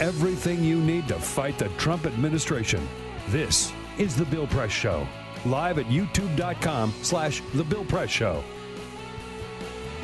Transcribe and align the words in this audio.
everything 0.00 0.62
you 0.62 0.80
need 0.80 1.08
to 1.08 1.14
fight 1.18 1.58
the 1.58 1.68
Trump 1.70 2.06
administration. 2.06 2.86
This 3.28 3.72
is 3.98 4.16
The 4.16 4.24
Bill 4.24 4.46
Press 4.46 4.70
Show, 4.70 5.06
live 5.44 5.78
at 5.78 5.86
youtube.com 5.86 6.94
slash 7.02 7.42
The 7.54 7.64
Bill 7.64 7.84
Press 7.84 8.10
Show. 8.10 8.42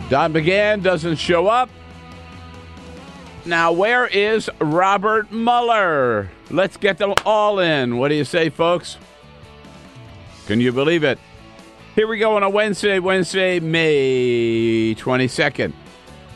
Don 0.08 0.32
McGahn 0.32 0.82
doesn't 0.82 1.16
show 1.16 1.48
up. 1.48 1.68
Now, 3.44 3.72
where 3.72 4.06
is 4.06 4.50
Robert 4.60 5.30
Mueller? 5.32 6.30
Let's 6.50 6.76
get 6.76 6.98
them 6.98 7.14
all 7.24 7.60
in. 7.60 7.96
What 7.98 8.08
do 8.08 8.14
you 8.14 8.24
say, 8.24 8.50
folks? 8.50 8.98
Can 10.46 10.60
you 10.60 10.72
believe 10.72 11.04
it? 11.04 11.18
Here 11.94 12.06
we 12.06 12.18
go 12.18 12.36
on 12.36 12.42
a 12.42 12.50
Wednesday, 12.50 12.98
Wednesday, 12.98 13.60
May 13.60 14.94
22nd. 14.94 15.72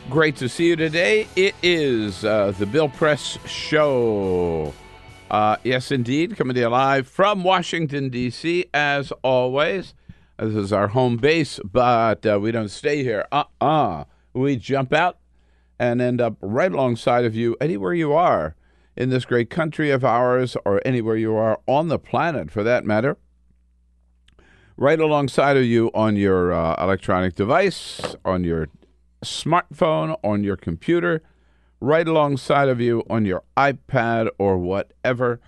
Great 0.09 0.35
to 0.35 0.49
see 0.49 0.67
you 0.67 0.75
today. 0.75 1.27
It 1.35 1.55
is 1.63 2.25
uh, 2.25 2.51
the 2.51 2.65
Bill 2.65 2.89
Press 2.89 3.39
Show. 3.47 4.73
Uh, 5.31 5.55
yes, 5.63 5.91
indeed, 5.91 6.35
coming 6.35 6.53
to 6.55 6.59
you 6.59 6.67
live 6.67 7.07
from 7.07 7.43
Washington, 7.43 8.09
D.C., 8.09 8.65
as 8.73 9.13
always. 9.23 9.93
This 10.37 10.55
is 10.55 10.73
our 10.73 10.89
home 10.89 11.15
base, 11.17 11.59
but 11.63 12.25
uh, 12.25 12.37
we 12.39 12.51
don't 12.51 12.67
stay 12.67 13.01
here. 13.01 13.25
Uh 13.31 13.45
uh-uh. 13.61 14.01
uh 14.01 14.03
We 14.33 14.57
jump 14.57 14.91
out 14.91 15.19
and 15.79 16.01
end 16.01 16.19
up 16.19 16.35
right 16.41 16.71
alongside 16.71 17.23
of 17.23 17.33
you, 17.33 17.55
anywhere 17.61 17.93
you 17.93 18.11
are 18.13 18.55
in 18.97 19.09
this 19.09 19.23
great 19.23 19.49
country 19.49 19.89
of 19.89 20.03
ours, 20.03 20.57
or 20.65 20.81
anywhere 20.85 21.15
you 21.15 21.33
are 21.35 21.61
on 21.65 21.87
the 21.87 21.97
planet 21.97 22.51
for 22.51 22.61
that 22.61 22.85
matter. 22.85 23.17
Right 24.75 24.99
alongside 24.99 25.55
of 25.55 25.63
you 25.63 25.91
on 25.93 26.17
your 26.17 26.51
uh, 26.51 26.75
electronic 26.83 27.35
device, 27.35 28.15
on 28.25 28.43
your 28.43 28.67
smartphone, 29.23 30.17
on 30.23 30.43
your 30.43 30.57
computer, 30.57 31.21
right 31.79 32.07
alongside 32.07 32.69
of 32.69 32.79
you 32.79 33.03
on 33.09 33.25
your 33.25 33.43
iPad 33.57 34.29
or 34.37 34.57
whatever. 34.57 35.39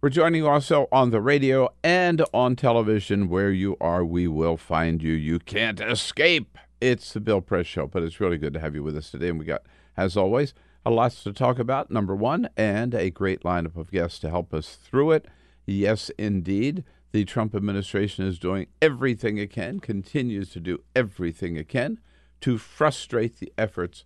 We're 0.00 0.10
joining 0.10 0.42
you 0.42 0.48
also 0.48 0.86
on 0.92 1.10
the 1.10 1.20
radio 1.20 1.70
and 1.82 2.22
on 2.32 2.56
television. 2.56 3.28
Where 3.28 3.50
you 3.50 3.76
are, 3.80 4.04
we 4.04 4.28
will 4.28 4.56
find 4.56 5.02
you. 5.02 5.12
You 5.12 5.38
can't 5.38 5.80
escape. 5.80 6.56
It's 6.80 7.12
the 7.12 7.20
Bill 7.20 7.40
Press 7.40 7.66
Show, 7.66 7.86
but 7.86 8.02
it's 8.02 8.20
really 8.20 8.38
good 8.38 8.52
to 8.54 8.60
have 8.60 8.74
you 8.74 8.82
with 8.82 8.96
us 8.96 9.10
today. 9.10 9.28
And 9.28 9.38
we 9.38 9.44
got, 9.44 9.62
as 9.96 10.16
always, 10.16 10.54
a 10.86 10.90
lot 10.90 11.12
to 11.12 11.32
talk 11.32 11.58
about, 11.58 11.90
number 11.90 12.14
one, 12.14 12.48
and 12.56 12.94
a 12.94 13.10
great 13.10 13.42
lineup 13.42 13.76
of 13.76 13.90
guests 13.90 14.20
to 14.20 14.30
help 14.30 14.54
us 14.54 14.76
through 14.76 15.12
it. 15.12 15.26
Yes, 15.66 16.10
indeed. 16.16 16.84
The 17.10 17.24
Trump 17.24 17.54
administration 17.54 18.26
is 18.26 18.38
doing 18.38 18.68
everything 18.80 19.38
it 19.38 19.50
can, 19.50 19.80
continues 19.80 20.50
to 20.50 20.60
do 20.60 20.82
everything 20.94 21.56
it 21.56 21.68
can 21.68 21.98
to 22.40 22.58
frustrate 22.58 23.38
the 23.38 23.52
efforts 23.58 24.04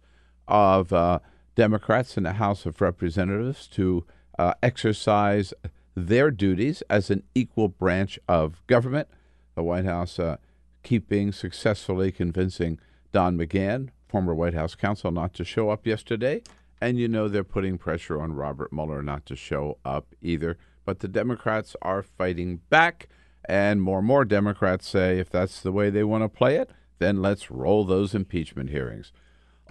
of 0.48 0.92
uh, 0.92 1.18
Democrats 1.54 2.16
in 2.16 2.22
the 2.22 2.34
House 2.34 2.66
of 2.66 2.80
Representatives 2.80 3.66
to 3.68 4.04
uh, 4.38 4.54
exercise 4.62 5.52
their 5.94 6.30
duties 6.30 6.82
as 6.88 7.10
an 7.10 7.22
equal 7.34 7.68
branch 7.68 8.18
of 8.28 8.66
government. 8.66 9.08
The 9.54 9.62
White 9.62 9.84
House 9.84 10.18
uh, 10.18 10.38
keeping 10.82 11.32
successfully 11.32 12.10
convincing 12.10 12.78
Don 13.12 13.36
McGahn, 13.36 13.90
former 14.08 14.34
White 14.34 14.54
House 14.54 14.74
counsel, 14.74 15.10
not 15.10 15.34
to 15.34 15.44
show 15.44 15.70
up 15.70 15.86
yesterday. 15.86 16.42
And 16.80 16.98
you 16.98 17.06
know 17.06 17.28
they're 17.28 17.44
putting 17.44 17.78
pressure 17.78 18.20
on 18.20 18.32
Robert 18.32 18.72
Mueller 18.72 19.02
not 19.02 19.26
to 19.26 19.36
show 19.36 19.78
up 19.84 20.14
either. 20.20 20.58
But 20.84 20.98
the 20.98 21.08
Democrats 21.08 21.76
are 21.82 22.02
fighting 22.02 22.60
back. 22.70 23.08
And 23.44 23.82
more 23.82 23.98
and 23.98 24.06
more 24.06 24.24
Democrats 24.24 24.88
say 24.88 25.18
if 25.18 25.30
that's 25.30 25.60
the 25.60 25.72
way 25.72 25.90
they 25.90 26.04
want 26.04 26.24
to 26.24 26.28
play 26.28 26.56
it, 26.56 26.70
then 27.02 27.20
let's 27.20 27.50
roll 27.50 27.84
those 27.84 28.14
impeachment 28.14 28.70
hearings. 28.70 29.12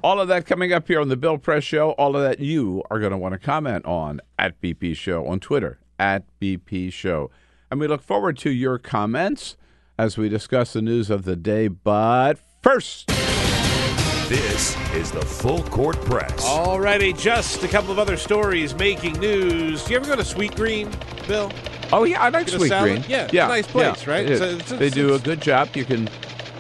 All 0.04 0.20
of 0.20 0.28
that 0.30 0.46
coming 0.46 0.74
up 0.74 0.88
here 0.88 1.00
on 1.00 1.10
the 1.10 1.16
Bill 1.16 1.38
Press 1.38 1.64
Show. 1.64 1.92
All 1.92 2.16
of 2.16 2.24
that 2.24 2.40
you 2.40 2.84
are 2.90 3.00
going 3.00 3.12
to 3.12 3.18
want 3.18 3.34
to 3.34 3.40
comment 3.40 3.86
on 3.86 4.20
at 4.38 4.60
BP 4.60 4.96
Show 4.96 5.28
on 5.28 5.40
Twitter, 5.40 5.80
at 6.00 6.24
BP 6.40 6.92
Show. 6.92 7.30
And 7.70 7.80
we 7.80 7.88
look 7.88 8.02
forward 8.02 8.38
to 8.40 8.50
your 8.50 8.78
comments 8.78 9.58
as 9.98 10.18
we 10.18 10.28
discuss 10.28 10.74
the 10.74 10.82
news 10.82 11.10
of 11.10 11.24
the 11.24 11.36
day. 11.36 11.68
But 11.68 12.40
first, 12.62 13.08
this 13.08 14.76
is 14.96 15.12
the 15.12 15.22
Full 15.22 15.62
Court 15.64 16.00
Press. 16.06 16.44
Alrighty, 16.46 17.18
just 17.18 17.64
a 17.64 17.68
couple 17.68 17.92
of 17.92 18.00
other 18.00 18.18
stories 18.18 18.74
making 18.74 19.20
news. 19.20 19.84
Do 19.84 19.92
you 19.92 20.00
ever 20.00 20.08
go 20.08 20.16
to 20.16 20.24
Sweetgreen, 20.24 20.90
Bill? 21.28 21.52
Oh 21.94 22.06
yeah, 22.06 22.22
I 22.22 22.30
like 22.30 22.48
Sweetgreen. 22.48 23.08
Yeah, 23.08 23.28
yeah, 23.32 23.48
nice 23.48 23.68
place, 23.68 24.08
yeah, 24.08 24.12
right? 24.12 24.30
It's, 24.30 24.42
it's, 24.42 24.72
they 24.72 24.90
do 24.90 25.14
a 25.14 25.20
good 25.20 25.42
job. 25.42 25.76
You 25.76 25.86
can 25.86 26.10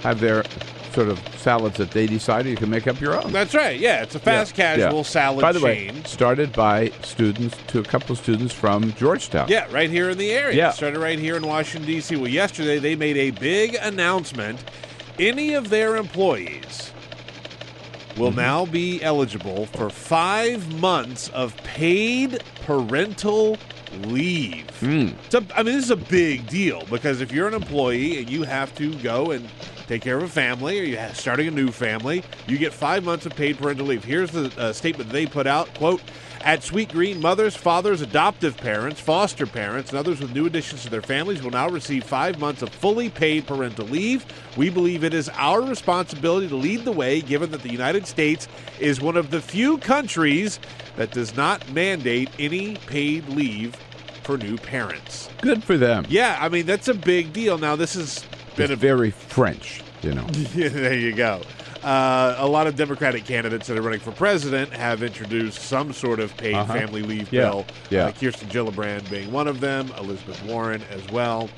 have 0.03 0.19
their 0.19 0.43
sort 0.93 1.07
of 1.07 1.19
salads 1.37 1.77
that 1.77 1.91
they 1.91 2.05
decide 2.05 2.45
you 2.45 2.55
can 2.55 2.69
make 2.69 2.87
up 2.87 2.99
your 2.99 3.21
own. 3.21 3.31
That's 3.31 3.55
right. 3.55 3.79
Yeah, 3.79 4.03
it's 4.03 4.15
a 4.15 4.19
fast 4.19 4.57
yeah. 4.57 4.75
casual 4.75 4.97
yeah. 4.97 5.03
salad 5.03 5.41
By 5.41 5.51
the 5.51 5.59
chain. 5.59 5.95
way, 5.95 6.03
started 6.03 6.51
by 6.53 6.89
students 7.01 7.57
to 7.67 7.79
a 7.79 7.83
couple 7.83 8.11
of 8.11 8.17
students 8.17 8.53
from 8.53 8.93
Georgetown. 8.93 9.47
Yeah, 9.47 9.67
right 9.71 9.89
here 9.89 10.09
in 10.09 10.17
the 10.17 10.31
area. 10.31 10.55
Yeah. 10.55 10.71
Started 10.71 10.99
right 10.99 11.17
here 11.17 11.37
in 11.37 11.47
Washington 11.47 11.87
D.C. 11.87 12.15
Well, 12.17 12.27
yesterday 12.27 12.79
they 12.79 12.95
made 12.95 13.17
a 13.17 13.31
big 13.31 13.75
announcement. 13.75 14.63
Any 15.19 15.53
of 15.53 15.69
their 15.69 15.95
employees 15.97 16.91
will 18.17 18.29
mm-hmm. 18.29 18.39
now 18.39 18.65
be 18.65 19.01
eligible 19.01 19.67
for 19.67 19.89
5 19.89 20.79
months 20.79 21.29
of 21.29 21.55
paid 21.63 22.43
parental 22.65 23.57
leave. 24.05 24.67
Mm. 24.81 25.13
A, 25.33 25.57
I 25.59 25.63
mean, 25.63 25.75
this 25.75 25.85
is 25.85 25.91
a 25.91 25.95
big 25.95 26.47
deal 26.47 26.83
because 26.89 27.21
if 27.21 27.31
you're 27.31 27.47
an 27.47 27.53
employee 27.53 28.19
and 28.19 28.29
you 28.29 28.43
have 28.43 28.73
to 28.75 28.93
go 28.95 29.31
and 29.31 29.47
take 29.87 30.01
care 30.01 30.17
of 30.17 30.23
a 30.23 30.27
family 30.27 30.79
or 30.79 30.83
you're 30.83 31.13
starting 31.13 31.47
a 31.47 31.51
new 31.51 31.69
family, 31.71 32.23
you 32.47 32.57
get 32.57 32.73
five 32.73 33.03
months 33.03 33.25
of 33.25 33.35
paid 33.35 33.57
parental 33.57 33.87
leave. 33.87 34.03
Here's 34.03 34.31
the 34.31 34.51
uh, 34.57 34.73
statement 34.73 35.09
they 35.09 35.25
put 35.25 35.47
out, 35.47 35.73
quote, 35.75 36.01
at 36.43 36.61
Sweetgreen, 36.61 37.19
mothers, 37.19 37.55
fathers, 37.55 38.01
adoptive 38.01 38.57
parents, 38.57 38.99
foster 38.99 39.45
parents, 39.45 39.91
and 39.91 39.99
others 39.99 40.19
with 40.19 40.33
new 40.33 40.45
additions 40.45 40.83
to 40.83 40.89
their 40.89 41.01
families 41.01 41.43
will 41.43 41.51
now 41.51 41.69
receive 41.69 42.03
five 42.03 42.39
months 42.39 42.61
of 42.61 42.69
fully 42.69 43.09
paid 43.09 43.45
parental 43.45 43.85
leave. 43.85 44.25
We 44.57 44.69
believe 44.69 45.03
it 45.03 45.13
is 45.13 45.29
our 45.29 45.61
responsibility 45.61 46.47
to 46.49 46.55
lead 46.55 46.85
the 46.85 46.91
way, 46.91 47.21
given 47.21 47.51
that 47.51 47.61
the 47.61 47.71
United 47.71 48.07
States 48.07 48.47
is 48.79 49.01
one 49.01 49.17
of 49.17 49.31
the 49.31 49.41
few 49.41 49.77
countries 49.77 50.59
that 50.95 51.11
does 51.11 51.35
not 51.35 51.71
mandate 51.71 52.29
any 52.39 52.75
paid 52.75 53.27
leave 53.29 53.75
for 54.23 54.37
new 54.37 54.57
parents. 54.57 55.29
Good 55.41 55.63
for 55.63 55.77
them. 55.77 56.05
Yeah, 56.09 56.37
I 56.39 56.49
mean, 56.49 56.65
that's 56.65 56.87
a 56.87 56.93
big 56.93 57.33
deal. 57.33 57.57
Now, 57.57 57.75
this 57.75 57.93
has 57.93 58.25
been 58.55 58.65
it's 58.65 58.73
a 58.73 58.75
very 58.75 59.11
French, 59.11 59.81
you 60.01 60.13
know. 60.13 60.23
there 60.55 60.97
you 60.97 61.13
go. 61.13 61.41
Uh, 61.83 62.35
a 62.37 62.47
lot 62.47 62.67
of 62.67 62.75
Democratic 62.75 63.25
candidates 63.25 63.67
that 63.67 63.77
are 63.77 63.81
running 63.81 63.99
for 63.99 64.11
president 64.11 64.71
have 64.73 65.01
introduced 65.03 65.61
some 65.63 65.93
sort 65.93 66.19
of 66.19 66.35
paid 66.37 66.53
Uh-huh. 66.55 66.73
family 66.73 67.01
leave 67.01 67.31
Yeah. 67.31 67.41
bill. 67.41 67.65
Yeah. 67.89 68.05
Uh, 68.07 68.11
Kirsten 68.11 68.49
Gillibrand 68.49 69.09
being 69.09 69.31
one 69.31 69.47
of 69.47 69.59
them, 69.59 69.91
Elizabeth 69.99 70.41
Warren 70.43 70.83
as 70.91 71.01
well, 71.11 71.49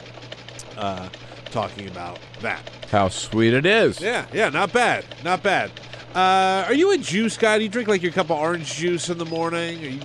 uh, 0.77 1.09
talking 1.51 1.87
about 1.87 2.19
that. 2.41 2.61
How 2.91 3.09
sweet 3.09 3.53
it 3.53 3.65
is. 3.65 3.99
Yeah, 3.99 4.25
yeah, 4.33 4.49
not 4.49 4.71
bad, 4.71 5.03
not 5.23 5.43
bad. 5.43 5.71
Uh, 6.15 6.65
are 6.67 6.73
you 6.73 6.91
a 6.91 6.97
juice 6.97 7.37
guy? 7.37 7.57
Do 7.57 7.63
you 7.63 7.69
drink 7.69 7.89
like 7.89 8.01
your 8.03 8.11
cup 8.11 8.29
of 8.29 8.37
orange 8.37 8.73
juice 8.75 9.09
in 9.09 9.17
the 9.17 9.25
morning? 9.25 9.83
Are 9.83 9.89
you, 9.89 9.99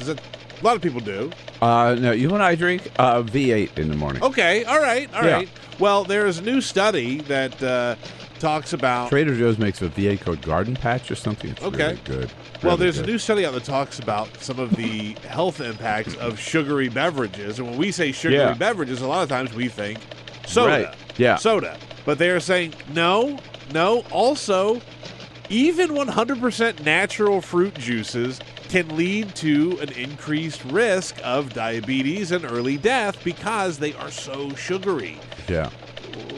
is 0.00 0.08
it, 0.08 0.20
a 0.60 0.64
lot 0.64 0.76
of 0.76 0.82
people 0.82 1.00
do. 1.00 1.30
Uh, 1.60 1.96
no, 1.98 2.12
you 2.12 2.32
and 2.34 2.42
I 2.42 2.54
drink 2.54 2.88
uh, 2.98 3.22
V8 3.22 3.76
in 3.78 3.88
the 3.88 3.96
morning. 3.96 4.22
Okay, 4.22 4.64
all 4.64 4.80
right, 4.80 5.12
all 5.14 5.24
Yeah. 5.24 5.34
right. 5.34 5.48
Well, 5.80 6.04
there 6.04 6.26
is 6.26 6.38
a 6.38 6.42
new 6.42 6.60
study 6.60 7.20
that 7.22 7.60
uh, 7.62 7.96
talks 8.42 8.74
about. 8.74 9.08
Trader 9.08 9.34
Joe's 9.34 9.56
makes 9.56 9.80
a 9.80 9.88
V8 9.88 10.20
called 10.20 10.42
Garden 10.42 10.74
Patch 10.76 11.10
or 11.10 11.14
something. 11.14 11.50
It's 11.52 11.62
Okay. 11.62 11.78
really 11.78 12.00
good. 12.04 12.32
Well, 12.62 12.76
there's 12.76 12.96
good. 12.98 13.08
a 13.08 13.12
new 13.12 13.18
study 13.18 13.46
out 13.46 13.54
that 13.54 13.64
talks 13.64 13.98
about 13.98 14.28
some 14.42 14.58
of 14.58 14.76
the 14.76 15.16
health 15.26 15.60
impacts 15.60 16.14
of 16.16 16.38
sugary 16.38 16.88
beverages. 16.88 17.58
And 17.58 17.68
when 17.70 17.78
we 17.78 17.90
say 17.90 18.12
sugary 18.12 18.38
Yeah. 18.40 18.52
beverages, 18.52 19.00
a 19.00 19.06
lot 19.06 19.22
of 19.22 19.28
times 19.30 19.54
we 19.54 19.68
think 19.68 19.98
soda. 20.46 20.68
Right. 20.68 20.94
Yeah. 21.16 21.36
Soda. 21.36 21.76
But 22.04 22.18
they 22.18 22.28
are 22.30 22.40
saying 22.40 22.74
no, 22.92 23.38
no. 23.72 24.04
Also, 24.10 24.82
even 25.48 25.94
100% 25.94 26.84
natural 26.84 27.40
fruit 27.40 27.74
juices 27.78 28.40
can 28.68 28.96
lead 28.96 29.34
to 29.36 29.78
an 29.82 29.90
increased 29.92 30.62
risk 30.64 31.14
of 31.22 31.52
diabetes 31.52 32.32
and 32.32 32.44
early 32.44 32.76
death 32.76 33.22
because 33.22 33.78
they 33.78 33.92
are 33.94 34.10
so 34.10 34.50
sugary. 34.54 35.18
Yeah. 35.48 35.68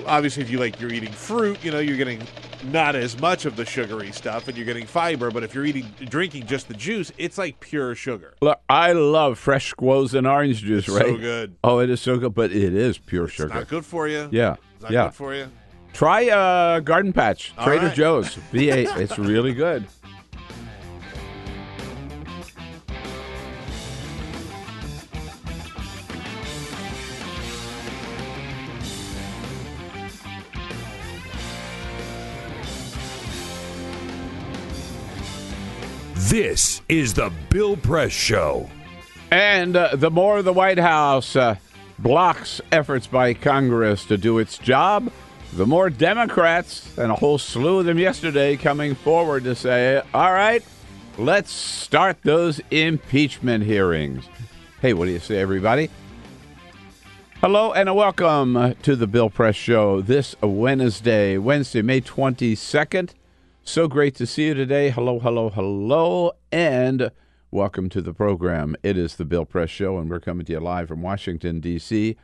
Obviously, 0.06 0.42
if 0.42 0.50
you 0.50 0.58
like 0.58 0.80
you're 0.80 0.92
eating 0.92 1.12
fruit, 1.12 1.62
you 1.64 1.70
know, 1.70 1.78
you're 1.78 1.96
getting 1.96 2.22
not 2.64 2.94
as 2.94 3.18
much 3.20 3.44
of 3.44 3.56
the 3.56 3.64
sugary 3.64 4.10
stuff 4.12 4.48
and 4.48 4.56
you're 4.56 4.66
getting 4.66 4.86
fiber, 4.86 5.30
but 5.30 5.42
if 5.42 5.54
you're 5.54 5.64
eating 5.64 5.86
drinking 6.08 6.46
just 6.46 6.68
the 6.68 6.74
juice, 6.74 7.12
it's 7.18 7.38
like 7.38 7.60
pure 7.60 7.94
sugar. 7.94 8.34
Look, 8.40 8.60
I 8.68 8.92
love 8.92 9.38
fresh 9.38 9.70
squoze 9.70 10.14
and 10.14 10.26
orange 10.26 10.62
juice, 10.62 10.88
right? 10.88 11.04
so 11.04 11.16
good. 11.16 11.56
Oh, 11.64 11.78
it 11.78 11.90
is 11.90 12.00
so 12.00 12.16
good, 12.18 12.34
but 12.34 12.52
it 12.52 12.74
is 12.74 12.98
pure 12.98 13.24
It's 13.24 13.34
sugar. 13.34 13.54
not 13.54 13.68
good 13.68 13.84
for 13.84 14.08
you. 14.08 14.28
Yeah. 14.32 14.56
It's 14.74 14.82
not 14.82 14.92
yeah. 14.92 15.04
good 15.04 15.14
for 15.14 15.34
you. 15.34 15.50
Try 15.92 16.28
uh, 16.28 16.80
Garden 16.80 17.12
Patch, 17.12 17.52
All 17.56 17.66
Trader 17.66 17.86
right. 17.86 17.96
Joe's 17.96 18.34
V8. 18.52 18.98
it's 18.98 19.18
really 19.18 19.52
good. 19.54 19.86
This 36.28 36.80
is 36.88 37.12
the 37.12 37.30
Bill 37.50 37.76
Press 37.76 38.10
Show. 38.10 38.70
And 39.30 39.76
uh, 39.76 39.94
the 39.94 40.10
more 40.10 40.40
the 40.40 40.54
White 40.54 40.78
House 40.78 41.36
uh, 41.36 41.56
blocks 41.98 42.62
efforts 42.72 43.06
by 43.06 43.34
Congress 43.34 44.06
to 44.06 44.16
do 44.16 44.38
its 44.38 44.56
job, 44.56 45.12
the 45.52 45.66
more 45.66 45.90
Democrats, 45.90 46.96
and 46.96 47.12
a 47.12 47.14
whole 47.14 47.36
slew 47.36 47.80
of 47.80 47.84
them 47.84 47.98
yesterday, 47.98 48.56
coming 48.56 48.94
forward 48.94 49.44
to 49.44 49.54
say, 49.54 50.00
all 50.14 50.32
right, 50.32 50.64
let's 51.18 51.50
start 51.50 52.22
those 52.22 52.58
impeachment 52.70 53.62
hearings. 53.64 54.24
Hey, 54.80 54.94
what 54.94 55.04
do 55.04 55.10
you 55.10 55.20
say, 55.20 55.36
everybody? 55.36 55.90
Hello 57.42 57.74
and 57.74 57.94
welcome 57.94 58.74
to 58.80 58.96
the 58.96 59.06
Bill 59.06 59.28
Press 59.28 59.56
Show 59.56 60.00
this 60.00 60.34
Wednesday, 60.40 61.36
Wednesday, 61.36 61.82
May 61.82 62.00
22nd. 62.00 63.10
So 63.66 63.88
great 63.88 64.14
to 64.16 64.26
see 64.26 64.48
you 64.48 64.54
today. 64.54 64.90
Hello, 64.90 65.18
hello, 65.18 65.48
hello, 65.48 66.32
and 66.52 67.10
welcome 67.50 67.88
to 67.88 68.02
the 68.02 68.12
program. 68.12 68.76
It 68.82 68.98
is 68.98 69.16
the 69.16 69.24
Bill 69.24 69.46
Press 69.46 69.70
Show, 69.70 69.96
and 69.96 70.10
we're 70.10 70.20
coming 70.20 70.44
to 70.44 70.52
you 70.52 70.60
live 70.60 70.88
from 70.88 71.00
Washington, 71.00 71.60
D.C., 71.60 72.14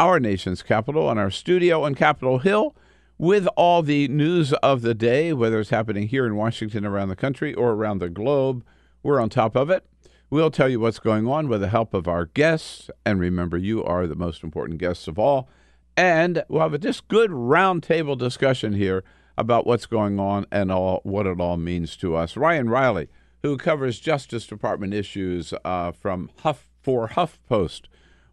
our 0.00 0.18
nation's 0.18 0.62
capital, 0.62 1.10
and 1.10 1.20
our 1.20 1.30
studio 1.30 1.84
on 1.84 1.94
Capitol 1.94 2.38
Hill 2.38 2.74
with 3.18 3.46
all 3.56 3.82
the 3.82 4.08
news 4.08 4.54
of 4.54 4.80
the 4.80 4.94
day, 4.94 5.34
whether 5.34 5.60
it's 5.60 5.68
happening 5.68 6.08
here 6.08 6.24
in 6.24 6.34
Washington, 6.34 6.86
around 6.86 7.10
the 7.10 7.14
country, 7.14 7.52
or 7.52 7.72
around 7.72 7.98
the 7.98 8.08
globe. 8.08 8.64
We're 9.02 9.20
on 9.20 9.28
top 9.28 9.54
of 9.54 9.68
it. 9.68 9.84
We'll 10.30 10.50
tell 10.50 10.70
you 10.70 10.80
what's 10.80 10.98
going 10.98 11.28
on 11.28 11.48
with 11.48 11.60
the 11.60 11.68
help 11.68 11.92
of 11.92 12.08
our 12.08 12.24
guests. 12.24 12.90
And 13.04 13.20
remember, 13.20 13.58
you 13.58 13.84
are 13.84 14.06
the 14.06 14.16
most 14.16 14.42
important 14.42 14.78
guests 14.78 15.06
of 15.08 15.18
all. 15.18 15.50
And 15.94 16.42
we'll 16.48 16.62
have 16.62 16.72
a 16.72 16.78
just 16.78 17.06
good 17.08 17.30
roundtable 17.32 18.16
discussion 18.16 18.72
here 18.72 19.04
about 19.38 19.66
what's 19.66 19.86
going 19.86 20.18
on 20.18 20.46
and 20.50 20.72
all 20.72 21.00
what 21.02 21.26
it 21.26 21.40
all 21.40 21.56
means 21.56 21.96
to 21.96 22.14
us. 22.16 22.36
Ryan 22.36 22.68
Reilly, 22.68 23.08
who 23.42 23.56
covers 23.56 24.00
Justice 24.00 24.46
Department 24.46 24.94
issues 24.94 25.52
uh, 25.64 25.92
from 25.92 26.30
Huff 26.40 26.68
for 26.82 27.08
HuffPost, 27.08 27.82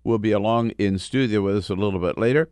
will 0.03 0.19
be 0.19 0.31
along 0.31 0.71
in 0.71 0.97
studio 0.99 1.41
with 1.41 1.57
us 1.57 1.69
a 1.69 1.75
little 1.75 1.99
bit 1.99 2.17
later. 2.17 2.49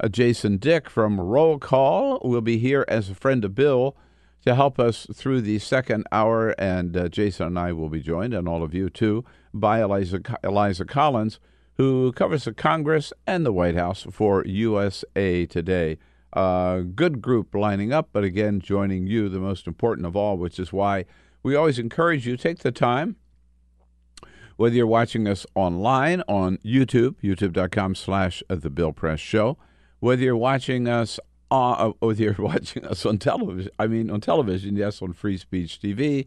Uh, 0.00 0.08
Jason 0.08 0.56
Dick 0.56 0.88
from 0.88 1.20
Roll 1.20 1.58
Call 1.58 2.20
will 2.24 2.40
be 2.40 2.58
here 2.58 2.84
as 2.88 3.08
a 3.08 3.14
friend 3.14 3.44
of 3.44 3.54
Bill 3.54 3.96
to 4.44 4.54
help 4.54 4.80
us 4.80 5.06
through 5.14 5.40
the 5.40 5.58
second 5.58 6.06
hour, 6.10 6.50
and 6.58 6.96
uh, 6.96 7.08
Jason 7.08 7.46
and 7.46 7.58
I 7.58 7.72
will 7.72 7.88
be 7.88 8.00
joined, 8.00 8.34
and 8.34 8.48
all 8.48 8.62
of 8.62 8.74
you 8.74 8.90
too, 8.90 9.24
by 9.54 9.80
Eliza, 9.80 10.20
Eliza 10.42 10.84
Collins, 10.84 11.38
who 11.76 12.12
covers 12.12 12.44
the 12.44 12.52
Congress 12.52 13.12
and 13.26 13.46
the 13.46 13.52
White 13.52 13.76
House 13.76 14.06
for 14.10 14.44
USA 14.44 15.46
Today. 15.46 15.98
Uh, 16.32 16.80
good 16.80 17.20
group 17.20 17.54
lining 17.54 17.92
up, 17.92 18.08
but 18.12 18.24
again, 18.24 18.60
joining 18.60 19.06
you, 19.06 19.28
the 19.28 19.38
most 19.38 19.66
important 19.66 20.06
of 20.06 20.16
all, 20.16 20.36
which 20.36 20.58
is 20.58 20.72
why 20.72 21.04
we 21.42 21.54
always 21.54 21.78
encourage 21.78 22.26
you 22.26 22.36
take 22.36 22.60
the 22.60 22.72
time, 22.72 23.16
whether 24.56 24.74
you're 24.74 24.86
watching 24.86 25.28
us 25.28 25.44
online 25.54 26.22
on 26.28 26.56
YouTube, 26.58 27.16
youtube.com 27.22 27.94
slash 27.94 28.42
The 28.48 28.70
Bill 28.70 28.92
Press 28.92 29.20
Show, 29.20 29.58
whether 30.00 30.22
you're 30.22 30.36
watching 30.36 30.88
us 30.88 31.20
uh, 31.50 31.92
whether 32.00 32.22
you're 32.22 32.34
watching 32.38 32.84
us 32.86 33.04
on 33.04 33.18
television, 33.18 33.70
I 33.78 33.86
mean 33.86 34.10
on 34.10 34.20
television, 34.20 34.74
yes, 34.74 35.02
on 35.02 35.12
Free 35.12 35.36
Speech 35.36 35.80
TV, 35.80 36.26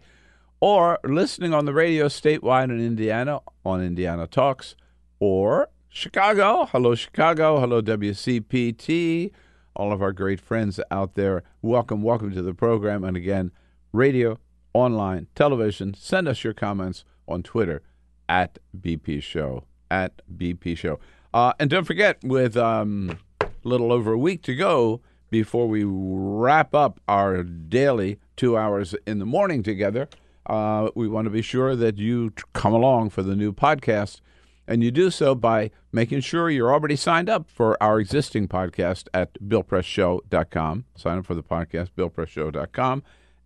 or 0.60 1.00
listening 1.04 1.54
on 1.54 1.66
the 1.66 1.74
radio 1.74 2.06
statewide 2.06 2.66
in 2.66 2.80
Indiana 2.80 3.40
on 3.66 3.82
Indiana 3.82 4.28
Talks, 4.28 4.76
or 5.20 5.70
Chicago. 5.90 6.66
Hello, 6.66 6.94
Chicago. 6.94 7.60
Hello, 7.60 7.82
WCPT. 7.82 9.32
All 9.76 9.92
of 9.92 10.02
our 10.02 10.14
great 10.14 10.40
friends 10.40 10.80
out 10.90 11.16
there. 11.16 11.44
Welcome, 11.62 12.02
welcome 12.02 12.32
to 12.32 12.42
the 12.42 12.54
program. 12.54 13.04
And 13.04 13.18
again, 13.18 13.52
radio, 13.92 14.38
online, 14.74 15.28
television. 15.36 15.94
Send 15.94 16.28
us 16.28 16.44
your 16.44 16.54
comments 16.54 17.04
on 17.28 17.44
Twitter 17.44 17.82
at 18.30 18.58
BP 18.80 19.22
Show. 19.22 19.66
At 19.92 20.22
BP 20.34 20.78
Show. 20.78 21.00
Uh, 21.34 21.54
and 21.60 21.70
don't 21.70 21.84
forget, 21.84 22.24
with 22.24 22.56
um, 22.56 23.20
a 23.42 23.48
little 23.64 23.92
over 23.92 24.14
a 24.14 24.18
week 24.18 24.42
to 24.44 24.56
go 24.56 25.02
before 25.30 25.68
we 25.68 25.84
wrap 25.86 26.74
up 26.74 27.02
our 27.10 27.44
daily 27.44 28.20
two 28.38 28.58
hours 28.58 28.96
in 29.06 29.20
the 29.20 29.26
morning 29.26 29.62
together, 29.62 30.08
uh, 30.46 30.90
we 30.96 31.10
want 31.10 31.26
to 31.26 31.32
be 31.32 31.42
sure 31.42 31.76
that 31.76 31.98
you 31.98 32.32
come 32.54 32.72
along 32.72 33.10
for 33.10 33.24
the 33.24 33.36
new 33.36 33.52
podcast. 33.52 34.22
And 34.68 34.84
you 34.84 34.92
do 34.92 35.12
so 35.12 35.36
by 35.36 35.72
making 35.92 36.22
sure 36.22 36.50
you're 36.50 36.74
already 36.74 36.96
signed 36.96 37.30
up 37.30 37.50
for 37.50 37.82
our 37.82 38.00
existing 38.00 38.48
podcast 38.48 39.08
at 39.14 39.34
BillPressShow.com. 39.42 40.86
Sign 40.96 41.18
up 41.20 41.26
for 41.26 41.36
the 41.36 41.44
podcast, 41.44 41.90
BillPressShow.com. 41.98 43.04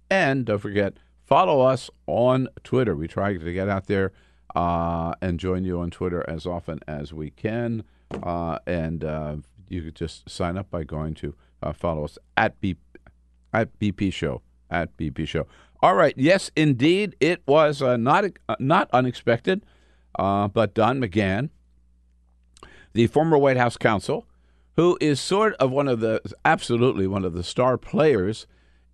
And 0.10 0.46
don't 0.46 0.60
forget, 0.60 0.94
follow 1.26 1.62
us 1.62 1.90
on 2.08 2.48
Twitter. 2.64 2.96
We 2.96 3.08
try 3.08 3.36
to 3.36 3.54
get 3.54 3.70
out 3.70 3.88
there 3.88 4.12
uh, 4.56 5.14
and 5.22 5.40
join 5.40 5.64
you 5.64 5.80
on 5.80 5.92
Twitter 5.92 6.28
as 6.28 6.46
often 6.46 6.80
as 6.88 7.14
we 7.14 7.30
can. 7.32 7.84
Uh, 8.24 8.60
and 8.66 9.04
uh, 9.04 9.36
you 9.68 9.84
could 9.84 9.96
just 9.96 10.30
sign 10.30 10.58
up 10.58 10.70
by 10.72 10.84
going 10.84 11.14
to 11.16 11.36
uh, 11.62 11.74
follow 11.74 12.06
us 12.06 12.18
at 12.38 12.60
B 12.60 12.78
at 13.54 13.78
BP 13.80 14.14
Show 14.14 14.42
at 14.70 14.96
BP 14.98 15.28
Show. 15.28 15.48
All 15.82 15.96
right, 15.96 16.14
yes, 16.18 16.52
indeed, 16.56 17.16
it 17.20 17.42
was 17.48 17.82
uh, 17.82 17.98
not 17.98 18.26
uh, 18.48 18.56
not 18.60 18.90
unexpected, 18.92 19.66
uh, 20.18 20.48
but 20.48 20.74
Don 20.74 21.00
McGahn, 21.00 21.50
the 22.94 23.08
former 23.08 23.38
White 23.38 23.58
House 23.58 23.78
counsel, 23.78 24.26
who 24.76 24.98
is 25.02 25.20
sort 25.20 25.54
of 25.56 25.72
one 25.72 25.88
of 25.88 26.00
the 26.00 26.22
absolutely 26.46 27.06
one 27.08 27.26
of 27.26 27.34
the 27.34 27.44
star 27.44 27.78
players 27.78 28.48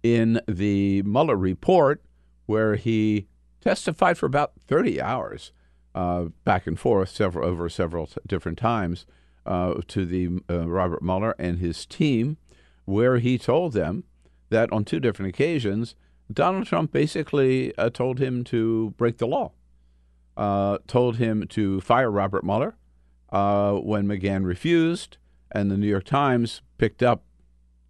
in 0.03 0.41
the 0.47 1.01
Mueller 1.03 1.35
report, 1.35 2.01
where 2.45 2.75
he 2.75 3.27
testified 3.61 4.17
for 4.17 4.25
about 4.25 4.53
thirty 4.67 5.01
hours, 5.01 5.51
uh, 5.93 6.25
back 6.43 6.67
and 6.67 6.79
forth, 6.79 7.09
several 7.09 7.47
over 7.47 7.69
several 7.69 8.09
different 8.27 8.57
times, 8.57 9.05
uh, 9.45 9.75
to 9.87 10.05
the 10.05 10.41
uh, 10.49 10.67
Robert 10.67 11.01
Mueller 11.01 11.35
and 11.39 11.59
his 11.59 11.85
team, 11.85 12.37
where 12.85 13.17
he 13.17 13.37
told 13.37 13.73
them 13.73 14.03
that 14.49 14.71
on 14.71 14.85
two 14.85 14.99
different 14.99 15.29
occasions, 15.29 15.95
Donald 16.31 16.65
Trump 16.65 16.91
basically 16.91 17.75
uh, 17.77 17.89
told 17.89 18.19
him 18.19 18.43
to 18.45 18.93
break 18.97 19.17
the 19.17 19.27
law, 19.27 19.51
uh, 20.37 20.77
told 20.87 21.17
him 21.17 21.47
to 21.49 21.81
fire 21.81 22.11
Robert 22.11 22.43
Mueller 22.43 22.75
uh, 23.31 23.73
when 23.73 24.07
McGahn 24.07 24.45
refused, 24.45 25.17
and 25.51 25.71
the 25.71 25.77
New 25.77 25.87
York 25.87 26.05
Times 26.05 26.61
picked 26.77 27.01
up. 27.03 27.23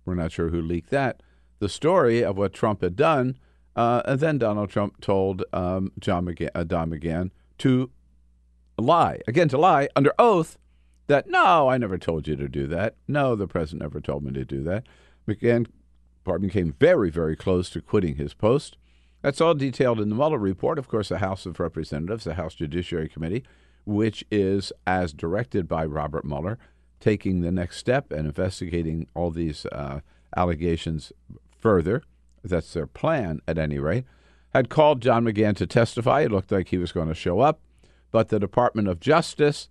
We're 0.06 0.16
not 0.16 0.32
sure 0.32 0.50
who 0.50 0.62
leaked 0.62 0.92
that. 0.92 1.22
the 1.60 1.70
story 1.70 2.24
of 2.24 2.38
what 2.38 2.54
Trump 2.54 2.82
had 2.82 2.96
done. 2.96 3.38
Uh, 3.76 4.02
and 4.06 4.20
then 4.20 4.38
Donald 4.38 4.70
Trump 4.70 5.02
told 5.02 5.44
um, 5.52 5.92
John 6.00 6.26
McGahn, 6.26 6.50
uh, 6.56 6.64
Don 6.64 6.90
McGahn 6.92 7.32
to 7.60 7.90
lie 8.78 9.20
again, 9.28 9.50
to 9.50 9.58
lie 9.58 9.90
under 9.96 10.14
oath 10.18 10.58
that 11.08 11.28
no, 11.30 11.70
I 11.70 11.78
never 11.78 11.98
told 11.98 12.28
you 12.28 12.36
to 12.36 12.48
do 12.48 12.68
that. 12.68 12.96
No, 13.08 13.36
the 13.36 13.48
president 13.48 13.82
never 13.82 14.00
told 14.00 14.24
me 14.24 14.32
to 14.34 14.46
do 14.46 14.64
that. 14.64 14.86
McGahn, 15.28 15.68
pardon, 16.24 16.50
came 16.50 16.74
very, 16.80 17.10
very 17.10 17.36
close 17.36 17.70
to 17.72 17.82
quitting 17.82 18.16
his 18.16 18.34
post. 18.34 18.78
That's 19.22 19.42
all 19.42 19.54
detailed 19.54 20.00
in 20.00 20.10
the 20.10 20.16
Mueller 20.16 20.38
report. 20.38 20.78
Of 20.78 20.88
course, 20.88 21.10
the 21.10 21.18
House 21.18 21.46
of 21.46 21.60
Representatives, 21.60 22.26
the 22.26 22.36
House 22.36 22.56
Judiciary 22.56 23.10
Committee, 23.10 23.44
which 23.86 24.24
is, 24.30 24.72
as 24.86 25.14
directed 25.14 25.68
by 25.68 25.86
Robert 25.86 26.26
Mueller, 26.26 26.58
taking 27.00 27.42
the 27.42 27.52
next 27.52 27.78
step 27.78 28.12
and 28.12 28.28
investigating 28.28 29.08
all 29.14 29.32
these 29.32 29.66
uh, 29.68 30.00
allegations 30.36 31.12
further. 31.60 32.04
That's 32.44 32.74
their 32.74 32.88
plan, 32.88 33.42
at 33.48 33.58
any 33.58 33.80
rate. 33.80 34.06
Had 34.54 34.70
called 34.70 35.02
John 35.02 35.26
McGahn 35.26 35.56
to 35.58 35.68
testify. 35.68 36.22
It 36.22 36.32
looked 36.32 36.52
like 36.52 36.70
he 36.70 36.78
was 36.78 36.92
going 36.92 37.08
to 37.08 37.16
show 37.16 37.40
up, 37.40 37.60
but 38.12 38.30
the 38.30 38.40
Department 38.40 38.88
of 38.88 39.00
Justice 39.00 39.70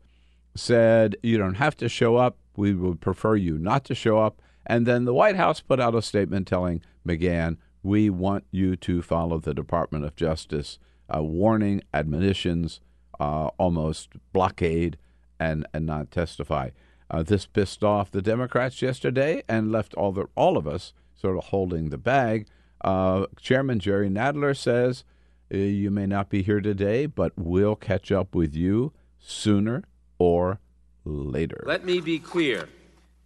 said, 0.55 1.17
You 1.23 1.39
don't 1.39 1.55
have 1.55 1.77
to 1.79 1.89
show 1.89 2.17
up. 2.17 2.37
We 2.57 2.75
would 2.75 3.01
prefer 3.01 3.37
you 3.37 3.59
not 3.59 3.85
to 3.85 3.95
show 3.95 4.19
up. 4.19 4.41
And 4.67 4.87
then 4.87 5.05
the 5.05 5.15
White 5.15 5.37
House 5.37 5.61
put 5.61 5.81
out 5.81 5.95
a 5.95 6.03
statement 6.03 6.47
telling 6.47 6.83
McGahn, 7.07 7.57
We 7.85 8.09
want 8.09 8.45
you 8.51 8.77
to 8.77 9.03
follow 9.03 9.39
the 9.39 9.53
Department 9.53 10.07
of 10.07 10.17
Justice 10.17 10.79
uh, 11.15 11.23
warning, 11.23 11.83
admonitions, 11.93 12.81
uh, 13.21 13.49
almost 13.59 14.15
blockade, 14.33 14.97
and, 15.39 15.67
and 15.75 15.85
not 15.85 16.11
testify. 16.11 16.71
Uh, 17.11 17.23
this 17.23 17.45
pissed 17.45 17.85
off 17.85 18.11
the 18.11 18.23
Democrats 18.23 18.81
yesterday 18.81 19.43
and 19.49 19.71
left 19.71 19.93
all 19.95 20.13
the 20.13 20.25
all 20.35 20.57
of 20.57 20.67
us 20.67 20.95
sort 21.15 21.37
of 21.37 21.45
holding 21.45 21.91
the 21.91 21.99
bag. 21.99 22.47
Uh, 22.83 23.27
Chairman 23.39 23.79
Jerry 23.79 24.09
Nadler 24.09 24.57
says 24.57 25.05
uh, 25.53 25.59
you 25.59 25.91
may 25.91 26.07
not 26.07 26.31
be 26.31 26.43
here 26.43 26.63
today, 26.63 27.05
but 27.05 27.33
we'll 27.37 27.77
catch 27.77 28.11
up 28.11 28.35
with 28.35 28.55
you 28.55 28.95
sooner 29.19 29.85
or 30.19 30.59
later. 31.05 31.63
Let 31.67 31.85
me 31.85 32.01
be 32.01 32.19
clear: 32.19 32.67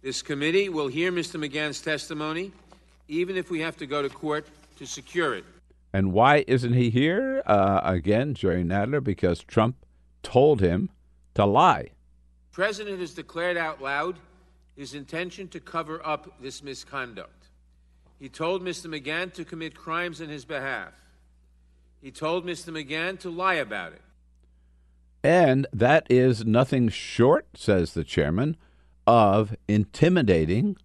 this 0.01 0.21
committee 0.21 0.67
will 0.67 0.89
hear 0.89 1.11
Mr. 1.13 1.39
McGahn's 1.39 1.81
testimony, 1.81 2.51
even 3.09 3.35
if 3.35 3.51
we 3.51 3.59
have 3.59 3.75
to 3.77 3.85
go 3.85 4.01
to 4.01 4.07
court 4.09 4.47
to 4.77 4.85
secure 4.85 5.35
it. 5.35 5.43
And 5.91 6.13
why 6.13 6.45
isn't 6.47 6.73
he 6.73 6.89
here? 6.89 7.43
Uh, 7.45 7.81
again, 7.83 8.33
Jerry 8.33 8.63
Nadler, 8.63 9.03
because 9.03 9.43
Trump 9.43 9.75
told 10.23 10.61
him 10.61 10.89
to 11.33 11.45
lie 11.45 11.89
president 12.59 12.99
has 12.99 13.13
declared 13.13 13.55
out 13.55 13.81
loud 13.81 14.19
his 14.75 14.93
intention 14.93 15.47
to 15.47 15.61
cover 15.61 16.05
up 16.05 16.41
this 16.41 16.61
misconduct. 16.61 17.47
He 18.19 18.27
told 18.27 18.61
Mr. 18.61 18.87
McGahn 18.87 19.33
to 19.35 19.45
commit 19.45 19.75
crimes 19.75 20.21
on 20.21 20.27
his 20.27 20.43
behalf. 20.43 20.91
He 22.01 22.11
told 22.11 22.45
Mr. 22.45 22.73
McGahn 22.73 23.17
to 23.21 23.29
lie 23.29 23.53
about 23.53 23.93
it. 23.93 24.01
And 25.23 25.67
that 25.71 26.05
is 26.09 26.45
nothing 26.45 26.89
short, 26.89 27.47
says 27.55 27.93
the 27.93 28.03
chairman, 28.03 28.57
of 29.07 29.55
intimidating 29.69 30.75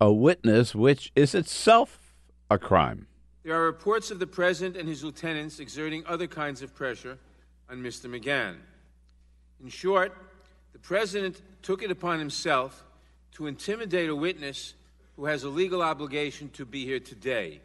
a 0.00 0.12
witness, 0.12 0.74
which 0.74 1.12
is 1.14 1.34
itself 1.34 2.14
a 2.50 2.58
crime. 2.58 3.06
There 3.44 3.54
are 3.54 3.64
reports 3.64 4.10
of 4.10 4.18
the 4.18 4.26
president 4.26 4.76
and 4.76 4.88
his 4.88 5.04
lieutenants 5.04 5.60
exerting 5.60 6.04
other 6.06 6.26
kinds 6.26 6.62
of 6.62 6.74
pressure 6.74 7.18
on 7.70 7.78
Mr. 7.78 8.06
McGahn. 8.10 8.56
In 9.62 9.68
short, 9.68 10.12
the 10.72 10.78
president 10.78 11.40
took 11.62 11.82
it 11.82 11.90
upon 11.90 12.18
himself 12.18 12.84
to 13.32 13.46
intimidate 13.46 14.10
a 14.10 14.16
witness 14.16 14.74
who 15.16 15.26
has 15.26 15.44
a 15.44 15.48
legal 15.48 15.82
obligation 15.82 16.50
to 16.50 16.64
be 16.64 16.84
here 16.84 17.00
today. 17.00 17.60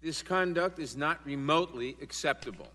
This 0.00 0.22
conduct 0.22 0.78
is 0.78 0.96
not 0.96 1.24
remotely 1.24 1.96
acceptable. 2.00 2.68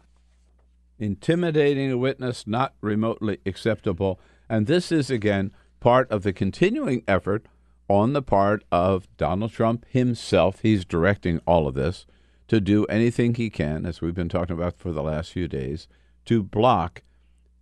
Intimidating 1.00 1.92
a 1.92 1.98
witness, 1.98 2.48
not 2.48 2.74
remotely 2.82 3.40
acceptable. 3.46 4.20
And 4.50 4.66
this 4.66 4.92
is, 4.92 5.10
again, 5.10 5.52
part 5.80 6.10
of 6.10 6.24
the 6.24 6.34
continuing 6.34 7.04
effort 7.08 7.46
on 7.88 8.14
the 8.14 8.22
part 8.22 8.64
of 8.72 9.08
Donald 9.18 9.52
Trump 9.52 9.86
himself. 9.90 10.60
He's 10.62 10.86
directing 10.86 11.40
all 11.46 11.68
of 11.68 11.76
this 11.76 12.06
to 12.48 12.62
do 12.62 12.86
anything 12.86 13.36
he 13.36 13.50
can, 13.50 13.86
as 13.86 14.02
we've 14.02 14.16
been 14.16 14.30
talking 14.30 14.56
about 14.56 14.78
for 14.78 14.92
the 14.92 15.04
last 15.04 15.32
few 15.32 15.48
days, 15.48 15.88
to 16.26 16.42
block 16.44 17.04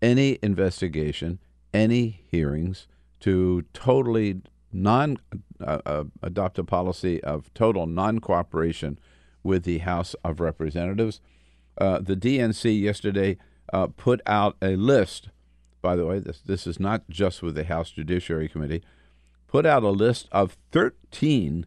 any 0.01 0.38
investigation 0.41 1.39
any 1.75 2.24
hearings, 2.32 2.88
to 3.20 3.63
totally 3.74 4.41
non 4.72 5.17
uh, 5.60 5.79
uh, 5.86 6.03
adopt 6.24 6.58
a 6.58 6.63
policy 6.63 7.22
of 7.24 7.53
total 7.53 7.86
non 7.86 8.20
cooperation 8.20 8.98
with 9.44 9.63
the 9.63 9.79
House 9.79 10.15
of 10.24 10.39
Representatives. 10.39 11.20
Uh, 11.77 12.00
the 12.00 12.15
DNC 12.15 12.79
yesterday 12.82 13.38
uh, 13.74 13.88
put 13.88 14.22
out 14.25 14.55
a 14.62 14.77
list. 14.77 15.29
By 15.82 15.96
the 15.96 16.05
way, 16.05 16.20
this 16.20 16.39
this 16.39 16.65
is 16.65 16.79
not 16.79 17.10
just 17.10 17.44
with 17.44 17.55
the 17.55 17.65
House 17.65 17.91
Judiciary 17.91 18.48
Committee. 18.48 18.84
Put 19.55 19.65
out 19.65 19.83
a 19.83 19.89
list 19.89 20.27
of 20.33 20.57
13 20.74 21.65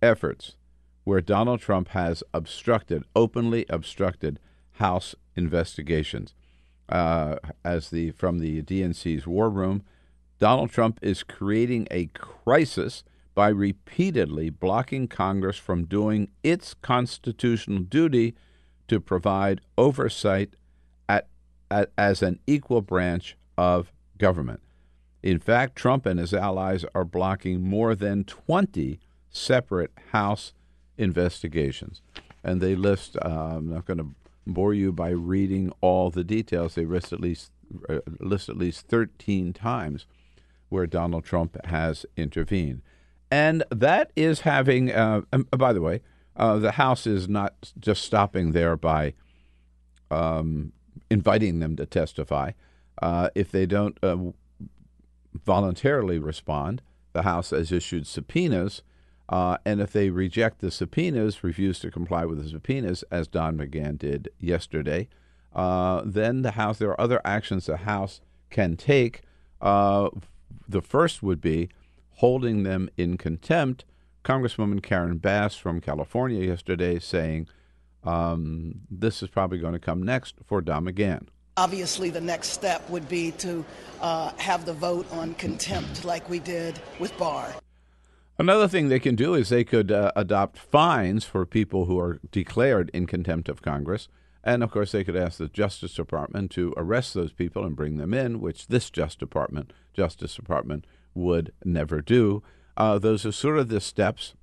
efforts 0.00 0.54
where 1.02 1.20
Donald 1.20 1.58
Trump 1.58 1.88
has 1.88 2.22
obstructed, 2.32 3.02
openly 3.16 3.66
obstructed 3.68 4.38
House 4.74 5.16
investigations 5.34 6.36
uh, 6.88 7.38
as 7.64 7.90
the 7.90 8.12
from 8.12 8.38
the 8.38 8.62
DNC's 8.62 9.26
war 9.26 9.50
room. 9.50 9.82
Donald 10.38 10.70
Trump 10.70 11.00
is 11.02 11.24
creating 11.24 11.88
a 11.90 12.06
crisis 12.14 13.02
by 13.34 13.48
repeatedly 13.48 14.48
blocking 14.48 15.08
Congress 15.08 15.56
from 15.56 15.84
doing 15.84 16.30
its 16.44 16.74
constitutional 16.74 17.80
duty 17.80 18.36
to 18.86 19.00
provide 19.00 19.60
oversight 19.76 20.54
at, 21.08 21.26
at, 21.72 21.90
as 21.98 22.22
an 22.22 22.38
equal 22.46 22.82
branch 22.82 23.36
of 23.58 23.90
government. 24.16 24.60
In 25.26 25.40
fact, 25.40 25.74
Trump 25.74 26.06
and 26.06 26.20
his 26.20 26.32
allies 26.32 26.84
are 26.94 27.04
blocking 27.04 27.60
more 27.60 27.96
than 27.96 28.22
20 28.22 29.00
separate 29.28 29.90
House 30.12 30.52
investigations. 30.96 32.00
And 32.44 32.60
they 32.60 32.76
list, 32.76 33.16
uh, 33.16 33.56
I'm 33.56 33.68
not 33.68 33.86
going 33.86 33.98
to 33.98 34.14
bore 34.46 34.72
you 34.72 34.92
by 34.92 35.08
reading 35.08 35.72
all 35.80 36.10
the 36.10 36.22
details. 36.22 36.76
They 36.76 36.84
list 36.84 37.12
at 37.12 37.18
least 37.18 37.50
uh, 37.88 37.98
list 38.20 38.48
at 38.48 38.56
least 38.56 38.86
13 38.86 39.52
times 39.52 40.06
where 40.68 40.86
Donald 40.86 41.24
Trump 41.24 41.56
has 41.66 42.06
intervened, 42.16 42.82
and 43.28 43.64
that 43.68 44.12
is 44.14 44.42
having. 44.42 44.92
Uh, 44.92 45.22
um, 45.32 45.48
by 45.50 45.72
the 45.72 45.80
way, 45.80 46.02
uh, 46.36 46.58
the 46.58 46.72
House 46.72 47.04
is 47.04 47.28
not 47.28 47.72
just 47.80 48.04
stopping 48.04 48.52
there 48.52 48.76
by 48.76 49.14
um, 50.08 50.72
inviting 51.10 51.58
them 51.58 51.74
to 51.74 51.84
testify. 51.84 52.52
Uh, 53.02 53.28
if 53.34 53.50
they 53.50 53.66
don't 53.66 53.98
uh, 54.04 54.16
voluntarily 55.44 56.18
respond, 56.18 56.82
the 57.12 57.22
House 57.22 57.50
has 57.50 57.72
issued 57.72 58.06
subpoenas 58.06 58.82
uh, 59.28 59.56
and 59.64 59.80
if 59.80 59.92
they 59.92 60.10
reject 60.10 60.60
the 60.60 60.70
subpoenas, 60.70 61.42
refuse 61.42 61.80
to 61.80 61.90
comply 61.90 62.24
with 62.24 62.42
the 62.42 62.48
subpoenas, 62.48 63.02
as 63.10 63.26
Don 63.26 63.56
McGahn 63.56 63.98
did 63.98 64.28
yesterday, 64.38 65.08
uh, 65.54 66.02
then 66.04 66.42
the 66.42 66.52
House, 66.52 66.78
there 66.78 66.90
are 66.90 67.00
other 67.00 67.20
actions 67.24 67.66
the 67.66 67.78
House 67.78 68.20
can 68.50 68.76
take. 68.76 69.22
Uh, 69.60 70.10
the 70.68 70.82
first 70.82 71.22
would 71.22 71.40
be 71.40 71.68
holding 72.16 72.62
them 72.62 72.88
in 72.96 73.16
contempt. 73.16 73.84
Congresswoman 74.24 74.82
Karen 74.82 75.18
Bass 75.18 75.56
from 75.56 75.80
California 75.80 76.46
yesterday 76.46 76.98
saying 76.98 77.48
um, 78.04 78.80
this 78.90 79.22
is 79.22 79.28
probably 79.28 79.58
going 79.58 79.72
to 79.72 79.78
come 79.78 80.02
next 80.02 80.36
for 80.44 80.60
Don 80.60 80.84
McGahn. 80.84 81.26
Obviously, 81.58 82.10
the 82.10 82.20
next 82.20 82.48
step 82.48 82.88
would 82.90 83.08
be 83.08 83.30
to 83.32 83.64
uh, 84.02 84.30
have 84.36 84.66
the 84.66 84.74
vote 84.74 85.10
on 85.10 85.32
contempt 85.34 86.04
like 86.04 86.28
we 86.28 86.38
did 86.38 86.78
with 86.98 87.16
Barr. 87.16 87.54
Another 88.38 88.68
thing 88.68 88.88
they 88.88 89.00
can 89.00 89.16
do 89.16 89.32
is 89.32 89.48
they 89.48 89.64
could 89.64 89.90
uh, 89.90 90.12
adopt 90.14 90.58
fines 90.58 91.24
for 91.24 91.46
people 91.46 91.86
who 91.86 91.98
are 91.98 92.20
declared 92.30 92.90
in 92.92 93.06
contempt 93.06 93.48
of 93.48 93.62
Congress. 93.62 94.08
And 94.44 94.62
of 94.62 94.70
course, 94.70 94.92
they 94.92 95.02
could 95.02 95.16
ask 95.16 95.38
the 95.38 95.48
Justice 95.48 95.94
Department 95.94 96.50
to 96.52 96.74
arrest 96.76 97.14
those 97.14 97.32
people 97.32 97.64
and 97.64 97.74
bring 97.74 97.96
them 97.96 98.12
in, 98.12 98.40
which 98.40 98.66
this 98.66 98.90
Justice 98.90 99.16
Department, 99.16 99.72
Justice 99.94 100.36
Department 100.36 100.86
would 101.14 101.52
never 101.64 102.02
do. 102.02 102.42
Uh, 102.76 102.98
those 102.98 103.24
are 103.24 103.32
sort 103.32 103.58
of 103.58 103.70
the 103.70 103.80
steps, 103.80 104.34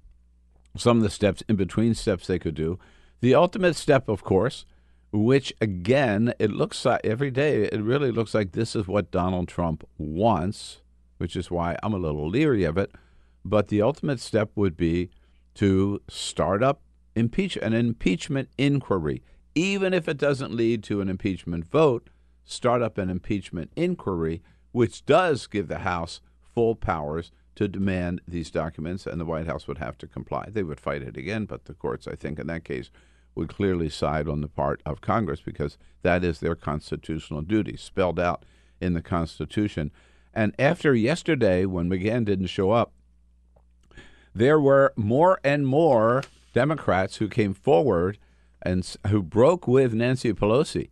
some 0.76 0.98
of 0.98 1.04
the 1.04 1.12
steps 1.12 1.44
in 1.48 1.56
between 1.56 1.94
steps 1.94 2.26
they 2.26 2.40
could 2.40 2.56
do. 2.56 2.80
The 3.22 3.36
ultimate 3.36 3.76
step, 3.76 4.10
of 4.10 4.24
course, 4.24 4.66
which 5.14 5.54
again, 5.62 6.34
it 6.40 6.52
looks 6.52 6.84
like 6.84 7.02
every 7.06 7.32
day, 7.32 7.64
it 7.64 7.82
really 7.82 8.12
looks 8.12 8.34
like 8.34 8.52
this 8.52 8.76
is 8.76 8.88
what 8.88 9.12
Donald 9.12 9.48
Trump 9.48 9.88
wants, 9.98 10.82
which 11.18 11.38
is 11.38 11.50
why 11.50 11.78
I'm 11.82 11.94
a 11.94 11.98
little 11.98 12.28
leery 12.28 12.66
of 12.66 12.78
it 12.78 12.92
but 13.46 13.68
the 13.68 13.82
ultimate 13.82 14.20
step 14.20 14.52
would 14.56 14.78
be 14.78 15.10
to 15.56 16.02
start 16.10 16.64
up 16.64 16.82
impeach 17.16 17.58
an 17.58 17.74
impeachment 17.74 18.50
inquiry, 18.58 19.22
even 19.54 19.94
if 19.94 20.08
it 20.08 20.18
doesn't 20.18 20.54
lead 20.54 20.84
to 20.84 21.02
an 21.02 21.10
impeachment 21.10 21.66
vote. 21.66 22.10
Start 22.44 22.82
up 22.82 22.98
an 22.98 23.10
impeachment 23.10 23.72
inquiry, 23.76 24.42
which 24.72 25.06
does 25.06 25.48
give 25.48 25.68
the 25.68 25.80
House 25.80 26.22
full 26.54 26.76
powers 26.76 27.32
to 27.56 27.68
demand 27.68 28.20
these 28.28 28.50
documents, 28.50 29.06
and 29.06 29.22
the 29.22 29.26
White 29.26 29.46
House 29.46 29.68
would 29.68 29.78
have 29.78 29.98
to 30.00 30.08
comply. 30.08 30.48
They 30.50 30.64
would 30.64 30.80
fight 30.80 31.04
it 31.04 31.16
again, 31.16 31.46
but 31.46 31.66
the 31.66 31.74
courts, 31.74 32.08
I 32.08 32.16
think, 32.16 32.40
in 32.40 32.48
that 32.48 32.64
case, 32.64 32.90
would 33.36 33.50
clearly 33.50 33.90
side 33.90 34.28
on 34.28 34.42
the 34.42 34.48
part 34.48 34.82
of 34.86 35.02
Congress 35.02 35.42
because 35.42 35.78
that 36.02 36.24
is 36.24 36.40
their 36.40 36.56
constitutional 36.56 37.42
duty, 37.42 37.76
spelled 37.78 38.20
out 38.20 38.44
in 38.80 38.94
the 38.94 39.02
Constitution. 39.02 39.92
And 40.34 40.54
after 40.60 40.94
yesterday, 40.94 41.66
when 41.66 41.90
McGahn 41.90 42.26
didn't 42.26 42.48
show 42.48 42.72
up, 42.72 42.92
there 44.36 44.60
were 44.60 44.94
more 44.96 45.40
and 45.44 45.68
more 45.68 46.24
Democrats 46.54 47.18
who 47.18 47.28
came 47.28 47.54
forward 47.54 48.18
and 48.62 48.96
who 49.08 49.22
broke 49.22 49.68
with 49.68 49.94
Nancy 49.94 50.34
Pelosi 50.34 50.90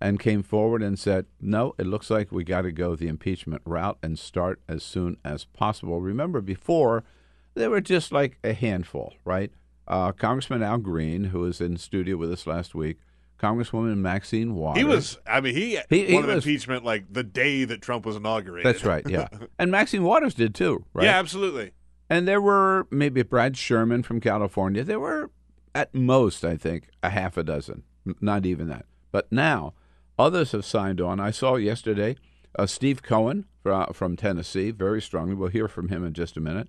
and 0.00 0.20
came 0.20 0.42
forward 0.42 0.82
and 0.82 0.98
said, 0.98 1.26
no, 1.40 1.74
it 1.78 1.86
looks 1.86 2.10
like 2.10 2.30
we 2.30 2.44
got 2.44 2.62
to 2.62 2.72
go 2.72 2.94
the 2.94 3.08
impeachment 3.08 3.62
route 3.64 3.98
and 4.02 4.18
start 4.18 4.60
as 4.68 4.82
soon 4.82 5.16
as 5.24 5.44
possible. 5.44 6.00
Remember, 6.00 6.40
before, 6.40 7.04
there 7.54 7.70
were 7.70 7.80
just 7.80 8.12
like 8.12 8.38
a 8.44 8.52
handful, 8.52 9.14
right? 9.24 9.50
Uh, 9.86 10.12
Congressman 10.12 10.62
Al 10.62 10.78
Green, 10.78 11.24
who 11.24 11.40
was 11.40 11.60
in 11.60 11.76
studio 11.76 12.16
with 12.16 12.32
us 12.32 12.46
last 12.46 12.74
week, 12.74 12.98
Congresswoman 13.38 13.98
Maxine 13.98 14.54
Waters. 14.54 14.78
He 14.80 14.84
was, 14.84 15.18
I 15.26 15.40
mean, 15.40 15.54
he, 15.54 15.78
He- 15.90 16.06
he 16.06 16.14
wanted 16.14 16.34
was- 16.34 16.44
impeachment 16.46 16.84
like 16.84 17.12
the 17.12 17.22
day 17.24 17.64
that 17.64 17.82
Trump 17.82 18.06
was 18.06 18.16
inaugurated. 18.16 18.64
That's 18.72 18.84
right, 18.84 19.04
yeah. 19.08 19.28
and 19.58 19.70
Maxine 19.70 20.02
Waters 20.04 20.34
did 20.34 20.54
too, 20.54 20.84
right? 20.94 21.04
Yeah, 21.04 21.18
absolutely. 21.18 21.72
And 22.08 22.26
there 22.28 22.40
were 22.40 22.86
maybe 22.90 23.22
Brad 23.22 23.56
Sherman 23.56 24.02
from 24.02 24.20
California. 24.20 24.84
There 24.84 25.00
were, 25.00 25.30
at 25.74 25.94
most, 25.94 26.44
I 26.44 26.56
think, 26.56 26.88
a 27.02 27.10
half 27.10 27.36
a 27.36 27.42
dozen, 27.42 27.82
not 28.20 28.46
even 28.46 28.68
that. 28.68 28.86
But 29.10 29.30
now, 29.32 29.74
others 30.18 30.52
have 30.52 30.64
signed 30.64 31.00
on. 31.00 31.18
I 31.20 31.30
saw 31.30 31.56
yesterday 31.56 32.16
uh, 32.58 32.66
Steve 32.66 33.02
Cohen 33.02 33.46
from, 33.62 33.92
from 33.92 34.16
Tennessee, 34.16 34.70
very 34.70 35.02
strongly. 35.02 35.34
We'll 35.34 35.48
hear 35.48 35.68
from 35.68 35.88
him 35.88 36.04
in 36.04 36.12
just 36.14 36.36
a 36.36 36.40
minute. 36.40 36.68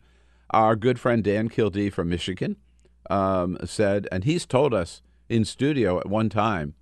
Our 0.52 0.76
good 0.76 1.00
friend 1.00 1.24
Dan 1.24 1.50
Kildee 1.50 1.90
from 1.90 2.10
Michigan 2.10 2.56
um, 3.10 3.58
said, 3.66 4.08
and 4.12 4.24
he's 4.24 4.46
told 4.46 4.74
us 4.74 5.02
in 5.30 5.46
studio 5.46 6.00
at 6.00 6.10
one 6.10 6.30
time 6.30 6.76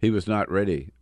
he 0.00 0.10
was 0.10 0.26
not 0.26 0.50
ready 0.50 0.92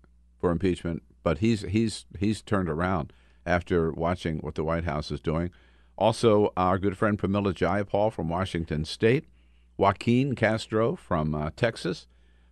for 0.41 0.51
impeachment, 0.51 1.03
but 1.23 1.39
he's 1.39 1.63
he's 1.63 2.07
he's 2.19 2.43
turned 2.43 2.69
around 2.69 3.13
after 3.45 3.93
watching 3.93 4.39
what 4.39 4.55
the 4.55 4.65
White 4.65 4.85
House 4.85 5.11
is 5.11 5.21
doing. 5.21 5.51
Also, 5.97 6.53
our 6.57 6.79
good 6.79 6.97
friend 6.97 7.19
Pramila 7.19 7.55
Jayapal 7.55 8.13
from 8.13 8.29
Washington 8.29 8.85
State, 8.85 9.25
Joaquin 9.77 10.35
Castro 10.35 10.95
from 10.95 11.35
uh, 11.35 11.51
Texas, 11.57 12.07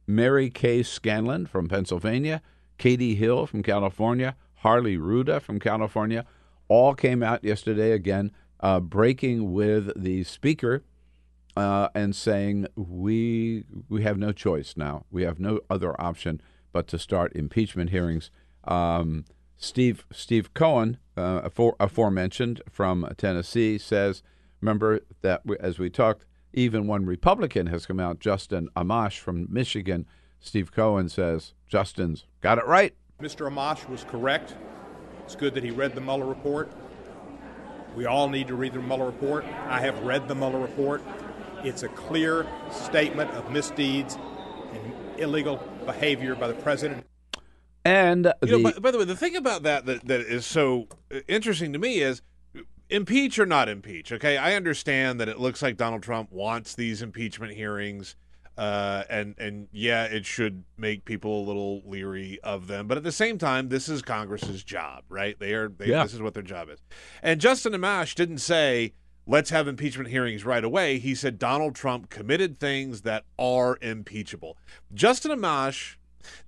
Mary 0.07 0.49
Gay 0.49 0.83
Scanlon 0.83 1.47
from 1.47 1.69
Pennsylvania, 1.69 2.41
Katie 2.79 3.15
Hill 3.15 3.47
from 3.47 3.63
California, 3.63 4.37
Harley 4.57 4.97
Rouda 4.97 5.41
from 5.41 5.61
California, 5.61 6.25
all 6.69 6.95
came 6.95 7.23
out 7.23 7.45
yesterday 7.45 7.93
again, 7.93 8.33
uh, 8.61 8.81
breaking 8.81 9.53
with 9.53 9.93
the 9.95 10.25
speaker 10.25 10.83
uh, 11.57 11.89
and 11.95 12.15
saying 12.15 12.67
we 12.77 13.65
we 13.89 14.03
have 14.03 14.19
no 14.19 14.33
choice 14.33 14.75
now. 14.77 15.05
We 15.11 15.23
have 15.23 15.39
no 15.39 15.61
other 15.71 15.99
option 16.01 16.41
but 16.73 16.87
to 16.89 16.99
start 16.99 17.35
impeachment 17.35 17.91
hearings. 17.91 18.31
Um, 18.65 19.25
Steve 19.57 20.05
Steve 20.13 20.53
Cohen, 20.55 20.99
uh, 21.17 21.43
afore, 21.45 21.77
aforementioned 21.79 22.61
from 22.71 23.09
Tennessee, 23.17 23.79
says, 23.79 24.23
"Remember 24.61 25.01
that 25.23 25.47
we, 25.47 25.57
as 25.59 25.79
we 25.79 25.91
talked, 25.91 26.27
even 26.53 26.87
one 26.87 27.05
Republican 27.05 27.67
has 27.67 27.87
come 27.87 28.01
out. 28.01 28.21
Justin 28.21 28.69
Amash 28.77 29.19
from 29.19 29.47
Michigan. 29.51 30.07
Steve 30.41 30.73
Cohen 30.73 31.09
says 31.09 31.55
Justin's 31.67 32.27
got 32.41 32.59
it 32.59 32.67
right. 32.67 32.95
Mr. 33.21 33.51
Amash 33.51 33.89
was 33.89 34.05
correct. 34.05 34.55
It's 35.25 35.37
good 35.37 35.55
that 35.55 35.65
he 35.65 35.71
read 35.71 35.95
the 35.95 36.01
Mueller 36.01 36.27
report. 36.27 36.71
We 37.97 38.07
all 38.07 38.29
need 38.29 38.49
to 38.49 38.55
read 38.55 38.73
the 38.73 38.81
Mueller 38.81 39.07
report. 39.07 39.45
I 39.69 39.81
have 39.81 39.99
read 40.03 40.29
the 40.29 40.35
Mueller 40.35 40.59
report. 40.59 41.03
It's 41.65 41.83
a 41.83 41.89
clear 41.89 42.47
statement 42.71 43.31
of 43.33 43.51
misdeeds 43.51 44.19
and 44.73 44.95
illegal 45.19 45.57
behavior 45.87 46.35
by 46.35 46.49
the 46.49 46.55
president. 46.55 47.07
And 47.85 48.27
the, 48.27 48.37
You 48.43 48.59
know, 48.59 48.71
by, 48.73 48.79
by 48.79 48.91
the 48.91 48.99
way, 48.99 49.05
the 49.05 49.17
thing 49.17 49.37
about 49.37 49.63
that, 49.65 49.87
that 49.87 50.07
that 50.07 50.21
is 50.21 50.47
so 50.47 50.89
uh, 51.13 51.21
interesting 51.29 51.73
to 51.73 51.79
me 51.79 52.01
is 52.01 52.23
impeach 52.91 53.39
or 53.39 53.47
not 53.47 53.69
impeach. 53.69 54.13
Okay, 54.13 54.37
I 54.37 54.55
understand 54.55 55.21
that 55.21 55.29
it 55.29 55.39
looks 55.39 55.63
like 55.63 55.77
Donald 55.77 56.03
Trump 56.03 56.31
wants 56.33 56.75
these 56.75 57.03
impeachment 57.03 57.53
hearings, 57.53 58.17
uh, 58.57 59.05
and 59.11 59.35
and 59.39 59.69
yeah, 59.73 60.05
it 60.05 60.25
should 60.25 60.65
make 60.79 61.05
people 61.05 61.43
a 61.43 61.45
little 61.45 61.83
leery 61.87 62.39
of 62.43 62.67
them. 62.69 62.87
But 62.87 62.97
at 62.97 63.05
the 63.05 63.13
same 63.13 63.37
time, 63.37 63.69
this 63.69 63.89
is 63.89 64.01
Congress's 64.01 64.65
job, 64.65 65.05
right? 65.09 65.39
They 65.39 65.53
are. 65.53 65.69
They, 65.69 65.87
Yeah. 65.87 66.03
This 66.05 66.15
is 66.15 66.23
what 66.23 66.35
their 66.35 66.43
job 66.43 66.69
is. 66.71 66.81
And 67.23 67.41
Justin 67.41 67.73
Amash 67.73 68.15
didn't 68.15 68.39
say. 68.39 68.93
Let's 69.27 69.49
have 69.49 69.67
impeachment 69.67 70.11
hearings 70.11 70.45
right 70.45 70.63
away. 70.63 70.99
He 70.99 71.15
said 71.15 71.39
Donald 71.39 71.75
Trump 71.75 72.11
committed 72.11 72.59
things 72.59 73.01
that 73.03 73.25
are 73.39 73.79
impeachable. 73.81 74.59
Justin 74.93 75.31
Amash 75.31 75.97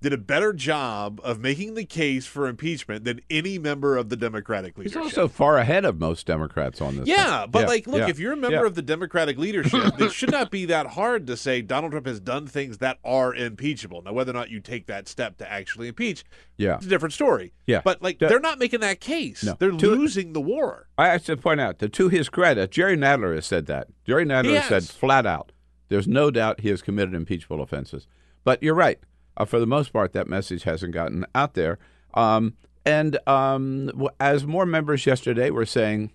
did 0.01 0.13
a 0.13 0.17
better 0.17 0.53
job 0.53 1.19
of 1.23 1.39
making 1.39 1.73
the 1.75 1.85
case 1.85 2.25
for 2.25 2.47
impeachment 2.47 3.05
than 3.05 3.21
any 3.29 3.57
member 3.57 3.97
of 3.97 4.09
the 4.09 4.15
Democratic 4.15 4.77
leadership. 4.77 5.01
he's 5.03 5.17
also 5.17 5.27
far 5.27 5.57
ahead 5.57 5.85
of 5.85 5.99
most 5.99 6.25
Democrats 6.25 6.81
on 6.81 6.97
this. 6.97 7.07
yeah, 7.07 7.41
thing. 7.41 7.51
but 7.51 7.67
like, 7.67 7.87
look, 7.87 7.99
yeah, 8.01 8.09
if 8.09 8.19
you're 8.19 8.33
a 8.33 8.37
member 8.37 8.57
yeah. 8.61 8.65
of 8.65 8.75
the 8.75 8.81
Democratic 8.81 9.37
leadership, 9.37 9.93
it 9.99 10.11
should 10.11 10.31
not 10.31 10.51
be 10.51 10.65
that 10.65 10.87
hard 10.87 11.27
to 11.27 11.37
say 11.37 11.61
Donald 11.61 11.91
Trump 11.91 12.07
has 12.07 12.19
done 12.19 12.47
things 12.47 12.77
that 12.79 12.97
are 13.03 13.33
impeachable. 13.33 14.01
Now, 14.01 14.13
whether 14.13 14.31
or 14.31 14.35
not 14.35 14.49
you 14.49 14.59
take 14.59 14.87
that 14.87 15.07
step 15.07 15.37
to 15.37 15.51
actually 15.51 15.87
impeach, 15.87 16.23
Yeah. 16.57 16.75
it's 16.75 16.85
a 16.85 16.89
different 16.89 17.13
story. 17.13 17.53
Yeah. 17.65 17.81
but 17.83 18.01
like, 18.01 18.19
The- 18.19 18.27
they're 18.27 18.39
not 18.39 18.59
making 18.59 18.79
that 18.81 18.99
case. 18.99 19.43
No. 19.43 19.55
They're 19.59 19.71
To- 19.71 19.91
losing 19.91 20.33
the 20.33 20.41
war. 20.41 20.87
I 20.97 21.09
have 21.09 21.25
to 21.25 21.37
point 21.37 21.61
out 21.61 21.79
that 21.79 21.93
to 21.93 22.09
his 22.09 22.29
credit, 22.29 22.71
Jerry 22.71 22.97
Nadler 22.97 23.35
has 23.35 23.45
said 23.45 23.65
that. 23.67 23.87
Jerry 24.05 24.25
Nadler 24.25 24.55
has 24.59 24.65
said 24.65 24.83
flat 24.83 25.25
out, 25.25 25.51
there's 25.89 26.07
no 26.07 26.31
doubt 26.31 26.61
he 26.61 26.69
has 26.69 26.81
committed 26.81 27.13
impeachable 27.13 27.61
offenses. 27.61 28.07
But 28.43 28.61
you're 28.63 28.73
right. 28.75 28.99
Uh, 29.37 29.45
for 29.45 29.59
the 29.59 29.67
most 29.67 29.93
part, 29.93 30.13
that 30.13 30.27
message 30.27 30.63
hasn't 30.63 30.93
gotten 30.93 31.25
out 31.35 31.53
there. 31.53 31.77
Um, 32.15 32.55
and 32.85 33.19
um, 33.27 34.09
as 34.19 34.45
more 34.45 34.65
members 34.65 35.05
yesterday 35.05 35.51
were 35.51 35.65
saying, 35.65 36.11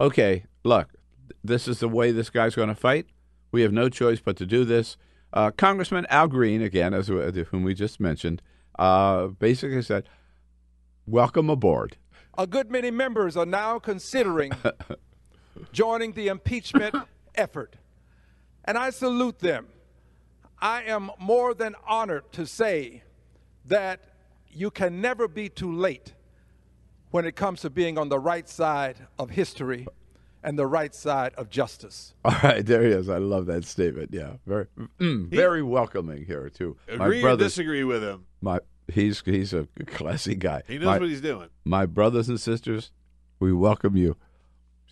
okay, 0.00 0.44
look, 0.62 0.88
this 1.42 1.66
is 1.66 1.78
the 1.78 1.88
way 1.88 2.12
this 2.12 2.28
guy's 2.28 2.54
going 2.54 2.68
to 2.68 2.74
fight. 2.74 3.06
We 3.50 3.62
have 3.62 3.72
no 3.72 3.88
choice 3.88 4.20
but 4.20 4.36
to 4.36 4.46
do 4.46 4.64
this. 4.64 4.96
Uh, 5.32 5.50
Congressman 5.50 6.06
Al 6.10 6.28
Green, 6.28 6.60
again, 6.60 6.92
as 6.92 7.08
whom 7.08 7.64
we 7.64 7.74
just 7.74 8.00
mentioned, 8.00 8.42
uh, 8.78 9.28
basically 9.28 9.80
said, 9.82 10.04
welcome 11.06 11.48
aboard. 11.48 11.96
a 12.36 12.46
good 12.46 12.70
many 12.70 12.90
members 12.90 13.36
are 13.36 13.46
now 13.46 13.78
considering 13.78 14.52
joining 15.72 16.12
the 16.12 16.28
impeachment 16.28 16.94
effort. 17.34 17.76
And 18.64 18.76
I 18.76 18.90
salute 18.90 19.38
them. 19.38 19.68
I 20.62 20.84
am 20.84 21.10
more 21.18 21.54
than 21.54 21.74
honored 21.88 22.30
to 22.34 22.46
say 22.46 23.02
that 23.64 24.00
you 24.48 24.70
can 24.70 25.00
never 25.00 25.26
be 25.26 25.48
too 25.48 25.72
late 25.72 26.14
when 27.10 27.24
it 27.24 27.34
comes 27.34 27.62
to 27.62 27.70
being 27.70 27.98
on 27.98 28.08
the 28.08 28.20
right 28.20 28.48
side 28.48 29.08
of 29.18 29.30
history 29.30 29.88
and 30.44 30.56
the 30.56 30.66
right 30.66 30.94
side 30.94 31.34
of 31.34 31.50
justice. 31.50 32.14
All 32.24 32.36
right, 32.44 32.64
there 32.64 32.84
he 32.84 32.90
is. 32.90 33.08
I 33.08 33.18
love 33.18 33.46
that 33.46 33.64
statement. 33.64 34.10
Yeah, 34.12 34.34
very, 34.46 34.66
mm, 35.00 35.26
very 35.28 35.64
welcoming 35.64 36.24
here 36.24 36.48
too. 36.48 36.76
Agree 36.86 37.18
or 37.18 37.22
brothers, 37.22 37.48
disagree 37.48 37.82
with 37.82 38.04
him? 38.04 38.26
my 38.40 38.60
he's 38.86 39.20
he's 39.24 39.52
a 39.52 39.66
classy 39.86 40.36
guy. 40.36 40.62
He 40.68 40.78
knows 40.78 40.86
my, 40.86 40.98
what 40.98 41.08
he's 41.08 41.20
doing. 41.20 41.48
my 41.64 41.86
brothers 41.86 42.28
and 42.28 42.40
sisters, 42.40 42.92
we 43.40 43.52
welcome 43.52 43.96
you 43.96 44.16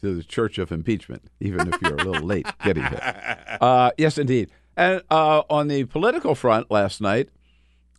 to 0.01 0.15
the 0.15 0.25
Church 0.25 0.59
of 0.59 0.73
Impeachment, 0.73 1.31
even 1.39 1.73
if 1.73 1.81
you're 1.81 1.95
a 1.95 2.05
little 2.05 2.27
late 2.27 2.47
getting 2.65 2.83
here. 2.83 3.37
Uh, 3.61 3.91
yes, 3.99 4.17
indeed. 4.17 4.51
And 4.81 5.03
uh, 5.11 5.43
on 5.51 5.69
the 5.69 5.85
political 5.85 6.35
front, 6.35 6.71
last 6.71 7.03
night, 7.03 7.29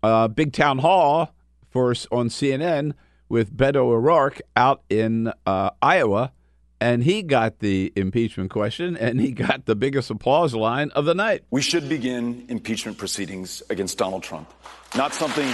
uh, 0.02 0.28
big 0.28 0.52
town 0.52 0.80
hall 0.80 1.32
for 1.70 1.92
on 2.12 2.30
CNN 2.30 2.94
with 3.30 3.56
Beto 3.56 3.76
O'Rourke 3.76 4.42
out 4.56 4.82
in 4.90 5.32
uh, 5.46 5.70
Iowa, 5.80 6.32
and 6.80 7.04
he 7.04 7.22
got 7.22 7.60
the 7.60 7.94
impeachment 7.96 8.50
question, 8.50 8.98
and 8.98 9.22
he 9.22 9.32
got 9.32 9.68
the 9.68 9.76
biggest 9.76 10.10
applause 10.10 10.56
line 10.56 10.90
of 10.96 11.06
the 11.06 11.14
night. 11.14 11.44
We 11.52 11.62
should 11.62 11.88
begin 11.88 12.46
impeachment 12.50 12.98
proceedings 12.98 13.62
against 13.70 14.00
Donald 14.00 14.24
Trump. 14.24 14.52
Not 14.98 15.14
something. 15.14 15.48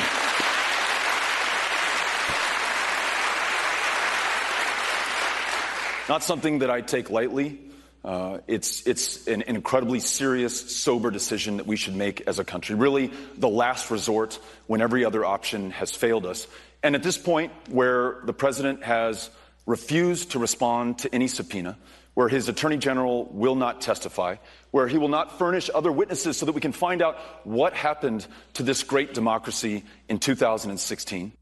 Not 6.07 6.23
something 6.23 6.59
that 6.59 6.71
I 6.71 6.79
take 6.79 7.09
lightly. 7.09 7.59
Uh, 8.03 8.39
it's 8.47 8.87
it's 8.87 9.27
an 9.27 9.41
incredibly 9.41 9.99
serious, 9.99 10.75
sober 10.75 11.11
decision 11.11 11.57
that 11.57 11.67
we 11.67 11.75
should 11.75 11.95
make 11.95 12.21
as 12.21 12.39
a 12.39 12.43
country. 12.43 12.75
Really, 12.75 13.11
the 13.37 13.49
last 13.49 13.91
resort 13.91 14.39
when 14.67 14.81
every 14.81 15.03
other 15.03 15.25
option 15.25 15.71
has 15.71 15.91
failed 15.91 16.25
us. 16.25 16.47
And 16.83 16.95
at 16.95 17.03
this 17.03 17.17
point, 17.17 17.51
where 17.69 18.19
the 18.23 18.33
president 18.33 18.83
has 18.83 19.29
refused 19.65 20.31
to 20.31 20.39
respond 20.39 20.99
to 20.99 21.13
any 21.13 21.27
subpoena, 21.27 21.77
where 22.13 22.29
his 22.29 22.49
attorney 22.49 22.77
general 22.77 23.25
will 23.25 23.55
not 23.55 23.81
testify, 23.81 24.37
where 24.71 24.87
he 24.87 24.97
will 24.97 25.09
not 25.09 25.37
furnish 25.37 25.69
other 25.73 25.91
witnesses 25.91 26.37
so 26.37 26.45
that 26.45 26.53
we 26.53 26.61
can 26.61 26.71
find 26.71 27.01
out 27.01 27.17
what 27.45 27.73
happened 27.73 28.25
to 28.53 28.63
this 28.63 28.83
great 28.83 29.13
democracy 29.13 29.83
in 30.07 30.17
2016. 30.17 31.33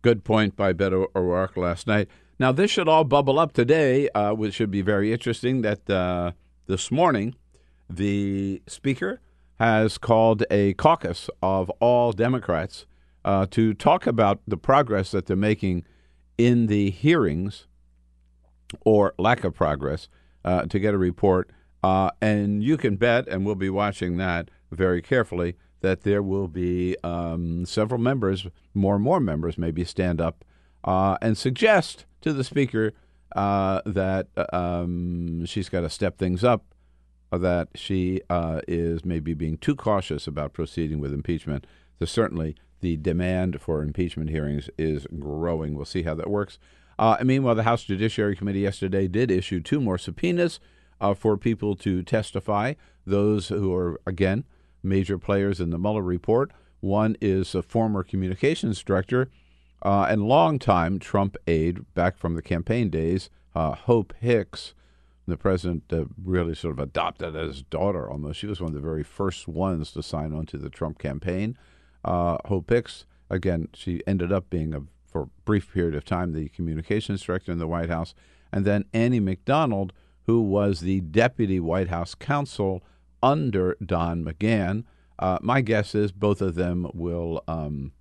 Good 0.00 0.24
point 0.24 0.56
by 0.56 0.72
Beto 0.72 1.06
O'Rourke 1.14 1.56
last 1.56 1.86
night. 1.86 2.08
Now, 2.40 2.52
this 2.52 2.70
should 2.70 2.88
all 2.88 3.02
bubble 3.02 3.40
up 3.40 3.52
today, 3.52 4.08
uh, 4.10 4.32
which 4.32 4.54
should 4.54 4.70
be 4.70 4.82
very 4.82 5.12
interesting. 5.12 5.62
That 5.62 5.90
uh, 5.90 6.32
this 6.66 6.90
morning, 6.92 7.34
the 7.90 8.62
Speaker 8.68 9.20
has 9.58 9.98
called 9.98 10.44
a 10.48 10.74
caucus 10.74 11.28
of 11.42 11.68
all 11.80 12.12
Democrats 12.12 12.86
uh, 13.24 13.46
to 13.50 13.74
talk 13.74 14.06
about 14.06 14.40
the 14.46 14.56
progress 14.56 15.10
that 15.10 15.26
they're 15.26 15.36
making 15.36 15.84
in 16.36 16.68
the 16.68 16.90
hearings 16.90 17.66
or 18.84 19.14
lack 19.18 19.42
of 19.42 19.52
progress 19.52 20.08
uh, 20.44 20.62
to 20.66 20.78
get 20.78 20.94
a 20.94 20.98
report. 20.98 21.50
Uh, 21.82 22.10
and 22.20 22.62
you 22.62 22.76
can 22.76 22.94
bet, 22.94 23.26
and 23.26 23.44
we'll 23.44 23.56
be 23.56 23.70
watching 23.70 24.16
that 24.18 24.48
very 24.70 25.02
carefully, 25.02 25.56
that 25.80 26.02
there 26.02 26.22
will 26.22 26.46
be 26.46 26.96
um, 27.02 27.66
several 27.66 28.00
members, 28.00 28.46
more 28.74 28.94
and 28.94 29.02
more 29.02 29.18
members, 29.18 29.58
maybe 29.58 29.84
stand 29.84 30.20
up 30.20 30.44
uh, 30.84 31.16
and 31.20 31.36
suggest 31.36 32.04
to 32.20 32.32
the 32.32 32.44
speaker 32.44 32.92
uh, 33.36 33.80
that 33.84 34.28
um, 34.52 35.44
she's 35.46 35.68
got 35.68 35.80
to 35.80 35.90
step 35.90 36.18
things 36.18 36.44
up, 36.44 36.64
that 37.30 37.68
she 37.74 38.22
uh, 38.30 38.60
is 38.66 39.04
maybe 39.04 39.34
being 39.34 39.58
too 39.58 39.76
cautious 39.76 40.26
about 40.26 40.52
proceeding 40.52 40.98
with 40.98 41.12
impeachment. 41.12 41.66
So 41.98 42.06
certainly 42.06 42.56
the 42.80 42.96
demand 42.96 43.60
for 43.60 43.82
impeachment 43.82 44.30
hearings 44.30 44.70
is 44.78 45.06
growing. 45.18 45.74
We'll 45.74 45.84
see 45.84 46.04
how 46.04 46.14
that 46.14 46.30
works. 46.30 46.58
Uh, 46.98 47.16
meanwhile, 47.22 47.54
the 47.54 47.62
House 47.62 47.84
Judiciary 47.84 48.34
Committee 48.34 48.60
yesterday 48.60 49.06
did 49.06 49.30
issue 49.30 49.60
two 49.60 49.80
more 49.80 49.98
subpoenas 49.98 50.58
uh, 51.00 51.14
for 51.14 51.36
people 51.36 51.76
to 51.76 52.02
testify. 52.02 52.74
Those 53.06 53.48
who 53.48 53.72
are, 53.74 54.00
again, 54.06 54.44
major 54.82 55.18
players 55.18 55.60
in 55.60 55.70
the 55.70 55.78
Mueller 55.78 56.02
report. 56.02 56.50
One 56.80 57.16
is 57.20 57.54
a 57.54 57.62
former 57.62 58.02
communications 58.02 58.82
director 58.82 59.30
uh, 59.82 60.06
and 60.08 60.22
longtime 60.22 60.98
Trump 60.98 61.36
aide 61.46 61.92
back 61.94 62.18
from 62.18 62.34
the 62.34 62.42
campaign 62.42 62.90
days, 62.90 63.30
uh, 63.54 63.74
Hope 63.74 64.14
Hicks. 64.20 64.74
The 65.26 65.36
president 65.36 65.84
uh, 65.92 66.06
really 66.22 66.54
sort 66.54 66.78
of 66.78 66.78
adopted 66.78 67.36
as 67.36 67.62
daughter 67.62 68.10
almost. 68.10 68.38
She 68.38 68.46
was 68.46 68.60
one 68.60 68.70
of 68.70 68.74
the 68.74 68.80
very 68.80 69.04
first 69.04 69.46
ones 69.46 69.92
to 69.92 70.02
sign 70.02 70.32
on 70.32 70.46
to 70.46 70.56
the 70.56 70.70
Trump 70.70 70.98
campaign. 70.98 71.56
Uh, 72.04 72.38
Hope 72.46 72.70
Hicks, 72.70 73.04
again, 73.28 73.68
she 73.74 74.02
ended 74.06 74.32
up 74.32 74.48
being, 74.48 74.74
a, 74.74 74.82
for 75.06 75.22
a 75.22 75.30
brief 75.44 75.72
period 75.72 75.94
of 75.94 76.04
time, 76.04 76.32
the 76.32 76.48
communications 76.48 77.22
director 77.22 77.52
in 77.52 77.58
the 77.58 77.66
White 77.66 77.90
House. 77.90 78.14
And 78.50 78.64
then 78.64 78.86
Annie 78.94 79.20
McDonald, 79.20 79.92
who 80.26 80.40
was 80.40 80.80
the 80.80 81.00
deputy 81.00 81.60
White 81.60 81.88
House 81.88 82.14
counsel 82.14 82.82
under 83.22 83.76
Don 83.84 84.24
McGahn. 84.24 84.84
Uh, 85.18 85.38
my 85.42 85.60
guess 85.60 85.94
is 85.94 86.12
both 86.12 86.40
of 86.40 86.54
them 86.54 86.88
will 86.94 87.42
um, 87.48 87.92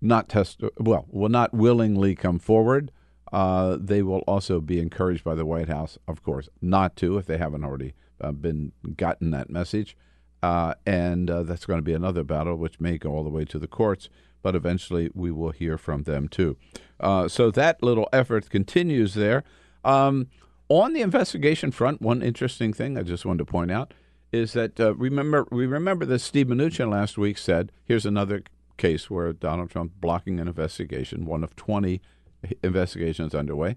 not 0.00 0.28
test 0.28 0.62
well, 0.78 1.06
will 1.10 1.28
not 1.28 1.52
willingly 1.52 2.14
come 2.14 2.38
forward. 2.38 2.90
Uh, 3.32 3.76
they 3.80 4.02
will 4.02 4.20
also 4.20 4.60
be 4.60 4.80
encouraged 4.80 5.22
by 5.22 5.34
the 5.34 5.46
White 5.46 5.68
House, 5.68 5.98
of 6.08 6.22
course, 6.22 6.48
not 6.60 6.96
to 6.96 7.16
if 7.16 7.26
they 7.26 7.38
haven't 7.38 7.64
already 7.64 7.94
uh, 8.20 8.32
been 8.32 8.72
gotten 8.96 9.30
that 9.30 9.50
message. 9.50 9.96
Uh, 10.42 10.74
and 10.86 11.30
uh, 11.30 11.42
that's 11.42 11.66
going 11.66 11.78
to 11.78 11.82
be 11.82 11.92
another 11.92 12.24
battle, 12.24 12.56
which 12.56 12.80
may 12.80 12.98
go 12.98 13.10
all 13.10 13.22
the 13.22 13.30
way 13.30 13.44
to 13.44 13.58
the 13.58 13.68
courts. 13.68 14.08
But 14.42 14.56
eventually, 14.56 15.10
we 15.14 15.30
will 15.30 15.50
hear 15.50 15.76
from 15.76 16.04
them 16.04 16.26
too. 16.26 16.56
Uh, 16.98 17.28
so 17.28 17.50
that 17.50 17.82
little 17.82 18.08
effort 18.12 18.48
continues 18.48 19.14
there. 19.14 19.44
Um, 19.84 20.28
on 20.70 20.94
the 20.94 21.02
investigation 21.02 21.72
front, 21.72 22.00
one 22.00 22.22
interesting 22.22 22.72
thing 22.72 22.96
I 22.96 23.02
just 23.02 23.26
wanted 23.26 23.38
to 23.38 23.44
point 23.44 23.70
out 23.70 23.92
is 24.32 24.52
that 24.52 24.78
uh, 24.78 24.94
remember 24.94 25.46
we 25.50 25.66
remember 25.66 26.06
that 26.06 26.20
Steve 26.20 26.46
Mnuchin 26.46 26.90
last 26.90 27.18
week 27.18 27.36
said, 27.36 27.72
"Here's 27.84 28.06
another 28.06 28.42
case 28.80 29.10
where 29.10 29.32
Donald 29.32 29.70
Trump 29.70 29.92
blocking 30.00 30.40
an 30.40 30.48
investigation, 30.48 31.24
one 31.24 31.44
of 31.44 31.54
20 31.56 32.00
investigations 32.62 33.34
underway." 33.34 33.76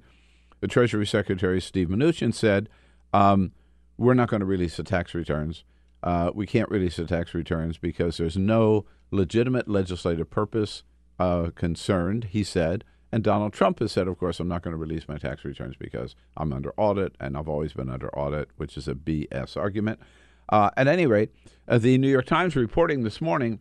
The 0.61 0.67
Treasury 0.67 1.05
Secretary 1.05 1.59
Steve 1.59 1.89
Mnuchin 1.89 2.33
said, 2.33 2.69
um, 3.13 3.51
"We're 3.97 4.13
not 4.13 4.29
going 4.29 4.39
to 4.39 4.45
release 4.45 4.77
the 4.77 4.83
tax 4.83 5.13
returns. 5.13 5.63
Uh, 6.01 6.31
we 6.33 6.45
can't 6.45 6.69
release 6.69 6.95
the 6.95 7.05
tax 7.05 7.33
returns 7.33 7.77
because 7.77 8.17
there's 8.17 8.37
no 8.37 8.85
legitimate 9.11 9.67
legislative 9.67 10.29
purpose 10.29 10.83
uh, 11.19 11.49
concerned." 11.55 12.29
He 12.31 12.43
said. 12.43 12.83
And 13.13 13.23
Donald 13.23 13.53
Trump 13.53 13.77
has 13.77 13.91
said, 13.91 14.07
of 14.07 14.17
course, 14.17 14.39
I'm 14.39 14.47
not 14.47 14.63
going 14.63 14.71
to 14.71 14.77
release 14.77 15.07
my 15.07 15.19
tax 15.19 15.45
returns 15.45 15.75
because 15.75 16.15
I'm 16.35 16.51
under 16.51 16.73
audit 16.77 17.15
and 17.19 17.37
I've 17.37 17.47
always 17.47 17.71
been 17.71 17.87
under 17.87 18.09
audit, 18.17 18.49
which 18.57 18.75
is 18.75 18.87
a 18.87 18.95
BS 18.95 19.55
argument. 19.55 19.99
Uh, 20.49 20.71
at 20.75 20.87
any 20.87 21.05
rate, 21.05 21.29
uh, 21.67 21.77
the 21.77 21.99
New 21.99 22.09
York 22.09 22.25
Times 22.25 22.55
reporting 22.55 23.03
this 23.03 23.21
morning 23.21 23.59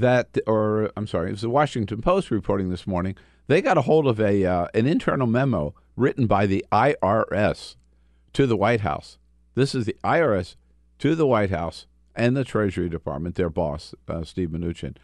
that, 0.00 0.36
or 0.46 0.90
I'm 0.96 1.06
sorry, 1.06 1.28
it 1.28 1.32
was 1.32 1.40
the 1.42 1.50
Washington 1.50 2.00
Post 2.00 2.30
reporting 2.30 2.70
this 2.70 2.86
morning. 2.86 3.16
They 3.46 3.62
got 3.62 3.78
a 3.78 3.82
hold 3.82 4.06
of 4.06 4.20
a 4.20 4.44
uh, 4.44 4.66
an 4.74 4.86
internal 4.86 5.26
memo 5.26 5.74
written 5.96 6.26
by 6.26 6.46
the 6.46 6.64
IRS 6.70 7.76
to 8.34 8.46
the 8.46 8.56
White 8.56 8.82
House. 8.82 9.18
This 9.54 9.74
is 9.74 9.86
the 9.86 9.96
IRS 10.04 10.56
to 10.98 11.14
the 11.14 11.26
White 11.26 11.50
House 11.50 11.86
and 12.14 12.36
the 12.36 12.44
Treasury 12.44 12.88
Department, 12.88 13.36
their 13.36 13.50
boss, 13.50 13.94
uh, 14.08 14.24
Steve 14.24 14.50
Mnuchin, 14.50 14.96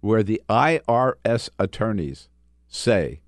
where 0.00 0.22
the 0.22 0.40
IRS 0.48 1.48
attorneys 1.58 2.28
say, 2.68 3.20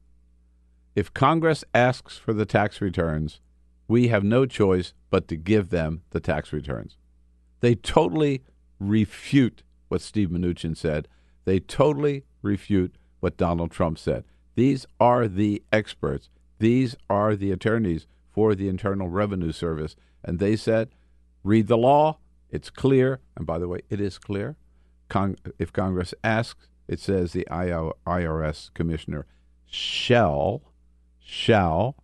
if 0.95 1.13
Congress 1.13 1.65
asks 1.75 2.17
for 2.17 2.33
the 2.33 2.45
tax 2.45 2.81
returns, 2.81 3.41
we 3.89 4.09
have 4.09 4.23
no 4.23 4.47
choice 4.47 4.93
but 5.09 5.27
to 5.29 5.37
give 5.37 5.71
them 5.71 6.03
the 6.11 6.21
tax 6.21 6.53
returns. 6.53 6.97
They 7.61 7.75
totally 7.75 8.43
refute 8.79 9.63
what 9.91 10.01
Steve 10.01 10.29
Mnuchin 10.29 10.77
said. 10.77 11.09
They 11.45 11.59
totally 11.59 12.25
refute 12.43 12.95
what 13.19 13.37
Donald 13.37 13.71
Trump 13.71 13.99
said. 13.99 14.25
These 14.55 14.87
are 15.01 15.27
the 15.27 15.63
experts. 15.73 16.31
These 16.59 16.97
are 17.09 17.35
the 17.35 17.51
attorneys 17.51 18.07
for 18.33 18.55
the 18.55 18.69
Internal 18.69 19.09
Revenue 19.09 19.53
Service. 19.53 19.97
And 20.25 20.39
they 20.39 20.55
said, 20.55 20.91
read 21.43 21.67
the 21.67 21.77
law. 21.77 22.19
It's 22.51 22.71
clear. 22.71 23.21
And 23.37 23.47
by 23.47 23.59
the 23.59 23.69
way, 23.69 23.81
it 23.91 24.01
is 24.01 24.17
clear. 24.19 24.57
Con- 25.09 25.37
if 25.59 25.73
Congress 25.73 26.15
asks, 26.23 26.69
it 26.87 27.01
says 27.01 27.33
the 27.33 27.47
IRS 27.51 28.73
commissioner 28.75 29.27
shall, 29.67 30.63
shall, 31.19 31.97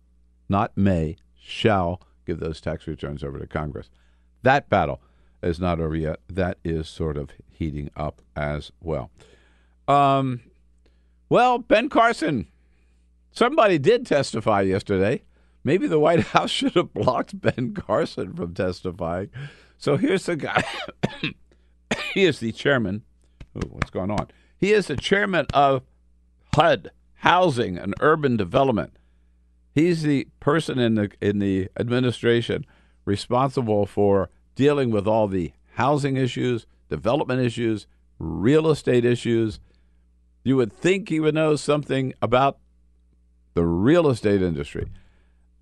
not 0.49 0.75
may, 0.75 1.17
shall 1.37 2.01
give 2.25 2.39
those 2.39 2.59
tax 2.59 2.87
returns 2.87 3.23
over 3.23 3.39
to 3.39 3.47
Congress. 3.47 3.89
That 4.43 4.69
battle 4.69 5.01
is 5.41 5.59
not 5.59 5.79
over 5.79 5.95
yet. 5.95 6.19
That 6.29 6.57
is 6.63 6.87
sort 6.87 7.17
of 7.17 7.31
heating 7.51 7.89
up 7.95 8.21
as 8.35 8.71
well. 8.81 9.11
Um, 9.87 10.41
well, 11.29 11.59
Ben 11.59 11.89
Carson, 11.89 12.47
somebody 13.31 13.77
did 13.77 14.05
testify 14.05 14.61
yesterday. 14.61 15.23
Maybe 15.63 15.87
the 15.87 15.99
White 15.99 16.19
House 16.27 16.49
should 16.49 16.73
have 16.75 16.93
blocked 16.93 17.39
Ben 17.39 17.73
Carson 17.73 18.33
from 18.33 18.53
testifying. 18.53 19.29
So 19.77 19.97
here's 19.97 20.25
the 20.25 20.35
guy. 20.35 20.63
he 22.13 22.25
is 22.25 22.39
the 22.39 22.51
chairman. 22.51 23.03
Ooh, 23.55 23.69
what's 23.69 23.91
going 23.91 24.11
on? 24.11 24.27
He 24.57 24.73
is 24.73 24.87
the 24.87 24.97
chairman 24.97 25.45
of 25.53 25.83
HUD, 26.55 26.91
Housing 27.15 27.77
and 27.77 27.93
Urban 27.99 28.37
Development. 28.37 28.97
He's 29.73 30.01
the 30.01 30.27
person 30.39 30.79
in 30.79 30.95
the 30.95 31.11
in 31.21 31.37
the 31.37 31.69
administration 31.79 32.65
responsible 33.05 33.85
for 33.85 34.29
dealing 34.57 34.89
with 34.89 35.07
all 35.07 35.27
the 35.27 35.53
housing 35.75 36.17
issues, 36.17 36.65
development 36.89 37.39
issues, 37.39 37.87
real 38.19 38.69
estate 38.69 39.05
issues. 39.05 39.59
You 40.43 40.57
would 40.57 40.73
think 40.73 41.07
he 41.07 41.19
would 41.19 41.35
know 41.35 41.55
something 41.55 42.13
about 42.21 42.57
the 43.53 43.63
real 43.63 44.09
estate 44.09 44.41
industry. 44.41 44.87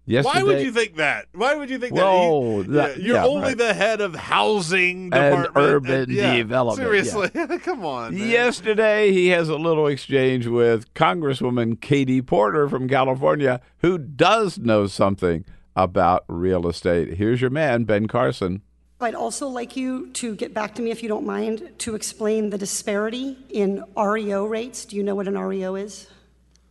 Yesterday, 0.08 0.39
Why 0.39 0.43
would 0.43 0.62
you 0.62 0.71
think 0.71 0.97
that? 0.97 1.25
Why 1.34 1.55
would 1.55 1.69
you 1.69 1.79
think 1.79 1.93
well, 1.93 2.60
that? 2.60 2.71
that 2.71 3.01
you're 3.01 3.15
yeah, 3.15 3.25
only 3.25 3.49
right. 3.49 3.58
the 3.58 3.73
head 3.73 4.01
of 4.01 4.13
housing 4.13 5.10
department 5.10 5.47
and 5.55 5.58
urban 5.58 6.01
and, 6.01 6.12
yeah, 6.12 6.38
development. 6.38 6.88
Seriously, 6.88 7.31
yeah. 7.34 7.58
come 7.63 7.84
on. 7.84 8.15
Man. 8.15 8.29
Yesterday, 8.29 9.12
he 9.12 9.29
has 9.29 9.49
a 9.49 9.55
little 9.55 9.88
exchange 9.88 10.45
with 10.45 10.93
Congresswoman 10.93 11.81
Katie 11.81 12.21
Porter 12.21 12.69
from 12.69 12.88
California, 12.88 13.60
who 13.79 13.97
does 13.97 14.60
know 14.60 14.86
something 14.86 15.43
about 15.75 16.23
real 16.27 16.67
estate. 16.67 17.15
Here's 17.15 17.41
your 17.41 17.49
man, 17.49 17.84
Ben 17.86 18.08
Carson. 18.08 18.62
I'd 19.01 19.15
also 19.15 19.47
like 19.49 19.75
you 19.75 20.08
to 20.13 20.36
get 20.36 20.53
back 20.53 20.75
to 20.75 20.81
me, 20.81 20.89
if 20.89 21.03
you 21.03 21.10
don't 21.10 21.25
mind, 21.25 21.69
to 21.79 21.95
explain 21.95 22.49
the 22.49 22.58
disparity 22.58 23.38
in 23.49 23.84
REO 23.97 24.45
rates. 24.45 24.86
Do 24.86 24.95
you 24.95 25.03
know 25.03 25.15
what 25.15 25.27
an 25.27 25.38
REO 25.38 25.75
is? 25.75 26.08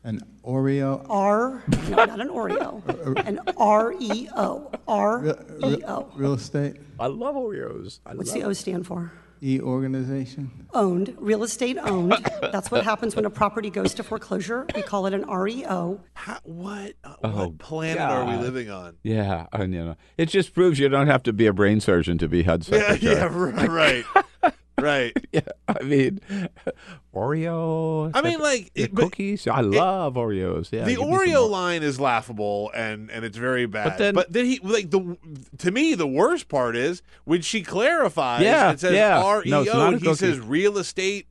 An 0.04 0.20
Oreo? 0.44 1.04
R, 1.08 1.62
no, 1.88 2.04
not 2.04 2.20
an 2.20 2.28
Oreo, 2.28 2.82
an 3.26 3.40
REO. 3.46 3.54
R-E-O, 3.56 4.70
R-E-O. 4.86 6.12
Real 6.14 6.34
estate? 6.34 6.76
I 6.98 7.06
love 7.06 7.34
Oreos. 7.34 8.00
I 8.04 8.14
What's 8.14 8.30
love 8.30 8.40
the 8.40 8.48
O 8.48 8.52
stand 8.52 8.86
for? 8.86 9.12
E 9.46 9.60
organization? 9.60 10.66
Owned, 10.72 11.14
real 11.18 11.42
estate 11.42 11.76
owned. 11.82 12.12
That's 12.40 12.70
what 12.70 12.82
happens 12.82 13.14
when 13.14 13.26
a 13.26 13.30
property 13.30 13.68
goes 13.68 13.92
to 13.94 14.02
foreclosure. 14.02 14.66
We 14.74 14.80
call 14.80 15.04
it 15.04 15.12
an 15.12 15.28
REO. 15.28 16.00
How, 16.14 16.38
what 16.44 16.94
uh, 17.04 17.16
Oh, 17.22 17.30
what 17.48 17.58
planet 17.58 18.00
are 18.00 18.24
we 18.24 18.36
living 18.42 18.70
on? 18.70 18.96
Yeah, 19.02 19.46
and 19.52 19.74
you 19.74 19.84
know, 19.84 19.96
it 20.16 20.30
just 20.30 20.54
proves 20.54 20.78
you 20.78 20.88
don't 20.88 21.08
have 21.08 21.22
to 21.24 21.32
be 21.34 21.46
a 21.46 21.52
brain 21.52 21.80
surgeon 21.80 22.16
to 22.18 22.28
be 22.28 22.42
HUD 22.44 22.66
Yeah, 22.70 22.78
secretary. 22.96 23.14
yeah, 23.16 23.28
right, 23.68 24.04
right. 24.42 24.54
right. 24.80 25.12
yeah, 25.32 25.40
I 25.68 25.82
mean, 25.82 26.20
Oreo. 27.14 28.10
I 28.14 28.22
mean, 28.22 28.40
like 28.40 28.70
it- 28.74 28.94
cookies. 28.94 29.46
I 29.46 29.60
love 29.60 30.14
Oreos. 30.14 30.72
Yeah, 30.72 30.84
the 30.84 30.96
give 30.96 31.00
me 31.00 31.04
some 31.04 31.12
Oreo 31.14 31.48
line 31.50 31.82
is 31.82 32.00
laughable 32.00 32.70
and 32.74 33.10
and 33.10 33.24
it's 33.24 33.36
very 33.38 33.66
bad. 33.66 33.84
But 33.84 33.98
then- 33.98 34.14
but 34.14 34.32
then 34.32 34.46
he 34.46 34.58
like 34.62 34.90
the 34.90 35.16
to 35.58 35.70
me 35.70 35.94
the 35.94 36.06
worst 36.06 36.48
part 36.48 36.76
is 36.76 37.02
when 37.24 37.42
she 37.42 37.62
clarifies. 37.62 38.42
Yeah, 38.42 38.72
it 38.72 38.80
says 38.80 38.94
yeah. 38.94 39.20
REO. 39.20 39.42
No, 39.46 39.62
it's 39.62 39.72
not 39.72 39.94
a 39.94 39.98
he 39.98 40.04
cookie. 40.04 40.16
says 40.16 40.38
real 40.40 40.78
estate 40.78 41.26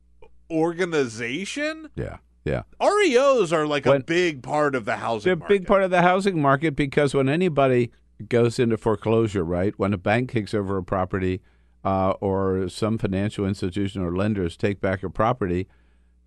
organization. 0.50 1.88
Yeah, 1.96 2.18
yeah. 2.44 2.62
REOs 2.80 3.52
are 3.52 3.66
like 3.66 3.86
a 3.86 4.00
big 4.00 4.42
part 4.42 4.74
of 4.74 4.84
the 4.84 4.96
housing. 4.96 5.24
They're 5.28 5.34
a 5.34 5.36
market. 5.38 5.58
big 5.60 5.66
part 5.66 5.82
of 5.82 5.90
the 5.90 6.02
housing 6.02 6.40
market 6.40 6.76
because 6.76 7.14
when 7.14 7.28
anybody 7.28 7.90
goes 8.28 8.58
into 8.58 8.76
foreclosure, 8.76 9.44
right, 9.44 9.74
when 9.78 9.92
a 9.92 9.98
bank 9.98 10.32
takes 10.32 10.54
over 10.54 10.76
a 10.76 10.82
property 10.82 11.40
uh, 11.84 12.14
or 12.20 12.68
some 12.68 12.98
financial 12.98 13.46
institution 13.46 14.02
or 14.02 14.16
lenders 14.16 14.56
take 14.56 14.80
back 14.80 15.02
a 15.02 15.10
property, 15.10 15.68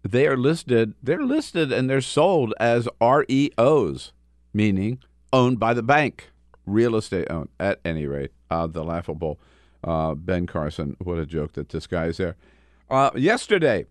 they 0.03 0.27
are 0.27 0.37
listed. 0.37 0.93
They're 1.01 1.23
listed 1.23 1.71
and 1.71 1.89
they're 1.89 2.01
sold 2.01 2.53
as 2.59 2.87
REOs, 3.01 4.11
meaning 4.53 4.99
owned 5.33 5.59
by 5.59 5.73
the 5.73 5.83
bank, 5.83 6.31
real 6.65 6.95
estate 6.95 7.27
owned. 7.29 7.49
At 7.59 7.79
any 7.83 8.05
rate, 8.05 8.31
uh, 8.49 8.67
the 8.67 8.83
laughable 8.83 9.39
uh, 9.83 10.15
Ben 10.15 10.45
Carson. 10.45 10.95
What 10.99 11.17
a 11.17 11.25
joke 11.25 11.53
that 11.53 11.69
this 11.69 11.87
guy 11.87 12.05
is 12.05 12.17
there. 12.17 12.35
Uh, 12.89 13.11
yesterday, 13.15 13.85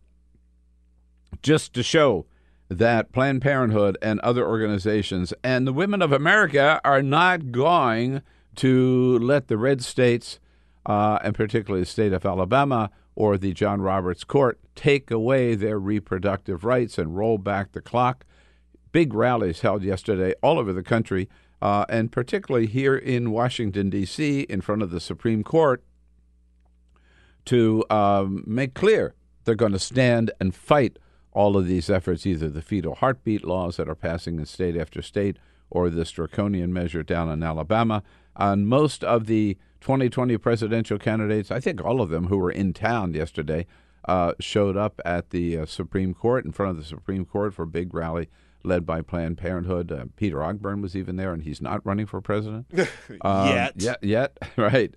just 1.43 1.75
to 1.75 1.83
show 1.83 2.27
that 2.69 3.13
Planned 3.13 3.43
Parenthood 3.43 3.97
and 4.03 4.19
other 4.21 4.47
organizations 4.47 5.33
and 5.45 5.67
the 5.67 5.73
women 5.73 6.03
of 6.03 6.13
America 6.13 6.81
are 6.85 7.03
not 7.03 7.53
going 7.53 8.23
to 8.57 9.19
let 9.19 9.49
the 9.49 9.57
red 9.57 9.85
states, 9.85 10.41
uh, 10.87 11.19
and 11.23 11.35
particularly 11.35 11.83
the 11.83 11.87
state 11.87 12.13
of 12.13 12.25
Alabama 12.25 12.91
or 13.15 13.37
the 13.37 13.53
John 13.53 13.83
Roberts 13.83 14.25
Court, 14.25 14.59
take 14.75 15.11
away 15.11 15.55
their 15.55 15.79
reproductive 15.79 16.65
rights 16.65 16.97
and 16.97 17.17
roll 17.17 17.39
back 17.39 17.73
the 17.73 17.81
clock. 17.81 18.25
Big 18.93 19.13
rallies 19.13 19.61
held 19.61 19.83
yesterday 19.83 20.35
all 20.43 20.59
over 20.59 20.73
the 20.73 20.83
country, 20.83 21.29
uh, 21.61 21.85
and 21.89 22.13
particularly 22.13 22.67
here 22.67 22.97
in 22.97 23.31
Washington, 23.31 23.91
D.C., 23.91 24.43
in 24.43 24.61
front 24.61 24.83
of 24.83 24.91
the 24.91 25.01
Supreme 25.01 25.43
Court, 25.43 25.83
to 27.47 27.85
um, 27.91 28.45
make 28.47 28.75
clear 28.75 29.15
they're 29.45 29.55
going 29.55 29.73
to 29.73 29.79
stand 29.79 30.31
and 30.41 30.55
fight 30.55 30.99
all 31.33 31.57
of 31.57 31.67
these 31.67 31.91
efforts, 31.91 32.27
either 32.27 32.49
the 32.49 32.63
fetal 32.63 32.95
heartbeat 32.97 33.45
laws 33.45 33.77
that 33.77 33.89
are 33.89 33.95
passing 33.95 34.39
in 34.39 34.47
state 34.47 34.77
after 34.77 35.03
state 35.03 35.37
or 35.71 35.91
this 35.91 36.11
draconian 36.11 36.73
measure 36.73 37.03
down 37.03 37.29
in 37.29 37.43
Alabama. 37.43 38.03
And 38.37 38.69
most 38.69 39.05
of 39.05 39.27
the 39.27 39.57
2020 39.87 40.37
presidential 40.39 40.99
candidates, 40.99 41.53
I 41.53 41.61
think 41.61 41.81
all 41.85 42.01
of 42.01 42.09
them 42.09 42.27
who 42.27 42.39
were 42.39 42.51
in 42.51 42.73
town 42.73 43.15
yesterday, 43.15 43.67
uh, 44.09 44.33
showed 44.41 44.77
up 44.77 45.01
at 45.05 45.31
the 45.31 45.59
uh, 45.59 45.67
Supreme 45.67 46.13
Court, 46.13 46.45
in 46.45 46.51
front 46.51 46.71
of 46.71 46.77
the 46.77 46.83
Supreme 46.83 47.25
Court 47.25 47.55
for 47.55 47.63
a 47.63 47.69
big 47.69 47.95
rally 47.95 48.29
led 48.65 48.85
by 48.85 49.01
Planned 49.01 49.39
Parenthood. 49.39 49.93
Uh, 49.93 50.07
Peter 50.17 50.39
Ogburn 50.39 50.83
was 50.83 50.97
even 50.97 51.15
there, 51.15 51.33
and 51.33 51.45
he's 51.45 51.61
not 51.61 51.87
running 51.87 52.05
for 52.05 52.21
president. 52.21 52.67
Um, 53.21 53.49
Yet. 53.49 53.73
Yet, 53.77 53.99
yet, 54.03 54.39
right. 54.57 54.93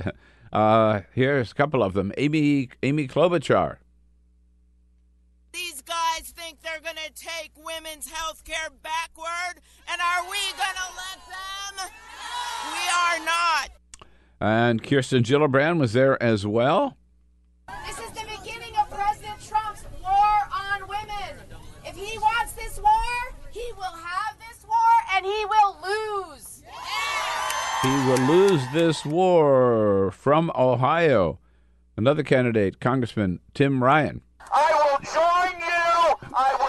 Uh, 0.51 1.01
here's 1.13 1.51
a 1.51 1.55
couple 1.55 1.83
of 1.83 1.93
them. 1.93 2.11
Amy, 2.17 2.69
Amy 2.81 3.07
Klobuchar. 3.07 3.77
These 5.51 5.83
guys 5.83 6.33
think 6.35 6.63
they're 6.63 6.81
going 6.81 6.95
to 6.95 7.13
take 7.13 7.51
women's 7.55 8.09
health 8.09 8.43
care 8.43 8.69
backward, 8.81 9.61
and 9.87 10.01
are 10.01 10.23
we 10.23 10.39
going 10.57 10.79
to 10.81 10.89
let 10.97 11.19
them? 11.29 11.91
We 12.73 12.89
are 12.89 13.23
not. 13.23 13.78
And 14.41 14.81
Kirsten 14.81 15.23
Gillibrand 15.23 15.79
was 15.79 15.93
there 15.93 16.21
as 16.23 16.45
well. 16.45 16.95
This 17.85 17.99
is 17.99 18.09
the 18.11 18.25
beginning 18.37 18.73
of 18.77 18.89
President 18.89 19.35
Trump's 19.45 19.83
war 20.01 20.49
on 20.53 20.87
women. 20.87 21.35
If 21.85 21.95
he 21.95 22.17
wants 22.19 22.53
this 22.53 22.79
war, 22.79 23.35
he 23.51 23.71
will 23.75 23.83
have 23.83 24.37
this 24.39 24.65
war 24.65 24.77
and 25.15 25.25
he 25.25 25.45
will 25.45 25.77
lose. 25.83 26.63
He 27.81 27.89
will 27.89 28.27
lose 28.27 28.61
this 28.73 29.05
war 29.05 30.11
from 30.11 30.51
Ohio. 30.55 31.39
Another 31.97 32.23
candidate, 32.23 32.79
Congressman 32.79 33.39
Tim 33.53 33.83
Ryan. 33.83 34.21
I 34.53 34.71
will 34.73 34.99
join 34.99 35.59
you. 35.59 36.29
I 36.33 36.55
will 36.59 36.68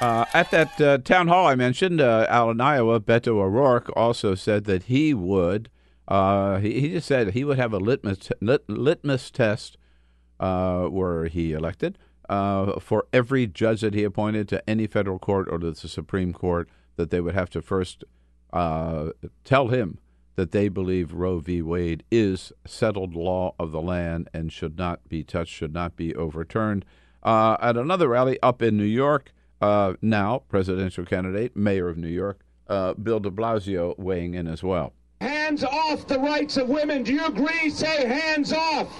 Uh, 0.00 0.24
at 0.32 0.50
that 0.50 0.80
uh, 0.80 0.96
town 0.96 1.28
hall 1.28 1.46
I 1.46 1.54
mentioned, 1.54 2.00
uh, 2.00 2.24
out 2.30 2.50
in 2.52 2.60
Iowa, 2.60 3.00
Beto 3.00 3.38
O'Rourke 3.38 3.94
also 3.94 4.34
said 4.34 4.64
that 4.64 4.84
he 4.84 5.12
would. 5.12 5.68
Uh, 6.08 6.58
he, 6.58 6.80
he 6.80 6.88
just 6.88 7.06
said 7.06 7.32
he 7.32 7.44
would 7.44 7.58
have 7.58 7.74
a 7.74 7.78
litmus 7.78 8.30
lit, 8.40 8.68
litmus 8.68 9.30
test 9.30 9.76
uh, 10.40 10.88
were 10.90 11.26
he 11.26 11.52
elected 11.52 11.98
uh, 12.30 12.80
for 12.80 13.06
every 13.12 13.46
judge 13.46 13.82
that 13.82 13.92
he 13.92 14.02
appointed 14.02 14.48
to 14.48 14.68
any 14.68 14.86
federal 14.86 15.18
court 15.18 15.46
or 15.50 15.58
to 15.58 15.72
the 15.72 15.88
Supreme 15.88 16.32
Court. 16.32 16.68
That 16.96 17.10
they 17.10 17.20
would 17.20 17.34
have 17.34 17.50
to 17.50 17.62
first 17.62 18.04
tell 18.52 19.68
him 19.68 19.98
that 20.36 20.50
they 20.50 20.68
believe 20.68 21.12
Roe 21.12 21.38
v. 21.40 21.62
Wade 21.62 22.04
is 22.10 22.52
settled 22.66 23.14
law 23.14 23.54
of 23.58 23.70
the 23.70 23.80
land 23.80 24.28
and 24.32 24.50
should 24.50 24.76
not 24.76 25.08
be 25.08 25.24
touched, 25.24 25.54
should 25.54 25.72
not 25.72 25.94
be 25.96 26.14
overturned. 26.14 26.84
At 27.22 27.76
another 27.76 28.08
rally 28.08 28.38
up 28.42 28.60
in 28.60 28.76
New 28.76 28.84
York, 28.84 29.32
uh, 29.60 29.94
now 30.00 30.42
presidential 30.48 31.04
candidate, 31.04 31.56
mayor 31.56 31.88
of 31.88 31.96
New 31.96 32.08
York, 32.08 32.40
uh, 32.68 32.94
Bill 32.94 33.20
de 33.20 33.30
Blasio 33.30 33.98
weighing 33.98 34.34
in 34.34 34.46
as 34.46 34.62
well. 34.62 34.92
Hands 35.20 35.62
off 35.64 36.06
the 36.06 36.18
rights 36.18 36.56
of 36.56 36.68
women. 36.68 37.02
Do 37.02 37.12
you 37.12 37.26
agree? 37.26 37.68
Say 37.68 38.06
hands 38.06 38.52
off. 38.52 38.90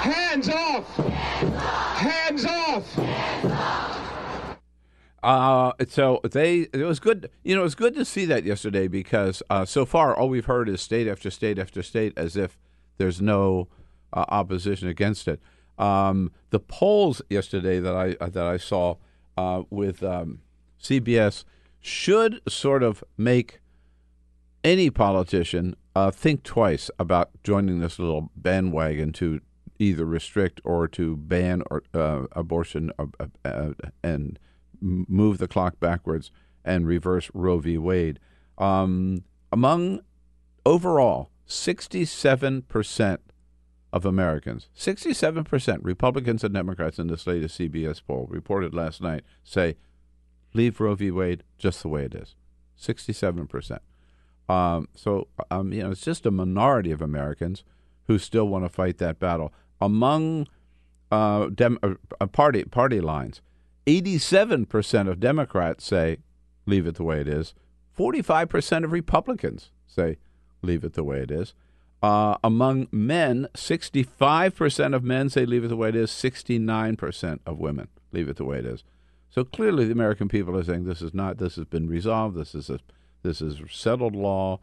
Hands 0.00 0.48
off. 0.48 0.96
Hands 0.96 2.44
off. 2.46 3.94
Uh, 5.22 5.72
so 5.88 6.20
they 6.30 6.68
it 6.72 6.84
was 6.84 7.00
good. 7.00 7.30
You 7.42 7.54
know, 7.54 7.62
it 7.62 7.64
was 7.64 7.74
good 7.74 7.94
to 7.94 8.04
see 8.04 8.26
that 8.26 8.44
yesterday 8.44 8.88
because 8.88 9.42
uh, 9.48 9.64
so 9.64 9.86
far 9.86 10.14
all 10.14 10.28
we've 10.28 10.44
heard 10.44 10.68
is 10.68 10.82
state 10.82 11.08
after 11.08 11.30
state 11.30 11.58
after 11.58 11.82
state, 11.82 12.12
as 12.16 12.36
if 12.36 12.58
there's 12.98 13.20
no 13.20 13.68
uh, 14.12 14.24
opposition 14.28 14.88
against 14.88 15.26
it. 15.26 15.40
Um, 15.78 16.30
the 16.50 16.60
polls 16.60 17.22
yesterday 17.30 17.80
that 17.80 17.94
I 17.94 18.16
uh, 18.20 18.28
that 18.28 18.44
I 18.44 18.58
saw 18.58 18.96
uh, 19.36 19.62
with 19.70 20.02
um, 20.02 20.40
CBS 20.82 21.44
should 21.80 22.40
sort 22.48 22.82
of 22.82 23.04
make 23.16 23.60
any 24.62 24.90
politician 24.90 25.76
uh, 25.94 26.10
think 26.10 26.42
twice 26.42 26.90
about 26.98 27.30
joining 27.42 27.80
this 27.80 27.98
little 27.98 28.30
bandwagon 28.36 29.12
to 29.12 29.40
either 29.78 30.04
restrict 30.04 30.60
or 30.64 30.88
to 30.88 31.16
ban 31.16 31.62
or 31.70 31.82
uh, 31.92 32.22
abortion 32.32 32.90
uh, 32.98 33.06
uh, 33.44 33.70
and 34.02 34.38
move 34.80 35.38
the 35.38 35.48
clock 35.48 35.78
backwards 35.80 36.30
and 36.64 36.86
reverse 36.86 37.30
Roe 37.34 37.58
v. 37.58 37.78
Wade. 37.78 38.18
Um, 38.58 39.24
among 39.52 40.00
overall, 40.64 41.30
67% 41.46 43.18
of 43.94 44.04
Americans, 44.04 44.68
67%, 44.76 45.78
Republicans 45.82 46.42
and 46.42 46.52
Democrats 46.52 46.98
in 46.98 47.06
this 47.06 47.28
latest 47.28 47.56
CBS 47.56 48.02
poll 48.04 48.26
reported 48.28 48.74
last 48.74 49.00
night, 49.00 49.22
say 49.44 49.76
leave 50.52 50.80
Roe 50.80 50.96
v. 50.96 51.12
Wade 51.12 51.44
just 51.58 51.80
the 51.80 51.88
way 51.88 52.04
it 52.04 52.14
is. 52.14 52.34
67%. 52.76 53.78
Um, 54.48 54.88
so, 54.96 55.28
um, 55.48 55.72
you 55.72 55.84
know, 55.84 55.92
it's 55.92 56.00
just 56.00 56.26
a 56.26 56.32
minority 56.32 56.90
of 56.90 57.00
Americans 57.00 57.62
who 58.08 58.18
still 58.18 58.48
want 58.48 58.64
to 58.64 58.68
fight 58.68 58.98
that 58.98 59.20
battle. 59.20 59.54
Among 59.80 60.48
uh, 61.12 61.46
dem- 61.54 61.78
uh, 61.80 62.26
party 62.26 62.64
party 62.64 63.00
lines, 63.00 63.42
87% 63.86 65.08
of 65.08 65.20
Democrats 65.20 65.84
say 65.84 66.18
leave 66.66 66.88
it 66.88 66.96
the 66.96 67.04
way 67.04 67.20
it 67.20 67.28
is. 67.28 67.54
45% 67.96 68.82
of 68.82 68.90
Republicans 68.90 69.70
say 69.86 70.18
leave 70.62 70.82
it 70.82 70.94
the 70.94 71.04
way 71.04 71.20
it 71.20 71.30
is. 71.30 71.54
Uh, 72.04 72.36
among 72.44 72.86
men, 72.92 73.48
65% 73.54 74.94
of 74.94 75.02
men 75.04 75.30
say 75.30 75.46
leave 75.46 75.64
it 75.64 75.68
the 75.68 75.76
way 75.76 75.88
it 75.88 75.96
is. 75.96 76.10
69% 76.10 77.38
of 77.46 77.58
women 77.58 77.88
leave 78.12 78.28
it 78.28 78.36
the 78.36 78.44
way 78.44 78.58
it 78.58 78.66
is. 78.66 78.84
So 79.30 79.42
clearly, 79.44 79.84
the 79.86 79.92
American 79.92 80.28
people 80.28 80.56
are 80.56 80.62
saying 80.62 80.84
this 80.84 81.02
is 81.02 81.14
not. 81.14 81.38
This 81.38 81.56
has 81.56 81.64
been 81.64 81.88
resolved. 81.88 82.36
This 82.36 82.54
is 82.54 82.70
a, 82.70 82.78
this 83.22 83.40
is 83.40 83.58
settled 83.70 84.14
law. 84.14 84.60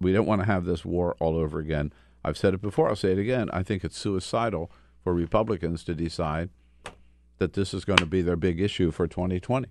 We 0.00 0.12
don't 0.12 0.26
want 0.26 0.40
to 0.42 0.46
have 0.46 0.64
this 0.64 0.84
war 0.84 1.16
all 1.18 1.36
over 1.36 1.58
again. 1.58 1.92
I've 2.24 2.38
said 2.38 2.54
it 2.54 2.62
before. 2.62 2.88
I'll 2.88 2.96
say 2.96 3.12
it 3.12 3.18
again. 3.18 3.50
I 3.52 3.62
think 3.62 3.82
it's 3.84 3.98
suicidal 3.98 4.70
for 5.02 5.12
Republicans 5.12 5.82
to 5.84 5.94
decide 5.94 6.50
that 7.38 7.54
this 7.54 7.74
is 7.74 7.84
going 7.84 7.98
to 7.98 8.06
be 8.06 8.22
their 8.22 8.36
big 8.36 8.60
issue 8.60 8.90
for 8.90 9.06
2020. 9.08 9.66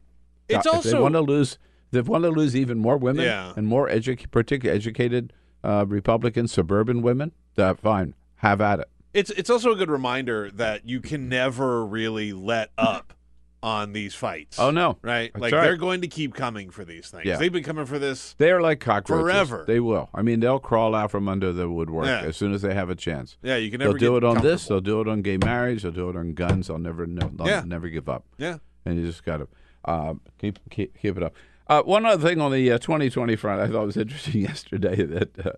It's 0.50 0.66
Now, 0.66 0.80
if 0.80 0.84
they 0.84 1.00
want 1.00 1.14
to 1.14 1.22
lose. 1.22 1.58
They 1.92 2.02
want 2.02 2.24
to 2.24 2.30
lose 2.30 2.56
even 2.56 2.78
more 2.78 2.98
women 2.98 3.26
Yeah. 3.26 3.54
and 3.56 3.66
more 3.68 3.88
edu- 3.90 4.30
particularly 4.30 4.76
educated 4.78 5.34
uh, 5.64 5.86
Republican 5.88 6.48
suburban 6.48 7.02
women. 7.02 7.32
That 7.56 7.80
fine, 7.80 8.14
have 8.38 8.62
at 8.62 8.80
it. 8.80 8.90
It's 9.14 9.32
it's 9.32 9.50
also 9.50 9.72
a 9.72 9.76
good 9.76 9.90
reminder 9.90 10.52
that 10.52 10.88
you 10.88 11.02
can 11.02 11.28
never 11.30 11.86
really 11.86 12.32
let 12.32 12.72
up 12.78 13.14
on 13.62 13.92
these 13.92 14.16
fights. 14.16 14.58
Oh, 14.58 14.72
no. 14.72 14.98
right? 15.02 15.32
That's 15.34 15.42
like 15.42 15.54
right. 15.54 15.64
they're 15.64 15.76
going 15.76 16.02
to 16.02 16.08
keep 16.08 16.34
coming 16.34 16.70
for 16.70 16.86
these 16.86 17.10
things. 17.10 17.26
Yeah. 17.26 17.36
They've 17.36 17.52
been 17.52 17.64
coming 17.64 17.86
for 17.86 18.00
this. 18.00 18.34
They're 18.38 18.62
like 18.62 18.80
cockroaches. 18.80 19.24
Forever. 19.24 19.66
They 19.68 19.82
will. 19.82 20.10
I 20.14 20.22
mean, 20.22 20.40
they'll 20.40 20.60
crawl 20.60 20.96
out 20.96 21.12
from 21.12 21.28
under 21.28 21.52
the 21.52 21.70
woodwork 21.70 22.06
Yeah. 22.06 22.22
as 22.22 22.38
soon 22.38 22.54
as 22.54 22.62
they 22.62 22.74
have 22.74 22.90
a 22.90 22.96
chance. 22.96 23.36
Yeah, 23.44 23.58
you 23.58 23.70
can 23.70 23.82
They'll 23.82 23.94
do 23.94 24.16
it 24.16 24.24
on 24.24 24.42
this. 24.42 24.68
They'll 24.68 24.80
do 24.80 25.02
it 25.02 25.10
on 25.10 25.22
gay 25.22 25.36
marriage. 25.36 25.84
They'll 25.84 25.92
do 25.92 26.10
it 26.10 26.16
on 26.16 26.34
guns. 26.36 26.68
They'll 26.68 26.78
never, 26.80 27.06
they'll 27.06 27.48
Yeah. 27.48 27.64
never 27.66 27.90
give 27.90 28.08
up. 28.08 28.24
Yeah. 28.38 28.60
and 28.86 28.98
you 28.98 29.06
just 29.06 29.26
got 29.26 29.38
to 29.38 29.48
uh, 29.84 30.14
keep, 30.38 30.58
keep 30.70 30.98
keep 30.98 31.18
it 31.18 31.24
up. 31.24 31.34
Uh, 31.70 31.84
one 31.84 32.04
other 32.04 32.28
thing 32.28 32.42
on 32.42 32.52
the 32.52 32.72
uh, 32.72 32.80
2020 32.80 33.36
front, 33.36 33.62
I 33.62 33.68
thought 33.68 33.86
was 33.86 33.96
interesting 33.96 34.42
yesterday. 34.42 35.04
That 35.04 35.46
uh, 35.46 35.52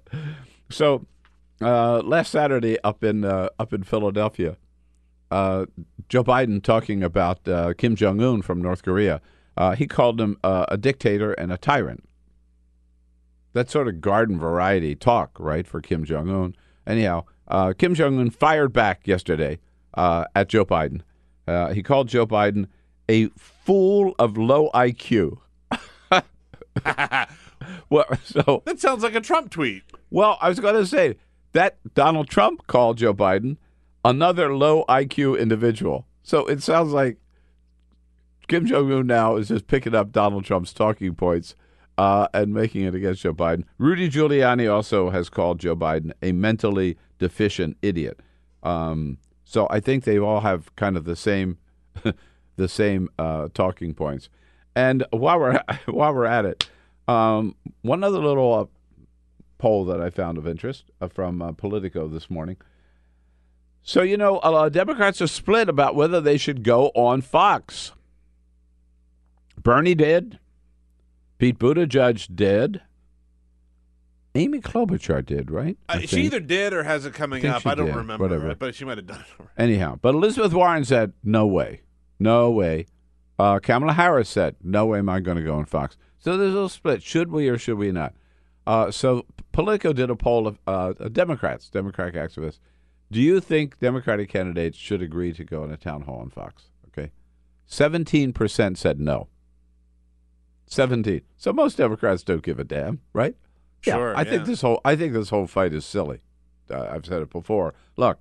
so 0.69 1.06
uh, 1.62 2.02
last 2.02 2.32
Saturday 2.32 2.78
up 2.84 3.04
in 3.04 3.24
uh, 3.24 3.47
up 3.58 3.71
in 3.71 3.84
Philadelphia, 3.84 4.58
uh, 5.32 5.67
Joe 6.10 6.24
Biden 6.24 6.62
talking 6.62 7.02
about 7.02 7.45
Kim 7.78 7.95
Jong 7.95 8.21
Un 8.21 8.41
from 8.41 8.62
North 8.62 8.84
Korea. 8.84 9.21
He 9.78 9.88
called 9.88 10.19
him 10.19 10.38
a 10.43 10.78
dictator 10.78 11.32
and 11.34 11.52
a 11.52 11.58
tyrant. 11.58 12.04
That's 13.54 13.71
sort 13.71 13.88
of 13.88 14.02
garden 14.02 14.39
variety 14.39 14.95
talk, 14.95 15.38
right, 15.39 15.67
for 15.67 15.82
Kim 15.82 16.04
Jong 16.04 16.30
Un. 16.30 16.56
Anyhow, 16.86 17.26
Kim 17.78 17.93
Jong 17.95 18.19
Un 18.19 18.32
fired 18.32 18.74
back 18.74 19.08
yesterday 19.08 19.60
at 19.95 20.50
Joe 20.50 20.65
Biden. 20.65 21.04
He 21.74 21.84
called 21.84 22.10
Joe 22.10 22.28
Biden 22.28 22.67
a 23.08 23.28
fool 23.38 24.15
of 24.19 24.38
low 24.38 24.69
IQ. 24.74 25.38
well, 27.89 28.05
so 28.23 28.63
That 28.65 28.79
sounds 28.79 29.03
like 29.03 29.15
a 29.15 29.21
Trump 29.21 29.51
tweet. 29.51 29.84
well, 30.10 30.38
I 30.41 30.49
was 30.49 30.60
going 30.60 30.75
to 30.75 30.86
say 30.86 31.17
that 31.53 31.77
Donald 31.93 32.29
Trump 32.29 32.67
called 32.67 32.97
Joe 32.97 33.13
Biden 33.13 33.57
another 34.03 34.55
low 34.55 34.86
IQ 34.89 35.39
individual. 35.39 36.05
So 36.23 36.45
it 36.45 36.62
sounds 36.62 36.91
like 36.91 37.17
Kim 38.47 38.65
Jong 38.65 38.91
Un 38.91 39.07
now 39.07 39.36
is 39.36 39.47
just 39.47 39.67
picking 39.67 39.95
up 39.95 40.12
Donald 40.12 40.45
Trump's 40.45 40.73
talking 40.73 41.15
points 41.15 41.55
uh, 41.97 42.27
and 42.34 42.53
making 42.53 42.84
it 42.84 42.95
against 42.95 43.21
Joe 43.21 43.34
Biden. 43.34 43.63
Rudy 43.77 44.10
Giuliani 44.10 44.71
also 44.71 45.10
has 45.10 45.29
called 45.29 45.60
Joe 45.60 45.75
Biden 45.75 46.12
a 46.21 46.31
mentally 46.31 46.97
deficient 47.19 47.77
idiot. 47.81 48.19
Um, 48.63 49.17
so 49.43 49.67
I 49.69 49.79
think 49.79 50.03
they 50.03 50.17
all 50.17 50.41
have 50.41 50.75
kind 50.75 50.97
of 50.97 51.05
the 51.05 51.15
same 51.15 51.57
the 52.55 52.67
same 52.67 53.10
uh, 53.19 53.49
talking 53.53 53.93
points. 53.93 54.29
And 54.75 55.05
while 55.12 55.39
we're 55.39 55.62
while 55.86 56.13
we're 56.13 56.25
at 56.25 56.45
it, 56.45 56.69
um, 57.07 57.55
one 57.81 58.03
other 58.03 58.19
little 58.19 58.53
uh, 58.53 58.65
poll 59.57 59.86
that 59.86 60.01
I 60.01 60.10
found 60.10 60.38
of 60.38 60.47
interest 60.47 60.86
uh, 61.01 61.07
from 61.07 61.41
uh, 61.41 61.51
Politico 61.51 62.07
this 62.07 62.29
morning. 62.29 62.57
So 63.84 64.01
you 64.03 64.15
know, 64.17 64.39
Democrats 64.69 65.21
are 65.21 65.27
split 65.27 65.67
about 65.67 65.95
whether 65.95 66.21
they 66.21 66.38
should 66.38 66.63
go 66.63 66.88
on 66.93 67.21
Fox. 67.21 67.91
Bernie 69.62 69.95
did. 69.95 70.39
Pete 71.38 71.57
Buttigieg 71.57 72.36
did. 72.36 72.81
Amy 74.34 74.62
Klobuchar 74.62 75.25
did, 75.25 75.51
right? 75.51 75.77
Uh, 75.89 75.99
she 75.99 76.21
either 76.21 76.39
did 76.39 76.71
or 76.71 76.84
has 76.84 77.05
it 77.05 77.13
coming 77.13 77.41
think 77.41 77.53
up. 77.53 77.65
I 77.67 77.75
don't 77.75 77.88
did. 77.88 77.95
remember, 77.95 78.23
Whatever. 78.23 78.55
but 78.55 78.75
she 78.75 78.86
might 78.86 78.97
have 78.97 79.07
done 79.07 79.19
it. 79.39 79.45
Anyhow, 79.57 79.97
but 80.01 80.15
Elizabeth 80.15 80.53
Warren 80.53 80.86
said, 80.86 81.13
no 81.23 81.45
way. 81.45 81.81
No 82.19 82.49
way. 82.51 82.86
Uh, 83.41 83.60
Kamala 83.60 83.93
Harris 83.93 84.30
said, 84.30 84.56
no 84.62 84.86
way 84.86 84.99
am 84.99 85.10
I 85.10 85.19
going 85.19 85.38
to 85.38 85.43
go 85.43 85.56
on 85.56 85.65
Fox. 85.65 85.97
So 86.19 86.38
there's 86.38 86.51
a 86.51 86.54
little 86.54 86.69
split. 86.69 87.01
Should 87.01 87.32
we 87.32 87.49
or 87.49 87.58
should 87.58 87.80
we 87.80 87.91
not? 87.91 88.13
Uh, 88.67 88.91
so 88.91 89.25
Politico 89.51 89.93
did 89.93 90.12
a 90.12 90.15
poll 90.15 90.45
of 90.45 90.60
uh, 90.67 90.93
Democrats, 91.12 91.67
Democratic 91.67 92.13
activists. 92.13 92.60
Do 93.12 93.19
you 93.19 93.39
think 93.39 93.80
Democratic 93.80 94.30
candidates 94.30 94.77
should 94.77 95.01
agree 95.01 95.34
to 95.34 95.43
go 95.43 95.63
on 95.63 95.71
a 95.71 95.77
town 95.77 96.04
hall 96.04 96.19
on 96.19 96.30
Fox? 96.30 96.65
Okay. 96.89 97.12
17% 97.67 98.77
said 98.77 98.99
no. 98.99 99.27
17. 100.67 101.21
So 101.36 101.51
most 101.51 101.77
Democrats 101.77 102.21
don't 102.21 102.43
give 102.43 102.60
a 102.60 102.63
damn, 102.63 103.01
right? 103.12 103.36
Sure, 103.82 104.15
I 104.15 104.23
think 104.23 104.45
this 104.45 104.62
whole 104.62 104.80
I 104.86 104.95
think 104.95 105.13
this 105.13 105.32
whole 105.32 105.47
fight 105.47 105.73
is 105.73 105.84
silly. 105.84 106.21
Uh, 106.69 106.88
I've 106.91 107.08
said 107.08 107.23
it 107.23 107.32
before. 107.32 107.73
Look, 107.97 108.19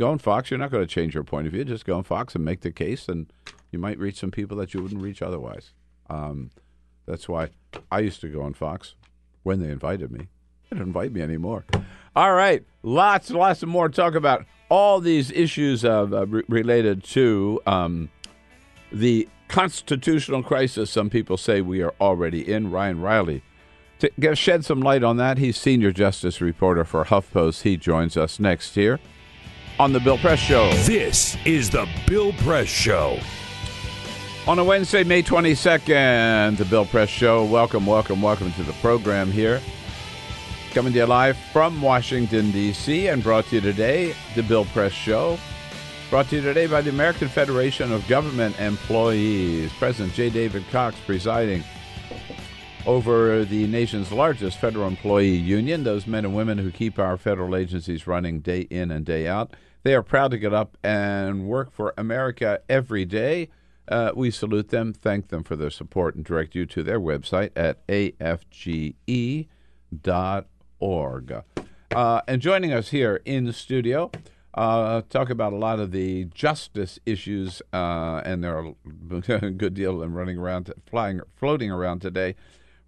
go 0.00 0.10
on 0.10 0.18
Fox. 0.18 0.50
You're 0.50 0.58
not 0.58 0.70
going 0.70 0.82
to 0.82 0.92
change 0.92 1.14
your 1.14 1.22
point 1.22 1.46
of 1.46 1.52
view. 1.52 1.64
Just 1.64 1.84
go 1.84 1.96
on 1.96 2.02
Fox 2.02 2.34
and 2.34 2.44
make 2.44 2.62
the 2.62 2.72
case, 2.72 3.08
and 3.08 3.32
you 3.70 3.78
might 3.78 3.98
reach 3.98 4.18
some 4.18 4.30
people 4.30 4.56
that 4.56 4.74
you 4.74 4.82
wouldn't 4.82 5.02
reach 5.02 5.22
otherwise. 5.22 5.72
Um, 6.08 6.50
that's 7.06 7.28
why 7.28 7.50
I 7.92 8.00
used 8.00 8.20
to 8.22 8.28
go 8.28 8.42
on 8.42 8.54
Fox 8.54 8.94
when 9.42 9.60
they 9.60 9.68
invited 9.68 10.10
me. 10.10 10.28
They 10.68 10.78
don't 10.78 10.86
invite 10.86 11.12
me 11.12 11.20
anymore. 11.20 11.66
All 12.16 12.34
right, 12.34 12.64
lots, 12.82 13.30
lots 13.30 13.62
of 13.62 13.68
more 13.68 13.88
to 13.88 13.94
talk 13.94 14.14
about. 14.14 14.46
All 14.68 15.00
these 15.00 15.30
issues 15.30 15.84
uh, 15.84 16.06
re- 16.26 16.44
related 16.48 17.04
to 17.04 17.60
um, 17.66 18.08
the 18.90 19.28
constitutional 19.48 20.42
crisis. 20.42 20.90
Some 20.90 21.10
people 21.10 21.36
say 21.36 21.60
we 21.60 21.82
are 21.82 21.94
already 22.00 22.50
in. 22.50 22.70
Ryan 22.70 23.00
Reilly 23.00 23.42
to 23.98 24.34
shed 24.34 24.64
some 24.64 24.80
light 24.80 25.04
on 25.04 25.18
that. 25.18 25.36
He's 25.36 25.58
senior 25.58 25.92
justice 25.92 26.40
reporter 26.40 26.86
for 26.86 27.04
HuffPost. 27.04 27.62
He 27.62 27.76
joins 27.76 28.16
us 28.16 28.40
next 28.40 28.74
here 28.74 28.98
on 29.80 29.94
the 29.94 30.00
Bill 30.00 30.18
Press 30.18 30.38
Show. 30.38 30.70
This 30.84 31.38
is 31.46 31.70
the 31.70 31.88
Bill 32.06 32.34
Press 32.34 32.68
Show. 32.68 33.18
On 34.46 34.58
a 34.58 34.64
Wednesday, 34.64 35.04
May 35.04 35.22
22nd, 35.22 36.58
the 36.58 36.66
Bill 36.66 36.84
Press 36.84 37.08
Show. 37.08 37.46
Welcome, 37.46 37.86
welcome, 37.86 38.20
welcome 38.20 38.52
to 38.52 38.62
the 38.62 38.74
program 38.74 39.32
here. 39.32 39.58
Coming 40.74 40.92
to 40.92 40.98
you 40.98 41.06
live 41.06 41.38
from 41.50 41.80
Washington, 41.80 42.50
D.C., 42.50 43.08
and 43.08 43.22
brought 43.22 43.46
to 43.46 43.54
you 43.54 43.62
today, 43.62 44.14
the 44.34 44.42
Bill 44.42 44.66
Press 44.66 44.92
Show. 44.92 45.38
Brought 46.10 46.28
to 46.28 46.36
you 46.36 46.42
today 46.42 46.66
by 46.66 46.82
the 46.82 46.90
American 46.90 47.28
Federation 47.28 47.90
of 47.90 48.06
Government 48.06 48.60
Employees. 48.60 49.72
President 49.78 50.12
J. 50.12 50.28
David 50.28 50.62
Cox 50.70 50.94
presiding 51.06 51.64
over 52.84 53.46
the 53.46 53.66
nation's 53.66 54.12
largest 54.12 54.58
federal 54.58 54.86
employee 54.86 55.28
union, 55.28 55.84
those 55.84 56.06
men 56.06 56.26
and 56.26 56.34
women 56.34 56.58
who 56.58 56.70
keep 56.70 56.98
our 56.98 57.16
federal 57.16 57.56
agencies 57.56 58.06
running 58.06 58.40
day 58.40 58.60
in 58.68 58.90
and 58.90 59.06
day 59.06 59.26
out. 59.26 59.54
They 59.82 59.94
are 59.94 60.02
proud 60.02 60.30
to 60.32 60.38
get 60.38 60.52
up 60.52 60.76
and 60.82 61.46
work 61.46 61.72
for 61.72 61.94
America 61.96 62.60
every 62.68 63.04
day. 63.04 63.48
Uh, 63.88 64.12
we 64.14 64.30
salute 64.30 64.68
them, 64.68 64.92
thank 64.92 65.28
them 65.28 65.42
for 65.42 65.56
their 65.56 65.70
support, 65.70 66.14
and 66.14 66.24
direct 66.24 66.54
you 66.54 66.66
to 66.66 66.82
their 66.82 67.00
website 67.00 67.50
at 67.56 67.84
afge.org. 67.88 68.14
Uh, 71.92 72.20
and 72.28 72.40
joining 72.40 72.72
us 72.72 72.90
here 72.90 73.20
in 73.24 73.46
the 73.46 73.52
studio, 73.52 74.10
uh, 74.54 75.02
talk 75.08 75.28
about 75.30 75.52
a 75.52 75.56
lot 75.56 75.80
of 75.80 75.90
the 75.90 76.26
justice 76.26 77.00
issues, 77.04 77.62
uh, 77.72 78.22
and 78.24 78.44
there 78.44 78.56
are 78.56 78.74
a 79.28 79.50
good 79.50 79.74
deal 79.74 79.94
of 79.94 80.00
them 80.00 80.14
running 80.14 80.38
around, 80.38 80.72
flying, 80.88 81.20
floating 81.34 81.70
around 81.70 82.00
today. 82.00 82.36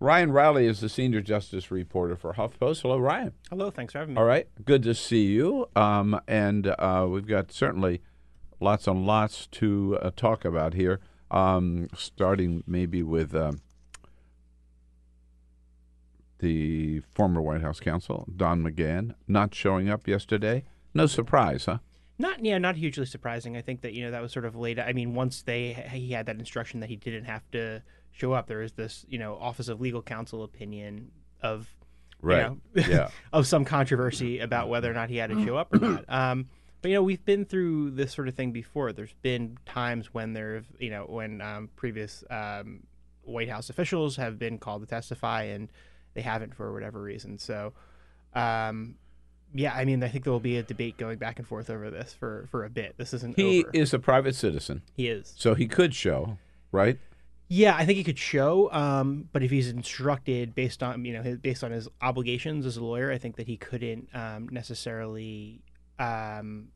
Ryan 0.02 0.32
Reilly 0.32 0.66
is 0.66 0.80
the 0.80 0.88
senior 0.88 1.20
justice 1.20 1.70
reporter 1.70 2.16
for 2.16 2.34
HuffPost. 2.34 2.82
Hello, 2.82 2.98
Ryan. 2.98 3.34
Hello, 3.50 3.70
thanks 3.70 3.92
for 3.92 4.00
having 4.00 4.14
me. 4.14 4.20
All 4.20 4.26
right, 4.26 4.48
good 4.64 4.82
to 4.82 4.96
see 4.96 5.26
you. 5.26 5.68
Um, 5.76 6.20
and 6.26 6.66
uh, 6.66 7.06
we've 7.08 7.26
got 7.26 7.52
certainly 7.52 8.02
lots 8.58 8.88
and 8.88 9.06
lots 9.06 9.46
to 9.52 9.96
uh, 10.02 10.10
talk 10.16 10.44
about 10.44 10.74
here. 10.74 10.98
Um, 11.30 11.88
starting 11.94 12.64
maybe 12.66 13.04
with 13.04 13.32
um, 13.32 13.60
the 16.40 17.00
former 17.14 17.40
White 17.40 17.62
House 17.62 17.78
counsel 17.78 18.28
Don 18.36 18.60
McGahn 18.62 19.14
not 19.28 19.54
showing 19.54 19.88
up 19.88 20.08
yesterday. 20.08 20.64
No 20.92 21.06
surprise, 21.06 21.66
huh? 21.66 21.78
Not 22.18 22.44
yeah, 22.44 22.58
not 22.58 22.74
hugely 22.74 23.06
surprising. 23.06 23.56
I 23.56 23.62
think 23.62 23.82
that 23.82 23.94
you 23.94 24.04
know 24.04 24.10
that 24.10 24.20
was 24.20 24.32
sort 24.32 24.46
of 24.46 24.56
laid. 24.56 24.80
I 24.80 24.92
mean, 24.92 25.14
once 25.14 25.42
they 25.42 25.72
he 25.92 26.10
had 26.10 26.26
that 26.26 26.40
instruction 26.40 26.80
that 26.80 26.90
he 26.90 26.96
didn't 26.96 27.24
have 27.24 27.48
to 27.52 27.82
show 28.12 28.32
up, 28.32 28.46
There 28.46 28.62
is 28.62 28.72
this 28.72 29.04
you 29.08 29.18
know 29.18 29.36
Office 29.36 29.68
of 29.68 29.80
Legal 29.80 30.02
Counsel 30.02 30.44
opinion 30.44 31.10
of 31.42 31.68
you 32.22 32.28
Right. 32.28 32.42
know, 32.46 32.58
Yeah. 32.74 33.08
of 33.32 33.46
some 33.48 33.64
controversy 33.64 34.38
about 34.38 34.68
whether 34.68 34.88
or 34.88 34.94
not 34.94 35.08
he 35.10 35.16
had 35.16 35.30
to 35.30 35.44
show 35.44 35.56
up 35.56 35.74
or 35.74 35.78
not. 35.78 36.04
Um, 36.08 36.48
but 36.80 36.90
you 36.90 36.94
know, 36.96 37.02
we've 37.02 37.24
been 37.24 37.44
through 37.44 37.90
this 37.92 38.12
sort 38.12 38.26
of 38.28 38.34
thing 38.34 38.50
before. 38.52 38.92
There's 38.92 39.14
been 39.22 39.56
times 39.66 40.12
when 40.14 40.32
there, 40.32 40.62
you 40.80 40.90
know, 40.90 41.04
when 41.08 41.40
um, 41.40 41.68
previous 41.76 42.22
um, 42.30 42.82
White 43.22 43.48
House 43.48 43.70
officials 43.70 44.16
have 44.16 44.36
been 44.38 44.58
called 44.58 44.82
to 44.82 44.86
testify 44.88 45.44
and 45.44 45.68
they 46.14 46.22
haven't 46.22 46.54
for 46.54 46.72
whatever 46.72 47.00
reason. 47.00 47.38
So, 47.38 47.72
um, 48.34 48.96
yeah, 49.54 49.74
I 49.74 49.84
mean, 49.84 50.02
I 50.02 50.08
think 50.08 50.24
there 50.24 50.32
will 50.32 50.40
be 50.40 50.56
a 50.56 50.62
debate 50.62 50.96
going 50.96 51.18
back 51.18 51.38
and 51.38 51.46
forth 51.46 51.70
over 51.70 51.90
this 51.90 52.14
for 52.14 52.46
for 52.50 52.64
a 52.64 52.70
bit. 52.70 52.94
This 52.96 53.12
isn't 53.14 53.36
He 53.36 53.60
over. 53.64 53.70
is 53.72 53.92
a 53.94 53.98
private 53.98 54.34
citizen. 54.34 54.82
He 54.96 55.08
is. 55.08 55.34
So 55.36 55.54
he 55.54 55.66
could 55.68 55.94
show, 55.94 56.38
right? 56.72 56.98
Yeah, 57.54 57.76
I 57.76 57.84
think 57.84 57.98
he 57.98 58.04
could 58.04 58.18
show, 58.18 58.72
um, 58.72 59.28
but 59.30 59.42
if 59.42 59.50
he's 59.50 59.68
instructed 59.68 60.54
based 60.54 60.82
on 60.82 61.04
you 61.04 61.12
know 61.12 61.22
his, 61.22 61.36
based 61.36 61.62
on 61.62 61.70
his 61.70 61.86
obligations 62.00 62.64
as 62.64 62.78
a 62.78 62.82
lawyer, 62.82 63.12
I 63.12 63.18
think 63.18 63.36
that 63.36 63.46
he 63.46 63.58
couldn't 63.58 64.08
um, 64.14 64.48
necessarily 64.50 65.60
um, 65.98 66.68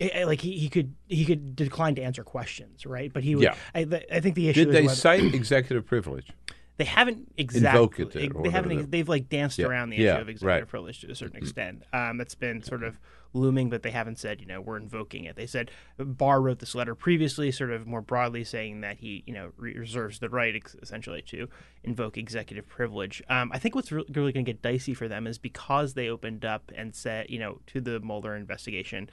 eh, 0.00 0.08
eh, 0.12 0.26
like 0.26 0.40
he, 0.40 0.58
he 0.58 0.68
could 0.68 0.92
he 1.06 1.24
could 1.24 1.54
decline 1.54 1.94
to 1.94 2.02
answer 2.02 2.24
questions, 2.24 2.84
right? 2.84 3.12
But 3.12 3.22
he 3.22 3.36
would. 3.36 3.44
Yeah. 3.44 3.54
I, 3.76 3.84
th- 3.84 4.06
I 4.10 4.18
think 4.18 4.34
the 4.34 4.48
issue 4.48 4.64
Did 4.64 4.74
they 4.74 4.82
whether- 4.82 4.96
cite 4.96 5.34
executive 5.34 5.86
privilege? 5.86 6.32
they 6.78 6.84
haven't 6.84 7.32
exactly 7.36 7.78
Invoked 7.78 8.00
it 8.16 8.42
they 8.42 8.50
haven't 8.50 8.90
they've 8.90 9.08
like 9.08 9.28
danced 9.28 9.60
Yeah, 9.60 9.66
around 9.66 9.90
the 9.90 9.96
issue 9.98 10.06
yeah, 10.06 10.16
of 10.16 10.28
executive 10.28 10.62
right. 10.62 10.68
privilege 10.68 11.00
to 11.02 11.12
a 11.12 11.14
certain 11.14 11.36
extent. 11.36 11.84
Um, 11.92 12.18
that's 12.18 12.34
been 12.34 12.60
sort 12.60 12.82
of 12.82 12.98
looming, 13.34 13.68
but 13.68 13.82
they 13.82 13.90
haven't 13.90 14.18
said 14.18 14.40
you 14.40 14.46
know 14.46 14.60
we're 14.60 14.76
invoking 14.76 15.24
it. 15.24 15.36
They 15.36 15.46
said 15.46 15.70
Barr 15.98 16.40
wrote 16.40 16.60
this 16.60 16.74
letter 16.74 16.94
previously, 16.94 17.50
sort 17.50 17.70
of 17.70 17.86
more 17.86 18.00
broadly 18.00 18.44
saying 18.44 18.80
that 18.80 18.98
he 18.98 19.22
you 19.26 19.34
know 19.34 19.52
reserves 19.56 20.18
the 20.18 20.30
right 20.30 20.62
essentially 20.82 21.22
to 21.22 21.48
invoke 21.82 22.16
executive 22.16 22.66
privilege. 22.66 23.22
Um, 23.28 23.50
I 23.52 23.58
think 23.58 23.74
what's 23.74 23.92
re- 23.92 24.04
really 24.12 24.32
going 24.32 24.44
to 24.44 24.52
get 24.52 24.62
dicey 24.62 24.94
for 24.94 25.08
them 25.08 25.26
is 25.26 25.38
because 25.38 25.94
they 25.94 26.08
opened 26.08 26.44
up 26.44 26.70
and 26.74 26.94
said 26.94 27.26
you 27.28 27.38
know 27.38 27.60
to 27.68 27.80
the 27.80 28.00
Mueller 28.00 28.36
investigation. 28.36 29.10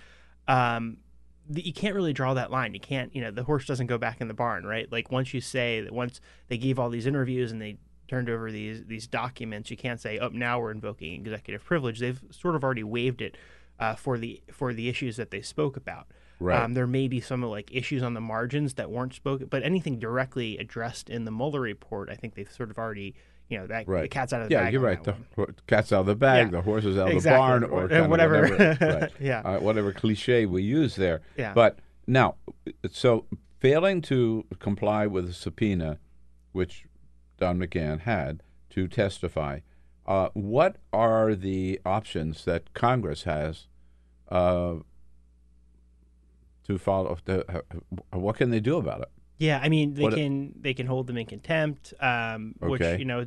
Um, 0.47 0.97
you 1.53 1.73
can't 1.73 1.95
really 1.95 2.13
draw 2.13 2.33
that 2.35 2.51
line. 2.51 2.73
You 2.73 2.79
can't, 2.79 3.13
you 3.15 3.21
know, 3.21 3.31
the 3.31 3.43
horse 3.43 3.65
doesn't 3.65 3.87
go 3.87 3.97
back 3.97 4.21
in 4.21 4.27
the 4.27 4.33
barn, 4.33 4.63
right? 4.63 4.89
Like 4.91 5.11
once 5.11 5.33
you 5.33 5.41
say 5.41 5.81
that 5.81 5.91
once 5.91 6.21
they 6.47 6.57
gave 6.57 6.79
all 6.79 6.89
these 6.89 7.07
interviews 7.07 7.51
and 7.51 7.61
they 7.61 7.77
turned 8.07 8.29
over 8.29 8.51
these 8.51 8.83
these 8.85 9.07
documents, 9.07 9.71
you 9.71 9.77
can't 9.77 9.99
say, 9.99 10.19
"Oh, 10.19 10.29
now 10.29 10.59
we're 10.59 10.71
invoking 10.71 11.13
executive 11.13 11.63
privilege." 11.63 11.99
They've 11.99 12.21
sort 12.29 12.55
of 12.55 12.63
already 12.63 12.83
waived 12.83 13.21
it 13.21 13.37
uh, 13.81 13.95
for 13.95 14.17
the 14.17 14.41
for 14.51 14.73
the 14.73 14.87
issues 14.87 15.17
that 15.17 15.31
they 15.31 15.41
spoke 15.41 15.75
about. 15.75 16.07
Right. 16.39 16.59
Um, 16.63 16.73
there 16.73 16.87
may 16.87 17.07
be 17.07 17.19
some 17.21 17.43
like 17.43 17.69
issues 17.73 18.01
on 18.01 18.13
the 18.13 18.21
margins 18.21 18.75
that 18.75 18.89
weren't 18.89 19.13
spoken, 19.13 19.47
but 19.47 19.61
anything 19.63 19.99
directly 19.99 20.57
addressed 20.57 21.09
in 21.09 21.25
the 21.25 21.31
Mueller 21.31 21.59
report, 21.61 22.09
I 22.09 22.15
think 22.15 22.33
they've 22.35 22.51
sort 22.51 22.71
of 22.71 22.79
already, 22.79 23.13
you 23.47 23.59
know, 23.59 23.67
that 23.67 23.87
Right. 23.87 24.01
the 24.03 24.07
cat's 24.07 24.33
out 24.33 24.41
of 24.41 24.49
the 24.49 24.55
yeah, 24.55 24.63
bag. 24.63 24.73
you're 24.73 24.81
right. 24.81 25.03
The 25.03 25.13
one. 25.35 25.55
cat's 25.67 25.91
out 25.93 25.99
of 26.01 26.05
the 26.07 26.15
bag. 26.15 26.47
Yeah. 26.47 26.51
The 26.51 26.61
horse 26.63 26.85
is 26.85 26.97
out 26.97 27.11
of 27.13 27.21
the 27.21 27.29
barn, 27.29 27.63
or 27.63 27.83
Or- 27.83 27.85
of 27.91 28.09
whatever. 28.09 28.41
right. 28.41 29.11
Yeah. 29.19 29.41
Uh, 29.41 29.59
whatever 29.59 29.91
cliche 29.91 30.47
we 30.47 30.63
use 30.63 30.95
there. 30.95 31.21
Yeah. 31.37 31.53
But 31.53 31.77
now, 32.07 32.35
so 32.89 33.25
failing 33.59 34.01
to 34.03 34.45
comply 34.57 35.05
with 35.05 35.27
the 35.27 35.33
subpoena, 35.33 35.99
which 36.53 36.85
Don 37.37 37.59
McGahn 37.59 37.99
had 38.01 38.41
to 38.71 38.87
testify, 38.87 39.59
uh, 40.07 40.29
what 40.33 40.77
are 40.91 41.35
the 41.35 41.79
options 41.85 42.45
that 42.45 42.73
Congress 42.73 43.23
has 43.23 43.67
uh, 44.31 44.75
to 46.63 46.77
follow? 46.77 47.17
To, 47.25 47.45
uh, 47.57 48.17
what 48.17 48.37
can 48.37 48.49
they 48.49 48.59
do 48.59 48.77
about 48.77 49.01
it? 49.01 49.09
Yeah, 49.37 49.59
I 49.61 49.69
mean 49.69 49.95
they 49.95 50.03
What- 50.03 50.13
can 50.13 50.53
they 50.59 50.73
can 50.73 50.87
hold 50.87 51.07
them 51.07 51.17
in 51.17 51.25
contempt, 51.25 51.93
um, 51.99 52.55
which 52.59 52.81
you 52.81 53.05
know, 53.05 53.25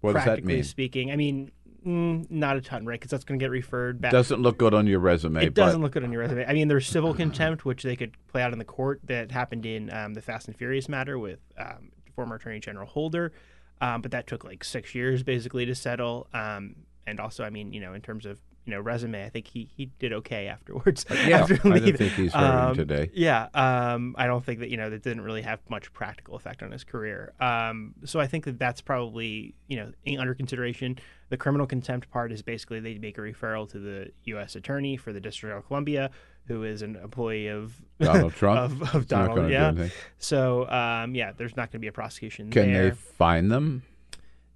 What 0.00 0.12
practically 0.12 0.62
speaking, 0.62 1.10
I 1.10 1.16
mean, 1.16 1.50
mm, 1.84 2.30
not 2.30 2.56
a 2.56 2.60
ton, 2.60 2.86
right? 2.86 2.98
Because 2.98 3.10
that's 3.10 3.24
going 3.24 3.38
to 3.38 3.42
get 3.42 3.50
referred 3.50 4.00
back. 4.00 4.12
Doesn't 4.12 4.42
look 4.42 4.58
good 4.58 4.74
on 4.74 4.86
your 4.86 5.00
resume. 5.00 5.44
It 5.44 5.54
doesn't 5.54 5.82
look 5.82 5.92
good 5.92 6.04
on 6.04 6.12
your 6.12 6.20
resume. 6.20 6.46
I 6.46 6.52
mean, 6.52 6.68
there's 6.68 6.86
civil 6.86 7.14
contempt, 7.14 7.64
which 7.64 7.82
they 7.82 7.96
could 7.96 8.16
play 8.28 8.42
out 8.42 8.52
in 8.52 8.58
the 8.58 8.64
court. 8.64 9.00
That 9.04 9.32
happened 9.32 9.66
in 9.66 9.92
um, 9.92 10.14
the 10.14 10.22
Fast 10.22 10.46
and 10.46 10.56
Furious 10.56 10.88
matter 10.88 11.18
with 11.18 11.40
um, 11.58 11.90
former 12.14 12.36
Attorney 12.36 12.60
General 12.60 12.86
Holder, 12.86 13.32
um, 13.80 14.02
but 14.02 14.12
that 14.12 14.26
took 14.26 14.44
like 14.44 14.62
six 14.62 14.94
years 14.94 15.22
basically 15.22 15.66
to 15.66 15.74
settle. 15.74 16.28
Um, 16.32 16.76
and 17.08 17.18
also, 17.20 17.44
I 17.44 17.50
mean, 17.50 17.72
you 17.72 17.80
know, 17.80 17.92
in 17.92 18.02
terms 18.02 18.24
of 18.24 18.40
you 18.66 18.72
know 18.74 18.80
resume, 18.80 19.24
I 19.24 19.28
think 19.30 19.46
he 19.46 19.68
he 19.74 19.86
did 19.98 20.12
okay 20.12 20.46
afterwards. 20.56 21.06
Yeah, 21.10 21.40
after 21.42 21.54
I 21.64 21.78
don't 21.78 21.96
think 21.96 22.12
he's 22.12 22.32
hurting 22.34 22.68
Um, 22.70 22.74
today. 22.76 23.10
Yeah, 23.14 23.48
um, 23.54 24.14
I 24.18 24.26
don't 24.26 24.44
think 24.44 24.60
that 24.60 24.68
you 24.68 24.76
know 24.76 24.90
that 24.90 25.02
didn't 25.02 25.22
really 25.22 25.42
have 25.42 25.60
much 25.68 25.92
practical 25.92 26.34
effect 26.36 26.62
on 26.62 26.72
his 26.72 26.84
career. 26.84 27.32
Um, 27.40 27.94
so 28.04 28.20
I 28.20 28.26
think 28.26 28.44
that 28.44 28.58
that's 28.58 28.80
probably 28.80 29.54
you 29.68 29.76
know 29.76 29.92
under 30.18 30.34
consideration. 30.34 30.98
The 31.28 31.36
criminal 31.36 31.66
contempt 31.66 32.08
part 32.10 32.30
is 32.30 32.42
basically 32.42 32.78
they 32.80 32.98
make 32.98 33.18
a 33.18 33.20
referral 33.20 33.68
to 33.70 33.78
the 33.80 34.10
U.S. 34.26 34.54
Attorney 34.54 34.96
for 34.96 35.12
the 35.12 35.20
District 35.20 35.56
of 35.56 35.66
Columbia, 35.66 36.10
who 36.46 36.62
is 36.62 36.82
an 36.82 36.94
employee 36.96 37.48
of 37.48 37.74
Donald 38.00 38.32
Trump? 38.34 38.80
of, 38.82 38.94
of 38.94 39.08
Donald. 39.08 39.50
yeah. 39.50 39.88
So 40.18 40.68
um, 40.70 41.14
yeah, 41.14 41.32
there's 41.36 41.56
not 41.56 41.70
going 41.72 41.72
to 41.72 41.78
be 41.80 41.88
a 41.88 41.92
prosecution. 41.92 42.50
Can 42.50 42.72
there 42.72 42.90
they 42.90 42.96
find 42.96 43.50
them? 43.50 43.82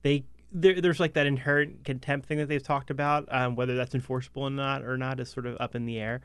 they 0.03 0.23
there, 0.53 0.81
there's 0.81 1.01
like 1.01 1.15
that 1.15 1.27
inherent 1.27 1.85
contempt 1.85 2.27
thing 2.27 2.39
that 2.39 2.49
they've 2.49 2.63
talked 2.63 2.91
about. 2.91 3.29
Um, 3.31 3.57
whether 3.57 3.77
that's 3.77 3.95
enforceable 3.95 4.45
or 4.45 4.51
not 4.51 4.83
or 4.83 4.97
not 4.97 5.21
is 5.21 5.29
sort 5.31 5.47
of 5.47 5.57
up 5.61 5.75
in 5.75 5.87
the 5.87 5.99
air. 5.99 6.21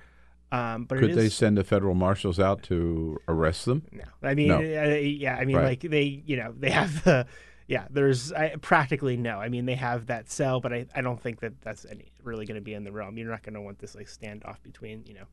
Um, 0.52 0.86
but 0.86 1.00
Could 1.00 1.16
they 1.16 1.30
send 1.30 1.58
the 1.58 1.64
federal 1.64 1.96
marshals 1.96 2.40
out 2.40 2.64
to 2.64 3.18
arrest 3.28 3.66
them? 3.66 3.84
No. 3.92 4.04
I 4.24 4.36
mean, 4.36 4.48
No. 4.48 4.58
uh, 4.58 4.96
yeah, 4.96 5.36
I 5.36 5.46
mean, 5.46 5.56
Right. 5.56 5.66
like 5.66 5.92
they, 5.92 6.24
you 6.26 6.38
know, 6.38 6.54
they 6.58 6.70
have 6.70 7.04
the, 7.04 7.26
yeah. 7.68 7.88
There's 7.90 8.32
I, 8.32 8.56
practically 8.62 9.18
no. 9.18 9.40
I 9.40 9.50
mean, 9.50 9.66
they 9.66 9.76
have 9.76 10.06
that 10.06 10.30
cell, 10.30 10.60
but 10.62 10.72
I, 10.72 10.86
I 10.96 11.02
don't 11.02 11.20
think 11.20 11.40
that 11.42 11.62
that's 11.62 11.86
any, 11.90 12.12
really 12.24 12.46
going 12.46 12.56
to 12.56 12.62
be 12.62 12.74
in 12.74 12.84
the 12.84 12.92
realm. 12.92 13.18
You're 13.18 13.30
not 13.30 13.44
going 13.44 13.56
to 13.56 13.62
want 13.62 13.80
this 13.80 13.96
like 13.96 14.08
standoff 14.08 14.62
between, 14.64 15.04
you 15.08 15.16
know. 15.16 15.26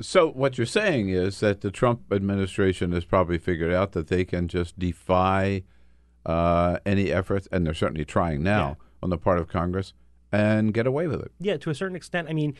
So 0.00 0.28
what 0.30 0.58
you're 0.58 0.66
saying 0.66 1.10
is 1.10 1.38
that 1.40 1.60
the 1.60 1.70
Trump 1.70 2.12
administration 2.12 2.90
has 2.92 3.04
probably 3.04 3.38
figured 3.38 3.72
out 3.72 3.92
that 3.92 4.08
they 4.08 4.24
can 4.24 4.48
just 4.48 4.76
defy 4.78 5.62
uh, 6.26 6.78
any 6.86 7.12
efforts, 7.12 7.48
and 7.52 7.66
they're 7.66 7.74
certainly 7.74 8.04
trying 8.04 8.42
now 8.42 8.76
on 9.02 9.10
the 9.10 9.18
part 9.18 9.38
of 9.38 9.48
Congress, 9.48 9.92
and 10.32 10.72
get 10.72 10.86
away 10.86 11.06
with 11.06 11.20
it. 11.20 11.32
Yeah, 11.38 11.56
to 11.58 11.70
a 11.70 11.74
certain 11.74 11.96
extent. 11.96 12.28
I 12.28 12.32
mean, 12.32 12.54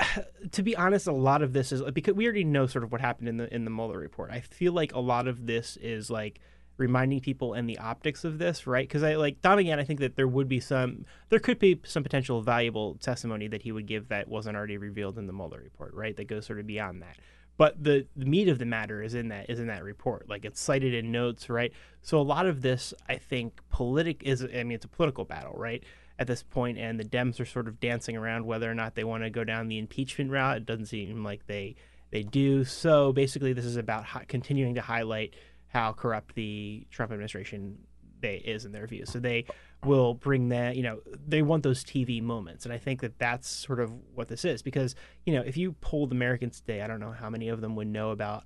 to 0.52 0.62
be 0.62 0.76
honest, 0.76 1.06
a 1.06 1.12
lot 1.12 1.42
of 1.42 1.52
this 1.52 1.72
is 1.72 1.82
because 1.92 2.14
we 2.14 2.24
already 2.24 2.44
know 2.44 2.66
sort 2.66 2.84
of 2.84 2.92
what 2.92 3.00
happened 3.00 3.28
in 3.28 3.36
the 3.36 3.52
in 3.54 3.64
the 3.64 3.70
Mueller 3.70 3.98
report. 3.98 4.30
I 4.30 4.40
feel 4.40 4.72
like 4.72 4.94
a 4.94 5.00
lot 5.00 5.28
of 5.28 5.46
this 5.46 5.76
is 5.78 6.10
like 6.10 6.40
reminding 6.78 7.20
people 7.20 7.54
and 7.54 7.68
the 7.68 7.78
optics 7.78 8.24
of 8.24 8.38
this, 8.38 8.66
right? 8.66 8.86
Because 8.86 9.02
I 9.02 9.14
like 9.14 9.40
Don 9.40 9.58
again. 9.58 9.78
I 9.78 9.84
think 9.84 10.00
that 10.00 10.16
there 10.16 10.28
would 10.28 10.48
be 10.48 10.60
some, 10.60 11.06
there 11.30 11.38
could 11.38 11.58
be 11.58 11.80
some 11.84 12.02
potential 12.02 12.42
valuable 12.42 12.96
testimony 12.96 13.48
that 13.48 13.62
he 13.62 13.72
would 13.72 13.86
give 13.86 14.08
that 14.08 14.28
wasn't 14.28 14.56
already 14.56 14.76
revealed 14.76 15.18
in 15.18 15.26
the 15.26 15.32
Mueller 15.32 15.60
report, 15.62 15.94
right? 15.94 16.16
That 16.16 16.26
goes 16.26 16.46
sort 16.46 16.60
of 16.60 16.66
beyond 16.66 17.02
that. 17.02 17.16
But 17.58 17.82
the, 17.82 18.06
the 18.14 18.26
meat 18.26 18.48
of 18.48 18.58
the 18.58 18.66
matter 18.66 19.02
is 19.02 19.14
in 19.14 19.28
that 19.28 19.48
is 19.48 19.60
in 19.60 19.68
that 19.68 19.82
report. 19.82 20.28
Like 20.28 20.44
it's 20.44 20.60
cited 20.60 20.92
in 20.94 21.10
notes, 21.10 21.48
right? 21.48 21.72
So 22.02 22.20
a 22.20 22.22
lot 22.22 22.46
of 22.46 22.62
this, 22.62 22.92
I 23.08 23.16
think, 23.16 23.60
politic 23.70 24.22
is. 24.22 24.42
I 24.42 24.62
mean, 24.62 24.72
it's 24.72 24.84
a 24.84 24.88
political 24.88 25.24
battle, 25.24 25.54
right? 25.56 25.82
At 26.18 26.26
this 26.26 26.42
point, 26.42 26.78
and 26.78 26.98
the 26.98 27.04
Dems 27.04 27.40
are 27.40 27.44
sort 27.44 27.68
of 27.68 27.78
dancing 27.80 28.16
around 28.16 28.46
whether 28.46 28.70
or 28.70 28.74
not 28.74 28.94
they 28.94 29.04
want 29.04 29.22
to 29.24 29.30
go 29.30 29.44
down 29.44 29.68
the 29.68 29.78
impeachment 29.78 30.30
route. 30.30 30.58
It 30.58 30.66
doesn't 30.66 30.86
seem 30.86 31.24
like 31.24 31.46
they 31.46 31.76
they 32.10 32.22
do. 32.22 32.64
So 32.64 33.12
basically, 33.12 33.52
this 33.52 33.64
is 33.64 33.76
about 33.76 34.04
continuing 34.28 34.74
to 34.74 34.80
highlight 34.82 35.34
how 35.68 35.92
corrupt 35.92 36.34
the 36.34 36.86
Trump 36.90 37.12
administration 37.12 37.78
they 38.20 38.36
is 38.36 38.64
in 38.64 38.72
their 38.72 38.86
view. 38.86 39.04
So 39.06 39.18
they 39.18 39.44
will 39.86 40.14
bring 40.14 40.48
that, 40.50 40.76
you 40.76 40.82
know, 40.82 41.00
they 41.26 41.40
want 41.42 41.62
those 41.62 41.82
TV 41.84 42.20
moments, 42.22 42.64
and 42.66 42.74
I 42.74 42.78
think 42.78 43.00
that 43.00 43.18
that's 43.18 43.48
sort 43.48 43.80
of 43.80 43.90
what 44.14 44.28
this 44.28 44.44
is 44.44 44.60
because 44.62 44.94
you 45.24 45.32
know 45.34 45.42
if 45.42 45.56
you 45.56 45.72
polled 45.80 46.12
Americans 46.12 46.60
today, 46.60 46.82
I 46.82 46.86
don't 46.86 47.00
know 47.00 47.12
how 47.12 47.30
many 47.30 47.48
of 47.48 47.60
them 47.60 47.76
would 47.76 47.86
know 47.88 48.10
about 48.10 48.44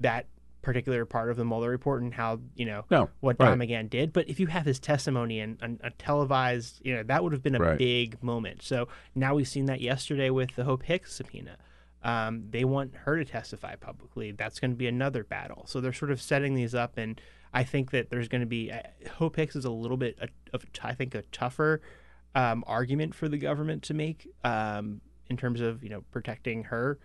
that 0.00 0.26
particular 0.62 1.04
part 1.04 1.30
of 1.30 1.36
the 1.36 1.44
Mueller 1.44 1.68
report 1.70 2.02
and 2.02 2.12
how 2.14 2.40
you 2.56 2.64
know 2.66 2.84
No, 2.90 3.10
what 3.20 3.36
right. 3.38 3.88
Did. 3.90 4.12
But 4.12 4.28
if 4.28 4.40
you 4.40 4.46
have 4.48 4.64
his 4.64 4.78
testimony 4.78 5.40
and, 5.40 5.58
and 5.62 5.80
a 5.84 5.90
televised, 5.90 6.80
you 6.84 6.94
know, 6.94 7.02
that 7.04 7.22
would 7.22 7.32
have 7.32 7.42
been 7.42 7.54
a 7.54 7.58
Right. 7.60 7.78
big 7.78 8.22
moment. 8.22 8.62
So 8.62 8.88
now 9.14 9.34
we've 9.34 9.48
seen 9.48 9.66
that 9.66 9.80
yesterday 9.80 10.30
with 10.30 10.56
the 10.56 10.64
Hope 10.64 10.82
Hicks 10.84 11.14
subpoena. 11.14 11.56
Um, 12.02 12.44
they 12.50 12.64
want 12.64 12.94
her 13.04 13.16
to 13.16 13.24
testify 13.24 13.76
publicly. 13.76 14.32
That's 14.32 14.58
going 14.60 14.70
to 14.72 14.76
be 14.76 14.86
another 14.86 15.24
battle. 15.24 15.64
So 15.66 15.80
they're 15.80 15.92
sort 15.92 16.10
of 16.10 16.20
setting 16.20 16.54
these 16.54 16.74
up, 16.74 16.98
and 16.98 17.18
I 17.54 17.62
think 17.64 17.92
that 17.92 18.10
there's 18.10 18.28
going 18.28 18.40
to 18.40 18.46
be 18.46 18.70
uh, 18.72 18.80
Hope 19.12 19.36
Hicks 19.36 19.54
is 19.56 19.64
a 19.64 19.70
little 19.70 19.96
bit 19.96 20.18
of 20.52 20.64
I 20.82 20.92
think 20.94 21.14
a 21.14 21.22
tougher 21.32 21.80
um, 22.34 22.64
argument 22.66 23.14
for 23.14 23.28
the 23.28 23.38
government 23.38 23.84
to 23.84 23.94
make 23.94 24.28
um, 24.42 25.00
in 25.30 25.36
terms 25.36 25.60
of 25.60 25.82
you 25.84 25.88
know 25.90 26.02
protecting 26.10 26.64
her 26.64 26.98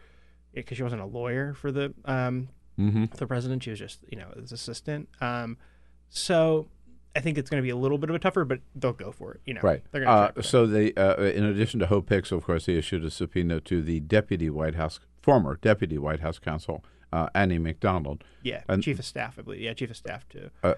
because 0.54 0.76
she 0.78 0.84
wasn't 0.84 1.02
a 1.02 1.06
lawyer 1.06 1.54
for 1.54 1.72
the 1.72 1.94
um, 2.06 2.50
Mhm. 2.80 3.12
the 3.16 3.28
president. 3.28 3.64
She 3.64 3.70
was 3.70 3.80
just 3.80 4.00
you 4.10 4.18
know 4.18 4.34
his 4.40 4.52
assistant. 4.52 5.08
Um, 5.22 5.58
so 6.10 6.68
I 7.16 7.20
think 7.20 7.38
it's 7.38 7.50
going 7.50 7.62
to 7.62 7.66
be 7.66 7.70
a 7.72 7.76
little 7.76 7.98
bit 7.98 8.10
of 8.10 8.16
a 8.16 8.20
tougher, 8.20 8.46
but 8.46 8.60
they'll 8.76 8.94
go 8.94 9.12
for 9.12 9.34
it. 9.34 9.42
You 9.46 9.56
know, 9.56 9.62
Right. 9.62 9.84
They're 9.92 10.02
going 10.06 10.16
to 10.16 10.22
Uh, 10.22 10.26
try 10.28 10.34
for 10.34 10.40
it. 10.40 10.46
so 10.46 10.66
they, 10.68 10.94
uh, 10.94 11.22
in 11.22 11.44
addition 11.44 11.80
to 11.82 11.88
Hope 11.88 12.10
Hicks, 12.10 12.32
of 12.32 12.44
course, 12.44 12.66
they 12.68 12.76
issued 12.76 13.04
a 13.04 13.10
subpoena 13.10 13.60
to 13.62 13.82
the 13.82 14.00
deputy 14.00 14.50
White 14.50 14.76
House, 14.76 15.00
former 15.22 15.58
deputy 15.62 15.98
White 15.98 16.20
House 16.22 16.40
counsel, 16.40 16.84
uh, 17.12 17.28
Annie 17.36 17.58
McDonald. 17.60 18.24
Yeah, 18.44 18.64
and, 18.70 18.82
chief 18.84 19.00
of 19.00 19.06
staff, 19.06 19.36
I 19.38 19.42
believe. 19.42 19.62
Yeah, 19.62 19.74
chief 19.74 19.90
of 19.90 19.98
staff 19.98 20.28
too. 20.30 20.50
uh, 20.64 20.74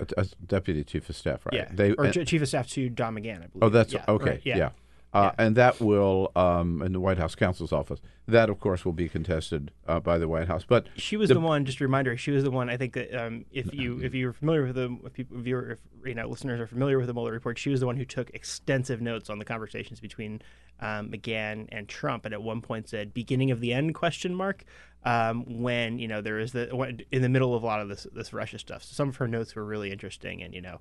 deputy 0.48 0.84
chief 0.84 1.10
of 1.10 1.16
staff, 1.16 1.46
right? 1.46 1.54
Yeah, 1.54 1.70
They, 1.72 1.92
or 1.94 2.06
and- 2.06 2.28
chief 2.28 2.42
of 2.42 2.48
staff 2.48 2.68
to 2.70 2.90
Don 2.90 3.16
McGahn, 3.16 3.44
I 3.44 3.48
believe. 3.48 3.64
Oh, 3.64 3.70
that's 3.70 3.94
yeah, 3.94 4.06
okay. 4.08 4.30
right, 4.32 4.42
yeah. 4.44 4.70
Uh, 5.14 5.32
And 5.38 5.58
that 5.58 5.82
will, 5.82 6.32
um, 6.36 6.82
in 6.82 6.94
the 6.94 7.00
White 7.00 7.18
House 7.18 7.36
counsel's 7.36 7.74
office, 7.74 8.00
that 8.28 8.50
of 8.50 8.60
course 8.60 8.86
will 8.86 8.94
be 8.94 9.10
contested 9.10 9.72
uh, 9.88 10.00
by 10.00 10.18
the 10.18 10.28
White 10.28 10.48
House. 10.48 10.64
But 10.66 10.88
She 10.96 11.18
was 11.18 11.30
the, 11.30 11.40
one. 11.40 11.66
Just 11.66 11.82
a 11.82 11.84
reminder, 11.84 12.16
she 12.16 12.32
was 12.32 12.44
the 12.44 12.52
one. 12.52 12.70
I 12.70 12.78
think 12.78 12.94
that 12.94 13.14
um, 13.14 13.46
if 13.52 13.74
you 13.74 14.00
if 14.02 14.14
you're 14.14 14.32
familiar 14.32 14.66
with 14.66 14.76
the 14.76 14.98
if 15.06 15.14
people 15.14 15.40
if, 15.40 15.46
you're, 15.46 15.72
if 15.72 15.80
you 16.06 16.16
know 16.16 16.28
listeners 16.28 16.60
are 16.62 16.68
familiar 16.68 16.98
with 16.98 17.08
the 17.08 17.14
Mueller 17.14 17.34
report, 17.34 17.58
she 17.58 17.70
was 17.70 17.82
the 17.82 17.86
one 17.86 17.98
who 17.98 18.06
took 18.06 18.30
extensive 18.34 19.02
notes 19.02 19.30
on 19.30 19.38
the 19.38 19.46
conversations 19.46 20.00
between 20.00 20.42
um, 20.80 21.10
McGahn 21.10 21.68
and 21.70 21.90
Trump, 21.90 22.24
and 22.26 22.34
at 22.34 22.42
one 22.42 22.62
point 22.62 22.88
said 22.88 23.14
"beginning 23.14 23.52
of 23.52 23.60
the 23.60 23.74
end?" 23.74 23.94
question 23.94 24.34
mark. 24.34 24.64
Um, 25.04 25.62
when 25.62 26.00
you 26.00 26.08
know 26.08 26.22
there 26.22 26.40
is 26.40 26.54
the 26.54 26.70
in 27.12 27.22
the 27.22 27.30
middle 27.30 27.54
of 27.54 27.64
a 27.64 27.66
lot 27.66 27.82
of 27.82 27.90
this 27.90 28.08
this 28.14 28.32
Russia 28.32 28.60
stuff. 28.60 28.84
So 28.84 28.94
some 28.94 29.10
of 29.10 29.18
her 29.18 29.28
notes 29.28 29.56
were 29.56 29.66
really 29.66 29.92
interesting, 29.92 30.42
and 30.42 30.54
you 30.54 30.62
know 30.62 30.80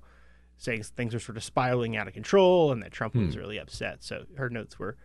saying 0.61 0.83
things 0.83 1.15
are 1.15 1.19
sort 1.19 1.37
of 1.37 1.43
spiraling 1.43 1.97
out 1.97 2.07
of 2.07 2.13
control, 2.13 2.71
and 2.71 2.83
that 2.83 2.91
Trump 2.91 3.15
was 3.15 3.33
Hmm. 3.33 3.39
really 3.39 3.57
upset. 3.57 4.03
So 4.03 4.25
her 4.37 4.47
notes 4.47 4.77
were, 4.77 4.95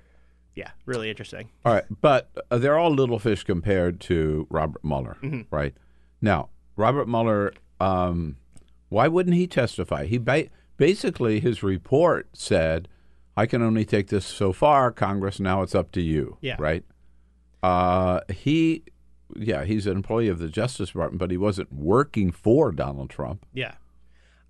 yeah, 0.54 0.72
really 0.84 1.08
interesting. 1.08 1.48
All 1.64 1.72
right, 1.72 1.84
but 2.02 2.30
uh, 2.50 2.58
they're 2.58 2.76
all 2.76 2.90
little 2.90 3.18
fish 3.18 3.42
compared 3.42 3.98
to 4.02 4.46
Robert 4.50 4.84
Mueller, 4.84 5.16
Mhm. 5.22 5.46
right? 5.50 5.74
Now, 6.20 6.50
Robert 6.76 7.08
Mueller, 7.08 7.54
um, 7.80 8.36
why 8.90 9.08
wouldn't 9.08 9.34
he 9.34 9.46
testify? 9.46 10.04
He 10.04 10.18
ba- 10.18 10.48
basically 10.76 11.40
his 11.40 11.62
report 11.62 12.28
said, 12.34 12.86
"I 13.34 13.46
can 13.46 13.62
only 13.62 13.86
take 13.86 14.08
this 14.08 14.26
so 14.26 14.52
far, 14.52 14.92
Congress. 14.92 15.40
Now 15.40 15.62
it's 15.62 15.74
up 15.74 15.90
to 15.92 16.02
you." 16.02 16.36
Yeah. 16.42 16.56
Right. 16.58 16.84
Uh, 17.62 18.20
he, 18.30 18.82
yeah, 19.34 19.64
he's 19.64 19.86
an 19.86 19.96
employee 19.96 20.28
of 20.28 20.38
the 20.38 20.48
Justice 20.48 20.90
Department, 20.90 21.18
but 21.18 21.30
he 21.30 21.38
wasn't 21.38 21.72
working 21.72 22.30
for 22.30 22.72
Donald 22.72 23.08
Trump. 23.08 23.46
Yeah. 23.54 23.76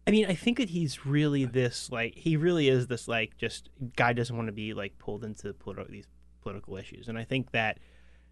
I 0.07 0.13
mean, 0.13 0.27
I 0.27 0.35
think 0.35 0.59
that 0.59 0.71
he's 0.71 1.05
really 1.05 1.45
this 1.45 1.91
like 1.91 2.15
he 2.15 2.37
really 2.37 2.69
is 2.69 2.87
this 2.87 3.09
like 3.09 3.37
just 3.37 3.71
guy 3.97 4.13
doesn't 4.13 4.37
want 4.37 4.47
to 4.47 4.53
be 4.53 4.73
like 4.73 4.99
pulled 4.99 5.25
into 5.25 5.53
politi- 5.53 5.91
these 5.91 6.07
political 6.43 6.77
issues, 6.77 7.09
and 7.09 7.19
I 7.19 7.25
think 7.25 7.51
that 7.51 7.79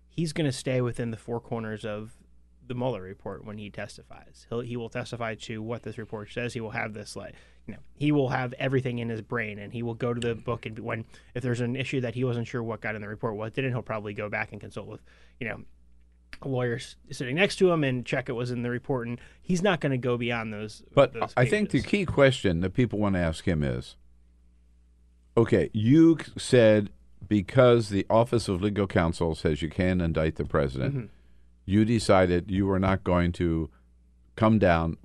he's 0.09 0.33
going 0.33 0.47
to 0.47 0.53
stay 0.53 0.81
within 0.81 1.11
the 1.11 1.17
four 1.17 1.41
corners 1.41 1.85
of 1.85 2.13
the 2.67 2.75
Mueller 2.75 3.03
report 3.03 3.45
when 3.45 3.59
he 3.59 3.71
testifies. 3.71 4.47
He'll 4.49 4.61
he 4.61 4.77
will 4.77 4.89
testify 4.89 5.35
to 5.35 5.63
what 5.63 5.83
this 5.83 5.99
report 5.99 6.31
says. 6.31 6.55
He 6.55 6.61
will 6.61 6.71
have 6.71 6.95
this 6.95 7.17
like 7.17 7.35
you 7.67 7.75
know 7.75 7.81
he 7.97 8.13
will 8.13 8.29
have 8.29 8.55
everything 8.55 9.01
in 9.01 9.09
his 9.09 9.21
brain, 9.21 9.59
and 9.59 9.73
he 9.73 9.83
will 9.83 9.95
go 9.95 10.15
to 10.15 10.21
the 10.21 10.37
book 10.37 10.67
and 10.67 10.79
when 10.79 11.05
if 11.35 11.43
there's 11.43 11.61
an 11.61 11.75
issue 11.75 12.01
that 12.03 12.15
he 12.15 12.23
wasn't 12.23 12.47
sure 12.47 12.63
what 12.63 12.83
got 12.83 12.95
in 12.95 13.03
the 13.03 13.09
report, 13.09 13.35
what 13.35 13.53
didn't, 13.53 13.73
he'll 13.73 13.83
probably 13.83 14.15
go 14.15 14.29
back 14.29 14.53
and 14.53 14.61
consult 14.61 14.87
with 14.87 15.03
you 15.41 15.49
know 15.49 15.65
lawyers 16.45 16.97
sitting 17.11 17.37
next 17.37 17.57
to 17.57 17.71
him 17.71 17.85
and 17.85 18.05
check 18.07 18.29
it 18.29 18.33
was 18.33 18.51
in 18.51 18.63
the 18.63 18.71
report 18.71 19.07
and 19.07 19.21
he's 19.43 19.63
not 19.63 19.81
going 19.81 19.93
to 19.93 19.99
go 19.99 20.17
beyond 20.17 20.53
those 20.53 20.83
But 20.95 21.13
those 21.13 21.33
I 21.37 21.45
think 21.47 21.71
the 21.71 21.83
key 21.83 22.05
question 22.07 22.61
that 22.61 22.71
people 22.75 22.99
want 22.99 23.15
to 23.15 23.21
ask 23.21 23.45
him 23.47 23.63
is 23.63 23.97
okay, 25.37 25.71
you 25.73 26.19
said 26.37 26.91
because 27.27 27.89
the 27.89 28.07
Office 28.11 28.49
of 28.49 28.61
Legal 28.63 28.87
Counsel 28.87 29.35
says 29.35 29.63
you 29.63 29.71
can 29.71 30.01
indict 30.01 30.37
the 30.37 30.45
president, 30.45 30.95
Mhm. 30.95 31.09
you 31.65 31.85
decided 31.85 32.51
you 32.51 32.67
were 32.67 32.79
not 32.79 33.03
going 33.05 33.33
to 33.33 33.71
come 34.37 34.59
down 34.59 34.97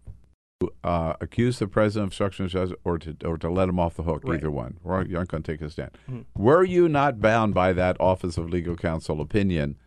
to 0.60 0.70
uh, 0.84 1.14
accuse 1.22 1.58
the 1.60 1.68
president 1.68 2.04
of 2.04 2.08
obstruction 2.10 2.44
of 2.46 2.52
justice 2.52 2.78
or 2.84 2.98
to, 2.98 3.16
or 3.24 3.38
to 3.38 3.50
let 3.50 3.70
him 3.70 3.80
off 3.80 3.96
the 3.96 4.04
hook, 4.04 4.24
Right. 4.26 4.36
either 4.40 4.52
one. 4.52 4.78
You 4.84 5.16
aren't 5.18 5.30
going 5.30 5.42
to 5.44 5.52
take 5.54 5.62
a 5.62 5.70
stand. 5.70 5.92
Mhm. 6.12 6.26
Were 6.36 6.66
you 6.66 6.90
not 6.90 7.22
bound 7.22 7.54
by 7.54 7.72
that 7.74 7.96
Office 8.02 8.38
of 8.38 8.50
Legal 8.50 8.76
Counsel 8.76 9.22
opinion, 9.22 9.78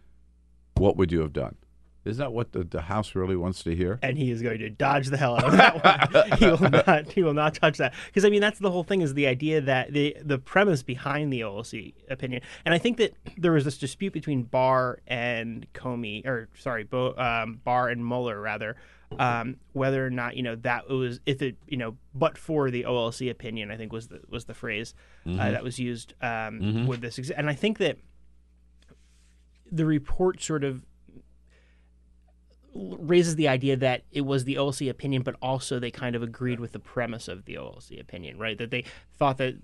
what 0.83 0.97
would 0.97 1.13
you 1.13 1.21
have 1.21 1.33
done? 1.33 1.55
Isn't 2.05 2.21
that 2.21 2.33
what 2.33 2.51
the, 2.51 2.65
the 2.65 2.81
House 2.83 3.15
really 3.15 3.37
wants 3.37 3.63
to 3.63 3.77
hear? 3.77 4.01
and 4.03 4.19
he 4.19 4.33
is 4.33 4.43
going 4.43 4.59
to 4.59 4.69
dodge 4.69 5.07
the 5.07 5.17
hell 5.17 5.37
out 5.37 5.45
of 5.45 5.53
that 5.53 6.13
one. 6.13 6.33
he 6.41 6.47
will 6.47 6.71
not. 6.71 7.13
He 7.13 7.23
will 7.23 7.33
not 7.35 7.55
touch 7.55 7.79
that 7.79 7.95
because 8.07 8.25
I 8.25 8.29
mean 8.31 8.41
that's 8.41 8.59
the 8.59 8.73
whole 8.73 8.83
thing 8.83 9.03
is 9.03 9.15
the 9.15 9.29
idea 9.29 9.61
that 9.61 9.93
the 9.93 10.17
the 10.21 10.39
premise 10.39 10.83
behind 10.83 11.33
the 11.33 11.43
OLC 11.43 11.95
opinion, 12.11 12.43
and 12.65 12.75
I 12.75 12.79
think 12.79 12.97
that 12.97 13.15
there 13.39 13.53
was 13.53 13.65
this 13.65 13.79
dispute 13.79 14.13
between 14.13 14.43
Barr 14.43 14.99
and 15.07 15.65
Comey, 15.75 16.27
or 16.27 16.49
sorry, 16.59 16.83
Bo, 16.83 17.15
um, 17.17 17.61
Barr 17.65 17.89
and 17.89 18.05
Mueller 18.05 18.41
rather, 18.41 18.75
um, 19.21 19.59
whether 19.75 20.05
or 20.05 20.11
not 20.11 20.37
you 20.37 20.43
know 20.43 20.57
that 20.57 20.89
was 20.89 21.21
if 21.25 21.41
it 21.41 21.55
you 21.69 21.77
know 21.77 21.97
but 22.17 22.37
for 22.37 22.69
the 22.73 22.83
OLC 22.83 23.31
opinion, 23.31 23.71
I 23.71 23.77
think 23.77 23.93
was 23.93 24.09
the 24.09 24.23
was 24.29 24.47
the 24.47 24.55
phrase 24.55 24.93
uh, 25.25 25.29
Mhm. 25.31 25.37
that 25.53 25.63
was 25.63 25.79
used 25.79 26.15
um, 26.21 26.59
Mhm. 26.61 26.87
with 26.89 27.01
this, 27.01 27.31
and 27.31 27.49
I 27.49 27.55
think 27.55 27.79
that 27.79 27.99
the 29.73 29.87
report 29.87 30.43
sort 30.43 30.63
of 30.63 30.85
raises 32.75 33.37
the 33.37 33.49
idea 33.49 33.77
that 33.77 34.05
it 34.13 34.23
was 34.23 34.45
the 34.45 34.55
OLC 34.57 34.89
opinion, 34.89 35.23
but 35.23 35.37
also 35.43 35.79
they 35.79 35.91
kind 35.91 36.15
of 36.15 36.23
agreed 36.23 36.61
with 36.61 36.73
the 36.73 36.79
premise 36.79 37.29
of 37.29 37.45
the 37.45 37.55
OLC 37.55 38.01
opinion, 38.01 38.39
right? 38.39 38.57
That 38.57 38.71
they 38.71 38.85
thought 39.15 39.39
that 39.39 39.57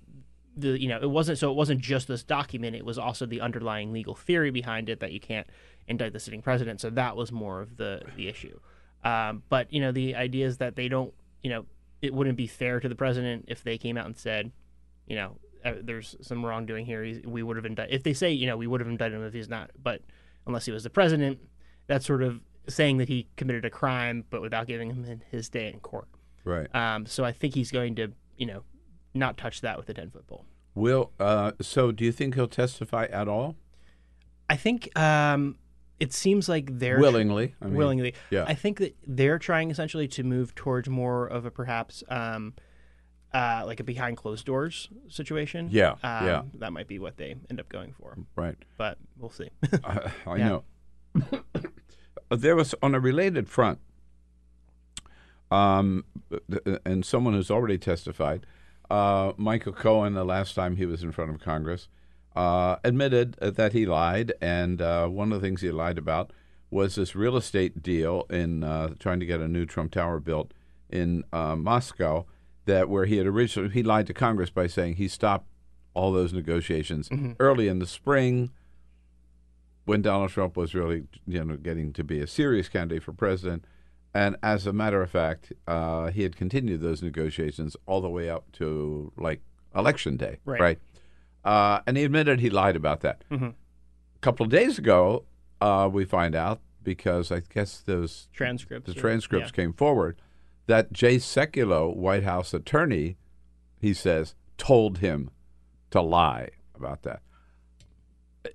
the 0.57 0.81
you 0.81 0.89
know 0.89 0.99
it 1.01 1.11
wasn't 1.11 1.39
so 1.39 1.51
it 1.51 1.55
wasn't 1.55 1.81
just 1.81 2.09
this 2.09 2.23
document; 2.23 2.75
it 2.75 2.85
was 2.85 2.99
also 2.99 3.27
the 3.27 3.41
underlying 3.41 3.93
legal 3.93 4.15
theory 4.15 4.51
behind 4.51 4.89
it 4.89 5.01
that 5.01 5.13
you 5.13 5.21
can't 5.21 5.47
indict 5.87 6.13
the 6.13 6.21
sitting 6.21 6.43
president. 6.43 6.81
So 6.81 6.91
that 6.91 7.17
was 7.17 7.31
more 7.31 7.61
of 7.61 7.77
the 7.77 8.03
the 8.17 8.29
issue. 8.29 8.59
Um, 9.05 9.43
but 9.49 9.73
you 9.73 9.81
know 9.81 9.93
the 9.93 10.17
idea 10.17 10.47
is 10.47 10.59
that 10.59 10.75
they 10.75 10.89
don't 10.89 11.15
you 11.43 11.51
know 11.51 11.67
it 12.03 12.13
wouldn't 12.13 12.37
be 12.37 12.47
fair 12.47 12.81
to 12.81 12.89
the 12.89 12.95
president 12.95 13.45
if 13.49 13.63
they 13.63 13.79
came 13.79 13.97
out 13.97 14.07
and 14.07 14.17
said 14.17 14.53
you 15.07 15.17
know 15.17 15.37
uh, 15.65 15.75
there's 15.83 16.17
some 16.21 16.45
wrongdoing 16.45 16.87
here. 16.87 17.03
He's, 17.03 17.21
we 17.25 17.43
would 17.43 17.57
have 17.57 17.67
indicted 17.67 17.95
if 17.95 18.03
they 18.03 18.13
say 18.13 18.31
you 18.31 18.47
know 18.47 18.57
we 18.57 18.67
would 18.67 18.81
have 18.81 18.89
indicted 18.89 19.19
him 19.19 19.27
if 19.27 19.33
he's 19.33 19.49
not, 19.49 19.71
but 19.83 20.03
unless 20.47 20.67
he 20.67 20.73
was 20.73 20.83
the 20.85 20.91
president, 20.91 21.39
that's 21.87 22.07
sort 22.07 22.23
of 22.23 22.41
saying 22.69 22.99
that 22.99 23.09
he 23.09 23.27
committed 23.37 23.65
a 23.65 23.71
crime, 23.71 24.25
but 24.31 24.41
without 24.43 24.67
giving 24.67 24.91
him 24.91 25.21
his 25.31 25.49
day 25.49 25.71
in 25.73 25.81
court. 25.81 26.09
Right. 26.45 26.73
Um, 26.75 27.07
so 27.07 27.25
I 27.25 27.33
think 27.33 27.55
he's 27.55 27.71
going 27.71 27.95
to 27.97 28.13
you 28.37 28.47
know 28.47 28.63
not 29.15 29.37
touch 29.37 29.61
that 29.63 29.77
with 29.77 29.89
a 29.89 29.95
ten 29.95 30.11
foot 30.11 30.27
pole. 30.27 30.45
Will 30.75 31.13
uh, 31.19 31.53
so? 31.61 31.93
Do 31.93 32.05
you 32.05 32.13
think 32.13 32.35
he'll 32.35 32.49
testify 32.49 33.07
at 33.07 33.29
all? 33.29 33.57
I 34.51 34.57
think 34.57 34.97
um, 34.99 35.57
it 36.01 36.13
seems 36.13 36.49
like 36.49 36.79
they're 36.79 37.01
Willingly, 37.01 37.55
I 37.61 37.67
mean, 37.67 37.75
willingly. 37.75 38.15
yeah. 38.31 38.45
I 38.47 38.55
think 38.55 38.79
that 38.79 38.97
they're 39.07 39.39
trying 39.39 39.71
essentially 39.71 40.09
to 40.09 40.23
move 40.23 40.55
towards 40.55 40.89
more 40.89 41.27
of 41.27 41.45
a 41.45 41.51
perhaps 41.51 42.03
um, 42.09 42.55
uh, 43.35 43.63
like 43.67 43.81
a 43.81 43.85
behind 43.85 44.17
closed 44.17 44.47
doors 44.47 44.89
situation. 45.09 45.69
Yeah, 45.71 45.93
um, 45.93 46.27
yeah. 46.27 46.43
That 46.55 46.73
might 46.73 46.87
be 46.89 46.99
what 46.99 47.17
they 47.17 47.37
end 47.51 47.61
up 47.61 47.69
going 47.69 47.93
for. 47.93 48.17
Right. 48.37 48.57
But 48.77 48.99
we'll 49.19 49.31
see. 49.31 49.51
I, 49.85 50.11
I 50.27 50.37
Yeah. 50.37 50.49
know. 50.49 50.65
there 52.37 52.57
was 52.57 52.75
on 52.83 52.95
a 52.95 53.01
related 53.01 53.49
front, 53.49 53.79
um, 55.51 56.05
and 56.85 57.05
someone 57.05 57.35
has 57.35 57.51
already 57.51 57.79
testified, 57.79 58.47
uh, 58.91 59.33
Michael 59.37 59.73
Cohen, 59.73 60.15
the 60.15 60.25
last 60.25 60.55
time 60.55 60.77
he 60.77 60.87
was 60.87 61.03
in 61.03 61.13
front 61.13 61.31
of 61.31 61.41
Congress, 61.41 61.89
uh, 62.37 62.77
admitted 62.85 63.33
that 63.41 63.73
he 63.73 63.87
lied, 63.87 64.33
and 64.41 64.81
uh, 64.83 65.07
one 65.09 65.33
of 65.33 65.41
the 65.41 65.47
things 65.47 65.61
he 65.63 65.71
lied 65.71 65.99
about 65.99 66.33
was 66.71 66.97
this 66.97 67.17
real 67.17 67.37
estate 67.37 67.83
deal 67.83 68.27
in 68.29 68.63
uh, 68.63 68.91
trying 68.99 69.19
to 69.21 69.27
get 69.27 69.41
a 69.41 69.49
new 69.49 69.65
Trump 69.65 69.91
Tower 69.91 70.21
built 70.21 70.53
in 70.91 71.25
uh, 71.33 71.57
Moscow. 71.57 72.27
That 72.69 72.91
where 72.91 73.07
he 73.07 73.17
had 73.17 73.27
originally 73.27 73.71
he 73.71 73.83
lied 73.83 74.07
to 74.09 74.13
Congress 74.15 74.51
by 74.51 74.67
saying 74.67 74.97
he 74.97 75.09
stopped 75.09 75.47
all 75.95 76.13
those 76.13 76.35
negotiations 76.35 77.09
Mhm. 77.09 77.35
early 77.41 77.67
in 77.67 77.79
the 77.79 77.87
spring 77.87 78.51
when 79.87 80.03
Donald 80.03 80.29
Trump 80.31 80.55
was 80.55 80.75
really, 80.75 81.05
you 81.27 81.43
know, 81.43 81.57
getting 81.57 81.95
to 81.95 82.05
be 82.05 82.21
a 82.21 82.27
serious 82.27 82.69
candidate 82.69 83.03
for 83.03 83.15
president. 83.15 83.65
And 84.13 84.37
as 84.43 84.67
a 84.67 84.73
matter 84.75 85.01
of 85.01 85.11
fact, 85.11 85.51
uh, 85.67 86.11
he 86.11 86.23
had 86.25 86.37
continued 86.37 86.83
those 86.83 87.03
negotiations 87.03 87.75
all 87.87 88.03
the 88.03 88.11
way 88.11 88.29
up 88.29 88.53
to 88.53 89.13
like 89.17 89.41
election 89.75 90.19
day, 90.19 90.39
Right. 90.45 90.79
Uh, 91.45 91.81
and 91.87 91.97
he 91.97 92.05
admitted 92.05 92.41
he 92.41 92.51
lied 92.51 92.77
about 92.77 93.01
that. 93.01 93.25
Mhm. 93.31 93.53
A 93.53 94.19
couple 94.21 94.45
of 94.45 94.51
days 94.51 94.79
ago, 94.79 95.25
uh, 95.63 95.89
we 95.91 96.05
find 96.05 96.35
out 96.35 96.61
because 96.83 97.33
I 97.33 97.41
guess 97.41 97.81
those 97.81 98.29
Transcripts 98.35 98.93
the 98.93 98.99
or- 98.99 99.01
transcripts 99.01 99.49
yeah. 99.53 99.57
came 99.57 99.73
forward 99.73 100.21
that 100.69 100.93
Jay 100.93 101.17
Sekulow, 101.17 101.95
White 101.97 102.23
House 102.23 102.55
attorney, 102.55 103.17
he 103.81 103.93
says 103.93 104.35
told 104.57 104.99
him 104.99 105.31
to 105.91 106.01
lie 106.01 106.51
about 106.77 107.03
that. 107.03 107.23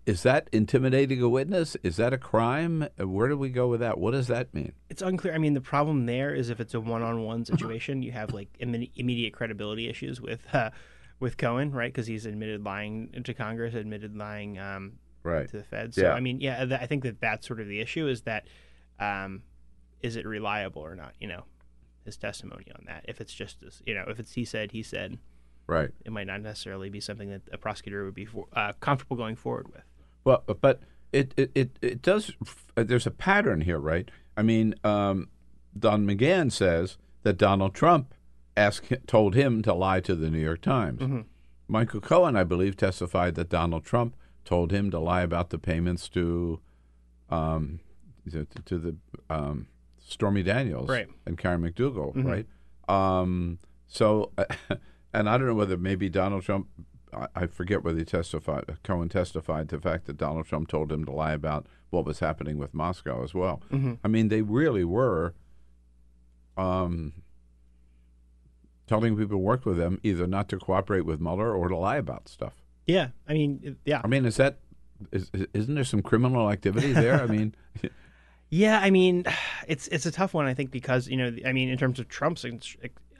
Is 0.05 0.23
that 0.23 0.47
intimidating 0.51 1.21
a 1.21 1.29
witness? 1.29 1.75
Is 1.83 1.97
that 1.97 2.13
a 2.13 2.17
crime? 2.17 2.87
Where 2.97 3.27
do 3.27 3.37
we 3.37 3.49
go 3.49 3.67
with 3.67 3.81
that? 3.81 3.97
What 3.97 4.11
does 4.11 4.27
that 4.27 4.53
mean? 4.53 4.73
It's 4.89 5.01
unclear. 5.01 5.33
I 5.33 5.37
mean, 5.37 5.53
the 5.53 5.61
problem 5.61 6.05
there 6.05 6.33
is 6.33 6.49
if 6.49 6.59
it's 6.59 6.73
a 6.73 6.79
one-on-one 6.79 7.45
situation, 7.45 8.01
you 8.01 8.11
have 8.11 8.33
like 8.33 8.47
imme- 8.59 8.91
immediate 8.95 9.33
credibility 9.33 9.89
issues 9.89 10.19
with 10.21 10.41
uh, 10.53 10.71
with 11.19 11.37
Cohen, 11.37 11.71
right? 11.71 11.91
Because 11.91 12.07
he's 12.07 12.25
admitted 12.25 12.63
lying 12.63 13.09
to 13.23 13.33
Congress, 13.33 13.75
admitted 13.75 14.15
lying 14.15 14.57
um, 14.57 14.93
Right. 15.21 15.47
to 15.49 15.57
the 15.57 15.63
Fed. 15.63 15.93
So 15.93 16.01
Yeah. 16.01 16.13
I 16.13 16.19
mean, 16.19 16.41
yeah, 16.41 16.65
th- 16.65 16.81
I 16.81 16.85
think 16.85 17.03
that 17.03 17.21
that's 17.21 17.47
sort 17.47 17.59
of 17.59 17.67
the 17.67 17.79
issue 17.79 18.07
is 18.07 18.21
that 18.23 18.47
um, 18.99 19.43
is 20.01 20.15
it 20.15 20.25
reliable 20.25 20.81
or 20.81 20.95
not? 20.95 21.13
You 21.19 21.27
know, 21.27 21.43
his 22.05 22.17
testimony 22.17 22.65
on 22.77 22.85
that. 22.85 23.05
If 23.07 23.19
it's 23.21 23.33
just 23.33 23.63
as 23.63 23.81
you 23.85 23.93
know, 23.93 24.05
if 24.07 24.19
it's 24.19 24.33
he 24.33 24.45
said, 24.45 24.71
he 24.71 24.83
said, 24.83 25.17
Right. 25.65 25.91
It 26.05 26.11
might 26.11 26.27
not 26.27 26.41
necessarily 26.41 26.89
be 26.89 26.99
something 26.99 27.29
that 27.29 27.41
a 27.51 27.57
prosecutor 27.57 28.03
would 28.03 28.13
be 28.13 28.25
for, 28.25 28.47
uh, 28.53 28.73
comfortable 28.81 29.15
going 29.15 29.35
forward 29.37 29.67
with. 29.71 29.83
Well, 30.25 30.43
but 30.59 30.81
it 31.13 31.33
it, 31.37 31.51
it, 31.55 31.69
it 31.81 32.01
does. 32.01 32.31
uh, 32.75 32.83
There's 32.83 33.07
a 33.07 33.11
pattern 33.11 33.61
here, 33.61 33.79
right? 33.79 34.09
I 34.35 34.41
mean, 34.41 34.75
um, 34.83 35.29
Don 35.77 36.05
McGahn 36.05 36.51
says 36.51 36.97
that 37.23 37.37
Donald 37.37 37.73
Trump 37.73 38.13
asked, 38.57 38.91
told 39.07 39.35
him 39.35 39.61
to 39.61 39.73
lie 39.73 39.99
to 40.01 40.15
the 40.15 40.29
New 40.29 40.39
York 40.39 40.61
Times. 40.61 41.01
Mhm. 41.01 41.25
Michael 41.67 42.01
Cohen, 42.01 42.35
I 42.35 42.43
believe, 42.43 42.75
testified 42.75 43.35
that 43.35 43.49
Donald 43.49 43.85
Trump 43.85 44.15
told 44.43 44.71
him 44.71 44.91
to 44.91 44.99
lie 44.99 45.21
about 45.21 45.49
the 45.49 45.57
payments 45.57 46.09
to, 46.09 46.59
um, 47.29 47.79
to, 48.29 48.45
to 48.65 48.77
the 48.77 48.95
um, 49.29 49.67
Stormy 50.13 50.43
Daniels 50.43 50.87
Right. 50.89 51.07
and 51.25 51.37
Karen 51.37 51.61
McDougal, 51.61 52.13
Mhm. 52.15 52.25
right? 52.25 52.47
Um, 52.87 53.59
so, 53.87 54.31
and 55.13 55.27
I 55.29 55.37
don't 55.37 55.47
know 55.47 55.53
whether 55.55 55.77
maybe 55.77 56.09
Donald 56.09 56.43
Trump, 56.43 56.67
I, 57.13 57.27
I 57.35 57.45
forget 57.47 57.83
whether 57.83 57.97
he 57.99 58.05
testified, 58.05 58.65
Cohen 58.83 59.09
testified 59.09 59.69
to 59.69 59.77
the 59.77 59.81
fact 59.81 60.05
that 60.05 60.17
Donald 60.17 60.45
Trump 60.45 60.67
told 60.67 60.91
him 60.91 61.03
to 61.05 61.11
lie 61.11 61.33
about 61.33 61.67
what 61.89 62.05
was 62.05 62.19
happening 62.19 62.57
with 62.57 62.73
Moscow 62.73 63.23
as 63.23 63.33
well. 63.33 63.61
Mhm. 63.71 63.97
I 64.03 64.07
mean, 64.07 64.29
they 64.29 64.41
really 64.41 64.83
were 64.83 65.33
um, 66.57 67.13
telling 68.87 69.15
people 69.17 69.37
who 69.37 69.43
worked 69.43 69.65
with 69.65 69.77
them 69.77 69.99
either 70.03 70.27
not 70.27 70.49
to 70.49 70.57
cooperate 70.57 71.01
with 71.05 71.19
Mueller 71.19 71.53
or 71.55 71.67
to 71.67 71.75
lie 71.77 71.97
about 71.97 72.27
stuff. 72.29 72.53
Yeah, 72.85 73.09
I 73.27 73.33
mean, 73.33 73.77
yeah. 73.85 74.01
I 74.03 74.07
mean, 74.07 74.25
is 74.25 74.35
that 74.37 74.59
is, 75.11 75.31
isn't 75.53 75.73
there 75.75 75.83
some 75.83 76.01
criminal 76.01 76.49
activity 76.51 76.91
there? 76.93 77.21
I 77.21 77.25
mean, 77.27 77.55
Yeah, 78.53 78.79
I 78.79 78.89
mean, 78.89 79.25
it's 79.67 79.87
it's 79.87 80.05
a 80.05 80.11
tough 80.11 80.33
one. 80.33 80.45
I 80.45 80.53
think 80.53 80.71
because 80.71 81.07
you 81.07 81.17
know, 81.17 81.35
I 81.45 81.53
mean, 81.53 81.69
in 81.69 81.77
terms 81.77 81.99
of 81.99 82.07
Trump's 82.07 82.45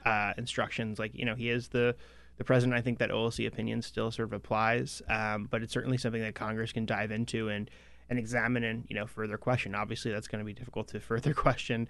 uh, 0.04 0.32
instructions. 0.36 0.98
Like 0.98 1.14
you 1.14 1.24
know, 1.24 1.34
he 1.34 1.50
is 1.50 1.68
the 1.68 1.96
the 2.36 2.44
president. 2.44 2.76
I 2.76 2.82
think 2.82 2.98
that 2.98 3.10
OLC 3.10 3.46
opinion 3.46 3.82
still 3.82 4.10
sort 4.10 4.28
of 4.28 4.32
applies, 4.32 5.02
um, 5.08 5.48
but 5.50 5.62
it's 5.62 5.72
certainly 5.72 5.98
something 5.98 6.22
that 6.22 6.34
Congress 6.34 6.72
can 6.72 6.86
dive 6.86 7.10
into 7.10 7.48
and 7.48 7.70
and 8.10 8.18
examine 8.18 8.64
and 8.64 8.84
you 8.88 8.96
know 8.96 9.06
further 9.06 9.38
question. 9.38 9.74
Obviously, 9.74 10.12
that's 10.12 10.28
going 10.28 10.40
to 10.40 10.44
be 10.44 10.52
difficult 10.52 10.88
to 10.88 11.00
further 11.10 11.34
question 11.34 11.88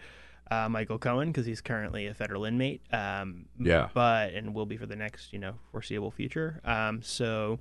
uh, 0.50 0.68
Michael 0.68 0.98
Cohen 0.98 1.28
because 1.28 1.46
he's 1.46 1.60
currently 1.60 2.06
a 2.06 2.14
federal 2.14 2.44
inmate. 2.44 2.82
Um, 2.92 3.46
Yeah. 3.58 3.88
but 3.94 4.32
and 4.34 4.54
will 4.54 4.66
be 4.66 4.76
for 4.76 4.86
the 4.86 4.96
next 4.96 5.32
you 5.32 5.38
know 5.38 5.54
foreseeable 5.70 6.10
future. 6.10 6.60
Um, 6.64 7.02
so 7.02 7.58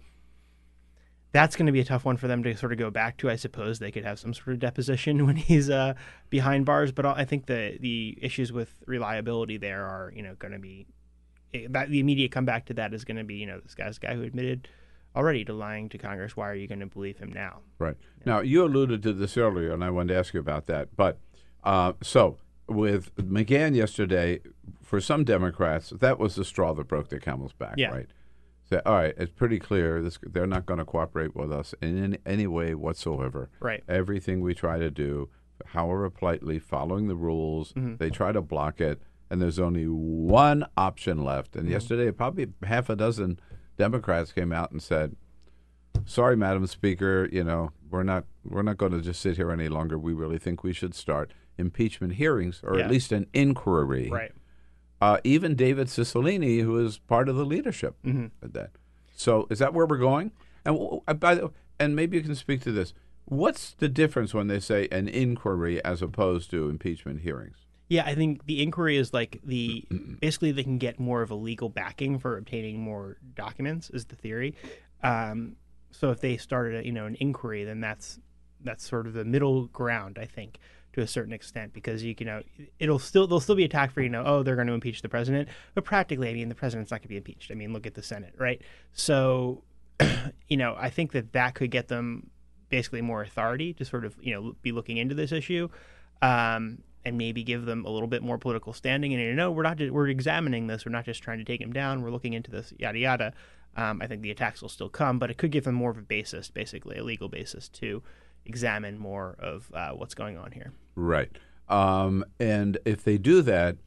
that's 1.33 1.55
going 1.57 1.65
to 1.65 1.71
be 1.71 1.79
a 1.81 1.83
tough 1.83 2.05
one 2.05 2.15
for 2.15 2.27
them 2.27 2.43
to 2.43 2.55
sort 2.55 2.71
of 2.71 2.77
go 2.77 2.89
back 2.89 3.17
to. 3.17 3.29
I 3.29 3.35
suppose 3.35 3.79
they 3.79 3.91
could 3.91 4.05
have 4.05 4.19
some 4.19 4.33
sort 4.33 4.49
of 4.49 4.59
deposition 4.59 5.25
when 5.25 5.35
he's 5.35 5.69
uh, 5.69 5.95
behind 6.29 6.65
bars, 6.65 6.91
but 6.93 7.05
I 7.05 7.25
think 7.25 7.47
the 7.47 7.77
the 7.81 8.17
issues 8.21 8.53
with 8.53 8.71
reliability 8.87 9.57
there 9.57 9.85
are 9.85 10.13
you 10.15 10.21
know 10.23 10.35
going 10.35 10.53
to 10.53 10.59
be 10.59 10.85
eh, 11.53 11.67
that 11.71 11.89
the 11.89 11.99
immediate 11.99 12.31
comeback 12.31 12.65
to 12.67 12.73
that 12.75 12.93
is 12.93 13.03
going 13.03 13.17
to 13.17 13.23
be 13.25 13.35
you 13.35 13.47
know 13.47 13.59
this 13.59 13.75
guy's 13.75 13.97
a 13.97 13.99
guy 13.99 14.15
who 14.15 14.23
admitted 14.23 14.69
already 15.15 15.43
to 15.45 15.53
lying 15.53 15.89
to 15.89 15.97
Congress. 15.97 16.37
Why 16.37 16.49
are 16.49 16.55
you 16.55 16.67
going 16.67 16.79
to 16.79 16.87
believe 16.87 17.17
him 17.19 17.31
now? 17.31 17.59
Right. 17.77 17.95
Now, 18.25 18.39
you 18.39 18.63
alluded 18.63 19.03
to 19.03 19.13
this 19.13 19.37
earlier, 19.37 19.71
and 19.71 19.83
I 19.83 19.89
wanted 19.91 20.13
to 20.13 20.19
ask 20.19 20.33
you 20.33 20.39
about 20.39 20.65
that. 20.67 20.95
But 20.95 21.19
uh, 21.63 21.93
so 22.01 22.37
with 22.67 23.15
McGahn 23.17 23.75
yesterday, 23.75 24.39
for 24.81 24.99
some 25.01 25.23
Democrats, 25.23 25.91
that 25.99 26.17
was 26.17 26.33
the 26.35 26.45
straw 26.45 26.73
that 26.73 26.87
broke 26.87 27.09
the 27.09 27.19
camel's 27.19 27.53
back, 27.53 27.75
Yeah. 27.77 27.91
right? 27.91 28.07
So, 28.73 28.81
all 28.87 28.95
right, 28.95 29.13
it's 29.17 29.31
pretty 29.31 29.59
clear 29.59 30.01
this, 30.01 30.17
they're 30.23 30.47
not 30.47 30.65
going 30.65 30.79
to 30.79 30.85
cooperate 30.85 31.35
with 31.35 31.51
us 31.51 31.75
in 31.79 32.17
any, 32.25 32.47
way 32.47 32.73
whatsoever. 32.73 33.49
Right. 33.59 33.83
Everything 33.87 34.41
we 34.41 34.55
try 34.55 34.79
to 34.79 34.89
do, 34.89 35.29
however 35.67 36.09
politely, 36.09 36.57
following 36.57 37.07
the 37.07 37.15
rules, 37.15 37.73
Mhm. 37.73 37.99
they 37.99 38.09
try 38.09 38.31
to 38.31 38.41
block 38.41 38.81
it, 38.81 38.99
and 39.29 39.39
there's 39.39 39.59
only 39.59 39.85
one 39.85 40.65
option 40.75 41.23
left. 41.23 41.51
Mm-hmm. 41.51 41.59
And 41.59 41.69
yesterday, 41.69 42.09
probably 42.11 42.47
half 42.63 42.89
a 42.89 42.95
dozen 42.95 43.39
Democrats 43.77 44.31
came 44.31 44.51
out 44.51 44.71
and 44.71 44.81
said, 44.81 45.15
sorry, 46.05 46.35
Madam 46.35 46.65
Speaker, 46.65 47.29
you 47.31 47.43
know, 47.43 47.71
we're 47.91 48.01
not 48.03 48.25
we're 48.43 48.63
not 48.63 48.77
going 48.77 48.91
to 48.93 49.01
just 49.01 49.21
sit 49.21 49.37
here 49.37 49.51
any 49.51 49.69
longer. 49.69 49.97
We 49.99 50.13
really 50.13 50.39
think 50.39 50.63
we 50.63 50.73
should 50.73 50.95
start 50.95 51.31
impeachment 51.59 52.13
hearings 52.13 52.59
or 52.63 52.77
Yeah. 52.79 52.85
at 52.85 52.91
least 52.91 53.11
an 53.11 53.27
inquiry. 53.33 54.09
Right. 54.11 54.31
Uh, 55.03 55.17
even 55.25 55.53
David 55.53 55.87
Cicilline, 55.87 56.61
who 56.61 56.77
is 56.77 56.97
part 56.97 57.27
of 57.27 57.35
the 57.35 57.43
leadership 57.43 57.97
Mhm. 58.05 58.31
at 58.41 58.53
that. 58.53 58.71
So 59.13 59.47
is 59.49 59.59
that 59.59 59.73
where 59.73 59.85
we're 59.85 59.97
going? 59.97 60.31
And 60.63 61.01
by 61.19 61.35
the, 61.35 61.51
and 61.77 61.93
maybe 61.93 62.15
you 62.15 62.23
can 62.23 62.35
speak 62.35 62.61
to 62.61 62.71
this. 62.71 62.93
What's 63.25 63.73
the 63.73 63.89
difference 63.89 64.33
when 64.33 64.47
they 64.47 64.61
say 64.61 64.87
an 64.93 65.09
inquiry 65.09 65.83
as 65.83 66.01
opposed 66.01 66.49
to 66.51 66.69
impeachment 66.69 67.19
hearings? 67.19 67.57
Yeah, 67.89 68.05
I 68.05 68.15
think 68.15 68.45
the 68.45 68.63
inquiry 68.63 68.95
is 68.95 69.13
like 69.13 69.41
the 69.43 69.85
basically 70.21 70.53
they 70.53 70.63
can 70.63 70.77
get 70.77 71.01
more 71.01 71.21
of 71.21 71.31
a 71.31 71.35
legal 71.35 71.67
backing 71.67 72.17
for 72.17 72.37
obtaining 72.37 72.79
more 72.79 73.17
documents 73.35 73.89
is 73.89 74.05
the 74.05 74.15
theory. 74.15 74.55
Um, 75.03 75.57
so 75.91 76.11
if 76.11 76.21
they 76.21 76.37
started 76.37 76.79
a, 76.81 76.85
you 76.85 76.93
know 76.93 77.07
an 77.07 77.15
inquiry, 77.19 77.65
then 77.65 77.81
that's 77.81 78.21
that's 78.63 78.87
sort 78.87 79.05
of 79.05 79.11
the 79.11 79.25
middle 79.25 79.65
ground, 79.67 80.17
I 80.17 80.25
think, 80.27 80.59
to 80.93 81.01
a 81.01 81.07
certain 81.07 81.33
extent, 81.33 81.73
because 81.73 82.03
you 82.03 82.15
can 82.15 82.27
know 82.27 82.41
it'll 82.79 82.99
still 82.99 83.27
they'll 83.27 83.39
still 83.39 83.55
be 83.55 83.63
attacked 83.63 83.93
for 83.93 84.01
you 84.01 84.09
know 84.09 84.23
oh 84.25 84.43
they're 84.43 84.55
going 84.55 84.67
to 84.67 84.73
impeach 84.73 85.01
the 85.01 85.09
president, 85.09 85.49
but 85.75 85.83
practically 85.83 86.29
I 86.29 86.33
mean 86.33 86.49
the 86.49 86.55
president's 86.55 86.91
not 86.91 86.97
going 86.97 87.03
to 87.03 87.09
be 87.09 87.17
impeached. 87.17 87.51
I 87.51 87.55
mean 87.55 87.73
look 87.73 87.85
at 87.85 87.93
the 87.93 88.03
Senate, 88.03 88.33
right? 88.37 88.61
So 88.93 89.63
you 90.47 90.57
know 90.57 90.75
I 90.77 90.89
think 90.89 91.11
that 91.11 91.33
that 91.33 91.55
could 91.55 91.71
get 91.71 91.87
them 91.87 92.29
basically 92.69 93.01
more 93.01 93.21
authority 93.21 93.73
to 93.73 93.85
sort 93.85 94.05
of 94.05 94.15
you 94.21 94.33
know 94.33 94.55
be 94.61 94.71
looking 94.71 94.97
into 94.97 95.15
this 95.15 95.31
issue. 95.31 95.69
Um, 96.21 96.79
and 97.05 97.17
maybe 97.17 97.43
give 97.43 97.65
them 97.65 97.83
a 97.85 97.89
little 97.89 98.07
bit 98.07 98.23
more 98.23 98.37
political 98.37 98.71
standing. 98.71 99.13
And 99.13 99.21
you 99.21 99.33
know, 99.33 99.51
we're 99.51 99.63
not 99.63 99.75
just, 99.75 99.91
we're 99.91 100.07
examining 100.07 100.67
this. 100.67 100.85
We're 100.85 100.93
not 100.93 101.03
just 101.03 101.21
trying 101.21 101.39
to 101.39 101.43
take 101.43 101.59
him 101.59 101.73
down. 101.73 102.01
We're 102.01 102.11
looking 102.11 102.31
into 102.31 102.49
this, 102.49 102.73
yada 102.79 102.97
yada. 102.97 103.33
Um, 103.75 104.01
I 104.01 104.07
think 104.07 104.21
the 104.21 104.31
attacks 104.31 104.61
will 104.61 104.69
still 104.69 104.89
come, 104.89 105.19
but 105.19 105.31
it 105.31 105.37
could 105.37 105.51
give 105.51 105.63
them 105.63 105.75
more 105.75 105.89
of 105.89 105.97
a 105.97 106.01
basis, 106.01 106.49
basically 106.49 106.97
a 106.97 107.03
legal 107.03 107.27
basis 107.27 107.67
to 107.69 108.03
examine 108.45 108.97
more 108.97 109.35
of 109.39 109.71
uh, 109.73 109.91
what's 109.91 110.13
going 110.13 110.37
on 110.37 110.51
here. 110.51 110.73
Right. 110.95 111.31
Um, 111.69 112.25
and 112.39 112.77
if 112.85 113.03
they 113.03 113.17
do 113.17 113.41
that, 113.41 113.77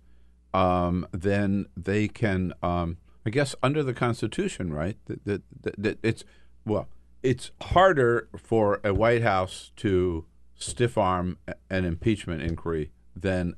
um, 0.55 1.07
then 1.13 1.67
they 1.77 2.09
can, 2.09 2.53
um, 2.63 2.97
I 3.25 3.31
guess, 3.31 3.55
under 3.63 3.83
the 3.83 3.95
Constitution, 3.95 4.73
right? 4.73 4.97
That, 5.07 5.25
that, 5.25 5.43
that, 5.63 5.75
that 5.83 5.99
it's 6.03 6.25
well, 6.65 6.89
it's 7.23 7.51
harder 7.61 8.29
for 8.37 8.81
a 8.83 8.93
White 8.95 9.23
House 9.23 9.73
to 9.77 10.25
stiff 10.55 10.97
arm 10.97 11.39
an 11.71 11.85
impeachment 11.85 12.43
inquiry 12.43 12.91
than 13.15 13.55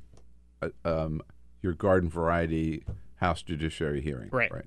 uh, 0.60 0.70
um, 0.84 1.22
your 1.62 1.72
garden 1.72 2.10
variety 2.10 2.84
House 3.16 3.42
Judiciary 3.42 4.00
hearing. 4.00 4.30
Right. 4.30 4.52
Right. 4.52 4.66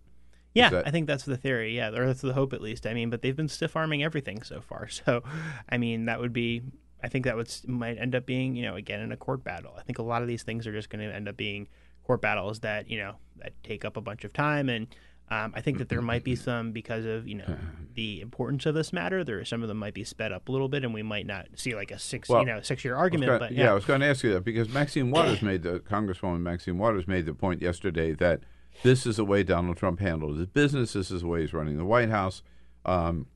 Yeah, 0.53 0.69
that- 0.69 0.87
I 0.87 0.91
think 0.91 1.07
that's 1.07 1.23
the 1.23 1.37
theory. 1.37 1.75
Yeah, 1.75 1.89
or 1.89 2.05
that's 2.07 2.21
the 2.21 2.33
hope 2.33 2.53
at 2.53 2.61
least. 2.61 2.85
I 2.85 2.93
mean, 2.93 3.09
but 3.09 3.21
they've 3.21 3.35
been 3.35 3.47
stiff 3.47 3.75
arming 3.75 4.03
everything 4.03 4.41
so 4.43 4.61
far. 4.61 4.87
So, 5.05 5.23
I 5.69 5.77
mean, 5.77 6.05
that 6.05 6.19
would 6.19 6.33
be. 6.33 6.61
I 7.03 7.07
think 7.07 7.25
that 7.25 7.35
would 7.35 7.51
might 7.65 7.97
end 7.97 8.13
up 8.13 8.27
being, 8.27 8.55
you 8.55 8.63
know, 8.63 8.75
again 8.75 8.99
in 8.99 9.11
a 9.11 9.17
court 9.17 9.43
battle. 9.43 9.73
I 9.77 9.81
think 9.81 9.97
a 9.97 10.03
lot 10.03 10.21
of 10.21 10.27
these 10.27 10.43
things 10.43 10.67
are 10.67 10.71
just 10.71 10.89
going 10.89 11.07
to 11.07 11.13
end 11.13 11.27
up 11.27 11.35
being 11.35 11.67
court 12.03 12.21
battles 12.21 12.59
that 12.59 12.89
you 12.89 12.97
know 12.97 13.15
that 13.37 13.53
take 13.63 13.85
up 13.85 13.97
a 13.97 14.01
bunch 14.01 14.23
of 14.23 14.33
time, 14.33 14.69
and 14.69 14.87
um, 15.31 15.53
I 15.55 15.61
think 15.61 15.77
that 15.77 15.87
there 15.87 16.01
might 16.01 16.25
be 16.25 16.33
mm-hmm, 16.33 16.41
mm-hmm, 16.41 16.43
some 16.43 16.71
because 16.73 17.05
of 17.05 17.25
you 17.25 17.35
know 17.35 17.45
mm-hmm. 17.45 17.83
the 17.95 18.19
importance 18.19 18.65
of 18.65 18.75
this 18.75 18.91
matter. 18.91 19.23
There 19.23 19.43
some 19.45 19.61
of 19.61 19.69
them 19.69 19.77
might 19.77 19.93
be 19.93 20.03
sped 20.03 20.33
up 20.33 20.49
a 20.49 20.51
little 20.51 20.67
bit, 20.67 20.83
and 20.83 20.93
we 20.93 21.03
might 21.03 21.25
not 21.25 21.47
see 21.55 21.73
like 21.73 21.89
a 21.89 21.97
six 21.97 22.27
Well, 22.27 22.41
you 22.41 22.47
know 22.47 22.61
six 22.61 22.83
year 22.83 22.95
argument. 22.95 23.27
gonna- 23.27 23.39
but 23.39 23.51
yeah. 23.53 23.63
yeah, 23.63 23.71
I 23.71 23.73
was 23.73 23.85
going 23.85 24.01
to 24.01 24.07
ask 24.07 24.23
you 24.23 24.33
that 24.33 24.43
because 24.43 24.67
Maxine 24.69 25.09
Waters 25.09 25.41
made 25.41 25.63
the 25.63 25.79
Congresswoman 25.79 26.41
Maxine 26.41 26.77
Waters 26.77 27.07
made 27.07 27.25
the 27.25 27.33
point 27.33 27.61
yesterday 27.61 28.13
that 28.15 28.41
this 28.83 29.05
is 29.05 29.17
the 29.17 29.25
way 29.25 29.43
Donald 29.43 29.77
Trump 29.77 29.99
handled 29.99 30.37
his 30.37 30.47
business. 30.47 30.93
This 30.93 31.11
is 31.11 31.21
the 31.21 31.27
way 31.27 31.41
he's 31.41 31.53
running 31.53 31.77
the 31.77 31.85
White 31.85 32.09
House. 32.09 32.41
Um, 32.85 33.27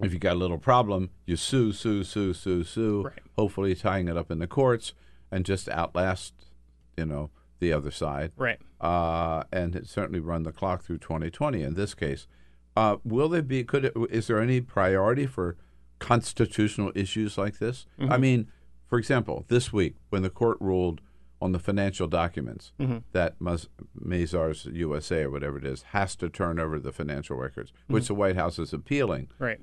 if 0.00 0.12
you 0.12 0.18
got 0.18 0.34
a 0.34 0.38
little 0.38 0.58
problem, 0.58 1.10
you 1.26 1.36
sue, 1.36 1.72
sue, 1.72 2.02
sue, 2.04 2.32
sue, 2.32 2.64
sue. 2.64 3.02
Right. 3.04 3.18
Hopefully, 3.36 3.74
tying 3.74 4.08
it 4.08 4.16
up 4.16 4.30
in 4.30 4.38
the 4.38 4.46
courts 4.46 4.94
and 5.30 5.44
just 5.44 5.68
outlast, 5.68 6.34
you 6.96 7.04
know, 7.06 7.30
the 7.58 7.72
other 7.72 7.90
side. 7.90 8.32
Right. 8.36 8.58
Uh, 8.80 9.44
and 9.52 9.76
it 9.76 9.86
certainly 9.88 10.20
run 10.20 10.42
the 10.44 10.52
clock 10.52 10.82
through 10.82 10.98
2020 10.98 11.62
in 11.62 11.74
this 11.74 11.94
case. 11.94 12.26
Uh, 12.76 12.96
will 13.04 13.28
there 13.28 13.42
be? 13.42 13.64
Could 13.64 13.84
it, 13.86 13.92
is 14.10 14.26
there 14.28 14.40
any 14.40 14.60
priority 14.60 15.26
for 15.26 15.56
constitutional 15.98 16.90
issues 16.94 17.36
like 17.38 17.58
this? 17.58 17.86
I 17.98 18.04
Mhm. 18.16 18.20
mean, 18.20 18.46
for 18.88 18.98
example, 18.98 19.44
this 19.48 19.72
week 19.72 19.96
when 20.10 20.22
the 20.22 20.30
court 20.30 20.56
ruled 20.60 21.00
on 21.42 21.52
the 21.52 21.58
financial 21.58 22.06
documents 22.06 22.72
Mhm. 22.78 23.02
that 23.12 23.38
Maz- 23.40 23.68
Mazars 24.00 24.72
USA 24.72 25.24
or 25.24 25.30
whatever 25.30 25.58
it 25.58 25.64
is 25.66 25.82
has 25.90 26.14
to 26.16 26.28
turn 26.28 26.58
over 26.58 26.78
the 26.78 26.92
financial 26.92 27.36
records, 27.36 27.72
which 27.88 28.04
Mhm. 28.04 28.08
the 28.08 28.14
White 28.14 28.36
House 28.36 28.58
is 28.58 28.72
appealing. 28.72 29.28
Right. 29.38 29.60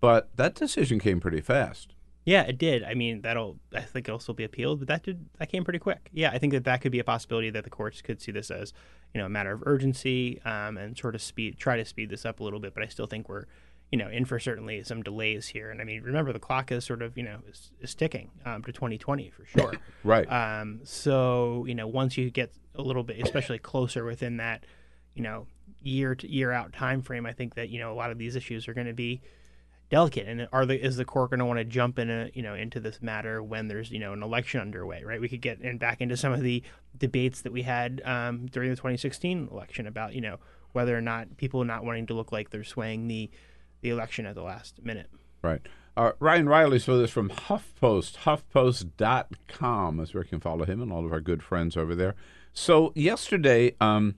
But 0.00 0.34
that 0.36 0.54
decision 0.54 0.98
came 1.00 1.20
pretty 1.20 1.40
fast. 1.40 1.94
Yeah, 2.24 2.42
it 2.42 2.58
did. 2.58 2.84
I 2.84 2.94
mean, 2.94 3.22
that'll 3.22 3.58
I 3.74 3.80
think 3.80 4.06
it'll 4.08 4.20
still 4.20 4.34
be 4.34 4.44
appealed, 4.44 4.78
but 4.78 4.88
that 4.88 5.02
did 5.02 5.26
that 5.38 5.50
came 5.50 5.64
pretty 5.64 5.78
quick. 5.78 6.10
Yeah, 6.12 6.30
I 6.30 6.38
think 6.38 6.52
that 6.52 6.64
that 6.64 6.80
could 6.80 6.92
be 6.92 6.98
a 7.00 7.04
possibility 7.04 7.50
that 7.50 7.64
the 7.64 7.70
courts 7.70 8.02
could 8.02 8.20
see 8.20 8.30
this 8.30 8.50
as 8.50 8.72
you 9.14 9.20
know 9.20 9.26
a 9.26 9.30
matter 9.30 9.52
of 9.52 9.62
urgency 9.66 10.40
um, 10.42 10.76
and 10.76 10.96
sort 10.96 11.14
of 11.14 11.22
speed 11.22 11.58
try 11.58 11.76
to 11.76 11.84
speed 11.84 12.10
this 12.10 12.24
up 12.24 12.38
a 12.40 12.44
little 12.44 12.60
bit. 12.60 12.72
But 12.74 12.82
I 12.82 12.86
still 12.86 13.06
think 13.06 13.28
we're 13.28 13.46
you 13.90 13.98
know 13.98 14.08
in 14.08 14.24
for 14.24 14.38
certainly 14.38 14.82
some 14.82 15.02
delays 15.02 15.48
here. 15.48 15.70
And 15.70 15.80
I 15.80 15.84
mean, 15.84 16.02
remember 16.02 16.32
the 16.32 16.38
clock 16.38 16.70
is 16.72 16.84
sort 16.84 17.02
of 17.02 17.16
you 17.16 17.24
know 17.24 17.40
is, 17.48 17.72
is 17.80 17.94
ticking 17.94 18.30
um, 18.44 18.62
to 18.64 18.72
2020 18.72 19.30
for 19.30 19.44
sure. 19.44 19.72
Right. 20.04 20.30
Um, 20.30 20.80
so 20.84 21.64
you 21.66 21.74
know 21.74 21.86
once 21.86 22.16
you 22.16 22.30
get 22.30 22.52
a 22.74 22.82
little 22.82 23.02
bit, 23.02 23.20
especially 23.20 23.58
closer 23.58 24.04
within 24.04 24.38
that 24.38 24.64
you 25.14 25.22
know 25.22 25.46
year 25.82 26.14
to 26.14 26.30
year 26.30 26.52
out 26.52 26.72
time 26.72 27.02
frame, 27.02 27.26
I 27.26 27.32
think 27.32 27.54
that 27.56 27.68
you 27.68 27.78
know 27.78 27.92
a 27.92 27.94
lot 27.94 28.10
of 28.10 28.18
these 28.18 28.36
issues 28.36 28.68
are 28.68 28.74
going 28.74 28.86
to 28.86 28.94
be 28.94 29.20
delicate 29.90 30.28
and 30.28 30.48
are 30.52 30.64
the 30.64 30.80
is 30.80 30.96
the 30.96 31.04
court 31.04 31.30
going 31.30 31.40
to 31.40 31.44
want 31.44 31.58
to 31.58 31.64
jump 31.64 31.98
in 31.98 32.08
a, 32.08 32.30
you 32.32 32.42
know 32.42 32.54
into 32.54 32.78
this 32.78 33.02
matter 33.02 33.42
when 33.42 33.66
there's 33.66 33.90
you 33.90 33.98
know 33.98 34.12
an 34.12 34.22
election 34.22 34.60
underway 34.60 35.02
right 35.02 35.20
we 35.20 35.28
could 35.28 35.40
get 35.40 35.60
in 35.60 35.78
back 35.78 36.00
into 36.00 36.16
some 36.16 36.32
of 36.32 36.42
the 36.42 36.62
debates 36.96 37.42
that 37.42 37.52
we 37.52 37.62
had 37.62 38.00
um, 38.04 38.46
during 38.46 38.70
the 38.70 38.76
2016 38.76 39.48
election 39.50 39.88
about 39.88 40.14
you 40.14 40.20
know 40.20 40.38
whether 40.72 40.96
or 40.96 41.00
not 41.00 41.36
people 41.36 41.64
not 41.64 41.84
wanting 41.84 42.06
to 42.06 42.14
look 42.14 42.30
like 42.30 42.50
they're 42.50 42.62
swaying 42.62 43.08
the 43.08 43.28
the 43.80 43.90
election 43.90 44.26
at 44.26 44.34
the 44.34 44.42
last 44.42 44.82
minute 44.84 45.08
Right. 45.42 45.62
Uh, 45.96 46.12
Ryan 46.20 46.48
Reilly's 46.48 46.86
with 46.86 47.00
us 47.02 47.10
from 47.10 47.30
HuffPost, 47.30 48.18
HuffPost.com, 48.18 50.00
as 50.00 50.14
you 50.14 50.22
can 50.24 50.40
follow 50.40 50.64
him 50.64 50.80
and 50.82 50.92
all 50.92 51.04
of 51.04 51.12
our 51.12 51.20
good 51.20 51.42
friends 51.42 51.76
over 51.76 51.94
there. 51.94 52.14
So 52.52 52.92
yesterday, 52.94 53.74
um, 53.80 54.16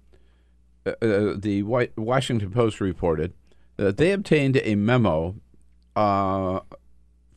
uh, 0.84 0.90
uh, 1.02 1.34
the 1.36 1.62
White, 1.62 1.96
Washington 1.96 2.50
Post 2.50 2.80
reported 2.80 3.34
that 3.76 3.96
they 3.96 4.12
obtained 4.12 4.60
a 4.64 4.74
memo 4.74 5.36
uh, 5.96 6.60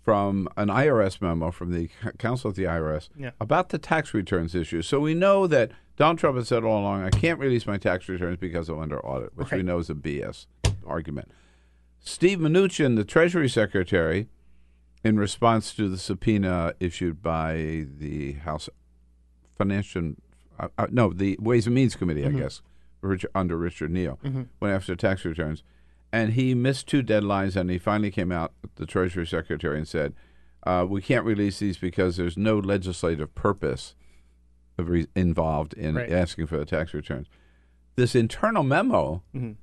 from 0.03 0.47
an 0.57 0.69
IRS 0.69 1.21
memo 1.21 1.51
from 1.51 1.71
the 1.71 1.89
Counsel 2.17 2.49
of 2.49 2.55
the 2.55 2.63
IRS 2.63 3.09
Yeah. 3.17 3.31
about 3.39 3.69
the 3.69 3.77
tax 3.77 4.13
returns 4.13 4.53
issue. 4.55 4.81
So 4.81 4.99
we 4.99 5.13
know 5.13 5.47
that 5.47 5.71
Donald 5.97 6.19
Trump 6.19 6.37
has 6.37 6.47
said 6.47 6.63
all 6.63 6.81
along, 6.81 7.03
I 7.03 7.09
can't 7.09 7.39
release 7.39 7.65
my 7.65 7.77
tax 7.77 8.07
returns 8.09 8.37
because 8.37 8.67
I'm 8.69 8.79
under 8.79 8.99
audit, 9.05 9.35
which 9.35 9.51
we 9.51 9.63
know 9.63 9.79
is 9.79 9.89
a 9.89 9.95
BS 9.95 10.45
argument. 10.85 11.31
Steve 12.07 12.37
Mnuchin, 12.37 12.95
the 12.95 13.03
Treasury 13.03 13.49
Secretary, 13.49 14.27
in 15.03 15.17
response 15.17 15.73
to 15.73 15.89
the 15.89 15.97
subpoena 15.97 16.73
issued 16.79 17.21
by 17.21 17.87
the 17.97 18.33
House 18.33 18.69
Financial 19.57 20.13
uh, 20.59 20.67
uh, 20.77 20.87
no, 20.91 21.11
the 21.11 21.35
Ways 21.41 21.65
and 21.65 21.75
Means 21.75 21.95
Committee, 21.97 22.21
Mhm. 22.21 22.35
I 22.35 22.39
guess, 22.39 22.61
Rich, 23.01 23.25
under 23.35 23.57
Richard 23.57 23.91
Neal, 23.91 24.19
Mhm. 24.23 24.47
went 24.61 24.73
after 24.73 24.95
tax 24.95 25.25
returns, 25.25 25.63
and 26.13 26.33
he 26.33 26.53
missed 26.53 26.87
two 26.87 27.01
deadlines, 27.03 27.55
and 27.57 27.69
he 27.69 27.77
finally 27.77 28.09
came 28.11 28.31
out, 28.31 28.53
the 28.75 28.85
Treasury 28.85 29.25
Secretary, 29.27 29.77
and 29.77 29.87
said, 29.87 30.13
uh, 30.63 30.85
"We 30.87 31.01
can't 31.01 31.25
release 31.25 31.59
these 31.59 31.77
because 31.77 32.15
there's 32.17 32.37
no 32.37 32.57
legislative 32.59 33.33
purpose 33.35 33.95
re- 34.77 35.07
involved 35.15 35.73
in 35.73 35.95
Right. 35.95 36.11
asking 36.11 36.45
for 36.47 36.57
the 36.57 36.65
tax 36.65 36.93
returns." 36.93 37.27
This 37.95 38.15
internal 38.15 38.63
memo 38.63 39.23
Mhm. 39.35 39.55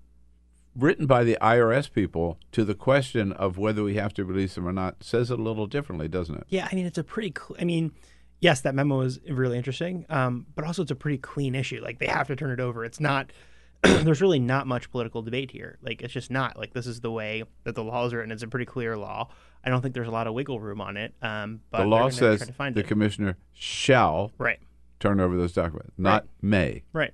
Written 0.77 1.07
by 1.07 1.23
the 1.25 1.37
IRS 1.41 1.93
people 1.93 2.39
to 2.53 2.65
the 2.65 2.75
question 2.75 3.33
of 3.33 3.59
whether 3.59 3.83
we 3.83 3.95
have 3.95 4.15
to 4.15 4.25
release 4.25 4.55
them 4.55 4.67
or 4.67 4.73
not 4.73 5.03
says 5.05 5.31
it 5.31 5.39
a 5.39 5.43
little 5.43 5.67
differently, 5.67 6.09
doesn't 6.09 6.35
it? 6.37 6.45
Yeah, 6.49 6.69
I 6.71 6.75
mean, 6.75 6.87
it's 6.87 6.99
a 6.99 7.05
pretty. 7.05 7.33
Cl- 7.37 7.57
I 7.61 7.65
mean, 7.65 7.93
yes, 8.41 8.61
that 8.63 8.75
memo 8.75 9.01
is 9.03 9.21
really 9.29 9.57
interesting, 9.59 10.07
um, 10.09 10.47
but 10.55 10.65
also 10.65 10.83
it's 10.83 10.91
a 10.91 10.97
pretty 10.97 11.19
clean 11.19 11.55
issue. 11.55 11.81
Like 11.83 11.99
they 11.99 12.07
have 12.07 12.27
to 12.29 12.37
turn 12.37 12.51
it 12.51 12.61
over. 12.61 12.85
It's 12.85 13.01
not. 13.01 13.33
there's 13.83 14.21
really 14.23 14.39
not 14.39 14.69
much 14.69 14.91
political 14.93 15.23
debate 15.23 15.51
here. 15.51 15.77
Like 15.83 16.03
it's 16.03 16.13
just 16.13 16.31
not. 16.31 16.57
Like 16.57 16.73
this 16.73 16.87
is 16.87 17.01
the 17.01 17.11
way 17.11 17.43
that 17.65 17.75
the 17.75 17.83
law 17.83 18.07
is 18.07 18.15
written. 18.15 18.31
It's 18.31 18.45
a 18.45 18.49
pretty 18.49 18.67
clear 18.67 18.97
law. 18.97 19.29
I 19.65 19.71
don't 19.71 19.83
think 19.83 19.93
there's 19.95 20.07
a 20.09 20.13
lot 20.13 20.27
of 20.29 20.35
wiggle 20.35 20.61
room 20.61 20.81
on 20.81 20.97
it. 20.97 21.15
Um, 21.21 21.61
but 21.71 21.79
the 21.79 21.87
law 21.87 22.09
says 22.09 22.41
the 22.59 22.73
it. 22.81 22.87
commissioner 22.87 23.37
shall 23.53 24.31
Right. 24.39 24.59
turn 25.01 25.19
over 25.21 25.37
those 25.37 25.53
documents, 25.53 25.93
not 25.99 26.27
may. 26.41 26.83
Right. 26.93 27.13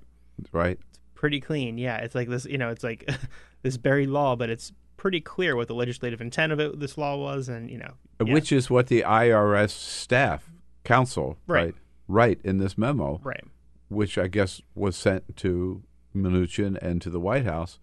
Right. 0.53 0.79
pretty 1.15 1.41
clean. 1.41 1.79
Yeah, 1.79 1.97
it's 1.99 2.15
like 2.15 2.29
this. 2.29 2.45
You 2.45 2.59
know, 2.59 2.69
it's 2.69 2.85
like 2.85 3.09
this 3.63 3.77
buried 3.77 4.09
law, 4.09 4.37
but 4.37 4.51
it's 4.51 4.73
pretty 4.97 5.21
clear 5.21 5.55
what 5.57 5.69
the 5.69 5.75
legislative 5.75 6.21
intent 6.21 6.53
of 6.53 6.59
it, 6.61 6.81
this 6.81 6.99
law 6.99 7.17
was, 7.17 7.49
and 7.49 7.71
you 7.71 7.79
know, 7.79 7.95
yeah. 8.25 8.33
Which 8.33 8.51
is 8.53 8.69
what 8.71 8.89
the 8.89 9.03
IRS 9.03 9.71
staff 9.71 10.51
counsel 10.85 11.37
Right. 11.47 11.67
right 11.67 11.75
write 12.09 12.41
in 12.43 12.59
this 12.59 12.77
memo, 12.79 13.21
Right. 13.23 13.45
Which 13.89 14.17
I 14.19 14.27
guess 14.29 14.61
was 14.75 14.97
sent 14.97 15.37
to 15.39 15.83
Mnuchin 16.17 16.77
and 16.83 17.01
to 17.03 17.11
the 17.11 17.21
White 17.21 17.45
House. 17.45 17.79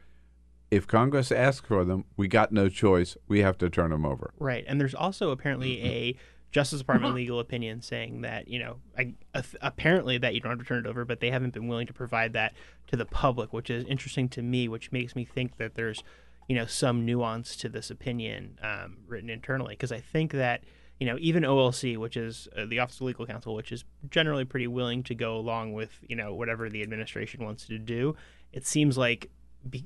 If 0.72 0.88
Congress 0.88 1.32
asks 1.32 1.68
for 1.68 1.86
them, 1.86 2.06
we 2.18 2.28
got 2.28 2.52
no 2.52 2.68
choice. 2.70 3.16
We 3.28 3.40
have 3.42 3.58
to 3.60 3.70
turn 3.70 3.92
them 3.92 4.04
over. 4.06 4.34
Right, 4.40 4.66
and 4.68 4.80
there's 4.82 4.96
also 4.96 5.30
apparently 5.32 5.78
Mm-hmm. 5.78 5.88
a 5.88 6.16
Justice 6.56 6.80
Department 6.80 7.14
legal 7.14 7.42
opinion 7.42 7.82
saying 7.82 8.22
that 8.22 8.48
you 8.48 8.60
know, 8.60 8.78
I, 8.98 9.14
uh, 9.34 9.42
apparently 9.60 10.18
that 10.20 10.34
you 10.34 10.40
don't 10.40 10.52
have 10.52 10.60
to 10.60 10.64
turn 10.64 10.86
it 10.86 10.88
over, 10.88 11.04
but 11.04 11.20
they 11.20 11.30
haven't 11.30 11.54
been 11.54 11.68
willing 11.68 11.86
to 11.88 11.92
provide 11.92 12.32
that 12.32 12.54
to 12.88 12.96
the 12.96 13.06
public, 13.06 13.52
which 13.52 13.70
is 13.70 13.84
interesting 13.88 14.30
to 14.30 14.42
me, 14.42 14.70
which 14.70 14.90
makes 14.90 15.18
me 15.18 15.26
think 15.26 15.58
that 15.58 15.76
there's, 15.76 16.02
you 16.48 16.56
know, 16.56 16.66
some 16.66 17.06
nuance 17.06 17.58
to 17.58 17.68
this 17.68 17.92
opinion 17.92 18.58
um, 18.64 19.00
written 19.06 19.30
internally, 19.30 19.74
because 19.74 19.92
I 19.92 20.00
think 20.00 20.32
that 20.32 20.64
you 20.98 21.06
know 21.06 21.18
even 21.20 21.44
OLC, 21.44 21.98
which 21.98 22.16
is 22.16 22.48
uh, 22.56 22.66
the 22.66 22.80
Office 22.80 23.02
of 23.02 23.08
Legal 23.08 23.26
Counsel, 23.26 23.54
which 23.54 23.74
is 23.74 23.84
generally 24.10 24.46
pretty 24.46 24.68
willing 24.68 25.04
to 25.04 25.14
go 25.14 25.36
along 25.36 25.74
with 25.74 26.00
you 26.08 26.16
know 26.16 26.34
whatever 26.34 26.70
the 26.70 26.82
administration 26.82 27.44
wants 27.44 27.68
to 27.68 27.78
do, 27.78 28.16
it 28.54 28.66
seems 28.66 28.98
like. 28.98 29.30
Be, 29.70 29.84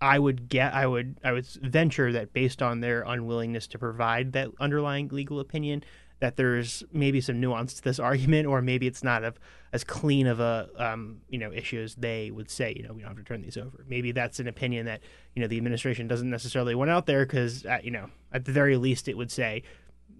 I 0.00 0.18
would 0.18 0.48
get 0.48 0.74
I 0.74 0.86
would 0.86 1.18
I 1.24 1.32
would 1.32 1.46
venture 1.46 2.12
that 2.12 2.32
based 2.32 2.62
on 2.62 2.80
their 2.80 3.02
unwillingness 3.02 3.66
to 3.68 3.78
provide 3.78 4.32
that 4.32 4.48
underlying 4.60 5.08
legal 5.08 5.40
opinion 5.40 5.82
that 6.20 6.36
there's 6.36 6.82
maybe 6.92 7.20
some 7.20 7.40
nuance 7.40 7.74
to 7.74 7.82
this 7.82 7.98
argument 8.10 8.46
or 8.46 8.60
maybe 8.62 8.86
it's 8.86 9.04
not 9.04 9.24
of, 9.24 9.38
as 9.72 9.84
clean 9.84 10.26
of 10.26 10.40
a 10.40 10.68
um, 10.76 11.20
you 11.28 11.38
know 11.38 11.52
issue 11.52 11.80
as 11.80 11.94
they 11.96 12.30
would 12.30 12.50
say 12.50 12.72
you 12.76 12.82
know 12.82 12.92
we 12.92 13.02
don't 13.02 13.10
have 13.10 13.18
to 13.18 13.24
turn 13.24 13.42
these 13.42 13.56
over 13.56 13.84
maybe 13.88 14.12
that's 14.12 14.40
an 14.40 14.48
opinion 14.48 14.86
that 14.86 15.00
you 15.34 15.42
know 15.42 15.48
the 15.48 15.56
administration 15.56 16.06
doesn't 16.06 16.30
necessarily 16.30 16.74
want 16.74 16.90
out 16.90 17.06
there 17.06 17.26
because 17.26 17.66
uh, 17.66 17.78
you 17.82 17.90
know 17.90 18.08
at 18.32 18.44
the 18.44 18.52
very 18.52 18.76
least 18.76 19.08
it 19.08 19.16
would 19.16 19.30
say 19.30 19.62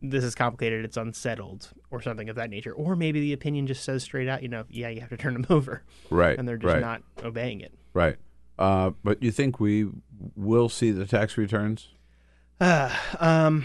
this 0.03 0.23
is 0.23 0.35
complicated 0.35 0.85
it's 0.85 0.97
unsettled 0.97 1.71
or 1.91 2.01
something 2.01 2.29
of 2.29 2.37
that 2.37 2.51
nature 2.51 2.73
or 2.73 2.95
maybe 2.95 3.21
the 3.21 3.33
opinion 3.33 3.67
just 3.67 3.83
says 3.85 4.03
straight 4.03 4.29
out 4.29 4.43
you 4.43 4.49
know 4.49 4.65
yeah 4.69 4.89
you 4.89 5.01
have 5.01 5.09
to 5.09 5.17
turn 5.17 5.35
them 5.35 5.47
over 5.51 5.83
Right, 6.11 6.39
and 6.39 6.49
they're 6.49 6.57
just 6.57 6.75
right. 6.75 6.81
not 6.81 7.03
obeying 7.25 7.61
it 7.61 7.73
Right. 7.95 8.17
Uh, 8.59 8.91
but 9.05 9.23
you 9.23 9.31
think 9.31 9.61
we 9.61 9.89
will 10.35 10.69
see 10.69 10.91
the 10.91 11.07
tax 11.07 11.39
returns? 11.39 11.89
Uh, 12.61 12.93
um, 13.21 13.65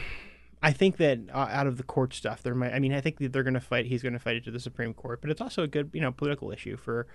I 0.61 0.71
think 0.71 0.97
that 0.97 1.19
uh, 1.33 1.47
out 1.49 1.67
of 1.67 1.77
the 1.77 1.83
court 1.83 2.13
stuff, 2.13 2.43
there 2.43 2.55
might. 2.55 2.73
I 2.73 2.79
mean, 2.79 2.93
I 2.93 3.01
think 3.01 3.17
that 3.17 3.33
they're 3.33 3.43
going 3.43 3.55
to 3.55 3.59
fight. 3.59 3.87
He's 3.87 4.03
going 4.03 4.13
to 4.13 4.19
fight 4.19 4.35
it 4.35 4.45
to 4.45 4.51
the 4.51 4.59
Supreme 4.59 4.93
Court, 4.93 5.19
but 5.21 5.29
it's 5.29 5.41
also 5.41 5.63
a 5.63 5.67
good, 5.67 5.89
you 5.93 6.01
know, 6.01 6.11
political 6.11 6.51
issue 6.51 6.77
for, 6.77 7.07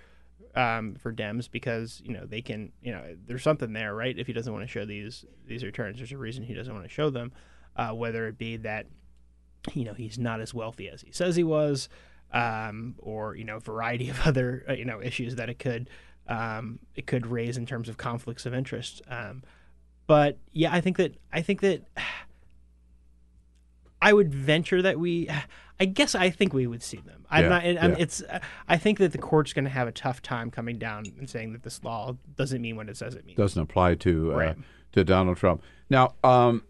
um, 0.54 0.96
for 0.96 1.12
Dems 1.12 1.50
because 1.50 2.02
you 2.04 2.12
know 2.12 2.26
they 2.26 2.42
can, 2.42 2.72
you 2.82 2.92
know, 2.92 3.16
there's 3.26 3.42
something 3.42 3.72
there, 3.72 3.94
right? 3.94 4.18
If 4.18 4.26
he 4.26 4.32
doesn't 4.32 4.52
want 4.52 4.64
to 4.64 4.70
show 4.70 4.84
these 4.84 5.24
these 5.46 5.62
returns, 5.62 5.98
there's 5.98 6.12
a 6.12 6.18
reason 6.18 6.42
he 6.42 6.54
doesn't 6.54 6.72
want 6.72 6.84
to 6.84 6.92
show 6.92 7.10
them, 7.10 7.32
uh, 7.76 7.90
whether 7.90 8.26
it 8.26 8.36
be 8.36 8.56
that, 8.58 8.86
you 9.72 9.84
know, 9.84 9.94
he's 9.94 10.18
not 10.18 10.40
as 10.40 10.52
wealthy 10.52 10.88
as 10.88 11.02
he 11.02 11.12
says 11.12 11.36
he 11.36 11.44
was, 11.44 11.88
um, 12.32 12.96
or 12.98 13.34
you 13.36 13.44
know, 13.44 13.60
variety 13.60 14.10
of 14.10 14.20
other, 14.26 14.64
uh, 14.68 14.72
you 14.72 14.84
know, 14.84 15.00
issues 15.00 15.36
that 15.36 15.48
it 15.48 15.58
could, 15.58 15.88
um, 16.28 16.78
it 16.94 17.06
could 17.06 17.26
raise 17.26 17.56
in 17.56 17.66
terms 17.66 17.88
of 17.88 17.96
conflicts 17.96 18.46
of 18.46 18.54
interest. 18.54 19.02
Um, 19.08 19.42
but 20.06 20.38
yeah, 20.52 20.72
I 20.72 20.80
think 20.80 20.96
that 20.98 21.16
I 21.32 21.42
think 21.42 21.60
that 21.60 21.82
I 24.02 24.12
would 24.12 24.32
venture 24.32 24.82
that 24.82 24.98
we. 24.98 25.28
I 25.80 25.84
guess 25.84 26.16
I 26.16 26.28
think 26.28 26.52
we 26.52 26.66
would 26.66 26.82
see 26.82 26.96
them. 26.96 27.24
I'm 27.30 27.44
Yeah, 27.44 27.48
not. 27.48 27.64
I'm, 27.64 27.92
yeah. 27.92 27.96
It's. 28.00 28.20
I 28.66 28.76
think 28.76 28.98
that 28.98 29.12
the 29.12 29.18
court's 29.18 29.52
going 29.52 29.64
to 29.64 29.70
have 29.70 29.86
a 29.86 29.92
tough 29.92 30.20
time 30.20 30.50
coming 30.50 30.76
down 30.76 31.04
and 31.20 31.30
saying 31.30 31.52
that 31.52 31.62
this 31.62 31.84
law 31.84 32.16
doesn't 32.34 32.60
mean 32.60 32.74
what 32.74 32.88
it 32.88 32.96
says 32.96 33.14
it 33.14 33.24
means. 33.24 33.36
Doesn't 33.36 33.62
apply 33.62 33.94
to 33.94 34.32
uh, 34.32 34.54
to 34.90 35.04
Donald 35.04 35.36
Trump. 35.36 35.62
Now, 35.88 36.16
um, 36.24 36.64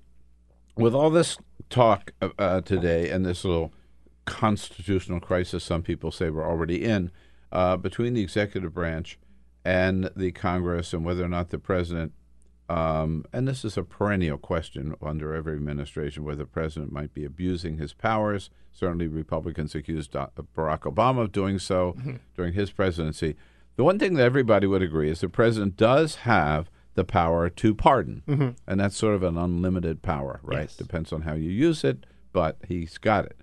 with 0.77 0.95
all 0.95 1.09
this 1.09 1.39
talk 1.71 2.13
uh, 2.21 2.29
uh, 2.39 2.61
today 2.61 3.09
and 3.09 3.25
this 3.25 3.47
little 3.47 3.73
constitutional 4.27 5.21
crisis, 5.21 5.65
some 5.65 5.83
people 5.83 6.11
say 6.11 6.29
we're 6.29 6.47
already 6.47 6.85
in, 6.85 7.11
uh, 7.51 7.79
between 7.79 8.13
the 8.13 8.21
executive 8.21 8.75
branch 8.75 9.19
and 9.69 10.11
the 10.17 10.33
Congress, 10.33 10.95
and 10.95 11.05
whether 11.05 11.23
or 11.25 11.29
not 11.29 11.51
the 11.51 11.59
president, 11.59 12.13
um, 12.71 13.25
and 13.35 13.47
this 13.47 13.65
is 13.67 13.77
a 13.77 13.83
perennial 13.83 14.39
question 14.39 14.95
under 15.03 15.35
every 15.35 15.55
administration, 15.57 16.25
whether 16.25 16.45
the 16.45 16.47
president 16.47 16.91
might 16.91 17.13
be 17.13 17.25
abusing 17.25 17.77
his 17.77 17.93
powers. 17.93 18.49
Certainly, 18.73 19.09
Republicans 19.09 19.75
accused 19.75 20.13
Barack 20.13 20.81
Obama 20.81 21.21
of 21.23 21.33
doing 21.33 21.59
so 21.59 21.95
Mhm. 21.99 22.19
during 22.35 22.55
his 22.55 22.71
presidency. 22.71 23.37
The 23.77 23.85
one 23.85 23.99
thing 23.99 24.15
that 24.15 24.25
everybody 24.25 24.67
would 24.67 24.83
agree 24.83 25.11
is 25.11 25.21
the 25.21 25.29
president 25.29 25.77
does 25.77 26.17
have 26.17 26.71
the 26.95 27.05
power 27.05 27.49
to 27.51 27.75
pardon, 27.75 28.23
Mhm. 28.27 28.57
and 28.67 28.81
that's 28.81 28.97
sort 28.97 29.15
of 29.15 29.23
an 29.23 29.37
unlimited 29.37 30.01
power, 30.03 30.41
right? 30.43 30.61
Yes. 30.63 30.77
Depends 30.77 31.13
on 31.13 31.23
how 31.23 31.35
you 31.35 31.51
use 31.51 31.85
it, 31.85 32.07
but 32.33 32.57
he's 32.67 32.97
got 32.99 33.27
it. 33.27 33.37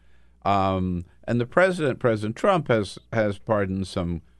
Um, 0.43 1.05
and 1.27 1.39
the 1.39 1.45
president, 1.45 1.99
President 1.99 2.35
Trump, 2.35 2.67
has 2.67 2.97
has 3.13 3.37
pardoned 3.37 3.87
some, 3.87 4.13
uh, 4.15 4.17
uh, 4.17 4.34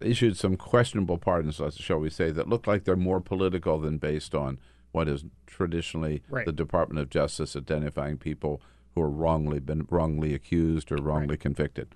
issued 0.00 0.36
some 0.36 0.56
questionable 0.56 1.18
pardons, 1.18 1.60
shall 1.76 1.98
we 1.98 2.10
say, 2.10 2.30
that 2.30 2.48
look 2.48 2.66
like 2.66 2.84
they're 2.84 2.96
more 2.96 3.20
political 3.20 3.78
than 3.78 3.98
based 3.98 4.34
on 4.34 4.58
what 4.92 5.08
is 5.08 5.24
traditionally 5.46 6.22
Right. 6.28 6.46
the 6.46 6.52
Department 6.52 7.00
of 7.00 7.10
Justice 7.10 7.54
identifying 7.54 8.18
people 8.18 8.60
who 8.94 9.02
are 9.02 9.10
wrongly 9.10 9.60
been 9.60 9.86
wrongly 9.88 10.34
accused 10.34 10.90
or 10.90 10.96
wrongly 10.96 11.36
convicted. 11.36 11.94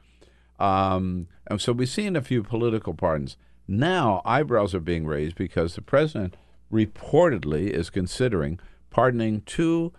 Um, 0.60 1.26
and 1.48 1.60
so 1.60 1.72
we've 1.72 1.88
seen 1.88 2.14
a 2.14 2.22
few 2.22 2.42
political 2.44 2.94
pardons. 2.94 3.36
Now 3.66 4.22
eyebrows 4.24 4.74
are 4.74 4.80
being 4.80 5.06
raised 5.06 5.34
because 5.36 5.74
the 5.74 5.82
president 5.82 6.36
reportedly 6.72 7.70
is 7.70 7.90
considering 7.90 8.60
pardoning 8.90 9.40
two 9.42 9.92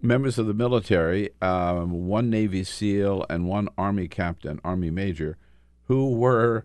members 0.00 0.38
of 0.38 0.46
the 0.46 0.54
military, 0.54 1.30
um, 1.40 2.06
one 2.06 2.28
Navy 2.30 2.62
SEAL 2.64 3.24
and 3.30 3.46
one 3.48 3.68
Army 3.78 4.06
captain, 4.08 4.60
Army 4.62 4.90
major, 4.90 5.36
who 5.88 6.10
were 6.10 6.64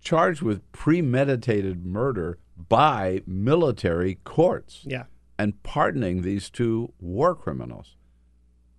charged 0.00 0.42
with 0.42 0.70
premeditated 0.72 1.84
murder 1.84 2.38
by 2.68 3.22
military 3.26 4.16
courts. 4.24 4.82
Yeah. 4.84 5.04
And 5.38 5.62
pardoning 5.62 6.22
these 6.22 6.50
two 6.50 6.92
war 7.00 7.34
criminals. 7.34 7.96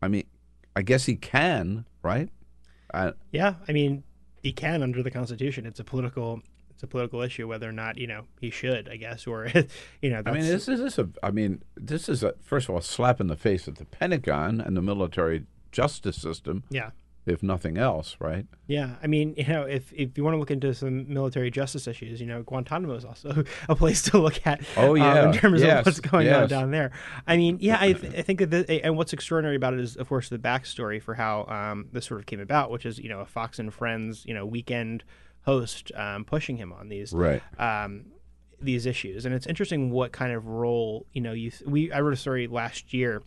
I 0.01 0.07
mean, 0.07 0.25
I 0.75 0.83
guess 0.83 1.05
he 1.05 1.15
can, 1.15 1.85
right? 2.03 2.29
Uh, 2.93 3.11
Yeah, 3.31 3.55
I 3.67 3.71
mean, 3.71 4.03
he 4.41 4.51
can 4.51 4.83
under 4.83 5.01
the 5.03 5.11
Constitution. 5.11 5.65
It's 5.65 5.79
a 5.79 5.83
political. 5.83 6.41
It's 6.69 6.83
a 6.83 6.87
political 6.87 7.21
issue 7.21 7.47
whether 7.47 7.69
or 7.69 7.73
not 7.73 7.97
you 7.97 8.07
know 8.07 8.25
he 8.39 8.49
should. 8.49 8.89
I 8.89 8.95
guess, 8.95 9.27
or 9.27 9.47
you 10.01 10.09
know. 10.09 10.21
I 10.25 10.31
mean, 10.31 10.41
this 10.41 10.67
is 10.67 10.79
this 10.79 10.97
a. 10.97 11.09
I 11.21 11.31
mean, 11.31 11.63
this 11.75 12.09
is 12.09 12.23
a 12.23 12.33
first 12.41 12.65
of 12.65 12.71
all 12.71 12.79
a 12.79 12.83
slap 12.83 13.21
in 13.21 13.27
the 13.27 13.35
face 13.35 13.67
at 13.67 13.75
the 13.75 13.85
Pentagon 13.85 14.59
and 14.59 14.75
the 14.75 14.81
military 14.81 15.45
justice 15.71 16.17
system. 16.17 16.63
Yeah. 16.69 16.91
If 17.23 17.43
nothing 17.43 17.77
else, 17.77 18.15
right? 18.19 18.47
Yeah, 18.65 18.95
I 19.03 19.05
mean, 19.05 19.35
you 19.37 19.45
know, 19.45 19.61
if 19.63 19.93
if 19.93 20.17
you 20.17 20.23
want 20.23 20.33
to 20.33 20.39
look 20.39 20.49
into 20.49 20.73
some 20.73 21.11
military 21.13 21.51
justice 21.51 21.87
issues, 21.87 22.19
you 22.19 22.25
know, 22.25 22.41
Guantanamo 22.41 22.95
is 22.95 23.05
also 23.05 23.43
a 23.69 23.75
place 23.75 24.01
to 24.03 24.17
look 24.17 24.45
at. 24.47 24.61
Oh, 24.75 24.91
um, 24.91 24.97
yeah. 24.97 25.25
in 25.27 25.33
terms 25.33 25.61
Yes, 25.61 25.81
of 25.81 25.85
what's 25.85 25.99
going 25.99 26.27
on 26.29 26.47
down 26.47 26.71
there. 26.71 26.91
I 27.27 27.37
mean, 27.37 27.57
yeah, 27.61 27.77
I, 27.79 27.93
th- 27.93 28.15
I 28.15 28.23
think 28.23 28.39
that 28.39 28.49
the, 28.49 28.83
and 28.83 28.97
what's 28.97 29.13
extraordinary 29.13 29.55
about 29.55 29.75
it 29.75 29.79
is, 29.81 29.95
of 29.97 30.09
course, 30.09 30.29
the 30.29 30.39
backstory 30.39 30.99
for 30.99 31.13
how 31.13 31.45
um, 31.45 31.89
this 31.91 32.05
sort 32.07 32.19
of 32.19 32.25
came 32.25 32.39
about, 32.39 32.71
which 32.71 32.87
is 32.87 32.97
you 32.97 33.09
know 33.09 33.19
a 33.19 33.25
Fox 33.27 33.59
and 33.59 33.71
Friends 33.71 34.25
you 34.25 34.33
know 34.33 34.45
weekend 34.45 35.03
host 35.43 35.91
um, 35.95 36.25
pushing 36.25 36.57
him 36.57 36.73
on 36.73 36.89
these 36.89 37.13
Right. 37.13 37.43
um, 37.59 38.05
these 38.59 38.87
issues, 38.87 39.25
and 39.27 39.35
it's 39.35 39.45
interesting 39.45 39.91
what 39.91 40.11
kind 40.11 40.33
of 40.33 40.47
role 40.47 41.05
you 41.13 41.21
know 41.21 41.33
you 41.33 41.51
we 41.67 41.91
I 41.91 42.01
wrote 42.01 42.13
a 42.13 42.17
story 42.17 42.47
last 42.47 42.93
year 42.95 43.21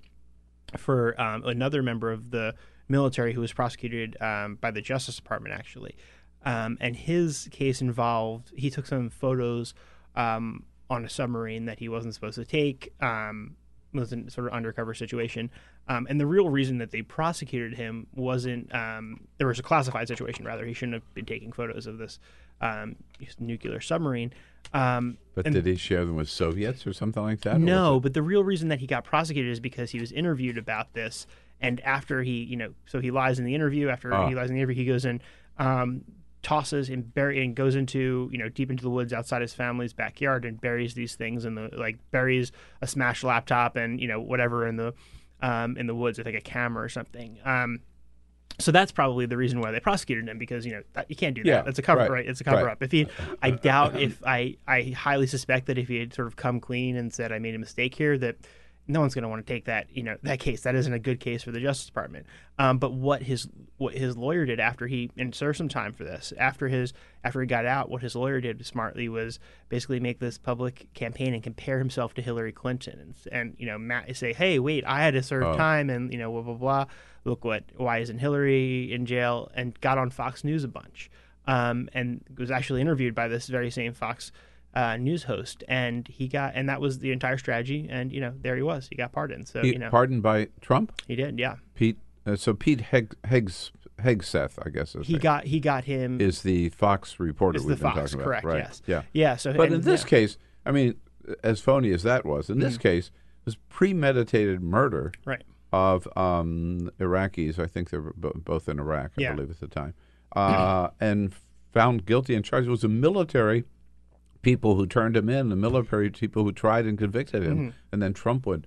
for 0.77 1.21
um, 1.21 1.45
another 1.45 1.81
member 1.83 2.11
of 2.11 2.31
the 2.33 2.55
military 2.89 3.33
who 3.33 3.41
was 3.41 3.53
prosecuted 3.53 4.21
um, 4.21 4.57
by 4.57 4.71
the 4.71 4.81
Justice 4.81 5.17
Department, 5.17 5.55
actually. 5.55 5.97
Um, 6.45 6.77
and 6.81 6.95
his 6.95 7.49
case 7.51 7.81
involved 7.81 8.53
he 8.55 8.69
took 8.71 8.87
some 8.87 9.09
photos 9.09 9.73
um, 10.15 10.65
on 10.91 11.05
a 11.05 11.09
submarine 11.09 11.65
that 11.65 11.79
he 11.79 11.89
wasn't 11.89 12.15
supposed 12.15 12.37
to 12.37 12.45
take. 12.45 12.93
Um, 13.01 13.57
was 13.95 14.13
a 14.13 14.31
sort 14.31 14.49
of 14.49 14.53
undercover 14.53 14.93
situation. 14.93 15.51
Um, 15.87 16.07
and 16.11 16.21
the 16.21 16.27
real 16.27 16.49
reason 16.49 16.79
that 16.79 16.91
they 16.91 17.03
prosecuted 17.03 17.75
him 17.75 18.07
wasn't 18.15 18.75
um, 18.75 19.21
there 19.39 19.47
was 19.47 19.59
a 19.59 19.63
classified 19.63 20.09
situation. 20.09 20.45
Rather, 20.45 20.65
he 20.65 20.73
shouldn't 20.73 20.95
have 20.95 21.15
been 21.15 21.27
taking 21.27 21.53
photos 21.53 21.87
of 21.87 21.99
this 21.99 22.19
um, 22.61 22.97
nuclear 23.39 23.81
submarine. 23.81 24.33
Um, 24.73 25.19
But 25.35 25.45
did 25.45 25.67
he 25.67 25.77
share 25.77 26.05
them 26.05 26.17
with 26.17 26.29
Soviets 26.29 26.87
or 26.87 26.93
something 26.93 27.23
like 27.23 27.43
that? 27.43 27.61
no, 27.61 28.01
but 28.01 28.15
the 28.15 28.23
real 28.23 28.43
reason 28.43 28.69
that 28.69 28.81
he 28.81 28.87
got 28.87 29.05
prosecuted 29.05 29.53
is 29.53 29.61
because 29.61 29.91
he 29.91 30.01
was 30.01 30.11
interviewed 30.11 30.59
about 30.59 30.95
this, 30.95 31.27
and 31.65 31.81
after 31.81 32.23
he, 32.23 32.45
you 32.45 32.57
know, 32.57 32.75
so 32.87 33.01
he 33.01 33.11
lies 33.11 33.39
in 33.39 33.45
the 33.45 33.55
interview. 33.55 33.89
After 33.89 34.13
Ah. 34.13 34.29
he 34.29 34.35
lies 34.35 34.51
in 34.51 34.55
the 34.57 34.61
interview, 34.61 34.77
he 34.77 34.85
goes 34.85 35.05
in, 35.05 35.21
um, 35.59 36.03
tosses 36.43 36.91
and 36.91 37.15
bury 37.15 37.43
and 37.43 37.55
goes 37.57 37.75
into, 37.75 38.29
you 38.31 38.39
know, 38.39 38.51
deep 38.51 38.71
into 38.71 38.83
the 38.83 38.91
woods 38.91 39.13
outside 39.13 39.41
his 39.41 39.55
family's 39.55 39.95
backyard 39.95 40.45
and 40.45 40.61
buries 40.61 40.93
these 40.95 41.15
things 41.17 41.45
in 41.47 41.55
the 41.55 41.71
like 41.73 41.99
buries 42.11 42.53
a 42.83 42.87
smashed 42.87 43.25
laptop 43.25 43.77
and 43.77 43.99
you 44.01 44.07
know 44.07 44.21
whatever 44.21 44.67
in 44.67 44.77
the 44.77 44.93
um, 45.41 45.77
in 45.77 45.87
the 45.87 45.95
woods 45.95 46.19
with 46.19 46.27
like 46.27 46.35
a 46.37 46.41
camera 46.41 46.85
or 46.85 46.89
something. 46.89 47.39
Um, 47.45 47.81
so 48.59 48.71
that's 48.71 48.93
probably 48.93 49.27
the 49.27 49.37
reason 49.37 49.61
why 49.61 49.73
they 49.73 49.81
prosecuted 49.81 50.29
him 50.29 50.39
because 50.39 50.65
you 50.65 50.73
know 50.73 50.83
that, 50.93 51.09
you 51.09 51.17
can't 51.17 51.35
do 51.35 51.43
that. 51.43 51.49
Yeah, 51.49 51.63
That's 51.63 51.79
a 51.79 51.83
cover, 51.83 52.01
right, 52.03 52.11
right? 52.11 52.27
It's 52.29 52.41
a 52.41 52.45
cover 52.45 52.67
right. 52.67 52.73
up. 52.73 52.83
If 52.83 52.93
he, 52.93 53.07
I 53.43 53.51
doubt 53.51 53.99
if 54.01 54.23
I, 54.25 54.57
I 54.69 54.95
highly 54.97 55.27
suspect 55.27 55.67
that 55.67 55.79
if 55.79 55.89
he 55.89 55.99
had 55.99 56.15
sort 56.15 56.29
of 56.29 56.37
come 56.37 56.61
clean 56.61 56.97
and 56.97 57.13
said 57.13 57.33
I 57.33 57.39
made 57.41 57.55
a 57.55 57.59
mistake 57.59 57.95
here, 57.97 58.17
that 58.19 58.37
no 58.87 59.01
one's 59.01 59.15
going 59.15 59.23
to 59.23 59.29
want 59.29 59.47
to 59.47 59.51
take 59.51 59.65
that, 59.65 59.87
you 59.95 60.03
know, 60.03 60.17
that 60.25 60.41
case. 60.41 60.63
That 60.63 60.75
isn't 60.75 60.93
a 60.93 60.99
good 60.99 61.19
case 61.19 61.43
for 61.43 61.51
the 61.51 61.61
Justice 61.61 61.87
Department. 61.87 62.27
Um, 62.59 62.79
but 62.79 62.93
what 62.93 63.23
his 63.23 63.49
what 63.79 63.95
his 63.95 64.17
lawyer 64.17 64.45
did 64.45 64.61
after 64.61 64.87
he 64.87 65.11
and 65.17 65.35
served 65.35 65.57
some 65.59 65.69
time 65.69 65.93
for 65.93 66.05
this 66.05 66.33
after 66.39 66.69
his 66.69 66.93
after 67.25 67.41
he 67.41 67.47
got 67.47 67.65
out, 67.67 67.89
what 67.89 68.03
his 68.03 68.15
lawyer 68.15 68.41
did 68.41 68.65
smartly 68.67 69.09
was 69.09 69.39
basically 69.69 70.01
make 70.01 70.19
this 70.21 70.37
public 70.39 70.87
campaign 70.95 71.33
and 71.35 71.43
compare 71.43 71.79
himself 71.79 72.15
to 72.15 72.23
Hillary 72.23 72.53
Clinton 72.53 73.01
and, 73.01 73.15
and 73.33 73.57
you 73.59 73.67
know 73.67 73.79
Matt 73.79 74.15
say, 74.17 74.33
hey, 74.33 74.59
wait, 74.59 74.85
I 74.87 75.01
had 75.03 75.15
to 75.15 75.23
serve 75.23 75.45
Oh. 75.45 75.57
time 75.57 75.89
and 75.91 76.13
you 76.13 76.19
know 76.19 76.31
blah 76.31 76.43
blah 76.43 76.55
blah. 76.55 76.85
Look 77.25 77.45
what 77.45 77.65
why 77.77 77.99
isn't 77.99 78.19
Hillary 78.19 78.93
in 78.93 79.07
jail? 79.07 79.51
And 79.55 79.79
got 79.81 79.97
on 79.99 80.11
Fox 80.11 80.45
News 80.45 80.63
a 80.63 80.69
bunch. 80.69 81.11
Um, 81.47 81.91
and 81.93 82.23
was 82.39 82.51
actually 82.51 82.81
interviewed 82.81 83.15
by 83.15 83.29
this 83.29 83.49
very 83.49 83.71
same 83.71 83.93
Fox 83.93 84.33
uh, 84.75 84.97
news 84.97 85.23
host, 85.25 85.63
and 85.69 86.07
he 86.09 86.29
got, 86.29 86.53
and 86.55 86.69
that 86.69 86.81
was 86.81 86.99
the 86.99 87.13
entire 87.13 87.39
strategy. 87.39 87.87
And 87.91 88.13
you 88.13 88.21
know, 88.21 88.33
there 88.43 88.57
he 88.57 88.63
was. 88.63 88.89
He 88.91 88.97
got 88.97 89.13
pardoned. 89.13 89.49
So 89.49 89.63
He- 89.63 89.73
you 89.73 89.79
know, 89.79 89.91
pardoned 89.91 90.23
by 90.23 90.49
Trump. 90.61 90.93
he 91.07 91.15
did. 91.17 91.39
Yeah, 91.39 91.57
Pete. 91.75 91.99
Uh, 92.27 92.37
so 92.37 92.55
Pete 92.55 92.81
Heg, 92.81 93.15
Hegs, 93.25 93.71
Hegseth, 94.01 94.59
I 94.65 94.71
guess 94.71 94.95
is 94.95 95.07
he 95.07 95.19
got 95.19 95.45
he 95.45 95.61
got 95.61 95.85
him. 95.85 96.21
is 96.21 96.43
the 96.43 96.71
Fox 96.71 97.21
reporter 97.21 97.59
we've 97.61 97.69
been 97.69 97.77
Fox, 97.79 97.97
talking 98.13 98.15
about, 98.15 98.25
correct, 98.25 98.45
right? 98.47 98.59
yes. 98.59 98.83
Yeah, 98.87 99.03
Yeah, 99.13 99.37
so- 99.37 99.53
but 99.53 99.67
and- 99.67 99.75
in 99.77 99.81
this 99.83 100.03
yeah. 100.03 100.09
case, 100.09 100.39
I 100.67 100.73
mean, 100.73 100.95
as 101.43 101.61
phony 101.61 101.91
as 101.93 102.03
that 102.03 102.25
was, 102.25 102.49
in 102.51 102.59
this 102.61 102.77
Mhm. 102.79 102.81
case, 102.81 103.07
it 103.09 103.45
was 103.47 103.57
premeditated 103.69 104.63
murder 104.63 105.13
Right. 105.27 105.43
of 105.73 106.09
um, 106.17 106.91
Iraqis. 106.99 107.59
I 107.59 107.67
think 107.67 107.91
they 107.91 107.99
were 107.99 108.15
bo- 108.17 108.33
both 108.43 108.69
in 108.69 108.79
Iraq, 108.79 109.13
I 109.19 109.21
Yeah. 109.23 109.35
believe, 109.35 109.51
at 109.51 109.61
the 109.61 109.67
time, 109.69 109.93
uh, 110.37 110.89
and 111.01 111.33
found 111.73 112.07
guilty 112.07 112.35
and 112.35 112.45
charged. 112.45 112.67
It 112.69 112.71
was 112.71 112.81
the 112.83 112.89
military 112.89 113.65
people 114.45 114.77
who 114.77 114.87
turned 114.87 115.17
him 115.17 115.29
in, 115.29 115.49
the 115.49 115.57
military 115.57 116.11
people 116.11 116.45
who 116.45 116.53
tried 116.53 116.87
and 116.87 116.97
convicted 116.99 117.43
him, 117.43 117.59
Mhm. 117.59 117.73
and 117.93 118.03
then 118.03 118.13
Trump 118.15 118.47
would 118.47 118.67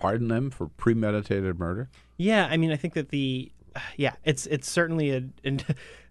pardon 0.00 0.28
them 0.28 0.50
for 0.50 0.68
premeditated 0.68 1.58
murder. 1.58 1.90
yeah, 2.16 2.46
I 2.50 2.56
mean, 2.56 2.70
I 2.70 2.76
think 2.76 2.94
that 2.94 3.10
the 3.10 3.52
yeah, 3.96 4.14
it's 4.24 4.46
it's 4.46 4.68
certainly 4.70 5.10
a. 5.10 5.22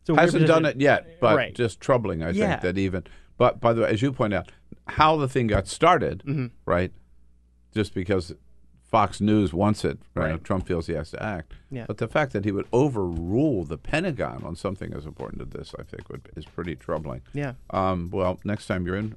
It's 0.09 0.17
a 0.17 0.21
hasn't 0.21 0.47
done 0.47 0.63
it 0.63 0.79
yet, 0.79 1.19
but 1.19 1.35
right. 1.35 1.53
just 1.53 1.81
troubling. 1.81 2.23
I 2.23 2.29
Yeah. 2.29 2.51
think 2.51 2.61
that 2.61 2.77
even. 2.77 3.03
But 3.37 3.59
by 3.59 3.73
the 3.73 3.81
way, 3.81 3.89
as 3.89 4.01
you 4.01 4.13
point 4.13 4.33
out, 4.33 4.49
how 4.87 5.17
the 5.17 5.27
thing 5.27 5.47
got 5.47 5.67
started, 5.67 6.23
Mhm. 6.25 6.51
right? 6.65 6.93
Just 7.73 7.93
because 7.93 8.33
Fox 8.87 9.19
News 9.19 9.53
wants 9.53 9.83
it, 9.83 9.99
right? 10.15 10.31
Right. 10.31 10.43
Trump 10.43 10.65
feels 10.65 10.87
he 10.87 10.93
has 10.93 11.11
to 11.11 11.21
act. 11.21 11.53
Yeah. 11.69 11.85
But 11.87 11.97
the 11.97 12.07
fact 12.07 12.31
that 12.33 12.45
he 12.45 12.51
would 12.51 12.67
overrule 12.71 13.65
the 13.65 13.77
Pentagon 13.77 14.43
on 14.45 14.55
something 14.55 14.93
as 14.93 15.05
important 15.05 15.41
as 15.41 15.49
this, 15.49 15.75
I 15.77 15.83
think, 15.83 16.09
would 16.09 16.29
is 16.35 16.45
pretty 16.45 16.75
troubling. 16.75 17.21
Yeah. 17.33 17.53
Um, 17.71 18.09
well, 18.11 18.39
next 18.45 18.67
time 18.67 18.85
you're 18.85 18.95
in. 18.95 19.15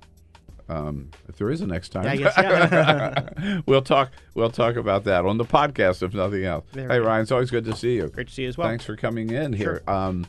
Um, 0.68 1.10
if 1.28 1.36
there 1.36 1.50
is 1.50 1.60
a 1.60 1.66
next 1.66 1.88
time, 1.88 2.06
I 2.06 2.16
guess, 2.16 2.32
yeah. 2.36 3.60
we'll 3.66 3.82
talk. 3.82 4.12
We'll 4.34 4.50
talk 4.50 4.76
about 4.76 5.02
that 5.04 5.24
on 5.24 5.36
the 5.36 5.44
podcast, 5.44 6.02
if 6.02 6.14
nothing 6.14 6.44
else. 6.44 6.64
There 6.72 6.88
hey. 6.88 7.00
Ryan, 7.00 7.22
it's 7.22 7.32
always 7.32 7.50
good 7.50 7.64
to 7.64 7.74
see 7.74 7.96
you. 7.96 8.08
Great 8.08 8.28
to 8.28 8.32
see 8.32 8.42
you 8.42 8.48
as 8.48 8.56
well. 8.56 8.68
Thanks 8.68 8.84
for 8.84 8.94
coming 8.94 9.30
in 9.30 9.52
here. 9.52 9.82
Um, 9.88 10.26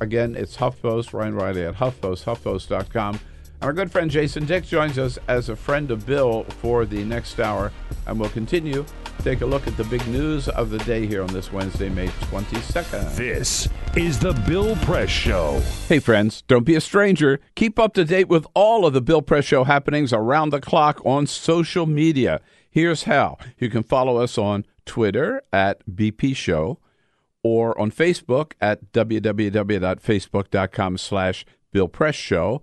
again, 0.00 0.34
it's 0.34 0.56
HuffPost, 0.56 1.12
Ryan 1.12 1.34
Reilly 1.36 1.64
at 1.64 1.74
HuffPost, 1.74 2.24
HuffPost.com. 2.24 3.20
Our 3.62 3.72
good 3.72 3.90
friend 3.90 4.10
Jason 4.10 4.44
Dick 4.44 4.64
joins 4.64 4.98
us 4.98 5.18
as 5.26 5.48
a 5.48 5.56
friend 5.56 5.90
of 5.90 6.04
Bill 6.04 6.44
for 6.44 6.84
the 6.84 7.02
next 7.04 7.40
hour, 7.40 7.72
and 8.06 8.20
we'll 8.20 8.28
continue 8.28 8.84
to 8.84 9.22
take 9.22 9.40
a 9.40 9.46
look 9.46 9.66
at 9.66 9.76
the 9.76 9.84
big 9.84 10.06
news 10.08 10.48
of 10.48 10.70
the 10.70 10.78
day 10.78 11.06
here 11.06 11.22
on 11.22 11.32
this 11.32 11.50
Wednesday, 11.50 11.88
May 11.88 12.08
22nd. 12.08 13.16
This 13.16 13.68
is 13.96 14.18
the 14.18 14.32
Bill 14.46 14.76
Press 14.76 15.08
Show. 15.08 15.62
Hey, 15.88 15.98
friends, 15.98 16.42
don't 16.42 16.64
be 16.64 16.74
a 16.74 16.80
stranger. 16.80 17.40
Keep 17.54 17.78
up 17.78 17.94
to 17.94 18.04
date 18.04 18.28
with 18.28 18.46
all 18.54 18.84
of 18.84 18.92
the 18.92 19.00
Bill 19.00 19.22
Press 19.22 19.46
Show 19.46 19.64
happenings 19.64 20.12
around 20.12 20.50
the 20.50 20.60
clock 20.60 21.00
on 21.06 21.26
social 21.26 21.86
media. 21.86 22.40
Here's 22.68 23.04
how 23.04 23.38
you 23.58 23.70
can 23.70 23.82
follow 23.82 24.18
us 24.18 24.36
on 24.36 24.66
Twitter 24.84 25.42
at 25.52 25.80
BP 25.88 26.36
Show 26.36 26.80
or 27.42 27.78
on 27.80 27.90
Facebook 27.90 28.52
at 28.60 28.92
www.facebook.com 28.92 30.98
slash 30.98 31.46
Bill 31.72 31.88
Press 31.88 32.14
Show 32.14 32.62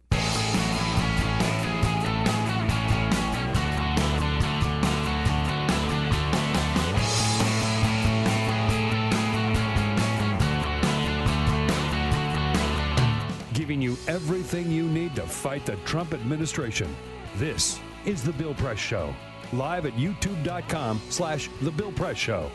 Everything 14.41 14.71
you 14.71 14.89
need 14.89 15.13
to 15.15 15.21
fight 15.21 15.63
the 15.67 15.75
Trump 15.85 16.15
administration. 16.15 16.95
This 17.35 17.79
is 18.05 18.23
the 18.23 18.31
Bill 18.33 18.55
Press 18.55 18.79
Show. 18.79 19.13
Live 19.53 19.85
at 19.85 19.93
youtube.com 19.93 20.99
slash 21.09 21.47
the 21.61 21.69
Bill 21.69 21.91
Press 21.91 22.17
Show. 22.17 22.49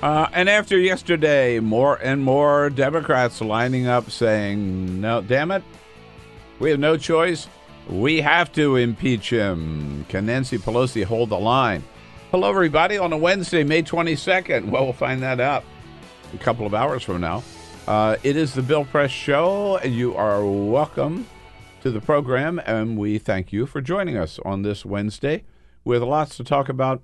Uh, 0.00 0.28
and 0.32 0.48
after 0.48 0.78
yesterday, 0.78 1.58
more 1.58 1.96
and 1.96 2.22
more 2.22 2.70
Democrats 2.70 3.40
lining 3.40 3.88
up 3.88 4.08
saying, 4.08 5.00
no, 5.00 5.20
damn 5.20 5.50
it, 5.50 5.64
we 6.60 6.70
have 6.70 6.78
no 6.78 6.96
choice. 6.96 7.48
We 7.90 8.20
have 8.20 8.52
to 8.52 8.76
impeach 8.76 9.30
him. 9.30 10.06
Can 10.08 10.26
Nancy 10.26 10.58
Pelosi 10.58 11.02
hold 11.02 11.30
the 11.30 11.40
line? 11.40 11.82
Hello, 12.30 12.48
everybody, 12.48 12.98
on 12.98 13.12
a 13.12 13.18
Wednesday, 13.18 13.64
May 13.64 13.82
22nd. 13.82 14.70
Well, 14.70 14.84
we'll 14.84 14.92
find 14.92 15.24
that 15.24 15.40
out 15.40 15.64
a 16.32 16.38
couple 16.38 16.66
of 16.66 16.72
hours 16.72 17.02
from 17.02 17.20
now. 17.20 17.42
Uh, 17.86 18.16
it 18.24 18.36
is 18.36 18.52
the 18.52 18.62
Bill 18.62 18.84
Press 18.84 19.12
Show, 19.12 19.76
and 19.76 19.94
you 19.94 20.16
are 20.16 20.44
welcome 20.44 21.24
to 21.82 21.90
the 21.92 22.00
program, 22.00 22.60
and 22.66 22.98
we 22.98 23.16
thank 23.16 23.52
you 23.52 23.64
for 23.64 23.80
joining 23.80 24.16
us 24.16 24.40
on 24.44 24.62
this 24.62 24.84
Wednesday 24.84 25.44
with 25.84 26.02
lots 26.02 26.36
to 26.38 26.42
talk 26.42 26.68
about. 26.68 27.00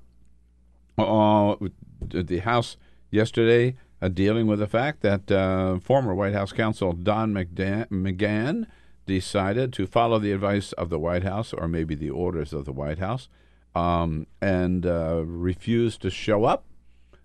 Uh, 0.99 1.55
the 2.01 2.41
House 2.41 2.76
yesterday 3.12 3.76
uh, 4.03 4.09
dealing 4.09 4.49
with 4.49 4.59
the 4.59 4.66
fact 4.66 5.03
that 5.03 5.30
uh, 5.30 5.78
former 5.78 6.16
White 6.16 6.35
House 6.35 6.53
counsel 6.53 6.93
Don 6.93 7.33
McGahn 7.33 8.66
decided 9.07 9.72
to 9.74 9.87
follow 9.87 10.18
the 10.18 10.33
advice 10.33 10.72
of 10.72 10.91
the 10.91 10.99
White 10.99 11.22
House, 11.22 11.53
or 11.53 11.68
maybe 11.68 11.95
the 11.95 12.11
orders 12.11 12.53
of 12.53 12.64
the 12.64 12.72
White 12.72 12.99
House, 12.99 13.28
um, 13.76 14.26
and 14.41 14.85
uh, 14.85 15.22
refused 15.24 16.03
to 16.03 16.11
show 16.11 16.43
up. 16.43 16.64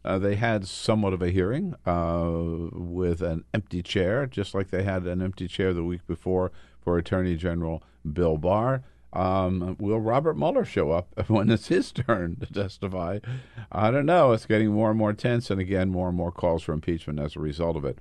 Uh, 0.07 0.17
they 0.17 0.35
had 0.35 0.65
somewhat 0.65 1.11
of 1.11 1.21
a 1.21 1.31
hearing 1.31 1.75
uh, 1.85 2.31
with 2.71 3.21
an 3.21 3.43
empty 3.53 3.83
chair, 3.83 4.25
just 4.25 4.55
like 4.55 4.69
they 4.69 4.83
had 4.83 5.03
an 5.03 5.21
empty 5.21 5.49
chair 5.49 5.73
the 5.73 5.83
week 5.83 6.07
before 6.07 6.49
for 6.79 6.97
Attorney 6.97 7.35
General 7.35 7.83
Bill 8.13 8.37
Barr. 8.37 8.83
Um, 9.11 9.75
will 9.77 9.99
Robert 9.99 10.37
Mueller 10.37 10.63
show 10.63 10.91
up 10.91 11.09
when 11.27 11.49
it's 11.49 11.67
his 11.67 11.91
turn 11.91 12.37
to 12.37 12.45
testify? 12.45 13.19
I 13.69 13.91
don't 13.91 14.05
know. 14.05 14.31
It's 14.31 14.45
getting 14.45 14.71
more 14.71 14.91
and 14.91 14.97
more 14.97 15.11
tense, 15.11 15.51
and 15.51 15.59
again, 15.59 15.89
more 15.89 16.07
and 16.07 16.15
more 16.15 16.31
calls 16.31 16.63
for 16.63 16.71
impeachment 16.71 17.19
as 17.19 17.35
a 17.35 17.41
result 17.41 17.75
of 17.75 17.83
it. 17.83 17.99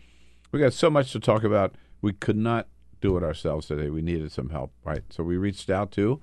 We 0.53 0.61
got 0.61 0.75
so 0.75 0.89
much 0.89 1.11
to 1.11 1.19
talk 1.19 1.43
about. 1.43 1.75
We 2.03 2.13
could 2.13 2.37
not 2.37 2.69
do 3.01 3.17
it 3.17 3.25
ourselves 3.25 3.67
today. 3.67 3.91
We 3.91 4.01
needed 4.01 4.31
some 4.31 4.51
help, 4.51 4.71
right? 4.85 5.03
So 5.11 5.25
we 5.25 5.37
reached 5.37 5.71
out 5.71 5.91
to 5.93 6.21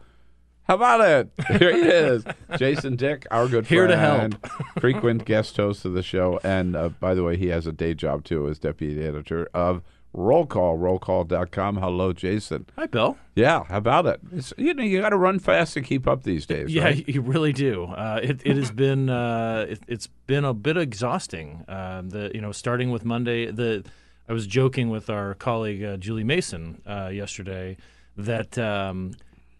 How 0.66 0.76
about 0.76 1.01
it? 1.01 1.30
Here 1.59 1.76
he 1.76 1.82
is, 1.82 2.24
Jason 2.57 2.95
Dick, 2.95 3.28
our 3.32 3.47
good 3.47 3.68
Here 3.68 3.86
to 3.86 3.97
friend, 3.97 4.38
help. 4.41 4.64
frequent 4.80 5.26
guest 5.26 5.57
host 5.57 5.84
of 5.84 5.93
the 5.93 6.03
show, 6.03 6.39
and 6.43 6.76
uh, 6.76 6.89
by 6.89 7.14
the 7.14 7.24
way, 7.24 7.36
he 7.36 7.47
has 7.47 7.68
a 7.68 7.74
day 7.74 7.93
job 7.93 8.24
too 8.24 8.47
as 8.47 8.59
deputy 8.59 9.03
editor 9.03 9.49
of 9.53 9.82
Roll 10.14 10.45
Call, 10.45 10.78
rollcall.com. 10.78 11.78
Hello, 11.78 12.14
Jason. 12.14 12.68
Hi, 12.78 12.86
Bill. 12.86 13.18
Yeah, 13.36 13.64
how 13.64 13.78
about 13.78 14.05
it? 14.05 14.20
It's, 14.32 14.53
you 14.57 14.74
know, 14.74 14.84
you 14.84 15.01
got 15.01 15.09
to 15.09 15.18
run 15.18 15.39
fast 15.39 15.74
to 15.74 15.82
keep 15.82 16.07
up 16.07 16.24
these 16.24 16.45
days. 16.45 16.74
Yeah, 16.74 16.84
right? 16.86 17.09
you 17.09 17.22
really 17.22 17.51
do. 17.51 17.86
Uh, 17.86 18.20
it, 18.22 18.41
it 18.45 18.55
has 18.55 18.72
been 18.72 19.09
uh, 19.09 19.66
it, 19.68 19.80
it's 19.88 20.07
been 20.28 20.45
a 20.45 20.53
bit 20.53 20.78
exhausting. 20.78 21.66
Uh, 21.68 22.03
the 22.05 22.32
you 22.34 22.41
know 22.41 22.51
starting 22.51 22.91
with 22.91 23.03
Monday. 23.03 23.51
The 23.51 23.84
I 24.30 24.34
was 24.34 24.47
joking 24.47 24.89
with 24.89 25.09
our 25.09 25.34
colleague 25.34 25.84
uh, 25.84 25.97
Julie 25.97 26.24
Mason 26.24 26.82
uh, 26.86 27.09
yesterday 27.11 27.76
that 28.16 28.57
um, 28.57 29.14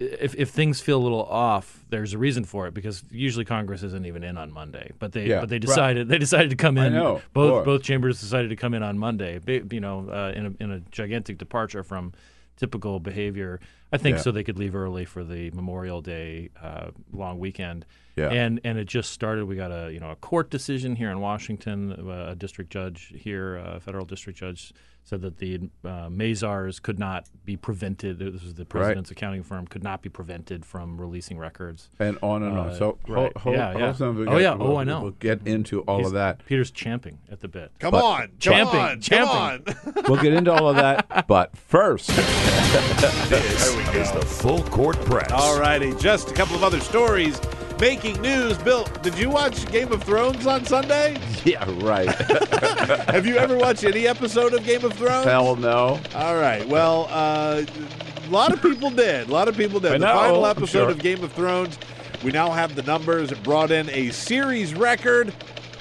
if 0.04 0.36
if 0.36 0.50
things 0.50 0.82
feel 0.82 1.00
a 1.00 1.04
little 1.04 1.24
off, 1.24 1.84
there's 1.90 2.14
a 2.14 2.18
reason 2.18 2.44
for 2.44 2.68
it 2.68 2.74
because 2.74 3.04
usually 3.12 3.46
Congress 3.46 3.84
isn't 3.84 4.06
even 4.06 4.24
in 4.24 4.38
on 4.38 4.52
Monday. 4.52 4.92
But 5.00 5.12
they 5.14 5.28
Yeah, 5.28 5.40
but 5.40 5.50
they 5.50 5.56
right. 5.56 5.62
decided 5.62 6.08
they 6.10 6.18
decided 6.18 6.50
to 6.50 6.56
come 6.56 6.78
in. 6.78 6.94
know, 6.94 7.22
both 7.34 7.66
both 7.66 7.84
chambers 7.84 8.20
decided 8.20 8.50
to 8.50 8.56
come 8.56 8.74
in 8.74 8.84
on 8.84 8.98
Monday. 8.98 9.40
You 9.48 9.80
know, 9.80 10.10
uh, 10.10 10.34
in 10.36 10.46
a 10.46 10.64
in 10.64 10.72
a 10.72 10.80
gigantic 10.92 11.38
departure 11.38 11.84
from 11.84 12.14
typical 12.58 13.00
behavior. 13.00 13.60
I 13.94 13.98
think 13.98 14.18
Yeah. 14.18 14.22
so 14.24 14.32
they 14.32 14.44
could 14.44 14.58
leave 14.60 14.76
early 14.76 15.06
for 15.06 15.24
the 15.24 15.52
Memorial 15.52 16.02
Day 16.02 16.50
uh, 16.62 16.88
long 17.14 17.40
weekend. 17.40 17.86
Yeah. 18.16 18.30
And 18.30 18.60
and 18.64 18.78
it 18.78 18.86
just 18.86 19.12
started. 19.12 19.46
We 19.46 19.56
got 19.56 19.72
a 19.72 19.92
you 19.92 20.00
know 20.00 20.12
a 20.12 20.16
court 20.16 20.50
decision 20.52 20.96
here 20.96 21.10
in 21.12 21.20
Washington. 21.20 21.94
Uh, 21.94 22.32
a 22.32 22.36
district 22.36 22.72
judge 22.72 23.12
here, 23.16 23.56
a 23.58 23.80
federal 23.80 24.06
district 24.06 24.38
judge, 24.38 24.72
said 25.04 25.22
that 25.22 25.40
the 25.40 25.62
uh, 25.84 26.10
Mazars 26.10 26.80
could 26.80 27.00
not 27.00 27.26
be 27.44 27.58
prevented. 27.58 28.20
This 28.20 28.44
was 28.44 28.54
the 28.54 28.66
president's 28.66 29.10
accounting 29.10 29.42
firm 29.42 29.66
could 29.66 29.82
not 29.84 30.04
be 30.04 30.10
prevented 30.10 30.64
from 30.64 31.02
releasing 31.02 31.40
records. 31.40 31.90
and 32.00 32.20
on 32.22 32.44
and 32.44 32.56
on. 32.56 32.70
Uh, 32.70 32.76
So 32.76 33.00
right. 33.08 33.32
hold, 33.36 33.38
hold, 33.38 33.56
yeah, 33.56 33.72
hold 33.72 33.80
yeah. 33.82 33.94
some- 33.94 34.28
oh 34.28 34.38
yeah. 34.38 34.54
we'll- 34.54 34.74
oh, 34.74 34.76
I 34.78 34.84
know. 34.84 35.02
We'll 35.02 35.12
get 35.12 35.48
into 35.48 35.82
all 35.82 35.98
He's- 35.98 36.08
of 36.10 36.14
that. 36.14 36.46
Peter's 36.46 36.70
champing 36.70 37.18
at 37.32 37.40
the 37.40 37.48
bit. 37.48 37.72
Come 37.80 37.92
But- 37.94 38.04
on, 38.04 38.20
come 38.28 38.30
Champing, 38.40 38.80
on, 38.80 39.02
champing. 39.02 39.74
come 39.74 39.94
on. 39.98 40.04
We'll 40.08 40.22
get 40.22 40.34
into 40.34 40.52
all 40.54 40.70
of 40.70 40.76
that, 40.76 41.26
but 41.28 41.58
first, 41.58 42.10
This 43.30 43.76
is 43.94 44.12
the 44.12 44.22
Full 44.22 44.64
Court 44.64 44.96
Press. 45.06 45.32
All 45.32 45.60
righty, 45.60 45.94
just 45.96 46.32
a 46.32 46.34
couple 46.34 46.56
of 46.56 46.64
other 46.64 46.80
stories 46.80 47.40
making 47.80 48.22
news. 48.22 48.58
Bill, 48.60 48.86
did 49.02 49.18
you 49.18 49.30
watch 49.30 49.70
Game 49.72 49.92
of 49.92 50.04
Thrones 50.04 50.48
on 50.48 50.66
Sunday? 50.66 51.18
yeah, 51.44 51.66
right. 51.84 52.08
Have 53.10 53.26
you 53.26 53.38
ever 53.38 53.58
watched 53.58 53.84
any 53.84 54.08
episode 54.08 54.54
of 54.54 54.64
Game 54.64 54.84
of 54.86 54.94
Thrones? 54.94 55.26
Hell 55.26 55.56
no. 55.56 56.00
All 56.16 56.36
right. 56.36 56.66
Well, 56.68 57.08
uh, 57.10 57.64
a 58.26 58.30
lot 58.30 58.54
of 58.54 58.62
people 58.62 58.90
did. 58.90 59.28
A 59.28 59.32
lot 59.32 59.48
of 59.48 59.58
people 59.58 59.80
did. 59.80 59.92
I 59.92 59.98
the 59.98 60.06
know, 60.06 60.14
final 60.14 60.46
episode 60.46 60.68
sure. 60.68 60.90
of 60.90 61.00
Game 61.00 61.24
of 61.24 61.34
Thrones. 61.34 61.78
We 62.24 62.32
now 62.32 62.52
have 62.52 62.76
the 62.76 62.84
numbers. 62.84 63.32
It 63.32 63.44
brought 63.44 63.70
in 63.70 63.90
a 63.90 64.12
series 64.12 64.74
record. 64.74 65.34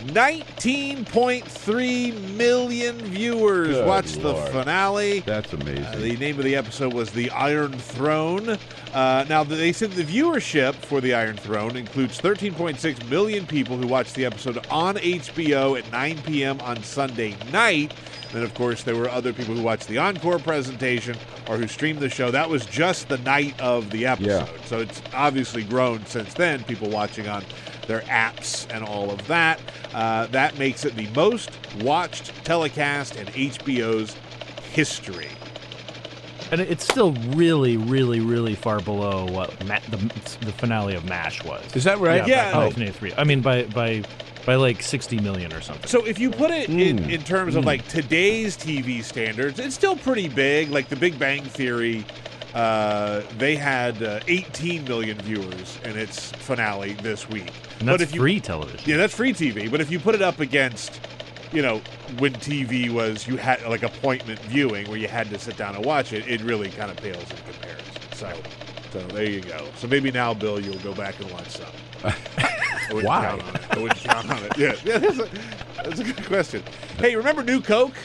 19.3 0.09 2.36
million 2.36 2.96
viewers 2.98 3.68
Good 3.68 3.86
watched 3.86 4.22
the 4.22 4.34
finale. 4.34 5.20
That's 5.20 5.53
amazing. 5.53 5.84
Uh, 5.84 5.96
the 5.96 6.16
name 6.16 6.38
of 6.38 6.44
the 6.44 6.57
episode 6.57 6.92
was 6.92 7.11
The 7.11 7.30
Iron 7.30 7.72
Throne. 7.72 8.59
Uh, 8.92 9.24
now, 9.28 9.44
they 9.44 9.72
said 9.72 9.92
the 9.92 10.05
viewership 10.05 10.74
for 10.74 11.00
The 11.00 11.14
Iron 11.14 11.36
Throne 11.36 11.76
includes 11.76 12.20
13.6 12.20 13.09
million 13.09 13.46
people 13.46 13.76
who 13.76 13.86
watched 13.86 14.14
the 14.14 14.24
episode 14.24 14.66
on 14.70 14.96
HBO 14.96 15.78
at 15.78 15.90
9 15.92 16.18
p.m. 16.22 16.61
on 16.61 16.82
Sunday 16.82 17.36
night. 17.53 17.94
Then, 18.32 18.42
of 18.42 18.55
course, 18.55 18.82
there 18.82 18.96
were 18.96 19.09
other 19.11 19.32
people 19.32 19.55
who 19.55 19.62
watched 19.62 19.88
the 19.88 19.98
encore 19.98 20.38
presentation 20.38 21.16
or 21.48 21.59
who 21.59 21.68
streamed 21.68 22.00
the 22.00 22.09
show. 22.09 22.30
That 22.30 22.48
was 22.48 22.64
just 22.66 23.09
the 23.09 23.18
night 23.18 23.61
of 23.61 23.90
the 23.90 24.07
episode. 24.07 24.48
So 24.66 24.80
it's 24.80 25.03
obviously 25.12 25.64
grown 25.64 26.05
since 26.07 26.32
then, 26.34 26.64
people 26.64 26.88
watching 26.88 27.28
on 27.28 27.44
their 27.87 28.01
apps 28.03 28.66
and 28.74 28.85
all 28.85 29.11
of 29.11 29.26
that. 29.28 29.61
Uh, 29.95 30.26
that 30.28 30.59
makes 30.59 30.85
it 30.85 30.95
the 30.97 31.07
most 31.14 31.51
watched 31.80 32.33
telecast 32.45 33.16
in 33.16 33.26
HBO's 33.28 34.16
history. 34.72 35.28
And 36.51 36.61
it's 36.61 36.85
still 36.85 37.12
really, 37.35 37.78
really, 37.78 38.20
really 38.20 38.55
far 38.55 38.80
below 38.80 39.24
what 39.26 39.64
Ma- 39.64 39.78
the, 39.91 39.97
the 40.45 40.53
finale 40.53 40.95
of 40.95 41.05
MASH 41.07 41.43
was. 41.45 41.64
Is 41.74 41.85
that 41.85 41.99
right? 41.99 42.26
Yeah, 42.28 42.37
Yeah. 42.37 42.45
back 42.68 42.76
in 42.76 42.83
1983. 42.85 43.14
I 43.16 43.24
mean, 43.24 43.41
by 43.41 43.64
by 43.64 44.03
by 44.45 44.57
like 44.57 44.83
60 44.83 45.20
million 45.20 45.53
or 45.53 45.61
something. 45.61 45.87
So 45.87 46.05
if 46.05 46.18
you 46.18 46.28
put 46.30 46.51
it 46.51 46.68
in, 46.68 46.99
Mm. 46.99 47.11
in 47.11 47.22
terms 47.22 47.55
of 47.55 47.64
like 47.64 47.87
today's 47.89 48.57
TV 48.57 49.03
standards, 49.03 49.59
it's 49.61 49.74
still 49.74 49.97
pretty 49.97 50.28
big. 50.28 50.68
Like 50.70 50.89
The 50.89 50.97
Big 50.97 51.16
Bang 51.18 51.43
Theory, 51.45 52.05
uh, 52.55 53.22
they 53.38 53.57
had 53.57 54.03
uh, 54.03 54.20
18 54.28 54.84
million 54.84 55.18
viewers 55.18 55.78
in 55.84 55.96
its 55.96 56.32
finale 56.32 56.92
this 56.94 57.28
week. 57.28 57.50
And 57.80 57.88
that's 57.88 58.03
if 58.03 58.14
you, 58.14 58.20
free 58.20 58.40
television. 58.40 58.80
Yeah, 58.84 58.98
that's 58.98 59.14
free 59.14 59.32
TV. 59.32 59.70
But 59.70 59.80
if 59.80 59.90
you 59.90 59.98
put 59.98 60.14
it 60.14 60.22
up 60.22 60.40
against, 60.40 61.00
you 61.53 61.62
know, 61.62 61.78
when 62.18 62.34
TV 62.34 62.90
was 62.90 63.26
you 63.26 63.36
had 63.36 63.62
like 63.62 63.82
appointment 63.82 64.38
viewing 64.40 64.88
where 64.88 64.98
you 64.98 65.09
had 65.09 65.30
to 65.30 65.38
sit 65.38 65.57
down 65.57 65.74
and 65.74 65.84
watch 65.84 66.12
it, 66.12 66.28
it 66.28 66.42
really 66.42 66.70
kind 66.70 66.90
of 66.90 66.96
pales 66.98 67.30
in 67.30 67.36
comparison. 67.36 68.03
So, 68.12 68.32
so 68.92 69.00
there 69.09 69.24
you 69.24 69.40
go. 69.40 69.66
So 69.76 69.88
maybe 69.88 70.11
now, 70.11 70.34
Bill, 70.34 70.61
you'll 70.61 70.78
go 70.80 70.94
back 70.94 71.18
and 71.20 71.30
watch 71.30 71.48
some. 71.48 71.66
I 72.05 72.94
wouldn't 72.94 73.09
Why? 73.09 73.24
count 73.24 73.42
on 73.42 73.55
it. 73.55 73.62
I 73.70 73.78
wouldn't 73.78 74.00
count 74.00 74.30
on 74.30 74.44
it. 74.44 74.59
Yeah, 74.59 74.74
yeah 74.84 74.98
that's, 74.98 75.18
a, 75.18 75.28
that's 75.76 76.00
a 76.00 76.05
good 76.05 76.24
question. 76.26 76.62
Hey, 76.98 77.16
remember 77.16 77.42
New 77.42 77.61
Coke? 77.61 77.96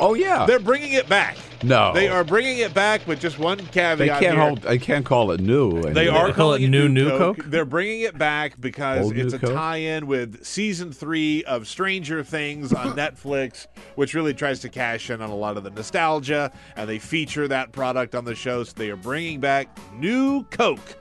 Oh 0.00 0.14
yeah. 0.14 0.46
They're 0.46 0.58
bringing 0.58 0.92
it 0.94 1.08
back. 1.08 1.36
no. 1.62 1.92
They 1.92 2.08
are 2.08 2.24
bringing 2.24 2.58
it 2.58 2.72
back 2.72 3.06
with 3.06 3.20
just 3.20 3.38
one 3.38 3.58
caveat. 3.58 3.98
They 3.98 4.08
can't 4.08 4.22
here. 4.22 4.36
hold. 4.40 4.66
I 4.66 4.78
can't 4.78 5.04
call 5.04 5.30
it 5.30 5.40
new. 5.40 5.82
They 5.82 6.08
are 6.08 6.28
They 6.28 6.32
call 6.32 6.32
calling 6.32 6.62
it 6.62 6.66
it 6.66 6.68
New 6.70 6.88
New, 6.88 7.04
New 7.04 7.10
Coke. 7.18 7.36
Coke? 7.36 7.46
They're 7.46 7.64
bringing 7.64 8.00
it 8.00 8.16
back 8.18 8.60
because 8.60 9.04
Old 9.06 9.16
it's 9.16 9.34
a 9.34 9.38
Coke? 9.38 9.52
tie-in 9.52 10.06
with 10.06 10.44
season 10.44 10.90
three 10.92 11.44
of 11.44 11.68
Stranger 11.68 12.24
Things 12.24 12.72
on 12.72 12.96
Netflix, 12.96 13.66
which 13.96 14.14
really 14.14 14.32
tries 14.34 14.60
to 14.60 14.68
cash 14.68 15.10
in 15.10 15.20
on 15.20 15.30
a 15.30 15.36
lot 15.36 15.56
of 15.56 15.64
the 15.64 15.70
nostalgia, 15.70 16.50
and 16.76 16.88
they 16.88 16.98
feature 16.98 17.46
that 17.48 17.72
product 17.72 18.14
on 18.14 18.24
the 18.24 18.34
show. 18.34 18.64
So 18.64 18.72
they 18.76 18.90
are 18.90 18.96
bringing 18.96 19.40
back 19.40 19.68
New 19.94 20.44
Coke. 20.44 20.96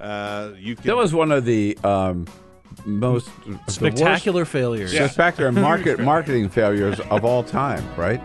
Uh, 0.00 0.52
you 0.58 0.74
can 0.76 0.86
That 0.86 0.96
was 0.96 1.12
one 1.14 1.30
of 1.30 1.44
the 1.44 1.78
um, 1.84 2.26
most 2.84 3.30
Spectacular 3.68 4.44
failures. 4.44 4.92
Yeah. 4.92 5.08
spectacular 5.08 5.52
market 5.68 6.00
marketing 6.00 6.48
failures 6.48 7.00
of 7.10 7.24
all 7.24 7.42
time, 7.42 7.84
right? 7.96 8.20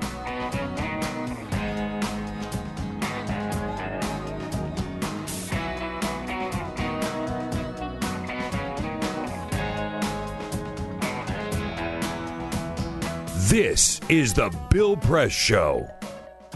This 13.50 14.02
is 14.10 14.34
the 14.34 14.50
Bill 14.70 14.98
Press 14.98 15.32
Show. 15.32 15.89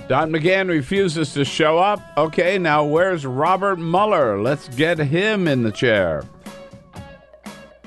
Don 0.09 0.31
McGahn 0.31 0.67
refuses 0.69 1.33
to 1.33 1.45
show 1.45 1.77
up. 1.77 2.01
Okay, 2.17 2.57
now 2.57 2.83
where's 2.83 3.25
Robert 3.27 3.77
Mueller? 3.77 4.41
Let's 4.41 4.67
get 4.69 4.97
him 4.97 5.47
in 5.47 5.61
the 5.63 5.71
chair. 5.71 6.23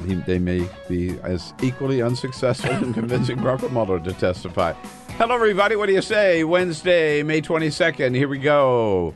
He, 0.04 0.14
they 0.14 0.38
may 0.38 0.68
be 0.88 1.18
as 1.20 1.54
equally 1.62 2.02
unsuccessful 2.02 2.72
in 2.72 2.92
convincing 2.92 3.40
Robert 3.42 3.72
Mueller 3.72 4.00
to 4.00 4.12
testify. 4.12 4.72
Hello, 5.18 5.34
everybody. 5.34 5.76
What 5.76 5.86
do 5.86 5.92
you 5.92 6.02
say? 6.02 6.44
Wednesday, 6.44 7.22
May 7.22 7.40
22nd. 7.40 8.14
Here 8.14 8.28
we 8.28 8.38
go. 8.38 9.14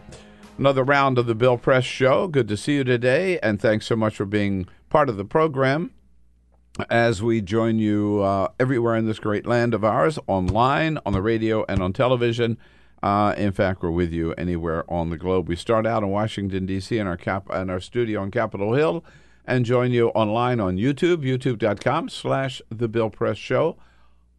Another 0.58 0.84
round 0.84 1.18
of 1.18 1.26
the 1.26 1.34
Bill 1.34 1.58
Press 1.58 1.84
Show. 1.84 2.28
Good 2.28 2.48
to 2.48 2.56
see 2.56 2.76
you 2.76 2.84
today, 2.84 3.38
and 3.40 3.60
thanks 3.60 3.86
so 3.86 3.96
much 3.96 4.16
for 4.16 4.24
being 4.24 4.66
part 4.88 5.08
of 5.08 5.16
the 5.16 5.24
program 5.24 5.92
as 6.90 7.22
we 7.22 7.40
join 7.40 7.78
you 7.78 8.20
uh, 8.22 8.48
everywhere 8.60 8.96
in 8.96 9.06
this 9.06 9.18
great 9.18 9.46
land 9.46 9.74
of 9.74 9.84
ours, 9.84 10.18
online, 10.26 10.98
on 11.06 11.12
the 11.12 11.22
radio, 11.22 11.64
and 11.68 11.82
on 11.82 11.92
television. 11.92 12.58
Uh, 13.02 13.34
in 13.36 13.52
fact, 13.52 13.82
we're 13.82 13.90
with 13.90 14.12
you 14.12 14.32
anywhere 14.34 14.84
on 14.90 15.10
the 15.10 15.16
globe. 15.16 15.48
We 15.48 15.56
start 15.56 15.86
out 15.86 16.02
in 16.02 16.08
Washington 16.10 16.66
D.C. 16.66 16.98
in 16.98 17.06
our 17.06 17.16
cap 17.16 17.48
in 17.52 17.70
our 17.70 17.80
studio 17.80 18.22
on 18.22 18.30
Capitol 18.30 18.74
Hill, 18.74 19.04
and 19.46 19.64
join 19.64 19.92
you 19.92 20.08
online 20.08 20.60
on 20.60 20.76
YouTube, 20.76 21.18
YouTube.com/slash 21.18 22.62
The 22.70 22.88
Bill 22.88 23.10
Press 23.10 23.38
Show. 23.38 23.76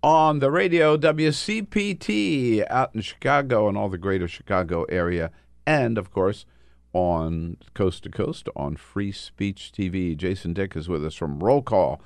On 0.04 0.40
the 0.40 0.52
radio, 0.52 0.96
WCPT 0.98 2.66
out 2.70 2.94
in 2.94 3.02
Chicago 3.02 3.68
and 3.68 3.78
all 3.78 3.90
the 3.90 3.98
greater 3.98 4.28
Chicago 4.28 4.84
area, 4.84 5.32
and 5.66 5.98
of 5.98 6.12
course 6.12 6.46
on 6.94 7.58
coast 7.74 8.04
to 8.04 8.10
coast 8.10 8.50
on 8.56 8.76
Free 8.76 9.12
Speech 9.12 9.72
TV. 9.76 10.16
Jason 10.16 10.54
Dick 10.54 10.76
is 10.76 10.88
with 10.88 11.06
us 11.06 11.16
from 11.16 11.40
Roll 11.40 11.62
Call 11.62 12.02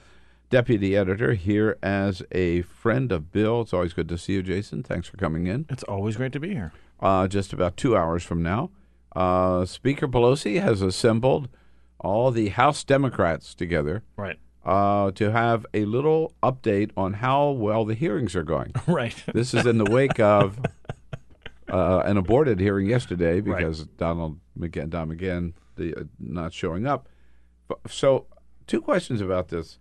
deputy 0.52 0.98
editor 0.98 1.34
here 1.34 1.78
as 1.82 2.22
a 2.32 2.62
friend 2.64 3.12
of 3.12 3.32
Bill. 3.32 3.62
It's 3.62 3.74
always 3.74 3.94
good 3.94 4.10
to 4.10 4.18
see 4.18 4.34
you, 4.34 4.44
Jason. 4.44 4.84
Thanks 4.84 5.08
for 5.08 5.18
coming 5.18 5.48
in. 5.48 5.66
It's 5.70 5.84
always 5.84 6.18
great 6.18 6.34
to 6.34 6.40
be 6.40 6.50
here. 6.50 6.74
Uh, 7.00 7.28
just 7.28 7.54
about 7.54 7.78
two 7.78 7.98
hours 7.98 8.24
from 8.24 8.44
now, 8.44 8.70
uh, 9.16 9.66
Speaker 9.66 10.08
Pelosi 10.08 10.62
has 10.62 10.82
assembled 10.82 11.48
all 12.02 12.32
the 12.32 12.50
House 12.50 12.84
Democrats 12.84 13.54
together 13.56 14.04
Right. 14.18 14.38
uh, 14.66 15.12
to 15.12 15.32
have 15.32 15.66
a 15.74 15.86
little 15.86 16.34
update 16.44 16.92
on 16.98 17.14
how 17.14 17.52
well 17.52 17.86
the 17.86 17.94
hearings 17.96 18.36
are 18.36 18.44
going. 18.44 18.74
Right. 18.88 19.16
This 19.34 19.54
is 19.54 19.66
in 19.66 19.78
the 19.78 19.90
wake 19.90 20.20
of 20.20 20.60
uh, 21.70 22.00
an 22.06 22.18
aborted 22.18 22.60
hearing 22.60 22.88
yesterday 22.88 23.40
because 23.42 23.86
Donald 23.98 24.40
McGahn, 24.60 24.90
Don 24.90 25.10
McGahn 25.10 25.54
the 25.76 25.96
uh, 25.96 26.04
not 26.20 26.54
showing 26.54 26.86
up. 26.86 27.08
So, 27.88 28.26
two 28.68 28.82
questions 28.82 29.22
about 29.22 29.48
this, 29.48 29.80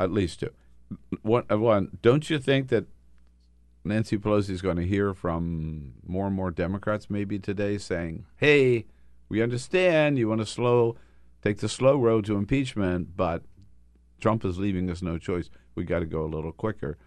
at 0.00 0.10
least 0.10 0.40
two. 0.40 0.50
One, 1.22 1.44
uh, 1.50 1.58
one 1.58 1.98
don't 2.02 2.28
you 2.28 2.38
think 2.38 2.68
that 2.68 2.86
Nancy 3.84 4.18
Pelosi 4.18 4.50
is 4.50 4.60
going 4.62 4.76
to 4.76 4.86
hear 4.86 5.14
from 5.14 5.92
more 6.06 6.26
and 6.26 6.34
more 6.34 6.50
Democrats 6.50 7.08
maybe 7.08 7.38
today 7.38 7.78
saying, 7.78 8.24
"Hey, 8.36 8.86
we 9.28 9.40
understand 9.42 10.18
you 10.18 10.28
want 10.28 10.40
to 10.40 10.46
slow, 10.46 10.96
take 11.42 11.58
the 11.58 11.68
slow 11.68 11.96
road 11.98 12.24
to 12.26 12.36
impeachment, 12.36 13.16
but 13.16 13.42
Trump 14.20 14.44
is 14.44 14.58
leaving 14.58 14.90
us 14.90 15.02
no 15.02 15.18
choice. 15.18 15.50
We 15.74 15.84
got 15.84 16.00
to 16.00 16.06
go 16.06 16.24
a 16.24 16.26
little 16.26 16.52
quicker." 16.52 16.98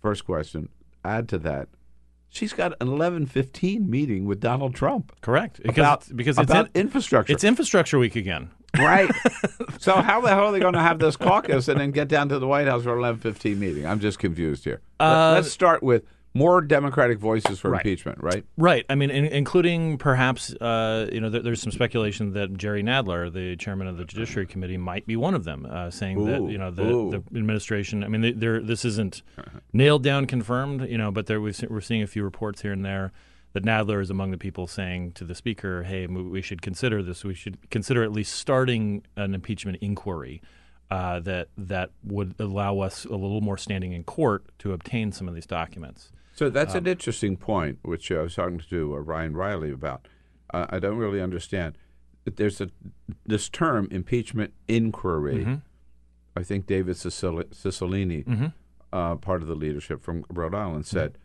First 0.00 0.24
question. 0.26 0.68
Add 1.04 1.28
to 1.30 1.38
that, 1.38 1.68
she's 2.28 2.52
got 2.52 2.72
an 2.80 2.88
eleven 2.88 3.26
fifteen 3.26 3.88
meeting 3.90 4.24
with 4.26 4.40
Donald 4.40 4.74
Trump. 4.74 5.12
Correct. 5.20 5.60
Because 5.62 5.78
about 5.78 6.00
it's, 6.02 6.12
because 6.12 6.38
it's 6.38 6.50
about 6.50 6.66
in- 6.74 6.82
infrastructure. 6.82 7.32
It's 7.32 7.44
infrastructure 7.44 7.98
week 7.98 8.16
again. 8.16 8.50
Right. 8.76 9.10
so 9.78 9.94
how 9.94 10.20
the 10.20 10.28
hell 10.28 10.46
are 10.46 10.52
they 10.52 10.58
going 10.60 10.74
to 10.74 10.80
have 10.80 10.98
this 10.98 11.16
caucus 11.16 11.68
and 11.68 11.78
then 11.78 11.90
get 11.92 12.08
down 12.08 12.28
to 12.30 12.38
the 12.38 12.46
White 12.46 12.66
House 12.66 12.82
for 12.84 12.96
eleven 12.98 13.20
fifteen 13.20 13.58
meeting? 13.60 13.86
I'm 13.86 14.00
just 14.00 14.18
confused 14.18 14.64
here. 14.64 14.80
Let- 15.00 15.06
Uh, 15.06 15.32
Let's 15.34 15.50
start 15.52 15.82
with 15.82 16.04
more 16.34 16.60
Democratic 16.60 17.18
voices 17.18 17.60
for 17.60 17.70
Right. 17.70 17.80
impeachment, 17.86 18.20
right? 18.22 18.44
Right. 18.56 18.84
I 18.90 18.96
mean, 18.96 19.10
in, 19.10 19.24
including 19.26 19.98
perhaps, 19.98 20.52
uh, 20.54 21.08
you 21.12 21.20
know, 21.20 21.30
there, 21.30 21.42
there's 21.42 21.62
some 21.62 21.70
speculation 21.70 22.32
that 22.32 22.56
Jerry 22.56 22.82
Nadler, 22.82 23.32
the 23.32 23.54
chairman 23.56 23.86
of 23.86 23.96
the 23.96 24.04
Judiciary 24.04 24.46
Committee, 24.46 24.76
might 24.76 25.06
be 25.06 25.14
one 25.16 25.34
of 25.34 25.44
them, 25.44 25.64
uh, 25.70 25.90
saying 25.90 26.24
that 26.26 26.42
you 26.50 26.58
know 26.58 26.70
the, 26.72 26.82
the 26.82 27.38
administration. 27.38 28.02
I 28.02 28.08
mean, 28.08 28.38
this 28.66 28.84
isn't 28.84 29.22
nailed 29.72 30.02
down, 30.02 30.26
confirmed, 30.26 30.88
you 30.88 30.98
know, 30.98 31.12
but 31.12 31.26
there 31.26 31.40
we've, 31.40 31.58
we're 31.70 31.80
seeing 31.80 32.02
a 32.02 32.06
few 32.08 32.24
reports 32.24 32.62
here 32.62 32.72
and 32.72 32.84
there 32.84 33.12
that 33.52 33.64
Nadler 33.64 34.02
is 34.02 34.10
among 34.10 34.32
the 34.32 34.36
people 34.38 34.66
saying 34.66 35.12
to 35.12 35.24
the 35.24 35.34
speaker, 35.36 35.84
"Hey, 35.84 36.08
we 36.08 36.42
should 36.42 36.60
consider 36.60 37.00
this. 37.04 37.22
We 37.24 37.34
should 37.34 37.70
consider 37.70 38.02
at 38.02 38.10
least 38.10 38.34
starting 38.34 39.04
an 39.16 39.34
impeachment 39.34 39.78
inquiry." 39.80 40.42
Uh, 40.90 41.18
that 41.20 41.48
that 41.56 41.90
would 42.04 42.34
allow 42.38 42.78
us 42.80 43.04
a 43.06 43.12
little 43.12 43.40
more 43.40 43.56
standing 43.56 43.92
in 43.92 44.04
court 44.04 44.44
to 44.58 44.72
obtain 44.72 45.10
some 45.12 45.26
of 45.26 45.34
these 45.34 45.46
documents. 45.46 46.10
So 46.34 46.50
that's 46.50 46.74
Um, 46.74 46.78
an 46.78 46.86
interesting 46.88 47.36
point, 47.36 47.78
which 47.82 48.10
I 48.10 48.20
was 48.22 48.34
talking 48.34 48.58
to 48.58 48.94
uh, 48.94 48.98
Ryan 48.98 49.36
Reilly 49.36 49.70
about. 49.70 50.08
Uh, 50.52 50.66
I 50.68 50.78
don't 50.80 50.98
really 50.98 51.20
understand. 51.20 51.78
There's 52.24 52.60
a 52.60 52.70
this 53.24 53.48
term 53.48 53.86
impeachment 53.90 54.52
inquiry. 54.66 55.44
Mhm. 55.44 55.62
I 56.36 56.42
think 56.42 56.66
David 56.66 56.96
Cicil- 56.96 57.44
Cicilline, 57.50 58.24
Mhm. 58.24 58.52
uh, 58.92 59.14
part 59.16 59.42
of 59.42 59.48
the 59.48 59.54
leadership 59.54 60.02
from 60.02 60.24
Rhode 60.28 60.54
Island, 60.54 60.86
said 60.86 61.18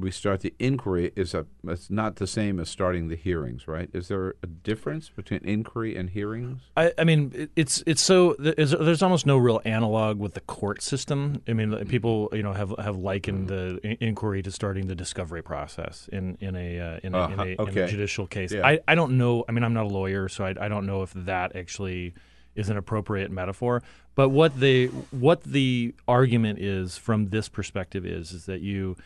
we 0.00 0.10
start 0.10 0.40
the 0.40 0.54
inquiry 0.58 1.12
is 1.16 1.34
a 1.34 1.46
it's 1.66 1.90
not 1.90 2.16
the 2.16 2.26
same 2.26 2.58
as 2.60 2.68
starting 2.68 3.08
the 3.08 3.16
hearings, 3.16 3.66
right? 3.68 3.88
Is 3.92 4.08
there 4.08 4.34
a 4.42 4.46
difference 4.46 5.08
between 5.10 5.40
inquiry 5.44 5.96
and 5.96 6.10
hearings? 6.10 6.62
I, 6.76 6.92
I 6.98 7.04
mean, 7.04 7.32
it- 7.34 7.50
it's 7.56 7.82
it's 7.86 8.02
so 8.02 8.34
there's, 8.38 9.02
almost 9.02 9.26
no 9.26 9.36
real 9.36 9.60
analog 9.64 10.18
with 10.18 10.34
the 10.34 10.40
court 10.40 10.82
system. 10.82 11.42
I 11.48 11.52
mean, 11.52 11.74
people 11.86 12.28
you 12.32 12.42
know 12.42 12.52
have 12.52 12.74
have 12.78 12.96
likened 12.96 13.48
the 13.48 13.78
in- 13.82 13.96
inquiry 14.08 14.42
to 14.42 14.50
starting 14.50 14.86
the 14.86 14.94
discovery 14.94 15.42
process 15.42 16.08
in 16.12 16.36
in 16.40 16.56
a 16.56 16.80
uh, 16.80 17.00
in, 17.02 17.14
a, 17.14 17.18
Uh-huh, 17.18 17.42
a, 17.42 17.62
in 17.64 17.78
a 17.78 17.88
judicial 17.88 18.26
case. 18.26 18.52
Yeah. 18.52 18.66
I 18.66 18.80
I 18.88 18.94
don't 18.94 19.16
know. 19.18 19.44
I 19.48 19.52
mean, 19.52 19.64
I'm 19.64 19.74
not 19.74 19.84
a 19.84 19.88
lawyer, 20.00 20.28
so 20.28 20.44
I 20.44 20.50
I 20.60 20.68
don't 20.68 20.86
know 20.86 21.02
if 21.02 21.12
that 21.14 21.54
actually 21.56 22.14
is 22.54 22.68
an 22.70 22.76
appropriate 22.76 23.30
metaphor. 23.30 23.82
But 24.14 24.30
what 24.30 24.58
the 24.58 24.86
what 25.12 25.44
the 25.44 25.94
argument 26.08 26.58
is 26.58 26.98
from 26.98 27.28
this 27.28 27.48
perspective 27.48 28.04
is 28.04 28.32
is 28.32 28.46
that 28.46 28.60
you. 28.60 28.96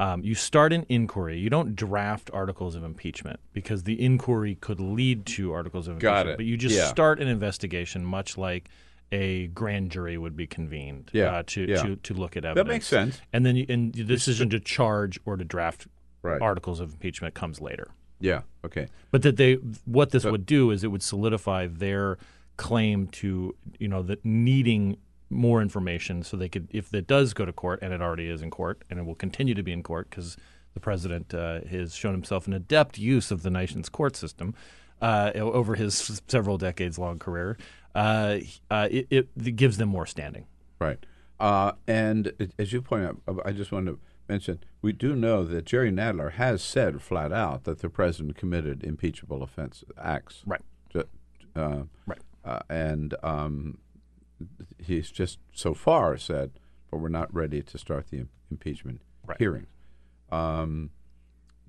Um, 0.00 0.24
you 0.24 0.34
start 0.34 0.72
an 0.72 0.86
inquiry. 0.88 1.38
You 1.38 1.50
don't 1.50 1.76
draft 1.76 2.30
articles 2.32 2.74
of 2.74 2.82
impeachment 2.84 3.38
because 3.52 3.82
the 3.82 4.02
inquiry 4.02 4.54
could 4.54 4.80
lead 4.80 5.26
to 5.26 5.52
articles 5.52 5.88
of 5.88 5.98
Got 5.98 6.20
impeachment. 6.20 6.30
it. 6.30 6.36
But 6.38 6.46
you 6.46 6.56
just 6.56 6.74
Yeah. 6.74 6.86
start 6.86 7.20
an 7.20 7.28
investigation, 7.28 8.04
much 8.04 8.38
like 8.38 8.70
a 9.12 9.48
grand 9.48 9.90
jury 9.90 10.16
would 10.16 10.36
be 10.36 10.46
convened 10.46 11.10
Yeah, 11.12 11.26
uh, 11.36 11.42
to, 11.48 11.66
yeah. 11.68 11.82
to 11.82 11.96
to 11.96 12.14
look 12.14 12.36
at 12.36 12.44
evidence. 12.46 12.66
That 12.66 12.72
makes 12.72 12.86
sense. 12.86 13.20
And 13.32 13.44
then 13.44 13.56
you, 13.56 13.66
and 13.68 13.92
the 13.92 14.04
decision 14.04 14.48
to 14.50 14.60
charge 14.60 15.20
or 15.26 15.36
to 15.36 15.44
draft 15.44 15.86
Right. 16.22 16.40
articles 16.40 16.80
of 16.80 16.92
impeachment 16.92 17.34
comes 17.34 17.60
later. 17.60 17.88
Yeah. 18.20 18.42
Okay. 18.64 18.88
But 19.10 19.20
that 19.22 19.36
they 19.36 19.54
what 19.84 20.10
this 20.12 20.24
would 20.24 20.46
do 20.46 20.70
is 20.70 20.82
it 20.84 20.88
would 20.88 21.02
solidify 21.02 21.66
their 21.66 22.16
claim 22.56 23.06
to 23.08 23.54
you 23.78 23.88
know 23.88 24.02
that 24.02 24.24
needing 24.24 24.96
more 25.30 25.62
information 25.62 26.22
so 26.22 26.36
they 26.36 26.48
could 26.48 26.68
if 26.72 26.92
it 26.92 27.06
does 27.06 27.32
go 27.32 27.44
to 27.44 27.52
court 27.52 27.78
and 27.82 27.92
it 27.92 28.02
already 28.02 28.28
is 28.28 28.42
in 28.42 28.50
court 28.50 28.82
and 28.90 28.98
it 28.98 29.04
will 29.04 29.14
continue 29.14 29.54
to 29.54 29.62
be 29.62 29.72
in 29.72 29.82
court 29.82 30.10
because 30.10 30.36
the 30.74 30.80
president 30.80 31.32
uh, 31.32 31.60
has 31.70 31.94
shown 31.94 32.12
himself 32.12 32.46
an 32.46 32.52
adept 32.52 32.98
use 32.98 33.30
of 33.30 33.42
the 33.42 33.50
nation's 33.50 33.88
court 33.88 34.16
system 34.16 34.54
uh, 35.00 35.32
over 35.34 35.74
his 35.76 36.20
several 36.28 36.58
decades 36.58 36.98
long 36.98 37.18
career. 37.18 37.56
Uh, 37.94 38.38
uh, 38.70 38.88
it, 38.90 39.06
it, 39.10 39.56
gives 39.56 39.78
them 39.78 39.88
more 39.88 40.06
standing. 40.06 40.46
Right. 40.78 41.04
Uh, 41.40 41.72
and 41.88 42.52
as 42.58 42.72
you 42.72 42.82
point 42.82 43.04
out, 43.04 43.20
uh, 43.26 43.34
I 43.44 43.52
just 43.52 43.72
want 43.72 43.86
to 43.86 43.98
mention 44.28 44.60
we 44.80 44.92
do 44.92 45.16
know 45.16 45.44
that 45.44 45.64
Jerry 45.64 45.90
Nadler 45.90 46.32
has 46.32 46.62
said 46.62 47.02
flat 47.02 47.32
out 47.32 47.64
that 47.64 47.80
the 47.80 47.88
president 47.88 48.36
committed 48.36 48.84
impeachable 48.84 49.42
offense 49.42 49.82
acts. 49.98 50.42
Right. 50.46 50.60
Uh, 51.56 51.82
right. 52.06 52.20
Uh, 52.44 52.60
and 52.68 53.14
um, 53.22 53.78
he's 54.78 55.10
just 55.10 55.38
so 55.52 55.74
far 55.74 56.16
said, 56.16 56.52
but 56.90 56.98
we're 56.98 57.08
not 57.08 57.32
ready 57.34 57.62
to 57.62 57.78
start 57.78 58.08
the 58.10 58.18
im- 58.20 58.28
impeachment 58.50 59.00
Right. 59.26 59.38
hearings. 59.38 59.68
Um, 60.30 60.90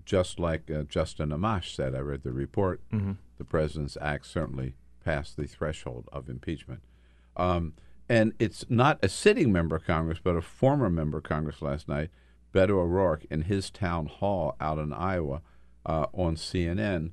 just 0.05 0.39
like 0.39 0.69
uh, 0.71 0.83
Justin 0.83 1.29
Amash 1.29 1.75
said, 1.75 1.93
I 1.95 1.99
read 1.99 2.23
the 2.23 2.31
report. 2.31 2.81
Mhm. 2.91 3.17
The 3.37 3.43
president's 3.43 3.97
act 4.01 4.25
certainly 4.25 4.75
passed 5.03 5.37
the 5.37 5.45
threshold 5.47 6.07
of 6.11 6.29
impeachment. 6.29 6.81
Um, 7.37 7.73
and 8.09 8.33
it's 8.39 8.65
not 8.69 8.99
a 9.03 9.09
sitting 9.09 9.51
member 9.51 9.75
of 9.75 9.85
Congress, 9.85 10.19
but 10.23 10.35
a 10.35 10.41
former 10.41 10.89
member 10.89 11.17
of 11.19 11.23
Congress 11.23 11.61
last 11.61 11.87
night, 11.87 12.09
Beto 12.53 12.71
O'Rourke, 12.71 13.25
in 13.29 13.43
his 13.43 13.69
town 13.69 14.07
hall 14.07 14.55
out 14.59 14.77
in 14.79 14.91
Iowa 14.91 15.41
uh, 15.85 16.07
on 16.13 16.35
CNN. 16.35 17.11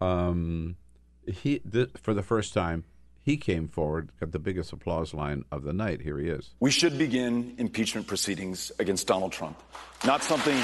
Um, 0.00 0.76
he 1.26 1.58
th- 1.60 1.90
for 2.00 2.14
the 2.14 2.22
first 2.22 2.54
time 2.54 2.84
he 3.28 3.36
came 3.36 3.68
forward, 3.68 4.08
got 4.18 4.32
the 4.32 4.38
biggest 4.38 4.72
applause 4.72 5.12
line 5.12 5.44
of 5.52 5.62
the 5.62 5.74
night. 5.74 6.00
Here 6.00 6.18
he 6.18 6.28
is. 6.28 6.48
We 6.60 6.70
should 6.70 6.96
begin 6.96 7.56
impeachment 7.58 8.06
proceedings 8.06 8.72
against 8.78 9.06
Donald 9.06 9.32
Trump. 9.32 9.62
Not 10.06 10.22
something. 10.22 10.56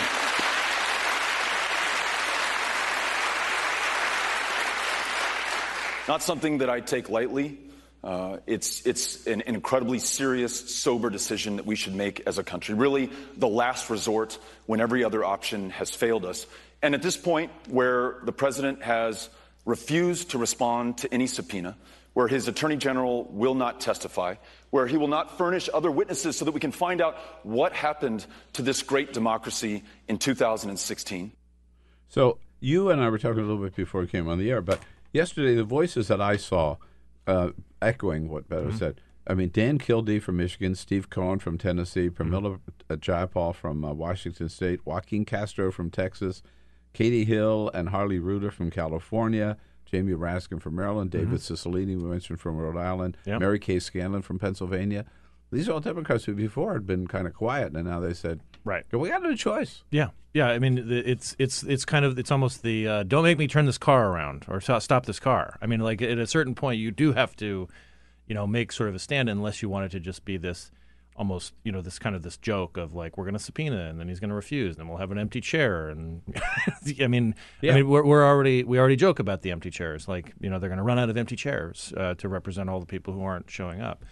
Not 6.09 6.23
something 6.23 6.59
that 6.59 6.71
I 6.71 6.81
take 6.81 7.11
lightly. 7.11 7.59
Uh, 8.03 8.39
it's 8.47 8.87
it's 8.87 9.27
an, 9.27 9.43
incredibly 9.43 9.99
serious, 9.99 10.75
sober 10.75 11.11
decision 11.11 11.57
that 11.57 11.67
we 11.67 11.77
should 11.77 11.95
make 11.95 12.27
as 12.27 12.39
a 12.39 12.43
country. 12.43 12.75
Really, 12.75 13.11
the 13.37 13.49
last 13.49 13.91
resort 13.91 14.39
when 14.65 14.81
every 14.81 15.05
other 15.05 15.23
option 15.23 15.69
has 15.69 15.91
failed 15.91 16.25
us. 16.25 16.47
And 16.81 16.95
at 16.95 17.03
this 17.03 17.19
point, 17.19 17.53
where 17.69 18.21
the 18.25 18.33
president 18.33 18.83
has 18.83 19.29
refused 19.67 20.31
to 20.31 20.39
respond 20.39 20.97
to 20.99 21.13
any 21.13 21.27
subpoena, 21.27 21.77
where 22.15 22.29
his 22.29 22.49
attorney 22.49 22.77
general 22.77 23.25
will 23.25 23.55
not 23.55 23.81
testify, 23.81 24.35
where 24.71 24.87
he 24.87 24.97
will 24.97 25.09
not 25.09 25.37
furnish 25.37 25.69
other 25.75 25.91
witnesses 25.91 26.37
so 26.37 26.45
that 26.45 26.53
we 26.53 26.61
can 26.61 26.73
find 26.73 27.01
out 27.01 27.17
what 27.45 27.73
happened 27.73 28.25
to 28.55 28.63
this 28.63 28.83
great 28.83 29.13
democracy 29.13 29.83
in 30.09 30.17
2016. 30.19 31.33
So 32.09 32.39
you 32.61 32.91
and 32.91 33.01
I 33.01 33.09
were 33.11 33.19
talking 33.19 33.41
a 33.41 33.47
little 33.47 33.63
bit 33.63 33.75
before 33.77 34.01
we 34.01 34.07
came 34.07 34.29
on 34.29 34.39
the 34.39 34.51
air, 34.51 34.61
but 34.61 34.81
yesterday 35.13 35.55
the 35.55 35.65
voices 35.65 36.09
that 36.09 36.21
I 36.21 36.37
saw 36.37 36.77
uh, 37.27 37.51
echoing 37.83 38.29
what 38.29 38.49
Beto 38.49 38.69
Mm-hmm. 38.69 38.77
said. 38.79 39.01
I 39.27 39.33
mean, 39.33 39.49
Dan 39.49 39.79
Kildee 39.79 40.19
from 40.21 40.37
Michigan, 40.37 40.75
Steve 40.75 41.09
Cohen 41.09 41.39
from 41.39 41.57
Tennessee, 41.57 42.11
Pramila 42.11 42.61
uh, 42.91 42.97
Jayapal 42.97 43.55
from 43.55 43.83
uh, 43.83 43.93
Washington 43.95 44.51
State, 44.51 44.81
Joaquin 44.85 45.25
Castro 45.25 45.73
from 45.73 45.91
Texas, 45.91 46.43
Katie 46.93 47.25
Hill 47.25 47.71
and 47.73 47.89
Harley 47.89 48.19
Rouda 48.19 48.53
from 48.53 48.71
California, 48.71 49.57
Jamie 49.85 50.13
Raskin 50.13 50.61
from 50.61 50.77
Maryland, 50.77 51.11
David 51.11 51.41
Cicilline, 51.41 51.87
we 51.87 51.95
mentioned 51.97 52.41
from 52.41 52.57
Rhode 52.57 52.77
Island, 52.77 53.17
Yep. 53.27 53.41
Mary 53.41 53.59
Gay 53.59 53.79
Scanlon 53.79 54.23
from 54.23 54.39
Pennsylvania. 54.39 55.05
These 55.53 55.69
are 55.69 55.73
all 55.73 55.81
Democrats 55.81 56.25
who 56.25 56.35
before 56.35 56.73
had 56.73 56.87
been 56.87 57.07
kind 57.07 57.27
of 57.27 57.35
quiet, 57.35 57.73
and 57.75 57.87
now 57.87 58.01
they 58.01 58.15
said, 58.15 58.41
Right. 58.65 58.85
we 58.93 59.09
got 59.11 59.23
no 59.23 59.37
choice. 59.37 59.85
Yeah, 59.91 60.09
yeah. 60.33 60.49
I 60.49 60.59
mean, 60.59 60.79
it's 60.91 61.37
it's 61.39 61.63
it's 61.65 61.85
kind 61.85 62.05
of 62.05 62.19
it's 62.19 62.31
almost 62.31 62.63
the 62.63 62.89
uh, 62.89 63.03
don't 63.03 63.23
make 63.25 63.39
me 63.39 63.47
turn 63.47 63.67
this 63.67 63.79
car 63.79 64.11
around 64.11 64.47
or 64.49 64.61
stop, 64.61 64.81
stop 64.83 65.05
this 65.07 65.21
car. 65.21 65.59
I 65.61 65.67
mean, 65.67 65.81
like 65.81 66.01
at 66.03 66.19
a 66.19 66.27
certain 66.27 66.55
point, 66.55 66.81
you 66.81 66.91
do 66.91 67.13
have 67.13 67.37
to, 67.37 67.69
you 68.27 68.35
know, 68.35 68.47
make 68.47 68.73
sort 68.73 68.89
of 68.89 68.95
a 68.95 68.99
stand 68.99 69.29
unless 69.29 69.61
you 69.63 69.69
want 69.69 69.85
it 69.85 69.91
to 69.91 70.01
just 70.01 70.25
be 70.25 70.39
this 70.39 70.71
almost 71.17 71.53
you 71.63 71.71
know 71.71 71.81
this 71.81 71.99
kind 71.99 72.17
of 72.17 72.23
this 72.23 72.37
joke 72.37 72.77
of 72.77 72.93
like 72.93 73.17
we're 73.17 73.25
going 73.25 73.35
to 73.35 73.41
subpoena 73.41 73.89
and 73.89 74.01
then 74.01 74.09
he's 74.09 74.19
going 74.19 74.31
to 74.31 74.35
refuse 74.35 74.75
and 74.75 74.81
then 74.81 74.89
we'll 74.89 74.99
have 74.99 75.13
an 75.13 75.19
empty 75.19 75.41
chair 75.41 75.89
and 75.89 76.23
I 77.01 77.07
mean 77.07 77.35
Yeah. 77.61 77.73
I 77.73 77.75
mean 77.77 77.89
we're, 77.89 78.05
we're 78.05 78.25
already 78.27 78.65
we 78.65 78.79
already 78.79 78.97
joke 78.97 79.21
about 79.21 79.43
the 79.43 79.53
empty 79.53 79.71
chairs 79.71 80.09
like 80.09 80.33
you 80.41 80.51
know 80.51 80.59
they're 80.59 80.69
going 80.69 80.79
to 80.79 80.85
run 80.85 80.99
out 80.99 81.11
of 81.11 81.17
empty 81.17 81.37
chairs 81.37 81.93
uh, 81.97 82.15
to 82.15 82.29
represent 82.29 82.69
all 82.69 82.81
the 82.81 82.87
people 82.87 83.15
who 83.15 83.23
aren't 83.23 83.49
showing 83.49 83.81
up. 83.81 84.05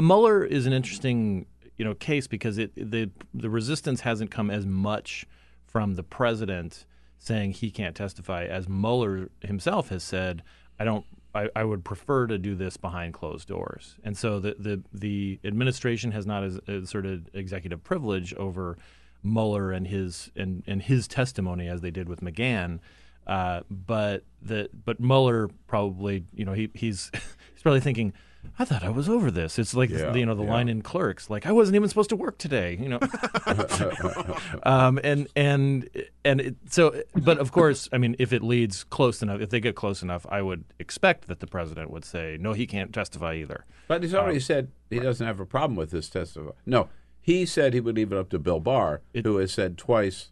Mueller 0.00 0.44
is 0.44 0.66
an 0.66 0.72
interesting 0.72 1.46
you 1.76 1.84
know 1.84 1.94
case 1.94 2.26
because 2.26 2.56
it 2.56 2.72
the 2.74 3.10
the 3.34 3.50
resistance 3.50 4.00
hasn't 4.00 4.30
come 4.30 4.50
as 4.50 4.64
much 4.64 5.26
from 5.66 5.94
the 5.94 6.02
president 6.02 6.86
saying 7.18 7.52
he 7.52 7.70
can't 7.70 7.94
testify 7.94 8.44
as 8.44 8.66
Mueller 8.68 9.30
himself 9.42 9.90
has 9.90 10.02
said 10.02 10.42
I 10.78 10.84
don't 10.84 11.04
I, 11.36 11.48
I 11.54 11.64
would 11.64 11.84
prefer 11.84 12.26
to 12.26 12.38
do 12.38 12.54
this 12.54 12.76
behind 12.76 13.14
closed 13.14 13.48
doors. 13.48 13.96
And 14.02 14.16
so 14.16 14.40
the 14.40 14.56
the, 14.58 14.82
the 14.92 15.38
administration 15.44 16.12
has 16.12 16.26
not 16.26 16.44
as, 16.44 16.58
asserted 16.66 17.30
executive 17.34 17.84
privilege 17.84 18.34
over 18.34 18.78
Mueller 19.22 19.72
and 19.72 19.86
his 19.86 20.30
and, 20.36 20.62
and 20.66 20.82
his 20.82 21.06
testimony 21.06 21.68
as 21.68 21.80
they 21.80 21.90
did 21.90 22.08
with 22.08 22.20
McGahn. 22.20 22.80
Uh, 23.26 23.60
but 23.70 24.24
the 24.40 24.70
but 24.84 25.00
Mueller 25.00 25.48
probably 25.66 26.24
you 26.34 26.44
know 26.44 26.52
he 26.52 26.70
he's 26.74 27.10
he's 27.12 27.62
probably 27.62 27.80
thinking. 27.80 28.12
I 28.58 28.64
thought 28.64 28.82
I 28.82 28.88
was 28.88 29.08
over 29.08 29.30
this. 29.30 29.58
It's 29.58 29.74
like 29.74 29.90
Yeah, 29.90 30.14
you 30.14 30.26
know 30.26 30.34
the 30.34 30.44
yeah. 30.44 30.50
line 30.50 30.68
in 30.68 30.82
Clerks, 30.82 31.28
like 31.30 31.46
I 31.46 31.52
wasn't 31.52 31.76
even 31.76 31.88
supposed 31.88 32.10
to 32.10 32.16
work 32.16 32.38
today. 32.38 32.76
You 32.80 32.88
know, 32.88 33.00
um, 34.62 34.98
and 35.02 35.28
and 35.36 35.88
and 36.24 36.40
it, 36.40 36.56
so, 36.70 37.02
but 37.14 37.38
of 37.38 37.52
course, 37.52 37.88
I 37.92 37.98
mean, 37.98 38.16
if 38.18 38.32
it 38.32 38.42
leads 38.42 38.84
close 38.84 39.22
enough, 39.22 39.40
if 39.40 39.50
they 39.50 39.60
get 39.60 39.74
close 39.76 40.02
enough, 40.02 40.26
I 40.28 40.42
would 40.42 40.64
expect 40.78 41.28
that 41.28 41.40
the 41.40 41.46
president 41.46 41.90
would 41.90 42.04
say, 42.04 42.36
no, 42.40 42.52
he 42.52 42.66
can't 42.66 42.92
testify 42.92 43.34
either. 43.36 43.64
But 43.88 44.02
he's 44.02 44.14
already 44.14 44.40
said 44.40 44.70
he 44.90 44.98
doesn't 44.98 45.26
have 45.26 45.40
a 45.40 45.46
problem 45.46 45.76
with 45.76 45.90
this 45.90 46.08
testify. 46.08 46.50
No, 46.64 46.88
he 47.20 47.46
said 47.46 47.74
he 47.74 47.80
would 47.80 47.96
leave 47.96 48.12
it 48.12 48.18
up 48.18 48.30
to 48.30 48.38
Bill 48.38 48.60
Barr, 48.60 49.02
who 49.14 49.36
has 49.38 49.52
said 49.52 49.78
twice, 49.78 50.30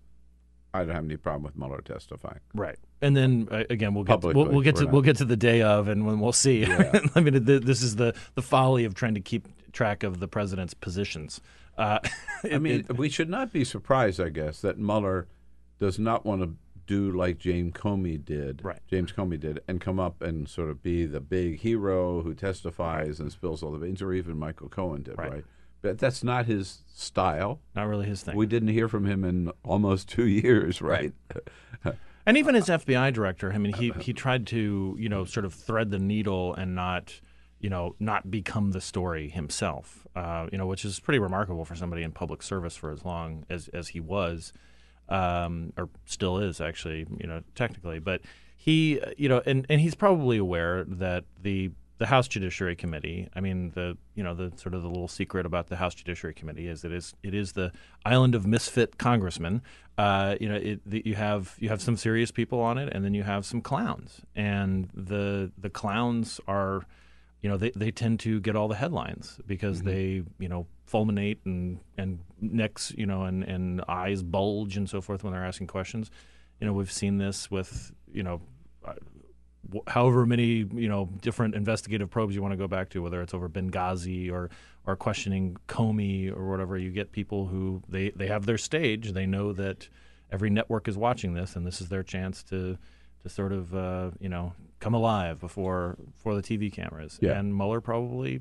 "I 0.72 0.80
don't 0.80 0.94
have 0.94 1.04
any 1.04 1.16
problem 1.16 1.44
with 1.44 1.56
Mueller 1.56 1.80
testifying." 1.80 2.40
Right. 2.54 2.78
And 3.00 3.16
then 3.16 3.48
uh, 3.50 3.64
again, 3.68 3.94
we'll 3.94 4.04
get 4.04 4.20
to, 4.20 4.28
we'll, 4.28 4.46
we'll 4.46 4.62
get 4.62 4.76
to 4.76 4.86
we're 4.86 4.92
we'll 4.92 5.02
get 5.02 5.16
to 5.16 5.24
the 5.24 5.36
day 5.36 5.62
of, 5.62 5.88
and 5.88 6.06
when 6.06 6.20
we'll 6.20 6.32
see. 6.32 6.60
Yeah. 6.60 7.00
I 7.14 7.20
mean, 7.20 7.44
th- 7.44 7.62
this 7.62 7.82
is 7.82 7.96
the 7.96 8.14
the 8.34 8.42
folly 8.42 8.84
of 8.84 8.94
trying 8.94 9.14
to 9.14 9.20
keep 9.20 9.48
track 9.72 10.02
of 10.02 10.20
the 10.20 10.28
president's 10.28 10.74
positions. 10.74 11.40
Uh, 11.76 11.98
I 12.52 12.58
mean, 12.58 12.86
we 12.96 13.08
should 13.08 13.28
not 13.28 13.52
be 13.52 13.64
surprised, 13.64 14.20
I 14.20 14.28
guess, 14.28 14.60
that 14.60 14.78
Mueller 14.78 15.26
does 15.78 15.98
not 15.98 16.24
want 16.24 16.42
to 16.42 16.54
do 16.86 17.10
like 17.10 17.38
James 17.38 17.72
Comey 17.72 18.22
did. 18.22 18.64
Right. 18.64 18.78
James 18.88 19.12
Comey 19.12 19.40
did, 19.40 19.60
and 19.66 19.80
come 19.80 19.98
up 19.98 20.22
and 20.22 20.48
sort 20.48 20.70
of 20.70 20.82
be 20.82 21.06
the 21.06 21.20
big 21.20 21.60
hero 21.60 22.22
who 22.22 22.34
testifies 22.34 23.20
and 23.20 23.32
spills 23.32 23.62
all 23.62 23.72
the 23.72 23.78
beans, 23.78 24.02
or 24.02 24.12
even 24.12 24.38
Michael 24.38 24.68
Cohen 24.68 25.02
did, 25.02 25.18
right? 25.18 25.32
Right. 25.32 25.44
But 25.82 25.98
that's 25.98 26.24
not 26.24 26.46
his 26.46 26.82
style. 26.94 27.60
Not 27.76 27.88
really 27.88 28.06
his 28.06 28.22
thing. 28.22 28.36
We 28.36 28.46
didn't 28.46 28.68
hear 28.68 28.88
from 28.88 29.04
him 29.04 29.22
in 29.22 29.52
almost 29.62 30.08
two 30.08 30.26
years, 30.26 30.80
right? 30.80 31.12
And 32.26 32.36
even 32.38 32.54
as 32.54 32.68
FBI 32.68 33.12
director, 33.12 33.52
I 33.52 33.58
mean, 33.58 33.74
he 33.74 33.92
he 34.00 34.12
tried 34.12 34.46
to 34.48 34.96
you 34.98 35.08
know 35.08 35.24
sort 35.24 35.44
of 35.44 35.54
thread 35.54 35.90
the 35.90 35.98
needle 35.98 36.54
and 36.54 36.74
not 36.74 37.20
you 37.60 37.68
know 37.68 37.94
not 37.98 38.30
become 38.30 38.72
the 38.72 38.80
story 38.80 39.28
himself. 39.28 40.06
Uh, 40.16 40.46
you 40.50 40.58
know, 40.58 40.66
which 40.66 40.84
is 40.84 41.00
pretty 41.00 41.18
remarkable 41.18 41.64
for 41.64 41.74
somebody 41.74 42.02
in 42.02 42.12
public 42.12 42.42
service 42.42 42.76
for 42.76 42.90
as 42.90 43.04
long 43.04 43.44
as 43.50 43.68
as 43.68 43.88
he 43.88 44.00
was, 44.00 44.52
um, 45.08 45.72
or 45.76 45.88
still 46.06 46.38
is 46.38 46.60
actually. 46.60 47.06
You 47.18 47.26
know, 47.26 47.42
technically, 47.54 47.98
but 47.98 48.22
he 48.56 49.00
you 49.18 49.28
know, 49.28 49.42
and 49.44 49.66
and 49.68 49.80
he's 49.80 49.94
probably 49.94 50.38
aware 50.38 50.84
that 50.84 51.24
the 51.42 51.72
the 51.98 52.06
House 52.06 52.26
Judiciary 52.26 52.74
Committee. 52.74 53.28
I 53.34 53.40
mean, 53.40 53.70
the 53.70 53.96
you 54.14 54.24
know 54.24 54.34
the 54.34 54.52
sort 54.56 54.74
of 54.74 54.82
the 54.82 54.88
little 54.88 55.08
secret 55.08 55.46
about 55.46 55.68
the 55.68 55.76
House 55.76 55.94
Judiciary 55.94 56.34
Committee 56.34 56.66
is 56.66 56.84
it 56.84 56.92
is 56.92 57.14
it 57.22 57.34
is 57.34 57.52
the 57.52 57.72
island 58.04 58.34
of 58.34 58.46
misfit 58.46 58.98
congressmen. 58.98 59.62
Uh, 59.96 60.34
you 60.40 60.48
know, 60.48 60.56
it, 60.56 60.80
the, 60.84 61.02
you 61.04 61.14
have 61.14 61.54
you 61.58 61.68
have 61.68 61.80
some 61.80 61.96
serious 61.96 62.30
people 62.30 62.60
on 62.60 62.78
it, 62.78 62.88
and 62.92 63.04
then 63.04 63.14
you 63.14 63.22
have 63.22 63.46
some 63.46 63.60
clowns, 63.60 64.22
and 64.34 64.88
the 64.92 65.52
the 65.56 65.70
clowns 65.70 66.40
are, 66.48 66.82
you 67.42 67.48
know, 67.48 67.56
they, 67.56 67.70
they 67.76 67.92
tend 67.92 68.18
to 68.20 68.40
get 68.40 68.56
all 68.56 68.66
the 68.66 68.74
headlines 68.74 69.40
because 69.46 69.82
they 69.82 70.22
you 70.38 70.48
know 70.48 70.66
fulminate 70.90 71.38
and 71.44 71.78
and 71.96 72.18
necks 72.40 72.92
you 72.96 73.06
know 73.06 73.22
and 73.22 73.44
and 73.44 73.82
eyes 73.88 74.22
bulge 74.22 74.76
and 74.76 74.90
so 74.90 75.00
forth 75.00 75.22
when 75.22 75.32
they're 75.32 75.44
asking 75.44 75.68
questions. 75.68 76.10
You 76.60 76.66
know, 76.66 76.72
we've 76.72 76.92
seen 76.92 77.18
this 77.18 77.52
with 77.52 77.92
you 78.12 78.24
know 78.24 78.40
however 79.86 80.26
many 80.26 80.66
you 80.74 80.88
know 80.88 81.08
different 81.20 81.54
investigative 81.54 82.10
probes 82.10 82.34
you 82.34 82.42
want 82.42 82.52
to 82.52 82.56
go 82.58 82.68
back 82.68 82.90
to, 82.90 83.02
whether 83.02 83.22
it's 83.22 83.34
over 83.34 83.48
Benghazi 83.48 84.30
or 84.30 84.50
or 84.86 84.96
questioning 84.96 85.56
Comey 85.68 86.34
or 86.34 86.48
whatever, 86.50 86.76
you 86.76 86.90
get 86.90 87.12
people 87.12 87.46
who 87.46 87.82
they 87.88 88.10
they 88.10 88.26
have 88.26 88.46
their 88.46 88.58
stage. 88.58 89.12
They 89.12 89.26
know 89.26 89.52
that 89.52 89.88
every 90.30 90.50
network 90.50 90.88
is 90.88 90.96
watching 90.96 91.34
this, 91.34 91.56
and 91.56 91.66
this 91.66 91.80
is 91.80 91.88
their 91.88 92.02
chance 92.02 92.42
to 92.44 92.78
to 93.22 93.28
sort 93.28 93.52
of 93.52 93.74
uh, 93.74 94.10
you 94.20 94.28
know 94.28 94.52
come 94.80 94.94
alive 94.94 95.40
before 95.40 95.96
before 96.14 96.34
the 96.34 96.42
TV 96.42 96.72
cameras. 96.72 97.18
Yeah. 97.20 97.38
And 97.38 97.56
Mueller 97.56 97.80
probably 97.80 98.40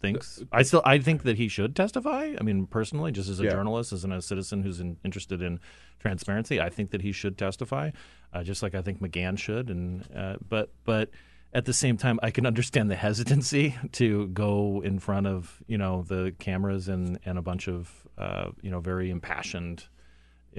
thinks 0.00 0.42
I 0.52 0.62
still 0.62 0.82
I 0.84 0.98
think 0.98 1.22
that 1.22 1.36
he 1.36 1.48
should 1.48 1.74
testify. 1.74 2.34
I 2.38 2.42
mean, 2.42 2.66
personally, 2.66 3.12
just 3.12 3.28
as 3.28 3.40
a 3.40 3.44
Yeah. 3.44 3.50
journalist, 3.50 3.92
as 3.92 4.04
a 4.04 4.20
citizen 4.22 4.62
who's 4.62 4.80
in, 4.80 4.98
interested 5.04 5.40
in 5.42 5.60
transparency, 5.98 6.60
I 6.60 6.68
think 6.70 6.90
that 6.90 7.02
he 7.02 7.12
should 7.12 7.38
testify, 7.38 7.90
uh, 8.32 8.42
just 8.42 8.62
like 8.62 8.74
I 8.74 8.82
think 8.82 9.00
McGahn 9.00 9.38
should. 9.38 9.70
And 9.70 10.04
uh, 10.14 10.36
but 10.46 10.72
but 10.84 11.10
at 11.52 11.64
the 11.66 11.72
same 11.72 11.96
time, 11.96 12.18
I 12.22 12.30
can 12.30 12.46
understand 12.46 12.90
the 12.90 12.96
hesitancy 12.96 13.76
to 13.92 14.26
go 14.28 14.82
in 14.84 14.98
front 14.98 15.26
of 15.26 15.62
you 15.66 15.78
know 15.78 16.02
the 16.06 16.34
cameras 16.38 16.88
and 16.88 17.18
and 17.24 17.38
a 17.38 17.42
bunch 17.42 17.68
of 17.68 17.90
uh, 18.18 18.50
you 18.60 18.70
know 18.70 18.80
very 18.80 19.10
impassioned 19.10 19.84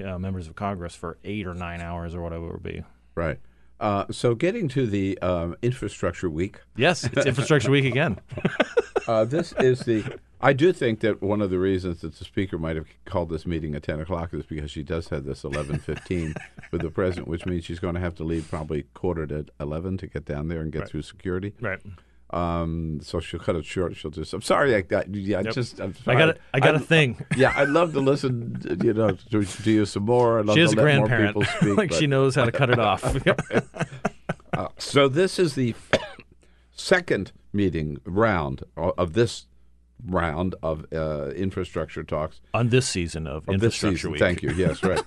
uh, 0.04 0.18
members 0.18 0.48
of 0.48 0.54
Congress 0.56 0.94
for 0.94 1.18
eight 1.24 1.46
or 1.46 1.54
nine 1.54 1.80
hours 1.80 2.14
or 2.14 2.22
whatever 2.22 2.46
it 2.48 2.52
would 2.52 2.62
be. 2.62 2.82
Right. 3.14 3.38
Uh, 3.78 4.04
so 4.10 4.34
getting 4.34 4.68
to 4.68 4.86
the 4.86 5.18
um, 5.18 5.56
infrastructure 5.62 6.30
week. 6.30 6.60
Yes, 6.76 7.04
it's 7.04 7.26
infrastructure 7.26 7.70
week 7.70 7.84
again. 7.84 8.18
uh, 9.06 9.24
this 9.24 9.52
is 9.58 9.80
the. 9.80 10.18
I 10.40 10.52
do 10.52 10.72
think 10.72 11.00
that 11.00 11.22
one 11.22 11.40
of 11.40 11.48
the 11.50 11.58
reasons 11.58 12.02
that 12.02 12.14
the 12.14 12.24
speaker 12.24 12.58
might 12.58 12.76
have 12.76 12.86
called 13.06 13.30
this 13.30 13.46
meeting 13.46 13.74
at 13.74 13.82
ten 13.82 14.00
o'clock 14.00 14.32
is 14.34 14.44
because 14.46 14.70
she 14.70 14.82
does 14.82 15.08
have 15.08 15.24
this 15.24 15.44
eleven 15.44 15.78
fifteen 15.78 16.34
with 16.70 16.82
the 16.82 16.90
president, 16.90 17.28
which 17.28 17.46
means 17.46 17.64
she's 17.64 17.78
going 17.78 17.94
to 17.94 18.00
have 18.00 18.14
to 18.16 18.24
leave 18.24 18.46
probably 18.48 18.82
quarter 18.94 19.26
to 19.26 19.46
eleven 19.60 19.96
to 19.98 20.06
get 20.06 20.24
down 20.24 20.48
there 20.48 20.60
and 20.60 20.72
get 20.72 20.80
Right. 20.80 20.88
through 20.90 21.02
security. 21.02 21.52
Right. 21.60 21.80
Um, 22.30 22.98
so 23.02 23.20
she'll 23.20 23.38
cut 23.40 23.54
it 23.56 23.64
short. 23.64 23.96
She'll 23.96 24.10
just. 24.10 24.32
I'm 24.34 24.42
sorry. 24.42 24.74
I 24.74 24.80
got. 24.80 25.12
Yeah. 25.14 25.38
I 25.38 25.42
Yep. 25.42 25.54
just. 25.54 25.80
I'm 25.80 25.94
I 26.06 26.14
got 26.14 26.28
a- 26.30 26.36
I 26.52 26.60
got 26.60 26.74
a 26.74 26.80
thing. 26.80 27.24
Yeah. 27.36 27.52
I'd 27.56 27.68
love 27.68 27.92
to 27.92 28.00
listen. 28.00 28.60
You 28.82 28.94
know, 28.94 29.10
to, 29.30 29.44
to 29.44 29.70
you 29.70 29.84
some 29.86 30.04
more. 30.04 30.40
I'd 30.40 30.46
love 30.46 30.56
She 30.56 30.62
is 30.62 30.72
to 30.72 30.80
a 30.80 30.82
let 30.82 30.96
more 30.98 31.06
grandparent. 31.08 31.28
people 31.36 31.44
speak. 31.44 31.76
Like, 31.78 31.90
but- 31.90 31.98
she 31.98 32.06
knows 32.08 32.34
how 32.34 32.44
to 32.44 32.52
cut 32.52 32.70
it 32.70 32.78
off. 32.78 33.02
Uh, 34.52 34.68
so 34.78 35.06
this 35.06 35.38
is 35.38 35.54
the 35.54 35.74
second 36.72 37.30
meeting 37.52 37.98
round 38.04 38.62
of 38.76 39.12
this 39.12 39.46
round 40.06 40.54
of 40.62 40.86
uh, 40.94 41.28
infrastructure 41.36 42.02
talks 42.04 42.40
on 42.54 42.68
this 42.70 42.86
season 42.88 43.26
of, 43.26 43.46
of 43.48 43.54
Infrastructure 43.54 43.96
season. 43.96 44.12
Week. 44.12 44.18
Thank 44.20 44.42
you. 44.42 44.52
Yes, 44.52 44.82
right. 44.82 45.00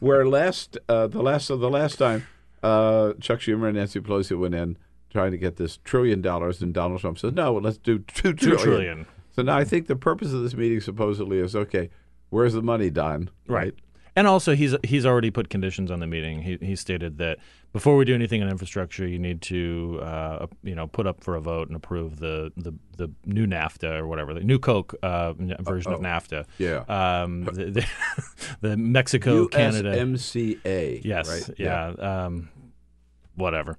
Where 0.00 0.26
last 0.28 0.78
uh, 0.88 1.06
the 1.08 1.22
last 1.22 1.50
of 1.50 1.60
the 1.60 1.70
last 1.70 1.96
time, 1.96 2.26
uh, 2.62 3.14
Chuck 3.20 3.40
Schumer 3.40 3.68
and 3.68 3.76
Nancy 3.76 3.98
Pelosi 4.00 4.38
went 4.38 4.54
in 4.54 4.76
trying 5.10 5.32
to 5.32 5.38
get 5.38 5.56
this 5.56 5.78
trillion 5.84 6.20
dollars, 6.20 6.62
and 6.62 6.72
Donald 6.74 7.00
Trump 7.00 7.18
said, 7.18 7.34
"No, 7.34 7.54
let's 7.54 7.78
do 7.78 7.98
two 7.98 8.32
Two 8.32 8.56
trillion." 8.56 8.62
trillion. 8.62 9.06
So 9.32 9.42
now 9.42 9.56
I 9.56 9.64
think 9.64 9.86
the 9.86 9.96
purpose 9.96 10.32
of 10.32 10.42
this 10.42 10.54
meeting 10.54 10.80
supposedly 10.80 11.38
is 11.38 11.54
okay. 11.54 11.90
Where's 12.30 12.54
the 12.54 12.62
money, 12.62 12.90
Don? 12.90 13.30
Right. 13.46 13.74
And 14.16 14.26
also, 14.26 14.56
he's 14.56 14.74
he's 14.82 15.04
already 15.04 15.30
put 15.30 15.50
conditions 15.50 15.90
on 15.90 16.00
the 16.00 16.06
meeting. 16.06 16.40
He 16.40 16.56
he 16.62 16.74
stated 16.74 17.18
that 17.18 17.38
before 17.74 17.98
we 17.98 18.06
do 18.06 18.14
anything 18.14 18.42
on 18.42 18.48
infrastructure, 18.48 19.06
you 19.06 19.18
need 19.18 19.42
to 19.42 20.00
uh, 20.02 20.46
you 20.62 20.74
know 20.74 20.86
put 20.86 21.06
up 21.06 21.22
for 21.22 21.36
a 21.36 21.40
vote 21.40 21.68
and 21.68 21.76
approve 21.76 22.18
the 22.18 22.50
the, 22.56 22.72
the 22.96 23.10
new 23.26 23.46
NAFTA 23.46 23.98
or 23.98 24.06
whatever 24.06 24.32
the 24.32 24.40
new 24.40 24.58
Coke 24.58 24.94
uh, 25.02 25.34
version 25.34 25.92
of 25.92 26.00
oh. 26.00 26.02
NAFTA. 26.02 26.46
Yeah. 26.56 26.84
Um, 26.88 27.44
the, 27.44 27.70
the, 27.70 27.86
the 28.62 28.76
Mexico 28.78 29.48
Canada 29.48 29.94
MCA. 29.94 31.04
Yes. 31.04 31.28
Right? 31.28 31.58
Yeah. 31.58 31.88
Um, 31.88 32.48
whatever. 33.36 33.78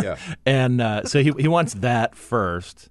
Yeah. 0.00 0.16
and 0.46 0.80
uh, 0.80 1.04
so 1.04 1.22
he 1.22 1.32
he 1.38 1.48
wants 1.48 1.74
that 1.74 2.14
first, 2.14 2.88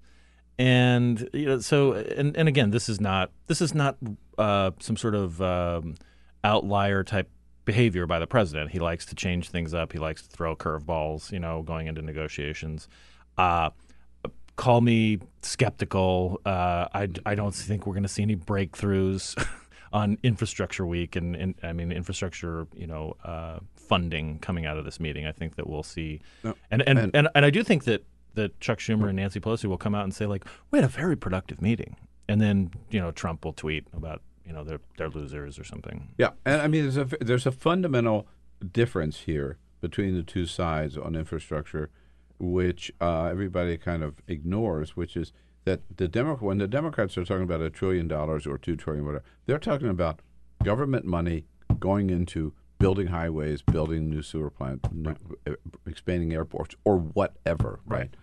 and 0.60 1.30
you 1.34 1.46
know, 1.46 1.60
so 1.60 1.94
and 1.94 2.36
and 2.36 2.48
again, 2.48 2.72
this 2.72 2.90
is 2.90 3.00
not 3.00 3.32
this 3.48 3.62
is 3.62 3.74
not 3.74 3.98
uh, 4.38 4.72
some 4.80 4.98
sort 4.98 5.16
of 5.16 5.42
um, 5.42 5.96
outlier 6.44 7.04
type 7.04 7.30
behavior 7.64 8.06
by 8.06 8.20
the 8.20 8.28
president. 8.28 8.72
He 8.72 8.80
likes 8.80 9.06
to 9.08 9.16
change 9.16 9.50
things 9.50 9.74
up. 9.74 9.94
He 9.94 10.00
likes 10.00 10.22
to 10.24 10.30
throw 10.30 10.56
curveballs. 10.56 11.32
You 11.32 11.40
know, 11.40 11.62
going 11.62 11.88
into 11.88 12.02
negotiations. 12.02 12.88
Uh, 13.38 13.72
call 14.56 14.82
me 14.82 15.20
skeptical. 15.42 16.42
Uh, 16.46 16.88
I, 16.94 17.10
I 17.26 17.36
don't 17.36 17.54
think 17.54 17.86
we're 17.86 17.94
going 17.94 18.04
to 18.04 18.10
see 18.10 18.24
any 18.24 18.36
breakthroughs 18.36 19.36
on 19.94 20.18
infrastructure 20.24 20.86
week 20.86 21.16
and, 21.16 21.36
and 21.36 21.56
I 21.64 21.74
mean 21.74 21.92
infrastructure 21.92 22.68
you 22.76 22.88
know 22.88 23.16
uh, 23.24 23.60
funding 23.86 24.40
coming 24.40 24.66
out 24.66 24.78
of 24.78 24.86
this 24.86 25.00
meeting. 25.00 25.26
I 25.26 25.32
think 25.32 25.56
that 25.56 25.68
we'll 25.70 25.84
see, 25.84 26.22
No. 26.44 26.56
and, 26.72 26.82
and, 26.88 27.00
And- 27.00 27.12
and 27.16 27.28
and 27.36 27.46
I 27.46 27.50
do 27.50 27.64
think 27.64 27.84
that 27.86 28.04
that 28.36 28.60
Chuck 28.60 28.80
Schumer 28.80 29.08
and 29.08 29.16
Nancy 29.16 29.40
Pelosi 29.40 29.66
will 29.66 29.78
come 29.78 29.96
out 29.96 30.04
and 30.04 30.14
say 30.14 30.26
like 30.26 30.44
we 30.72 30.78
had 30.80 30.84
a 30.86 30.90
very 30.90 31.16
productive 31.16 31.62
meeting, 31.62 31.96
and 32.28 32.42
then 32.42 32.72
you 32.90 33.00
know 33.00 33.12
Trump 33.12 33.46
will 33.46 33.54
tweet 33.54 33.88
about 33.94 34.22
you 34.46 34.52
know 34.54 34.64
they're 34.64 34.82
they're 34.98 35.10
losers 35.10 35.58
or 35.58 35.64
something. 35.64 36.10
Yeah, 36.18 36.32
and 36.46 36.62
I 36.62 36.68
mean, 36.68 36.84
there's 36.84 36.98
a 36.98 37.06
there's 37.22 37.46
a 37.46 37.52
fundamental 37.52 38.28
difference 38.74 39.22
here 39.22 39.58
between 39.82 40.16
the 40.16 40.24
two 40.24 40.46
sides 40.46 40.98
on 40.98 41.16
infrastructure, 41.16 41.90
which 42.40 42.92
uh, 43.00 43.26
everybody 43.26 43.78
kind 43.78 44.04
of 44.04 44.22
ignores, 44.28 44.96
which 44.98 45.16
is 45.16 45.32
that 45.66 45.82
the 45.98 46.08
Demo- 46.08 46.36
when 46.38 46.58
the 46.58 46.68
Democrats 46.68 47.18
are 47.18 47.24
talking 47.26 47.44
about 47.44 47.62
a 47.62 47.70
trillion 47.70 48.08
dollars 48.08 48.46
or 48.46 48.58
two 48.58 48.76
trillion, 48.76 49.06
whatever, 49.06 49.24
they're 49.46 49.58
talking 49.60 49.88
about 49.90 50.22
government 50.64 51.06
money 51.06 51.46
going 51.80 52.10
into 52.10 52.54
building 52.86 53.08
highways, 53.08 53.64
building 53.64 54.12
new 54.12 54.22
sewer 54.22 54.52
plants, 54.52 54.88
new, 54.92 55.16
uh, 55.48 55.54
expanding 55.88 56.34
airports, 56.34 56.76
or 56.84 56.98
whatever, 56.98 57.80
right? 57.88 58.14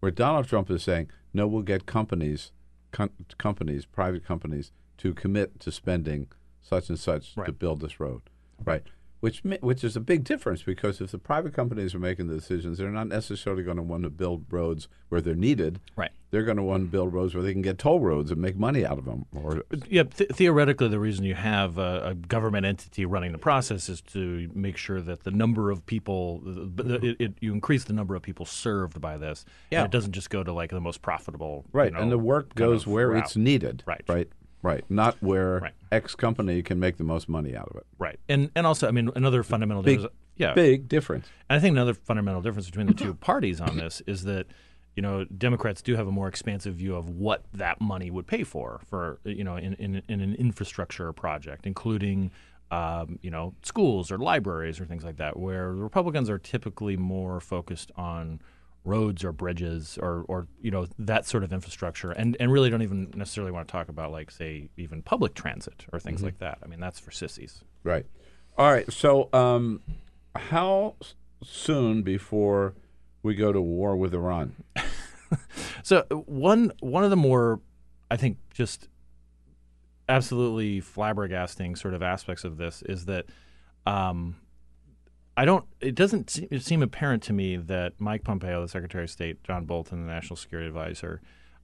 Where 0.00 0.10
Donald 0.10 0.48
Trump 0.48 0.70
is 0.70 0.82
saying, 0.82 1.10
no, 1.34 1.46
we'll 1.46 1.60
get 1.60 1.84
companies, 1.84 2.50
com- 2.92 3.10
companies, 3.36 3.84
private 3.84 4.24
companies, 4.24 4.72
to 4.96 5.12
commit 5.12 5.60
to 5.60 5.70
spending 5.70 6.28
such 6.62 6.88
and 6.88 6.98
such 6.98 7.34
to 7.34 7.52
build 7.52 7.82
this 7.82 8.00
road, 8.00 8.22
right? 8.64 8.84
Which 9.20 9.42
which 9.60 9.82
is 9.82 9.96
a 9.96 10.00
big 10.00 10.24
difference 10.24 10.62
because 10.62 11.00
if 11.00 11.10
the 11.10 11.18
private 11.18 11.54
companies 11.54 11.94
are 11.94 11.98
making 11.98 12.26
the 12.28 12.34
decisions, 12.34 12.76
they're 12.78 12.90
not 12.90 13.08
necessarily 13.08 13.62
going 13.62 13.78
to 13.78 13.82
want 13.82 14.02
to 14.02 14.10
build 14.10 14.44
roads 14.50 14.88
where 15.08 15.20
they're 15.22 15.34
needed. 15.34 15.80
Right. 15.96 16.10
They're 16.30 16.42
going 16.44 16.58
to 16.58 16.62
want 16.62 16.82
to 16.84 16.88
build 16.90 17.14
roads 17.14 17.34
where 17.34 17.42
they 17.42 17.52
can 17.52 17.62
get 17.62 17.78
toll 17.78 18.00
roads 18.00 18.30
and 18.30 18.40
make 18.40 18.56
money 18.56 18.84
out 18.84 18.98
of 18.98 19.06
them. 19.06 19.24
Or 19.34 19.62
Yeah, 19.88 20.02
th- 20.02 20.30
theoretically, 20.32 20.88
the 20.88 20.98
reason 21.00 21.24
you 21.24 21.34
have 21.34 21.78
a, 21.78 22.08
a 22.08 22.14
government 22.14 22.66
entity 22.66 23.06
running 23.06 23.32
the 23.32 23.38
process 23.38 23.88
is 23.88 24.02
to 24.12 24.50
make 24.54 24.76
sure 24.76 25.00
that 25.00 25.24
the 25.24 25.30
number 25.30 25.70
of 25.70 25.86
people, 25.86 26.40
the- 26.44 26.96
it, 27.02 27.16
it, 27.18 27.34
you 27.40 27.52
increase 27.54 27.84
the 27.84 27.94
number 27.94 28.14
of 28.16 28.22
people 28.22 28.44
served 28.44 29.00
by 29.00 29.16
this. 29.16 29.44
Yeah. 29.70 29.78
And 29.80 29.86
it 29.86 29.92
doesn't 29.92 30.12
just 30.12 30.28
go 30.28 30.42
to 30.42 30.52
like 30.52 30.70
the 30.70 30.80
most 30.80 31.00
profitable. 31.00 31.64
you 31.66 31.70
Right, 31.72 31.92
know, 31.92 32.00
and 32.00 32.12
the 32.12 32.18
work 32.18 32.54
goes 32.54 32.86
where 32.86 33.08
route. 33.10 33.24
it's 33.24 33.36
needed. 33.36 33.82
Right. 33.86 34.02
right, 34.08 34.28
right. 34.62 34.84
Not 34.88 35.16
where 35.20 35.72
X 35.92 36.14
company 36.14 36.62
can 36.62 36.78
make 36.80 36.96
the 36.96 37.04
most 37.04 37.28
money 37.28 37.56
out 37.56 37.68
of 37.70 37.76
it. 37.76 37.86
Right, 37.98 38.18
and 38.28 38.50
and 38.54 38.66
also, 38.66 38.88
I 38.88 38.90
mean, 38.90 39.10
another 39.14 39.42
fundamental 39.42 39.82
Big- 39.82 39.98
difference. 39.98 40.16
Yeah, 40.38 40.52
big 40.52 40.86
difference. 40.86 41.28
And 41.48 41.56
I 41.56 41.60
think 41.60 41.72
another 41.72 41.94
fundamental 41.94 42.42
difference 42.42 42.66
between 42.66 42.86
the 42.86 42.94
two 42.94 43.14
parties 43.30 43.58
on 43.60 43.78
this 43.78 44.02
is 44.06 44.24
that 44.24 44.46
you 44.94 45.02
know 45.02 45.24
Democrats 45.24 45.80
do 45.80 45.96
have 45.96 46.06
a 46.06 46.12
more 46.12 46.28
expansive 46.28 46.74
view 46.74 46.94
of 46.94 47.08
what 47.08 47.44
that 47.54 47.80
money 47.80 48.10
would 48.10 48.26
pay 48.26 48.44
for 48.44 48.80
for 48.88 49.18
you 49.24 49.44
know 49.44 49.56
in 49.56 49.74
in, 49.74 50.02
in 50.08 50.20
an 50.20 50.34
infrastructure 50.34 51.12
project, 51.12 51.66
including. 51.66 52.30
Um, 52.68 53.20
you 53.22 53.30
know, 53.30 53.54
schools 53.62 54.10
or 54.10 54.18
libraries 54.18 54.80
or 54.80 54.86
things 54.86 55.04
like 55.04 55.18
that, 55.18 55.38
where 55.38 55.68
the 55.72 55.84
Republicans 55.84 56.28
are 56.28 56.36
typically 56.36 56.96
more 56.96 57.38
focused 57.38 57.92
on 57.94 58.40
roads 58.86 59.24
or 59.24 59.32
bridges 59.32 59.98
or, 60.00 60.24
or 60.28 60.46
you 60.62 60.70
know 60.70 60.86
that 60.98 61.26
sort 61.26 61.44
of 61.44 61.52
infrastructure, 61.52 62.10
and, 62.12 62.36
and 62.40 62.50
really 62.52 62.70
don't 62.70 62.82
even 62.82 63.12
necessarily 63.14 63.52
want 63.52 63.66
to 63.68 63.72
talk 63.72 63.88
about 63.88 64.12
like 64.12 64.30
say 64.30 64.68
even 64.76 65.02
public 65.02 65.34
transit 65.34 65.84
or 65.92 65.98
things 66.00 66.20
Mhm. 66.20 66.24
like 66.24 66.38
that. 66.38 66.58
I 66.62 66.66
mean, 66.66 66.80
that's 66.80 66.98
for 67.00 67.10
sissies. 67.10 67.62
Right. 67.84 68.06
All 68.56 68.72
right. 68.72 68.90
So, 68.92 69.28
um, 69.34 69.80
how 70.34 70.94
soon 71.42 72.02
before 72.02 72.74
we 73.22 73.34
go 73.34 73.52
to 73.52 73.60
war 73.60 73.96
with 73.96 74.14
Iran? 74.14 74.54
So 75.82 76.04
one 76.26 76.72
one 76.80 77.02
of 77.04 77.10
the 77.10 77.16
more, 77.16 77.60
I 78.10 78.16
think, 78.16 78.38
just 78.54 78.88
absolutely 80.08 80.80
flabbergasting 80.80 81.76
sort 81.76 81.94
of 81.94 82.02
aspects 82.02 82.44
of 82.44 82.56
this 82.56 82.82
is 82.82 83.06
that 83.06 83.26
um, 83.86 84.36
I 85.36 85.44
don't. 85.44 85.64
It 85.80 85.94
doesn't 85.94 86.30
se- 86.30 86.48
it 86.50 86.62
seem 86.62 86.82
apparent 86.82 87.22
to 87.24 87.32
me 87.32 87.56
that 87.56 87.94
Mike 87.98 88.24
Pompeo, 88.24 88.62
the 88.62 88.68
Secretary 88.68 89.04
of 89.04 89.10
State, 89.10 89.42
John 89.44 89.66
Bolton, 89.66 90.06
the 90.06 90.12
National 90.12 90.36
Security 90.36 90.68
Advisor, 90.68 91.20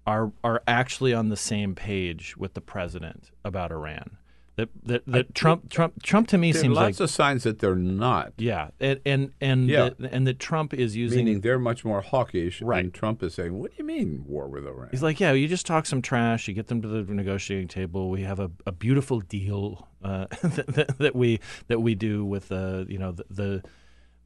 are 0.06 0.32
are 0.44 0.62
actually 0.66 1.14
on 1.14 1.28
the 1.28 1.36
same 1.36 1.74
page 1.74 2.36
with 2.36 2.54
the 2.54 2.60
president 2.60 3.30
about 3.44 3.72
Iran. 3.72 4.18
That 4.56 4.68
that, 4.84 5.02
that 5.06 5.34
Trump 5.34 5.70
Trump 5.70 6.02
Trump 6.02 6.28
to 6.28 6.36
me 6.36 6.52
seems 6.52 6.76
lots 6.76 7.00
like 7.00 7.04
of 7.04 7.10
signs 7.10 7.44
that 7.44 7.58
they're 7.60 7.74
not. 7.74 8.34
yeah, 8.36 8.68
and 8.80 9.00
and 9.06 9.32
and, 9.40 9.66
Yeah. 9.68 9.90
that, 9.98 10.12
and 10.12 10.26
that 10.26 10.38
Trump 10.38 10.74
is 10.74 10.94
using 10.94 11.24
Meaning 11.24 11.40
they're 11.40 11.58
much 11.58 11.86
more 11.86 12.02
hawkish, 12.02 12.60
Right. 12.60 12.84
and 12.84 12.92
Trump 12.92 13.22
is 13.22 13.32
saying, 13.32 13.58
"What 13.58 13.70
do 13.70 13.76
you 13.78 13.84
mean 13.84 14.24
war 14.26 14.48
with 14.48 14.66
Iran?" 14.66 14.88
He's 14.90 15.02
like, 15.02 15.20
yeah, 15.20 15.32
you 15.32 15.48
just 15.48 15.64
talk 15.64 15.86
some 15.86 16.02
trash, 16.02 16.48
you 16.48 16.54
get 16.54 16.66
them 16.66 16.82
to 16.82 16.88
the 16.88 17.02
negotiating 17.14 17.68
table. 17.68 18.10
We 18.10 18.22
have 18.24 18.40
a, 18.40 18.50
a 18.66 18.72
beautiful 18.72 19.20
deal 19.20 19.88
uh, 20.04 20.26
that, 20.42 20.66
that, 20.66 20.98
that 20.98 21.16
we 21.16 21.40
that 21.68 21.80
we 21.80 21.94
do 21.94 22.22
with 22.22 22.48
the 22.48 22.84
you 22.90 22.98
know 22.98 23.12
the, 23.12 23.24
the 23.30 23.62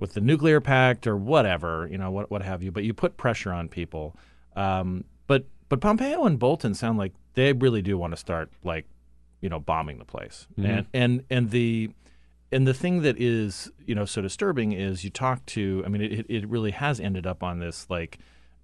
with 0.01 0.15
the 0.15 0.21
nuclear 0.21 0.61
pact 0.61 1.07
or 1.07 1.17
whatever 1.17 1.89
you 1.89 1.99
know 1.99 2.11
what 2.11 2.33
what 2.33 2.43
have 2.43 2.65
you. 2.65 2.73
But 2.73 2.83
you 2.83 2.95
put 2.95 3.17
pressure 3.17 3.53
on 3.53 3.69
people. 3.69 4.17
Um, 4.57 5.05
but 5.29 5.47
but 5.69 5.81
Pompeo 5.81 6.25
and 6.25 6.37
Bolton 6.37 6.75
sound 6.75 6.99
like 6.99 7.13
they 7.35 7.53
really 7.53 7.81
do 7.83 7.97
want 7.97 8.13
to 8.13 8.17
start 8.17 8.51
like 8.65 8.87
you 9.47 9.51
know 9.51 9.61
bombing 9.61 9.99
the 9.99 10.05
place. 10.05 10.49
Mhm. 10.59 10.65
And 10.79 10.87
and 10.93 11.25
and 11.31 11.51
the 11.53 11.91
and 12.51 12.67
the 12.67 12.75
thing 12.75 13.03
that 13.03 13.17
is 13.21 13.71
you 13.87 13.95
know 13.95 14.05
so 14.05 14.21
disturbing 14.21 14.73
is 14.73 15.05
you 15.05 15.11
talk 15.11 15.47
to 15.47 15.85
i 15.87 15.89
mean 15.89 16.03
it, 16.03 16.27
it 16.29 16.49
really 16.49 16.73
has 16.73 16.99
ended 16.99 17.27
up 17.29 17.45
on 17.45 17.61
this 17.61 17.87
like 17.89 18.19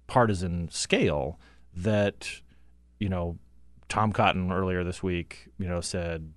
partisan 0.07 0.69
scale 0.69 1.39
that 1.73 2.41
you 2.99 3.07
know 3.07 3.37
tom 3.87 4.11
cotton 4.11 4.51
earlier 4.51 4.83
this 4.83 5.01
week 5.01 5.47
you 5.57 5.67
know 5.67 5.79
said 5.79 6.33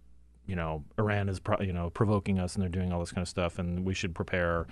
you 0.46 0.54
know 0.54 0.84
iran 0.96 1.28
is 1.28 1.40
pro- 1.40 1.60
you 1.60 1.72
know 1.72 1.90
provoking 1.90 2.38
us 2.38 2.54
and 2.54 2.62
they're 2.62 2.68
doing 2.68 2.92
all 2.92 3.00
this 3.00 3.10
kind 3.12 3.22
of 3.22 3.28
stuff 3.28 3.58
and 3.58 3.84
we 3.84 3.94
should 3.94 4.14
prepare 4.14 4.66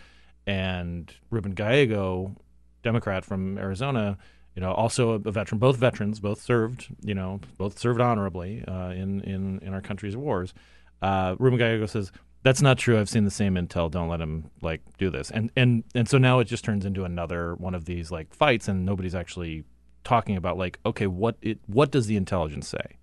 and 0.47 1.15
ruben 1.31 1.53
gallego 1.53 2.37
democrat 2.85 3.25
from 3.25 3.59
arizona 3.59 4.17
you 4.55 4.61
know 4.61 4.73
also 4.73 5.11
a, 5.13 5.19
veteran 5.19 5.59
both 5.59 5.77
veterans 5.77 6.21
both 6.21 6.41
served 6.41 6.89
you 7.03 7.15
know 7.15 7.41
both 7.59 7.79
served 7.79 8.01
honorably 8.01 8.65
uh, 8.67 8.91
in 8.91 9.21
in 9.23 9.59
in 9.61 9.75
our 9.75 9.81
country's 9.81 10.17
wars 10.17 10.55
uh, 11.03 11.37
Ruben 11.39 11.59
Gallego 11.59 11.87
says 11.87 12.11
that's 12.45 12.61
not 12.61 12.77
true. 12.77 13.01
I've 13.01 13.09
seen 13.09 13.25
the 13.25 13.31
same 13.31 13.55
intel. 13.55 13.91
Don't 13.91 14.09
let 14.09 14.21
him 14.21 14.51
like 14.61 14.83
do 14.99 15.11
this. 15.11 15.31
And 15.31 15.51
and 15.57 15.83
and 15.95 16.09
so 16.09 16.19
now 16.19 16.39
it 16.39 16.45
just 16.45 16.65
turns 16.65 16.85
into 16.85 17.05
another 17.05 17.55
one 17.57 17.75
of 17.75 17.87
these 17.87 18.11
like 18.11 18.33
fights, 18.35 18.69
and 18.69 18.85
nobody's 18.85 19.15
actually 19.15 19.65
talking 20.05 20.37
about 20.37 20.59
like 20.59 20.79
okay, 20.87 21.07
what 21.07 21.37
it 21.41 21.59
what 21.67 21.91
does 21.91 22.07
the 22.07 22.17
intelligence 22.17 22.69
say? 22.69 22.99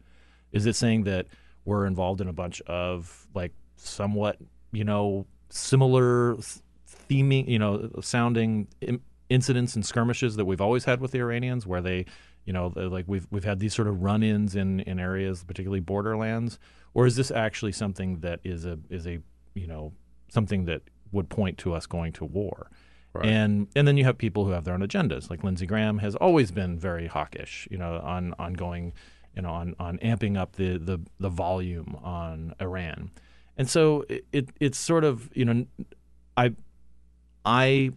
Is 0.52 0.66
it 0.68 0.76
saying 0.76 1.04
that 1.04 1.26
we're 1.66 1.86
involved 1.86 2.22
in 2.22 2.28
a 2.28 2.34
bunch 2.34 2.62
of 2.62 3.28
like 3.34 3.54
somewhat 3.78 4.38
you 4.72 4.84
know 4.84 5.26
similar 5.50 6.36
theming 7.10 7.48
you 7.48 7.60
know 7.60 7.90
sounding 8.02 8.68
in- 8.80 9.02
incidents 9.32 9.76
and 9.76 9.86
skirmishes 9.86 10.36
that 10.36 10.46
we've 10.46 10.62
always 10.62 10.86
had 10.86 11.00
with 11.00 11.12
the 11.12 11.20
Iranians, 11.20 11.66
where 11.66 11.82
they 11.82 12.06
you 12.46 12.54
know 12.54 12.72
like 12.76 13.06
we've 13.08 13.28
we've 13.32 13.44
had 13.44 13.60
these 13.60 13.74
sort 13.74 13.88
of 13.88 14.02
run-ins 14.02 14.56
in 14.56 14.82
in 14.82 15.00
areas, 15.00 15.44
particularly 15.44 15.80
borderlands, 15.80 16.60
or 16.94 17.06
is 17.06 17.16
this 17.16 17.32
actually 17.32 17.72
something 17.72 18.20
that 18.20 18.40
is 18.44 18.66
a 18.66 18.78
is 18.90 19.08
a 19.08 19.20
you 19.54 19.68
know 19.68 19.94
something 20.30 20.66
that 20.66 20.82
would 21.12 21.30
point 21.30 21.58
to 21.60 21.74
us 21.74 21.86
going 21.86 22.12
to 22.14 22.26
war? 22.26 22.70
Right. 23.14 23.26
And 23.26 23.68
and 23.76 23.88
then 23.88 23.98
you 23.98 24.04
have 24.06 24.18
people 24.18 24.46
who 24.46 24.52
have 24.52 24.64
their 24.64 24.74
own 24.74 24.82
agendas. 24.82 25.30
Like 25.30 25.44
Lindsey 25.44 25.66
Graham 25.66 25.98
has 26.00 26.16
always 26.16 26.52
been 26.52 26.80
very 26.80 27.08
hawkish, 27.08 27.68
you 27.72 27.78
know, 27.78 28.00
on 28.04 28.34
on 28.38 28.54
going, 28.54 28.94
you 29.36 29.42
know, 29.42 29.52
on 29.52 29.76
on 29.80 29.98
amping 30.00 30.38
up 30.38 30.56
the 30.56 30.78
the 30.78 31.00
the 31.20 31.30
volume 31.30 31.98
on 32.04 32.54
Iran. 32.62 33.12
And 33.58 33.70
so 33.70 34.06
it, 34.08 34.26
it 34.32 34.50
it's 34.60 34.78
sort 34.78 35.04
of 35.04 35.30
you 35.34 35.46
know, 35.46 35.66
I 36.38 36.54
I 37.44 37.92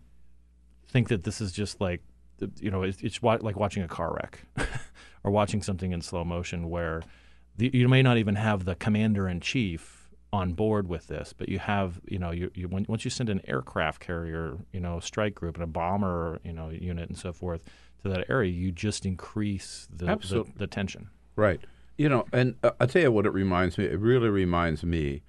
think 0.88 1.08
that 1.08 1.24
this 1.24 1.40
is 1.40 1.52
just 1.52 1.80
like 1.80 2.02
you 2.60 2.70
know 2.70 2.82
it's, 2.82 3.00
it's 3.00 3.22
like 3.22 3.56
watching 3.56 3.82
a 3.82 3.88
car 3.88 4.14
wreck 4.14 4.44
or 5.24 5.30
watching 5.30 5.62
something 5.62 5.92
in 5.92 6.00
slow 6.00 6.24
motion 6.24 6.68
where 6.68 7.02
the, 7.56 7.70
you 7.72 7.88
may 7.88 8.02
not 8.02 8.18
even 8.18 8.34
have 8.34 8.64
the 8.64 8.74
commander 8.74 9.28
in 9.28 9.40
chief 9.40 10.10
on 10.32 10.52
board 10.52 10.88
with 10.88 11.06
this, 11.06 11.32
but 11.32 11.48
you 11.48 11.60
have 11.60 12.00
you 12.08 12.18
know 12.18 12.32
you, 12.32 12.50
you 12.54 12.68
when, 12.68 12.84
once 12.88 13.04
you 13.04 13.10
send 13.10 13.28
an 13.28 13.40
aircraft 13.46 14.00
carrier 14.00 14.58
you 14.72 14.80
know 14.80 14.98
strike 15.00 15.34
group 15.34 15.54
and 15.54 15.62
a 15.62 15.66
bomber 15.68 16.40
you 16.44 16.52
know 16.52 16.70
unit 16.70 17.08
and 17.08 17.16
so 17.16 17.32
forth 17.32 17.62
to 18.02 18.08
that 18.08 18.28
area, 18.28 18.50
you 18.50 18.72
just 18.72 19.06
increase 19.06 19.86
the 19.94 20.06
the, 20.06 20.44
the 20.56 20.66
tension. 20.66 21.08
Right. 21.36 21.60
You 21.96 22.08
know, 22.08 22.26
and 22.32 22.56
uh, 22.64 22.72
I'll 22.80 22.88
tell 22.88 23.02
you 23.02 23.12
what 23.12 23.26
it 23.26 23.32
reminds 23.32 23.78
me. 23.78 23.84
It 23.84 24.00
really 24.00 24.28
reminds 24.28 24.82
me 24.82 25.22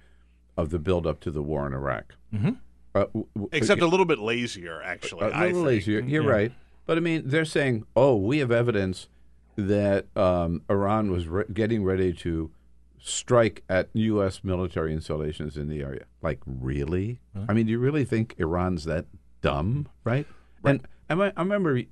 of 0.56 0.70
the 0.70 0.80
build 0.80 1.06
up 1.06 1.20
to 1.20 1.30
the 1.30 1.42
war 1.42 1.66
in 1.66 1.72
Iraq. 1.72 2.14
Mhm. 2.34 2.58
Uh, 2.96 3.04
w- 3.06 3.26
w- 3.34 3.48
Except 3.52 3.82
a 3.82 3.86
little 3.86 4.06
bit 4.06 4.18
lazier, 4.18 4.82
actually. 4.82 5.26
a 5.26 5.30
I 5.30 5.46
little 5.46 5.58
think. 5.64 5.66
lazier. 5.66 6.00
You're 6.00 6.24
Yeah. 6.24 6.30
right. 6.30 6.52
But 6.86 6.96
I 6.96 7.00
mean, 7.00 7.22
they're 7.26 7.44
saying, 7.44 7.84
"Oh, 7.94 8.16
we 8.16 8.38
have 8.38 8.50
evidence 8.50 9.08
that 9.56 10.06
um, 10.16 10.62
Iran 10.70 11.10
was 11.10 11.26
re- 11.28 11.44
getting 11.52 11.82
ready 11.84 12.12
to 12.14 12.50
strike 12.98 13.62
at 13.68 13.88
U.S. 13.94 14.42
military 14.44 14.92
installations 14.92 15.56
in 15.56 15.68
the 15.68 15.82
area." 15.82 16.04
Like, 16.22 16.40
really? 16.46 17.20
I 17.48 17.52
mean, 17.52 17.66
do 17.66 17.72
you 17.72 17.78
really 17.78 18.04
think 18.04 18.34
Iran's 18.38 18.84
that 18.84 19.06
dumb? 19.42 19.88
Right? 20.04 20.26
right. 20.62 20.80
And 21.08 21.22
I, 21.22 21.32
I 21.36 21.40
remember 21.42 21.82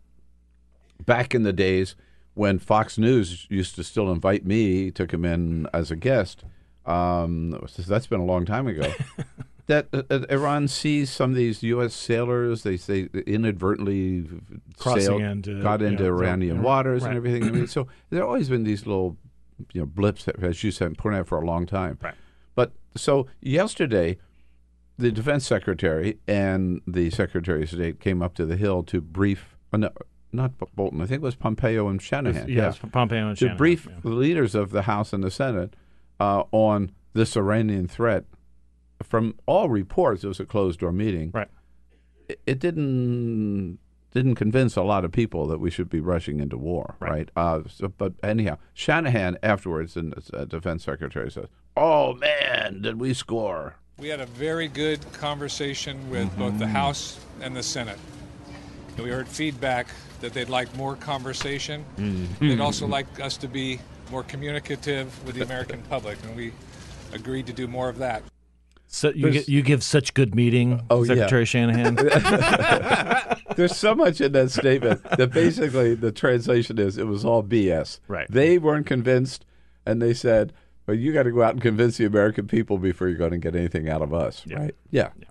back 1.05 1.35
in 1.35 1.43
the 1.43 1.52
days 1.52 1.97
when 2.35 2.59
Fox 2.59 2.98
News 2.98 3.47
used 3.51 3.74
to 3.76 3.85
still 3.85 4.10
invite 4.10 4.44
me 4.47 4.90
to 4.93 5.06
come 5.06 5.24
in 5.24 5.66
as 5.74 5.90
a 5.90 5.97
guest. 5.97 6.44
Um, 6.86 7.51
that's 7.78 8.06
been 8.06 8.20
a 8.20 8.24
long 8.24 8.44
time 8.44 8.66
ago. 8.66 8.93
that 9.66 9.88
uh, 9.92 10.02
uh, 10.10 10.20
Iran 10.30 10.68
sees 10.68 11.10
some 11.10 11.30
of 11.30 11.36
these 11.36 11.62
U.S. 11.62 11.94
sailors. 11.94 12.62
They 12.62 12.76
say 12.76 13.08
inadvertently 13.26 14.26
Crossing 14.78 15.02
sailed, 15.02 15.22
into, 15.22 15.62
got 15.62 15.80
you 15.80 15.86
into 15.86 16.02
know, 16.04 16.08
Iranian 16.10 16.56
right. 16.58 16.64
waters 16.64 17.02
Right. 17.02 17.08
and 17.10 17.16
everything. 17.16 17.44
I 17.44 17.50
mean, 17.50 17.66
so 17.66 17.86
there 18.10 18.20
have 18.20 18.28
always 18.28 18.48
been 18.48 18.64
these 18.64 18.86
little, 18.86 19.16
you 19.72 19.80
know, 19.80 19.86
blips 19.86 20.24
that, 20.24 20.42
as 20.42 20.62
you 20.64 20.70
said, 20.70 20.98
pointed 20.98 21.20
out 21.20 21.28
for 21.28 21.38
a 21.40 21.44
long 21.46 21.66
time. 21.66 21.98
Right. 22.02 22.14
But 22.54 22.72
so 22.96 23.26
yesterday, 23.40 24.18
the 24.98 25.10
defense 25.10 25.46
secretary 25.46 26.18
and 26.28 26.80
the 26.86 27.10
secretary 27.10 27.62
of 27.64 27.70
state 27.70 28.00
came 28.00 28.22
up 28.22 28.34
to 28.34 28.46
the 28.46 28.56
Hill 28.56 28.82
to 28.84 29.00
brief. 29.00 29.56
Uh, 29.72 29.78
no, 29.78 29.90
not 30.32 30.52
Bolton. 30.76 31.00
I 31.00 31.06
think 31.06 31.16
it 31.22 31.22
was 31.22 31.36
Pompeo 31.36 31.88
and 31.88 32.00
Shanahan. 32.02 32.48
yes, 32.48 32.78
Pompeo 32.92 33.28
and 33.28 33.36
to 33.36 33.40
Shanahan, 33.40 33.56
To 33.56 33.58
brief 33.58 33.86
yeah. 33.88 33.96
the 34.02 34.08
leaders 34.10 34.54
of 34.54 34.70
the 34.70 34.82
House 34.82 35.12
and 35.12 35.24
the 35.24 35.30
Senate 35.30 35.74
uh, 36.20 36.44
on 36.52 36.90
this 37.12 37.36
Iranian 37.36 37.88
threat 37.88 38.24
from 39.02 39.34
all 39.46 39.68
reports, 39.68 40.24
it 40.24 40.28
was 40.28 40.40
a 40.40 40.44
closed 40.44 40.80
door 40.80 40.92
meeting. 40.92 41.30
Right. 41.32 41.48
It, 42.28 42.40
it 42.46 42.58
didn't 42.58 43.78
didn't 44.12 44.36
convince 44.36 44.76
a 44.76 44.82
lot 44.82 45.04
of 45.04 45.10
people 45.10 45.48
that 45.48 45.58
we 45.58 45.70
should 45.70 45.88
be 45.88 45.98
rushing 45.98 46.38
into 46.38 46.56
war, 46.56 46.94
right? 47.00 47.28
Uh, 47.34 47.62
so, 47.68 47.88
but 47.88 48.12
anyhow, 48.22 48.56
Shanahan 48.72 49.36
afterwards, 49.42 49.96
and 49.96 50.14
uh, 50.32 50.44
Defense 50.44 50.84
Secretary 50.84 51.30
says, 51.30 51.46
"Oh 51.76 52.14
man, 52.14 52.80
did 52.80 53.00
we 53.00 53.12
score?" 53.12 53.76
We 53.98 54.08
had 54.08 54.20
a 54.20 54.26
very 54.26 54.68
good 54.68 55.00
conversation 55.12 56.10
with 56.10 56.36
both 56.36 56.58
the 56.58 56.66
House 56.66 57.20
and 57.40 57.54
the 57.54 57.62
Senate. 57.62 57.98
And 58.96 59.04
we 59.04 59.10
heard 59.10 59.28
feedback 59.28 59.88
that 60.20 60.32
they'd 60.32 60.48
like 60.48 60.74
more 60.76 60.96
conversation. 60.96 61.84
Mm-hmm. 61.96 62.48
They'd 62.48 62.60
also 62.60 62.86
like 62.86 63.06
us 63.20 63.36
to 63.38 63.48
be 63.48 63.80
more 64.10 64.22
communicative 64.24 65.24
with 65.24 65.36
the 65.36 65.42
American 65.42 65.82
public, 65.82 66.18
and 66.24 66.36
we 66.36 66.52
agreed 67.12 67.46
to 67.46 67.52
do 67.52 67.66
more 67.66 67.88
of 67.88 67.98
that. 67.98 68.22
So 68.94 69.08
you 69.08 69.28
get, 69.32 69.48
you 69.48 69.60
give 69.62 69.82
such 69.82 70.14
good 70.14 70.36
meeting, 70.36 70.80
Oh, 70.88 71.02
yeah. 71.02 71.14
Secretary 71.14 71.44
Shanahan. 71.44 71.96
There's 73.56 73.76
so 73.76 73.92
much 73.92 74.20
in 74.20 74.30
that 74.32 74.52
statement 74.52 75.02
that 75.18 75.32
basically 75.32 75.96
the 75.96 76.12
translation 76.12 76.78
is 76.78 76.96
it 76.96 77.08
was 77.08 77.24
all 77.24 77.42
BS. 77.42 77.98
Right. 78.06 78.28
They 78.30 78.56
weren't 78.56 78.86
convinced, 78.86 79.44
and 79.84 80.00
they 80.00 80.14
said, 80.14 80.52
"Well, 80.86 80.96
you 80.96 81.12
got 81.12 81.24
to 81.24 81.32
go 81.32 81.42
out 81.42 81.54
and 81.54 81.60
convince 81.60 81.96
the 81.96 82.04
American 82.04 82.46
people 82.46 82.78
before 82.78 83.08
you're 83.08 83.18
going 83.18 83.32
to 83.32 83.38
get 83.38 83.56
anything 83.56 83.88
out 83.88 84.00
of 84.00 84.14
us." 84.14 84.46
Right? 84.46 84.76
Yeah. 84.92 85.10
yeah. 85.18 85.24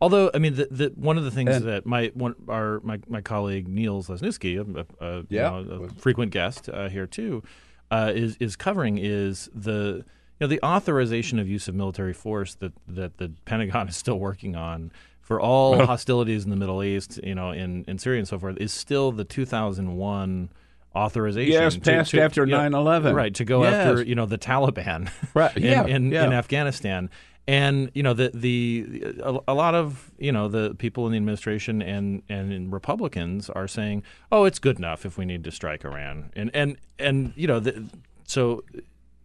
Although, 0.00 0.32
I 0.34 0.38
mean, 0.38 0.56
the, 0.56 0.66
the, 0.70 0.92
one 0.96 1.16
of 1.16 1.22
the 1.22 1.30
things 1.30 1.54
And- 1.54 1.66
that 1.66 1.86
my 1.86 2.10
one 2.14 2.34
our 2.48 2.80
my, 2.80 2.98
my 3.08 3.20
colleague 3.20 3.68
Niels 3.68 4.08
Lesniewski, 4.08 4.58
a, 4.58 5.04
a, 5.04 5.16
you 5.18 5.26
Yeah. 5.30 5.50
know, 5.50 5.84
a 5.84 5.88
frequent 6.00 6.32
guest 6.32 6.68
uh, 6.68 6.88
here 6.88 7.06
too, 7.06 7.44
uh, 7.92 8.10
is 8.12 8.36
is 8.40 8.56
covering 8.56 8.98
is 8.98 9.48
the 9.54 10.04
you 10.40 10.46
know 10.46 10.48
the 10.48 10.62
authorization 10.64 11.38
of 11.38 11.48
use 11.48 11.68
of 11.68 11.74
military 11.74 12.12
force 12.12 12.54
that 12.56 12.72
that 12.88 13.18
the 13.18 13.32
Pentagon 13.44 13.88
is 13.88 13.96
still 13.96 14.18
working 14.18 14.56
on 14.56 14.90
for 15.20 15.40
all 15.40 15.86
hostilities 15.86 16.44
in 16.44 16.50
the 16.50 16.56
Middle 16.56 16.82
East, 16.84 17.18
you 17.24 17.34
know, 17.34 17.50
in, 17.50 17.82
in 17.88 17.98
Syria 17.98 18.18
and 18.18 18.28
so 18.28 18.38
forth, 18.38 18.58
is 18.58 18.74
still 18.74 19.10
the 19.10 19.24
2001 19.24 20.50
authorization. 20.94 21.52
Yes, 21.52 21.74
to- 21.74 21.80
passed 21.80 22.10
to- 22.10 22.20
after 22.20 22.46
yeah, 22.46 22.68
9/11. 22.68 23.14
Right, 23.14 23.34
to 23.34 23.44
go 23.44 23.62
Yes. 23.62 23.74
after, 23.74 24.02
you 24.02 24.14
know, 24.14 24.26
the 24.26 24.36
Taliban 24.38 25.10
Right, 25.34 25.56
in, 25.56 25.62
yeah, 25.62 25.86
in, 25.86 26.10
yeah. 26.12 26.26
in 26.26 26.32
Afghanistan. 26.34 27.10
And 27.46 27.90
you 27.94 28.02
know 28.02 28.14
the 28.14 28.30
the 28.32 29.04
a, 29.22 29.38
a 29.48 29.54
lot 29.54 29.74
of 29.74 30.10
you 30.18 30.32
know 30.32 30.48
the 30.48 30.74
people 30.76 31.04
in 31.04 31.12
the 31.12 31.18
administration 31.18 31.82
and 31.82 32.22
and 32.30 32.50
in 32.50 32.70
Republicans 32.70 33.50
are 33.50 33.68
saying, 33.68 34.02
oh, 34.32 34.44
it's 34.44 34.58
good 34.58 34.78
enough 34.78 35.04
if 35.04 35.18
we 35.18 35.26
need 35.26 35.44
to 35.44 35.50
strike 35.50 35.84
Iran, 35.84 36.30
and 36.34 36.50
and 36.54 36.78
and 36.98 37.34
you 37.36 37.46
know 37.46 37.60
the, 37.60 37.84
so 38.26 38.64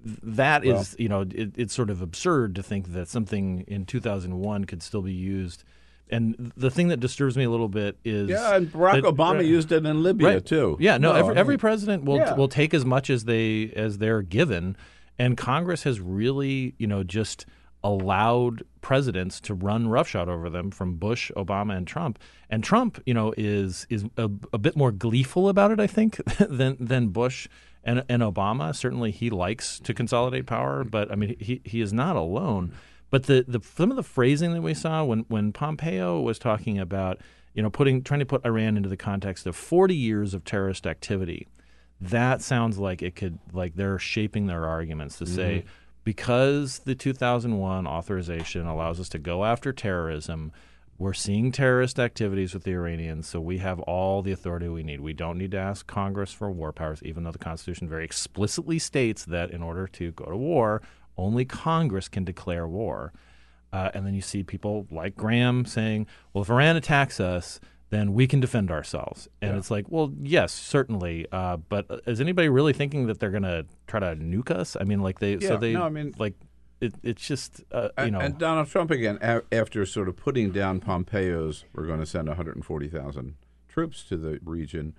that 0.02 0.64
is 0.66 0.74
Well- 0.74 0.86
you 0.98 1.10
know 1.10 1.22
it, 1.22 1.52
it's 1.58 1.74
sort 1.74 1.90
of 1.90 2.02
absurd 2.02 2.56
to 2.56 2.64
think 2.64 2.94
that 2.94 3.08
something 3.08 3.66
in 3.68 3.86
2001 3.86 4.66
could 4.66 4.82
still 4.84 5.02
be 5.02 5.14
used. 5.14 5.64
And 6.12 6.52
the 6.58 6.72
thing 6.72 6.88
that 6.88 7.00
disturbs 7.00 7.38
me 7.38 7.44
a 7.44 7.50
little 7.52 7.68
bit 7.70 8.00
is 8.04 8.30
Yeah, 8.30 8.56
and 8.56 8.72
Barack 8.72 9.04
that- 9.04 9.16
Obama 9.16 9.36
right. 9.36 9.46
used 9.46 9.72
it 9.72 9.86
in 9.86 10.02
Libya 10.02 10.28
Right. 10.28 10.46
too. 10.46 10.76
Yeah, 10.80 10.98
no, 10.98 11.12
No, 11.14 11.20
every, 11.20 11.36
I 11.36 11.40
every 11.40 11.58
president 11.58 12.04
will 12.06 12.18
Yeah. 12.18 12.34
will 12.34 12.48
take 12.48 12.74
as 12.74 12.84
much 12.84 13.10
as 13.12 13.26
they 13.26 13.72
as 13.76 14.00
they're 14.00 14.24
given, 14.24 14.76
and 15.20 15.38
Congress 15.38 15.84
has 15.84 16.00
really, 16.00 16.74
you 16.80 16.88
know, 16.88 17.04
just 17.04 17.46
allowed 17.84 18.64
presidents 18.82 19.40
to 19.40 19.54
run 19.54 19.88
roughshod 19.88 20.28
over 20.28 20.50
them 20.50 20.70
from 20.72 20.96
Bush, 20.96 21.32
Obama, 21.38 21.78
and 21.78 21.88
Trump. 21.88 22.20
And 22.50 22.64
Trump, 22.64 23.02
you 23.06 23.14
know, 23.14 23.34
is 23.38 23.86
is 23.90 24.04
a, 24.18 24.30
a 24.52 24.58
bit 24.58 24.76
more 24.76 24.92
gleeful 24.92 25.48
about 25.48 25.72
it, 25.72 25.80
I 25.80 25.88
think, 25.88 26.16
than 26.40 26.76
than 26.80 27.10
Bush 27.10 27.48
and 27.84 28.04
and 28.10 28.22
Obama. 28.22 28.76
Certainly, 28.76 29.12
he 29.12 29.30
likes 29.30 29.80
to 29.80 29.94
consolidate 29.94 30.46
power, 30.46 30.84
but 30.84 31.12
I 31.12 31.16
mean, 31.16 31.36
he 31.40 31.62
he 31.64 31.82
is 31.82 31.94
not 31.94 32.16
alone. 32.16 32.74
But 33.10 33.24
the, 33.24 33.44
the 33.48 33.60
some 33.76 33.90
of 33.90 33.98
the 33.98 34.04
phrasing 34.04 34.54
that 34.54 34.62
we 34.62 34.74
saw 34.74 35.04
when 35.04 35.20
when 35.30 35.52
Pompeo 35.52 36.22
was 36.22 36.38
talking 36.38 36.78
about 36.78 37.20
you 37.54 37.64
know 37.64 37.70
putting 37.70 38.04
trying 38.04 38.20
to 38.20 38.26
put 38.26 38.46
Iran 38.46 38.78
into 38.78 38.90
the 38.90 38.98
context 38.98 39.48
of 39.48 39.56
40 39.56 39.96
years 39.96 40.34
of 40.34 40.44
terrorist 40.44 40.86
activity, 40.86 41.48
that 42.00 42.42
sounds 42.42 42.78
like 42.78 43.02
it 43.02 43.16
could 43.16 43.40
like 43.52 43.76
they're 43.76 43.98
shaping 44.00 44.46
their 44.48 44.66
arguments 44.68 45.18
to 45.18 45.26
say 45.26 45.64
Mhm. 45.66 45.70
because 46.04 46.80
the 46.80 46.94
2001 46.96 47.88
authorization 47.88 48.66
allows 48.68 49.00
us 49.00 49.10
to 49.10 49.20
go 49.20 49.44
after 49.46 49.74
terrorism. 49.74 50.52
We're 51.00 51.14
seeing 51.14 51.54
terrorist 51.54 51.98
activities 51.98 52.54
with 52.54 52.64
the 52.66 52.72
Iranians, 52.74 53.26
so 53.26 53.40
we 53.40 53.60
have 53.60 53.80
all 53.80 54.22
the 54.22 54.34
authority 54.34 54.68
we 54.68 54.84
need. 54.84 55.00
We 55.00 55.14
don't 55.14 55.38
need 55.38 55.52
to 55.52 55.58
ask 55.58 55.88
Congress 55.88 56.34
for 56.34 56.52
war 56.52 56.74
powers, 56.74 57.02
even 57.04 57.24
though 57.24 57.32
the 57.32 57.38
Constitution 57.40 57.88
very 57.88 58.04
explicitly 58.04 58.80
states 58.80 59.24
that 59.24 59.50
in 59.52 59.64
order 59.64 59.88
to 59.88 60.12
go 60.12 60.26
to 60.26 60.36
war, 60.36 60.82
only 61.18 61.46
Congress 61.46 62.10
can 62.10 62.26
declare 62.26 62.68
war. 62.68 63.14
Uh, 63.72 63.90
and 63.94 64.06
then 64.06 64.14
you 64.14 64.22
see 64.22 64.44
people 64.44 64.88
like 64.92 65.16
Graham 65.16 65.64
saying, 65.64 66.06
well, 66.34 66.42
if 66.42 66.50
Iran 66.50 66.76
attacks 66.76 67.22
us, 67.22 67.62
then 67.92 68.14
we 68.14 68.28
can 68.28 68.42
defend 68.42 68.70
ourselves. 68.70 69.30
And 69.42 69.52
Yeah. 69.54 69.58
it's 69.58 69.72
like, 69.72 69.86
well, 69.90 70.12
yes, 70.22 70.52
certainly. 70.52 71.26
Uh, 71.32 71.58
but 71.58 71.86
is 72.08 72.20
anybody 72.20 72.50
really 72.50 72.74
thinking 72.74 73.08
that 73.08 73.20
they're 73.22 73.32
going 73.32 73.44
to 73.44 73.66
try 73.88 74.02
to 74.02 74.16
nuke 74.18 74.52
us? 74.52 74.76
I 74.80 74.84
mean, 74.84 75.00
like 75.00 75.20
they, 75.20 75.38
Yeah, 75.38 75.48
so 75.48 75.58
they, 75.58 75.74
no, 75.74 75.84
I 75.84 75.90
mean- 75.90 76.14
like, 76.20 76.34
it, 76.82 76.94
it's 77.04 77.26
just, 77.28 77.62
uh, 77.72 77.90
you 78.04 78.12
know. 78.12 78.20
and 78.20 78.38
Donald 78.38 78.68
Trump 78.68 78.90
again, 78.92 79.18
a- 79.22 79.42
after 79.52 79.86
sort 79.86 80.08
of 80.08 80.16
putting 80.16 80.52
down 80.52 80.80
Pompeo's, 80.80 81.66
we're 81.74 81.86
going 81.86 82.00
to 82.00 82.06
send 82.06 82.28
140,000 82.28 83.36
troops 83.68 84.04
to 84.06 84.18
the 84.18 84.40
region. 84.44 84.96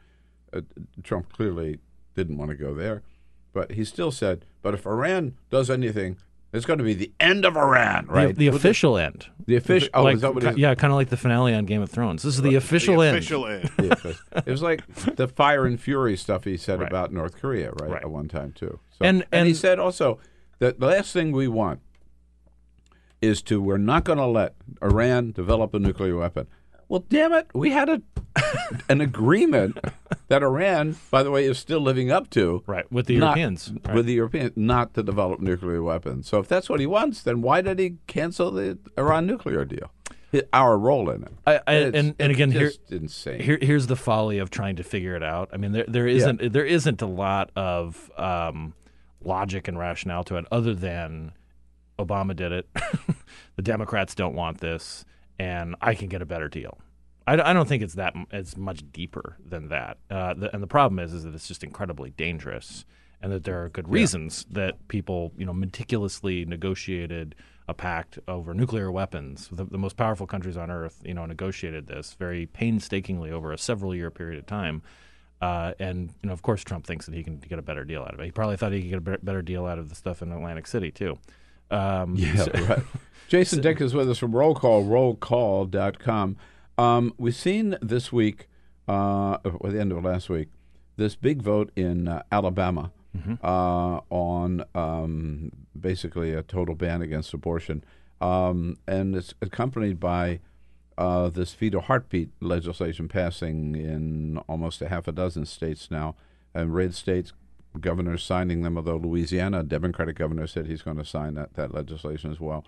Uh, 0.52 0.60
Trump 1.02 1.32
clearly 1.32 1.78
didn't 2.14 2.36
want 2.38 2.50
to 2.50 2.56
go 2.56 2.74
there, 2.74 3.02
but 3.52 3.72
he 3.72 3.84
still 3.84 4.10
said, 4.10 4.44
"But 4.62 4.74
if 4.74 4.84
Iran 4.86 5.36
does 5.48 5.70
anything, 5.70 6.16
it's 6.52 6.66
going 6.66 6.78
to 6.80 6.84
be 6.84 6.94
the 6.94 7.12
end 7.20 7.44
of 7.44 7.56
Iran." 7.56 8.06
Right? 8.06 8.34
The, 8.34 8.48
With 8.50 8.56
official 8.56 8.98
end. 8.98 9.26
The 9.46 9.54
official. 9.56 9.88
Oh, 9.94 10.02
like, 10.02 10.16
is 10.16 10.20
that 10.22 10.34
what? 10.34 10.58
Yeah, 10.58 10.74
kind 10.74 10.92
of 10.92 10.96
like 10.96 11.08
the 11.08 11.16
finale 11.16 11.54
on 11.54 11.66
Game 11.66 11.82
of 11.82 11.90
Thrones. 11.90 12.22
This 12.24 12.34
is 12.34 12.42
the 12.42 12.56
official 12.56 13.00
end. 13.00 13.24
The 13.76 13.92
official- 13.92 14.20
it 14.44 14.50
was 14.50 14.62
like 14.62 14.86
the 15.16 15.28
fire 15.28 15.66
and 15.66 15.80
fury 15.80 16.16
stuff 16.16 16.44
he 16.44 16.56
said 16.56 16.80
Right. 16.80 16.88
about 16.90 17.12
North 17.12 17.36
Korea, 17.40 17.70
right, 17.80 17.90
Right. 17.90 18.02
at 18.02 18.10
one 18.10 18.26
time 18.28 18.52
too. 18.52 18.80
So, 18.90 19.04
And- 19.04 19.24
and 19.32 19.46
he 19.46 19.54
said 19.54 19.78
also 19.78 20.14
that 20.14 20.20
the 20.60 20.74
last 20.78 21.12
thing 21.12 21.32
we 21.32 21.48
want 21.48 21.80
is 23.20 23.42
to 23.42 23.60
we're 23.60 23.78
not 23.78 24.04
going 24.04 24.18
to 24.18 24.26
let 24.26 24.54
Iran 24.82 25.32
develop 25.32 25.74
a 25.74 25.78
nuclear 25.78 26.16
weapon. 26.16 26.46
Well, 26.88 27.04
damn 27.08 27.32
it, 27.32 27.48
we 27.54 27.70
had 27.70 27.88
a 27.88 28.02
an 28.88 29.00
agreement 29.00 29.78
that 30.28 30.42
Iran, 30.42 30.96
by 31.10 31.22
the 31.22 31.30
way, 31.30 31.44
is 31.44 31.58
still 31.58 31.80
living 31.80 32.10
up 32.10 32.30
to. 32.30 32.62
Right, 32.66 32.90
with 32.90 33.06
the 33.06 33.16
not- 33.16 33.36
Europeans, 33.36 33.72
right. 33.84 33.94
With 33.94 34.06
the 34.06 34.14
Europeans, 34.14 34.52
not 34.56 34.94
to 34.94 35.02
develop 35.02 35.40
nuclear 35.40 35.82
weapons. 35.82 36.28
So 36.28 36.38
if 36.38 36.48
that's 36.48 36.68
what 36.68 36.80
he 36.80 36.86
wants, 36.86 37.22
then 37.22 37.42
why 37.42 37.60
did 37.60 37.78
he 37.78 37.96
cancel 38.06 38.50
the 38.50 38.78
Iran 38.96 39.26
nuclear 39.26 39.64
deal? 39.64 39.90
Our 40.52 40.78
role 40.78 41.10
in 41.10 41.24
it. 41.24 41.32
I, 41.44 41.60
I, 41.66 41.74
and 41.74 41.96
and 41.96 42.14
it's 42.18 42.34
again, 42.34 42.52
here, 42.52 42.70
insane. 42.88 43.40
Here, 43.40 43.58
here's 43.60 43.88
the 43.88 43.96
folly 43.96 44.38
of 44.38 44.48
trying 44.50 44.76
to 44.76 44.84
figure 44.84 45.16
it 45.16 45.24
out. 45.24 45.50
I 45.52 45.56
mean, 45.56 45.72
there 45.72 45.86
there 45.88 46.06
isn't 46.06 46.52
there 46.52 46.64
isn't 46.64 47.02
a 47.02 47.06
lot 47.06 47.50
of 47.56 48.12
um, 48.16 48.74
logic 49.22 49.68
and 49.68 49.78
rationale 49.78 50.24
to 50.24 50.36
it, 50.36 50.44
other 50.50 50.74
than 50.74 51.32
Obama 51.98 52.34
did 52.34 52.52
it. 52.52 52.68
the 53.56 53.62
Democrats 53.62 54.14
don't 54.14 54.34
want 54.34 54.58
this, 54.58 55.04
and 55.38 55.76
I 55.80 55.94
can 55.94 56.08
get 56.08 56.22
a 56.22 56.26
better 56.26 56.48
deal. 56.48 56.78
I, 57.26 57.34
I 57.34 57.52
don't 57.52 57.68
think 57.68 57.82
it's 57.82 57.94
that 57.94 58.14
it's 58.32 58.56
much 58.56 58.82
deeper 58.92 59.36
than 59.46 59.68
that. 59.68 59.98
Uh, 60.10 60.34
the, 60.34 60.52
and 60.54 60.62
the 60.62 60.66
problem 60.66 60.98
is 60.98 61.12
is 61.12 61.24
that 61.24 61.34
it's 61.34 61.46
just 61.48 61.62
incredibly 61.62 62.10
dangerous, 62.10 62.84
and 63.20 63.30
that 63.32 63.44
there 63.44 63.62
are 63.62 63.68
good 63.68 63.86
Yeah. 63.86 63.94
reasons 63.94 64.46
that 64.50 64.88
people 64.88 65.32
you 65.36 65.44
know 65.44 65.52
meticulously 65.52 66.44
negotiated 66.46 67.34
a 67.68 67.74
pact 67.74 68.18
over 68.26 68.52
nuclear 68.54 68.90
weapons. 68.90 69.48
The, 69.52 69.64
the 69.64 69.78
most 69.78 69.96
powerful 69.96 70.26
countries 70.26 70.56
on 70.56 70.70
earth, 70.72 71.02
you 71.04 71.14
know, 71.14 71.24
negotiated 71.26 71.86
this 71.86 72.14
very 72.18 72.46
painstakingly 72.46 73.30
over 73.30 73.52
a 73.52 73.58
several 73.58 73.94
year 73.94 74.10
period 74.10 74.38
of 74.40 74.46
time. 74.46 74.82
Uh, 75.40 75.72
and 75.78 76.10
you 76.22 76.26
know, 76.28 76.32
of 76.32 76.42
course, 76.42 76.62
Trump 76.62 76.86
thinks 76.86 77.06
that 77.06 77.14
he 77.14 77.22
can 77.24 77.38
get 77.38 77.58
a 77.58 77.62
better 77.62 77.84
deal 77.84 78.02
out 78.02 78.12
of 78.14 78.20
it. 78.20 78.24
He 78.26 78.30
probably 78.30 78.56
thought 78.56 78.72
he 78.72 78.82
could 78.82 79.04
get 79.04 79.14
a 79.14 79.18
better 79.18 79.42
deal 79.42 79.66
out 79.66 79.78
of 79.78 79.88
the 79.88 79.94
stuff 79.94 80.20
in 80.22 80.30
Atlantic 80.32 80.66
City 80.66 80.90
too. 80.90 81.18
Um, 81.70 82.14
Yeah, 82.16 82.36
so- 82.36 82.50
right. 82.52 82.82
Jason 83.28 83.60
Dick 83.60 83.80
is 83.80 83.94
with 83.94 84.10
us 84.10 84.18
from 84.18 84.32
Roll 84.34 84.54
Call, 84.56 84.84
rollcall.com. 84.84 86.36
Um, 86.76 87.14
we've 87.16 87.34
seen 87.36 87.76
this 87.80 88.12
week, 88.12 88.48
uh, 88.88 89.38
or 89.44 89.70
the 89.70 89.80
end 89.80 89.92
of 89.92 90.02
last 90.04 90.28
week, 90.28 90.48
this 90.96 91.14
big 91.14 91.40
vote 91.42 91.70
in 91.76 92.08
uh, 92.08 92.22
Alabama 92.32 92.92
Mm-hmm. 93.16 93.44
uh, 93.44 94.00
on 94.08 94.64
um, 94.72 95.50
basically 95.78 96.32
a 96.32 96.44
total 96.44 96.76
ban 96.76 97.02
against 97.02 97.34
abortion. 97.34 97.82
Um, 98.20 98.76
and 98.86 99.16
it's 99.16 99.34
accompanied 99.42 99.98
by 99.98 100.38
uh, 100.98 101.28
this 101.30 101.52
fetal 101.54 101.80
heartbeat 101.82 102.30
legislation 102.40 103.08
passing 103.08 103.74
in 103.74 104.38
almost 104.48 104.82
a 104.82 104.88
half 104.88 105.08
a 105.08 105.12
dozen 105.12 105.46
states 105.46 105.90
now, 105.90 106.14
and 106.54 106.74
red 106.74 106.94
states 106.94 107.32
governors 107.80 108.22
signing 108.22 108.62
them. 108.62 108.76
Although 108.76 108.96
Louisiana, 108.96 109.62
Democratic 109.62 110.16
governor, 110.16 110.46
said 110.46 110.66
he's 110.66 110.82
going 110.82 110.96
to 110.98 111.04
sign 111.04 111.34
that 111.34 111.54
that 111.54 111.72
legislation 111.72 112.30
as 112.30 112.40
well. 112.40 112.64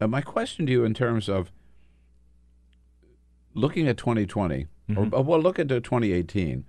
Uh, 0.00 0.06
my 0.06 0.20
question 0.22 0.66
to 0.66 0.72
you, 0.72 0.84
in 0.84 0.94
terms 0.94 1.28
of 1.28 1.52
looking 3.54 3.86
at 3.88 3.96
2020, 3.96 4.66
Mhm. 4.88 4.96
or 5.12 5.18
uh, 5.18 5.22
well, 5.22 5.40
look 5.40 5.58
at 5.58 5.68
2018, 5.68 6.64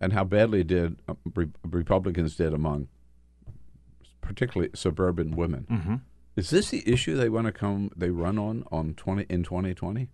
and 0.00 0.12
how 0.12 0.24
badly 0.24 0.64
did 0.64 0.96
uh, 1.08 1.14
re- 1.34 1.50
Republicans 1.64 2.36
did 2.36 2.52
among 2.52 2.88
particularly 4.20 4.70
suburban 4.74 5.36
women. 5.36 5.66
Mhm. 5.70 6.00
Is 6.36 6.50
this 6.50 6.70
the 6.70 6.82
issue 6.90 7.14
they 7.16 7.28
want 7.28 7.46
to 7.46 7.52
come? 7.52 7.90
They 7.96 8.10
run 8.10 8.38
on 8.38 8.64
on 8.72 8.94
twenty 8.94 9.26
in 9.28 9.42
twenty 9.42 9.74
twenty. 9.74 10.08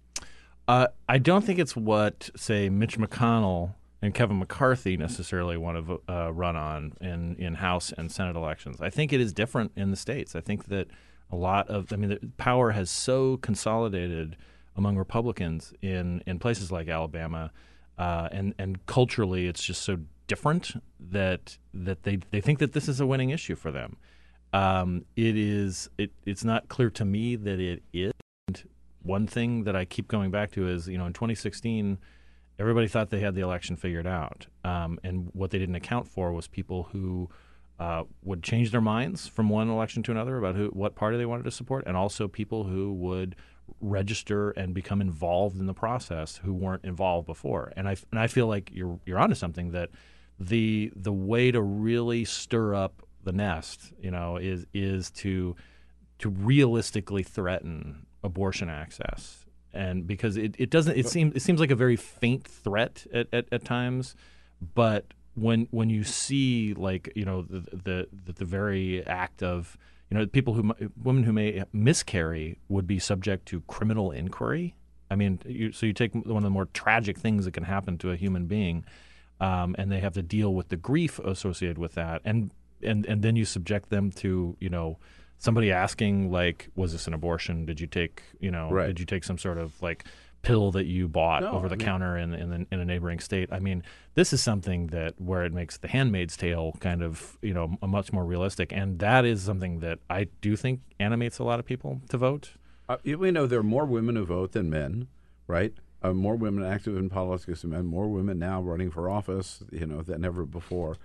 Uh, 0.68 0.88
I 1.08 1.16
don't 1.16 1.44
think 1.44 1.58
it's 1.58 1.74
what, 1.74 2.28
say, 2.36 2.68
Mitch 2.68 2.98
McConnell 2.98 3.74
and 4.02 4.12
Kevin 4.12 4.38
McCarthy 4.38 4.98
necessarily 4.98 5.56
want 5.56 5.86
to 5.86 6.02
uh, 6.06 6.30
run 6.30 6.56
on 6.56 6.92
in, 7.00 7.36
in 7.36 7.54
House 7.54 7.90
and 7.96 8.12
Senate 8.12 8.36
elections. 8.36 8.78
I 8.82 8.90
think 8.90 9.14
it 9.14 9.20
is 9.20 9.32
different 9.32 9.72
in 9.76 9.90
the 9.90 9.96
states. 9.96 10.36
I 10.36 10.42
think 10.42 10.66
that 10.66 10.88
a 11.32 11.36
lot 11.36 11.68
of, 11.68 11.90
I 11.90 11.96
mean, 11.96 12.10
the 12.10 12.20
power 12.36 12.72
has 12.72 12.90
so 12.90 13.38
consolidated 13.38 14.36
among 14.76 14.98
Republicans 14.98 15.72
in, 15.80 16.22
in 16.26 16.38
places 16.38 16.70
like 16.70 16.88
Alabama, 16.88 17.50
uh, 17.96 18.28
and 18.30 18.54
and 18.58 18.86
culturally, 18.86 19.48
it's 19.48 19.64
just 19.64 19.82
so 19.82 19.98
different 20.28 20.80
that 21.00 21.58
that 21.74 22.04
they 22.04 22.20
they 22.30 22.40
think 22.40 22.60
that 22.60 22.72
this 22.72 22.88
is 22.88 23.00
a 23.00 23.06
winning 23.06 23.30
issue 23.30 23.56
for 23.56 23.72
them. 23.72 23.96
Um, 24.52 25.04
it 25.16 25.36
is. 25.36 25.90
It, 25.98 26.12
it's 26.24 26.44
not 26.44 26.68
clear 26.68 26.90
to 26.90 27.04
me 27.04 27.34
that 27.34 27.58
it 27.58 27.82
is. 27.92 28.12
One 29.08 29.26
thing 29.26 29.64
that 29.64 29.74
I 29.74 29.86
keep 29.86 30.06
going 30.06 30.30
back 30.30 30.50
to 30.52 30.68
is, 30.68 30.86
you 30.86 30.98
know, 30.98 31.06
in 31.06 31.14
2016, 31.14 31.96
everybody 32.58 32.88
thought 32.88 33.08
they 33.08 33.20
had 33.20 33.34
the 33.34 33.40
election 33.40 33.74
figured 33.74 34.06
out, 34.06 34.48
um, 34.64 35.00
and 35.02 35.30
what 35.32 35.50
they 35.50 35.58
didn't 35.58 35.76
account 35.76 36.06
for 36.06 36.30
was 36.30 36.46
people 36.46 36.90
who 36.92 37.30
uh, 37.80 38.02
would 38.22 38.42
change 38.42 38.70
their 38.70 38.82
minds 38.82 39.26
from 39.26 39.48
one 39.48 39.70
election 39.70 40.02
to 40.02 40.10
another 40.10 40.36
about 40.36 40.56
who 40.56 40.66
what 40.74 40.94
party 40.94 41.16
they 41.16 41.24
wanted 41.24 41.44
to 41.44 41.50
support, 41.50 41.84
and 41.86 41.96
also 41.96 42.28
people 42.28 42.64
who 42.64 42.92
would 42.92 43.34
register 43.80 44.50
and 44.50 44.74
become 44.74 45.00
involved 45.00 45.58
in 45.58 45.64
the 45.64 45.72
process 45.74 46.40
who 46.44 46.52
weren't 46.52 46.84
involved 46.84 47.26
before. 47.26 47.72
And 47.78 47.88
I 47.88 47.96
and 48.10 48.20
I 48.20 48.26
feel 48.26 48.46
like 48.46 48.70
you're 48.74 49.00
you're 49.06 49.18
onto 49.18 49.36
something 49.36 49.70
that 49.70 49.88
the 50.38 50.92
the 50.94 51.14
way 51.14 51.50
to 51.50 51.62
really 51.62 52.26
stir 52.26 52.74
up 52.74 53.02
the 53.24 53.32
nest, 53.32 53.90
you 54.02 54.10
know, 54.10 54.36
is 54.36 54.66
is 54.74 55.10
to 55.12 55.56
to 56.18 56.28
realistically 56.28 57.22
threaten 57.22 58.04
abortion 58.22 58.68
access. 58.68 59.44
And 59.72 60.06
because 60.06 60.36
it, 60.36 60.54
it 60.58 60.70
doesn't 60.70 60.96
it 60.96 61.08
seems 61.08 61.34
it 61.36 61.40
seems 61.40 61.60
like 61.60 61.70
a 61.70 61.76
very 61.76 61.96
faint 61.96 62.46
threat 62.46 63.06
at, 63.12 63.28
at, 63.32 63.46
at 63.52 63.64
times, 63.64 64.16
but 64.74 65.12
when 65.34 65.68
when 65.70 65.90
you 65.90 66.04
see 66.04 66.74
like 66.74 67.12
you 67.14 67.24
know 67.24 67.42
the 67.42 67.60
the 67.60 68.08
the, 68.24 68.32
the 68.32 68.44
very 68.44 69.06
act 69.06 69.42
of 69.42 69.76
you 70.10 70.16
know 70.18 70.26
people 70.26 70.54
who 70.54 70.72
women 71.02 71.22
who 71.22 71.32
may 71.32 71.62
miscarry 71.72 72.58
would 72.68 72.86
be 72.86 72.98
subject 72.98 73.46
to 73.46 73.60
criminal 73.62 74.10
inquiry. 74.10 74.74
I 75.10 75.16
mean, 75.16 75.38
you, 75.46 75.72
so 75.72 75.86
you 75.86 75.94
take 75.94 76.14
one 76.14 76.36
of 76.36 76.42
the 76.42 76.50
more 76.50 76.66
tragic 76.66 77.18
things 77.18 77.46
that 77.46 77.52
can 77.52 77.64
happen 77.64 77.96
to 77.98 78.10
a 78.10 78.16
human 78.16 78.46
being, 78.46 78.84
um, 79.40 79.74
and 79.78 79.90
they 79.90 80.00
have 80.00 80.12
to 80.14 80.22
deal 80.22 80.52
with 80.52 80.68
the 80.68 80.76
grief 80.76 81.18
associated 81.20 81.78
with 81.78 81.94
that, 81.94 82.20
and 82.24 82.52
and 82.82 83.06
and 83.06 83.22
then 83.22 83.36
you 83.36 83.44
subject 83.44 83.90
them 83.90 84.10
to 84.12 84.56
you 84.60 84.68
know 84.68 84.98
somebody 85.38 85.70
asking 85.72 86.30
like, 86.30 86.68
was 86.76 86.92
this 86.92 87.06
an 87.06 87.14
abortion? 87.14 87.64
Did 87.64 87.80
you 87.80 87.86
take 87.86 88.22
you 88.40 88.50
know 88.50 88.70
Right. 88.70 88.86
did 88.88 89.00
you 89.00 89.06
take 89.06 89.24
some 89.24 89.38
sort 89.38 89.58
of 89.58 89.80
like 89.82 90.04
pill 90.42 90.70
that 90.70 90.86
you 90.86 91.08
bought 91.08 91.42
No, 91.42 91.50
over 91.50 91.68
the 91.68 91.74
I 91.74 91.78
mean- 91.78 91.86
counter 91.86 92.16
in 92.16 92.32
in, 92.32 92.66
in 92.70 92.80
a 92.80 92.84
neighboring 92.84 93.18
state? 93.18 93.48
I 93.52 93.58
mean, 93.58 93.82
this 94.14 94.32
is 94.32 94.40
something 94.42 94.88
that 94.88 95.20
where 95.20 95.44
it 95.44 95.52
makes 95.52 95.78
the 95.78 95.88
Handmaid's 95.88 96.36
Tale 96.36 96.76
kind 96.80 97.02
of 97.02 97.38
you 97.42 97.54
know 97.54 97.76
a 97.82 97.86
much 97.88 98.12
more 98.12 98.24
realistic, 98.24 98.72
and 98.72 98.98
that 99.00 99.24
is 99.24 99.42
something 99.42 99.80
that 99.80 99.98
I 100.08 100.28
do 100.40 100.54
think 100.56 100.80
animates 101.00 101.38
a 101.38 101.44
lot 101.44 101.58
of 101.58 101.66
people 101.66 102.00
to 102.10 102.16
vote. 102.18 102.52
Uh, 102.88 102.96
you- 103.02 103.18
we 103.18 103.30
know 103.30 103.46
there 103.46 103.60
are 103.60 103.64
more 103.64 103.84
women 103.84 104.16
who 104.16 104.24
vote 104.24 104.52
than 104.52 104.70
men, 104.70 105.08
right? 105.46 105.74
Uh, 106.00 106.12
more 106.12 106.36
women 106.36 106.62
active 106.64 106.96
in 106.96 107.08
politics 107.10 107.62
than 107.62 107.70
men. 107.70 107.84
More 107.84 108.08
women 108.08 108.38
now 108.38 108.62
running 108.62 108.88
for 108.90 109.10
office, 109.10 109.64
you 109.72 109.84
know, 109.84 110.00
than 110.00 110.24
ever 110.24 110.46
before. 110.46 110.96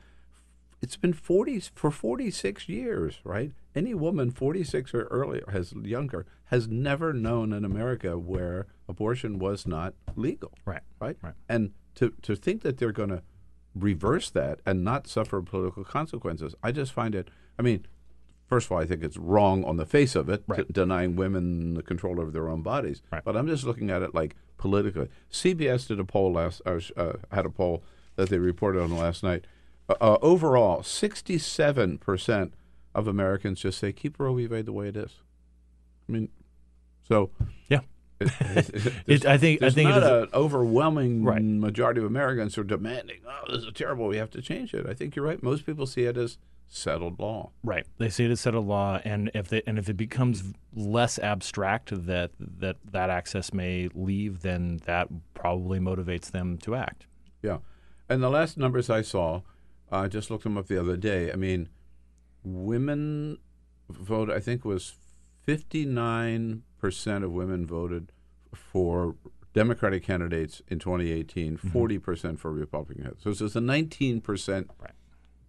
It's 0.83 0.97
been 0.97 1.13
forty 1.13 1.61
for 1.61 1.91
forty 1.91 2.29
six 2.29 2.67
years, 2.67 3.19
right? 3.23 3.53
Any 3.73 3.93
woman 3.93 4.31
forty 4.31 4.65
six 4.65 4.93
or 4.93 5.03
earlier 5.05 5.45
has 5.49 5.71
younger 5.71 6.25
has 6.47 6.67
never 6.67 7.13
known 7.13 7.53
in 7.53 7.63
America 7.63 8.19
where 8.19 8.67
abortion 8.89 9.39
was 9.39 9.65
not 9.65 9.93
legal, 10.17 10.51
right? 10.65 10.81
Right, 10.99 11.15
right. 11.23 11.35
And 11.47 11.71
to 11.95 12.11
to 12.23 12.35
think 12.35 12.63
that 12.63 12.79
they're 12.79 12.91
going 12.91 13.09
to 13.09 13.23
reverse 13.73 14.29
that 14.31 14.59
and 14.65 14.83
not 14.83 15.07
suffer 15.07 15.41
political 15.41 15.85
consequences, 15.85 16.53
I 16.61 16.73
just 16.73 16.91
find 16.91 17.15
it. 17.15 17.29
I 17.57 17.61
mean, 17.61 17.87
first 18.45 18.65
of 18.67 18.73
all, 18.73 18.79
I 18.79 18.85
think 18.85 19.03
it's 19.03 19.17
wrong 19.17 19.63
on 19.63 19.77
the 19.77 19.85
face 19.85 20.15
of 20.17 20.27
it, 20.27 20.43
t- 20.53 20.65
denying 20.69 21.15
women 21.15 21.75
the 21.75 21.81
control 21.81 22.19
over 22.19 22.29
their 22.29 22.49
own 22.49 22.61
bodies. 22.61 23.01
But 23.23 23.37
I'm 23.37 23.47
just 23.47 23.63
looking 23.63 23.89
at 23.89 24.01
it 24.01 24.13
like 24.13 24.35
politically. 24.57 25.07
CBS 25.31 25.87
did 25.87 26.01
a 26.01 26.03
poll 26.03 26.33
last, 26.33 26.61
uh, 26.65 26.79
sh- 26.79 26.91
uh, 26.97 27.13
had 27.31 27.45
a 27.45 27.49
poll 27.49 27.83
that 28.17 28.27
they 28.27 28.37
reported 28.37 28.81
on 28.81 28.95
last 28.97 29.23
night. 29.23 29.45
Uh, 29.89 29.95
uh, 29.99 30.17
overall, 30.21 30.81
67% 30.81 32.51
of 32.95 33.07
Americans 33.07 33.61
just 33.61 33.79
say 33.79 33.91
keep 33.91 34.19
Roe 34.19 34.33
v. 34.35 34.47
Wade 34.47 34.65
the 34.65 34.73
way 34.73 34.87
it 34.87 34.95
is. 34.97 35.11
I 36.07 36.11
mean, 36.11 36.29
so 37.07 37.31
yeah. 37.69 37.79
It, 38.19 38.93
It- 39.07 39.25
I 39.25 39.37
think- 39.37 39.61
I 39.61 39.69
think 39.69 39.89
not 39.89 40.03
an 40.03 40.29
overwhelming 40.33 41.23
Right. 41.23 41.41
majority 41.41 41.99
of 41.99 42.05
Americans 42.05 42.57
are 42.57 42.63
demanding, 42.63 43.19
"Oh, 43.27 43.51
this 43.51 43.63
is 43.63 43.71
terrible. 43.73 44.07
We 44.07 44.17
have 44.17 44.29
to 44.31 44.41
change 44.41 44.73
it." 44.73 44.85
I 44.87 44.93
think 44.93 45.15
you're 45.15 45.25
right. 45.25 45.41
Most 45.41 45.65
people 45.65 45.85
see 45.85 46.03
it 46.03 46.15
as 46.17 46.37
settled 46.67 47.19
law. 47.19 47.51
Right. 47.63 47.85
They 47.97 48.09
see 48.09 48.25
it 48.25 48.31
as 48.31 48.39
settled 48.41 48.67
law, 48.67 48.99
and 49.03 49.29
if 49.33 49.47
they, 49.49 49.61
and 49.67 49.77
if 49.77 49.89
it 49.89 49.97
becomes 49.97 50.43
less 50.73 51.19
abstract 51.19 52.05
that 52.05 52.31
that 52.39 52.77
that 52.91 53.09
access 53.09 53.51
may 53.53 53.89
leave, 53.93 54.41
then 54.41 54.77
that 54.85 55.07
probably 55.33 55.79
motivates 55.79 56.31
them 56.31 56.57
to 56.59 56.75
act. 56.75 57.05
Yeah. 57.41 57.57
And 58.09 58.21
the 58.23 58.29
last 58.29 58.57
numbers 58.57 58.89
I 58.89 59.01
saw, 59.01 59.41
I 59.93 60.07
just 60.07 60.29
looked 60.31 60.43
them 60.43 60.57
up 60.57 60.67
the 60.67 60.79
other 60.79 60.97
day. 60.97 61.31
I 61.31 61.35
mean, 61.35 61.69
women 62.43 63.37
vote, 63.89 64.29
I 64.29 64.39
think, 64.39 64.65
was 64.65 64.95
59% 65.47 67.23
of 67.23 67.31
women 67.31 67.65
voted 67.65 68.11
for 68.53 69.15
Democratic 69.53 70.03
candidates 70.03 70.61
in 70.67 70.79
2018, 70.79 71.57
Mm-hmm. 71.57 71.77
40% 71.77 72.39
for 72.39 72.51
Republican 72.51 73.03
candidates. 73.03 73.23
So 73.23 73.45
it's 73.45 73.55
a 73.55 73.59
19% 73.59 74.69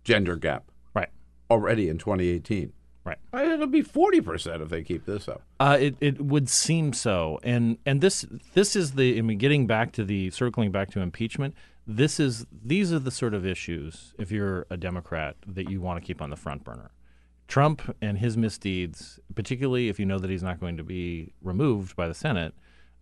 gender 0.04 0.36
gap. 0.36 0.70
Right. 0.94 1.08
Already 1.50 1.88
in 1.88 1.98
2018. 1.98 2.72
Right. 3.04 3.18
It'll 3.34 3.66
be 3.66 3.82
40% 3.82 4.62
if 4.62 4.68
they 4.70 4.82
keep 4.82 5.04
this 5.04 5.28
up. 5.28 5.42
Uh, 5.60 5.76
it 5.78 5.94
it 6.00 6.22
would 6.22 6.48
seem 6.48 6.94
so, 6.94 7.38
and 7.42 7.76
and 7.84 8.00
this 8.00 8.24
this 8.54 8.74
is 8.74 8.92
the 8.92 9.18
I 9.18 9.20
mean, 9.20 9.36
getting 9.36 9.66
back 9.66 9.92
to 9.92 10.04
the 10.06 10.30
circling 10.30 10.72
back 10.72 10.90
to 10.92 11.00
impeachment. 11.00 11.54
This 11.86 12.18
is 12.18 12.46
these 12.50 12.92
are 12.92 12.98
the 12.98 13.10
sort 13.10 13.34
of 13.34 13.44
issues 13.44 14.14
if 14.18 14.30
you're 14.30 14.66
a 14.70 14.76
Democrat 14.76 15.36
that 15.46 15.68
you 15.68 15.80
want 15.80 16.00
to 16.00 16.06
keep 16.06 16.22
on 16.22 16.30
the 16.30 16.36
front 16.36 16.64
burner. 16.64 16.90
Trump 17.46 17.94
and 18.00 18.18
his 18.18 18.36
misdeeds, 18.36 19.20
particularly 19.34 19.88
if 19.88 20.00
you 20.00 20.06
know 20.06 20.18
that 20.18 20.30
he's 20.30 20.42
not 20.42 20.60
going 20.60 20.78
to 20.78 20.84
be 20.84 21.34
removed 21.42 21.94
by 21.94 22.08
the 22.08 22.14
Senate 22.14 22.54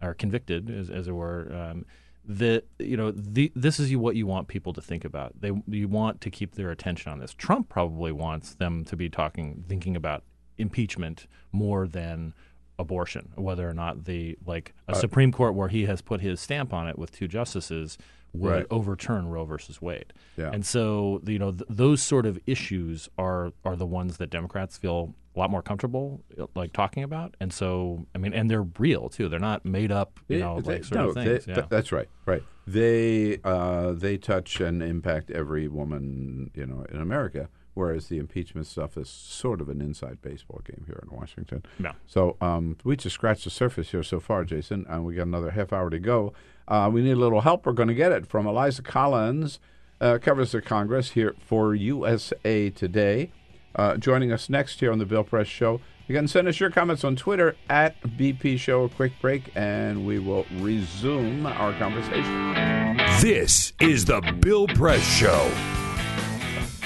or 0.02 0.14
convicted, 0.14 0.68
as, 0.68 0.90
as 0.90 1.06
it 1.06 1.12
were, 1.12 1.48
um, 1.54 1.86
that 2.24 2.64
you 2.80 2.96
know 2.96 3.12
the, 3.12 3.52
this 3.54 3.78
is 3.78 3.94
what 3.96 4.16
you 4.16 4.26
want 4.26 4.48
people 4.48 4.72
to 4.72 4.80
think 4.80 5.04
about. 5.04 5.40
They 5.40 5.52
you 5.68 5.88
want 5.88 6.20
to 6.20 6.30
keep 6.30 6.54
their 6.54 6.70
attention 6.70 7.12
on 7.12 7.20
this. 7.20 7.34
Trump 7.34 7.68
probably 7.68 8.12
wants 8.12 8.54
them 8.54 8.84
to 8.86 8.96
be 8.96 9.08
talking, 9.08 9.64
thinking 9.68 9.96
about 9.96 10.24
impeachment 10.58 11.26
more 11.52 11.86
than 11.86 12.34
abortion, 12.78 13.30
whether 13.36 13.68
or 13.68 13.74
not 13.74 14.04
the 14.04 14.36
like 14.46 14.74
a 14.88 14.92
Uh, 14.92 14.94
Supreme 14.94 15.32
Court 15.32 15.54
where 15.54 15.68
he 15.68 15.84
has 15.86 16.00
put 16.02 16.20
his 16.20 16.40
stamp 16.40 16.72
on 16.72 16.88
it 16.88 16.98
with 16.98 17.12
two 17.12 17.28
justices 17.28 17.98
would 18.34 18.50
Right. 18.50 18.66
overturn 18.70 19.28
Roe 19.28 19.44
versus 19.44 19.82
Wade. 19.82 20.12
Yeah. 20.38 20.50
And 20.52 20.64
so 20.64 21.20
you 21.26 21.38
know 21.38 21.50
th- 21.52 21.64
those 21.68 22.02
sort 22.02 22.24
of 22.26 22.38
issues 22.46 23.08
are 23.18 23.52
are 23.64 23.76
the 23.76 23.86
ones 23.86 24.16
that 24.16 24.30
Democrats 24.30 24.78
feel 24.78 25.14
a 25.34 25.38
lot 25.38 25.50
more 25.50 25.62
comfortable 25.62 26.22
uh, 26.38 26.46
like 26.54 26.72
talking 26.72 27.02
about. 27.02 27.34
And 27.40 27.52
so 27.52 28.06
I 28.14 28.18
mean, 28.18 28.32
and 28.32 28.50
they're 28.50 28.66
real 28.78 29.08
too. 29.10 29.28
They're 29.28 29.38
not 29.38 29.64
made 29.66 29.92
up, 29.92 30.18
you 30.28 30.38
know, 30.38 30.60
they- 30.60 30.74
like 30.74 30.84
sort 30.84 30.98
no, 31.00 31.08
of 31.10 31.14
they- 31.14 31.24
things. 31.24 31.44
th- 31.44 31.66
that's 31.68 31.92
right. 31.92 32.08
Right. 32.26 32.42
They 32.66 33.38
uh, 33.44 33.92
they 33.92 34.16
touch 34.16 34.60
and 34.60 34.82
impact 34.82 35.30
every 35.30 35.68
woman, 35.68 36.50
you 36.54 36.64
know, 36.66 36.86
in 36.90 37.00
America. 37.00 37.48
Whereas 37.74 38.08
the 38.08 38.18
impeachment 38.18 38.66
stuff 38.66 38.98
is 38.98 39.08
sort 39.08 39.60
of 39.60 39.68
an 39.68 39.80
inside 39.80 40.20
baseball 40.20 40.60
game 40.64 40.84
here 40.86 41.02
in 41.02 41.16
Washington. 41.16 41.64
Yeah. 41.78 41.92
So 42.06 42.36
um, 42.40 42.76
we 42.84 42.96
just 42.96 43.14
scratched 43.14 43.44
the 43.44 43.50
surface 43.50 43.90
here 43.90 44.02
so 44.02 44.20
far, 44.20 44.44
Jason, 44.44 44.84
and 44.88 45.06
we 45.06 45.14
got 45.14 45.26
another 45.26 45.50
half 45.52 45.72
hour 45.72 45.88
to 45.88 45.98
go. 45.98 46.34
Uh, 46.68 46.90
we 46.92 47.02
need 47.02 47.12
a 47.12 47.16
little 47.16 47.40
help. 47.40 47.64
We're 47.64 47.72
going 47.72 47.88
to 47.88 47.94
get 47.94 48.12
it 48.12 48.26
from 48.26 48.46
Eliza 48.46 48.82
Collins, 48.82 49.58
uh, 50.00 50.18
covers 50.20 50.52
the 50.52 50.60
Congress 50.60 51.12
here 51.12 51.34
for 51.40 51.74
USA 51.74 52.70
Today. 52.70 53.30
Uh, 53.74 53.96
joining 53.96 54.32
us 54.32 54.50
next 54.50 54.80
here 54.80 54.92
on 54.92 54.98
the 54.98 55.06
Bill 55.06 55.24
Press 55.24 55.46
Show. 55.46 55.80
You 56.08 56.14
can 56.14 56.28
send 56.28 56.48
us 56.48 56.60
your 56.60 56.70
comments 56.70 57.04
on 57.04 57.16
Twitter 57.16 57.56
at 57.70 58.00
BP 58.02 58.58
Show. 58.58 58.84
A 58.84 58.88
quick 58.90 59.12
break, 59.22 59.50
and 59.54 60.06
we 60.06 60.18
will 60.18 60.44
resume 60.58 61.46
our 61.46 61.72
conversation. 61.78 62.98
This 63.20 63.72
is 63.80 64.04
the 64.04 64.20
Bill 64.40 64.66
Press 64.66 65.02
Show. 65.02 65.50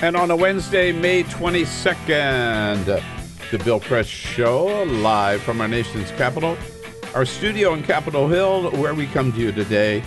And 0.02 0.14
on 0.14 0.30
a 0.30 0.36
Wednesday, 0.36 0.92
May 0.92 1.22
22nd, 1.22 2.84
the 3.50 3.58
Bill 3.64 3.80
Press 3.80 4.06
Show, 4.06 4.82
live 4.84 5.40
from 5.40 5.62
our 5.62 5.68
nation's 5.68 6.10
capital, 6.10 6.58
our 7.14 7.24
studio 7.24 7.72
in 7.72 7.82
Capitol 7.82 8.28
Hill, 8.28 8.72
where 8.72 8.94
we 8.94 9.06
come 9.06 9.32
to 9.32 9.38
you 9.38 9.52
today, 9.52 10.04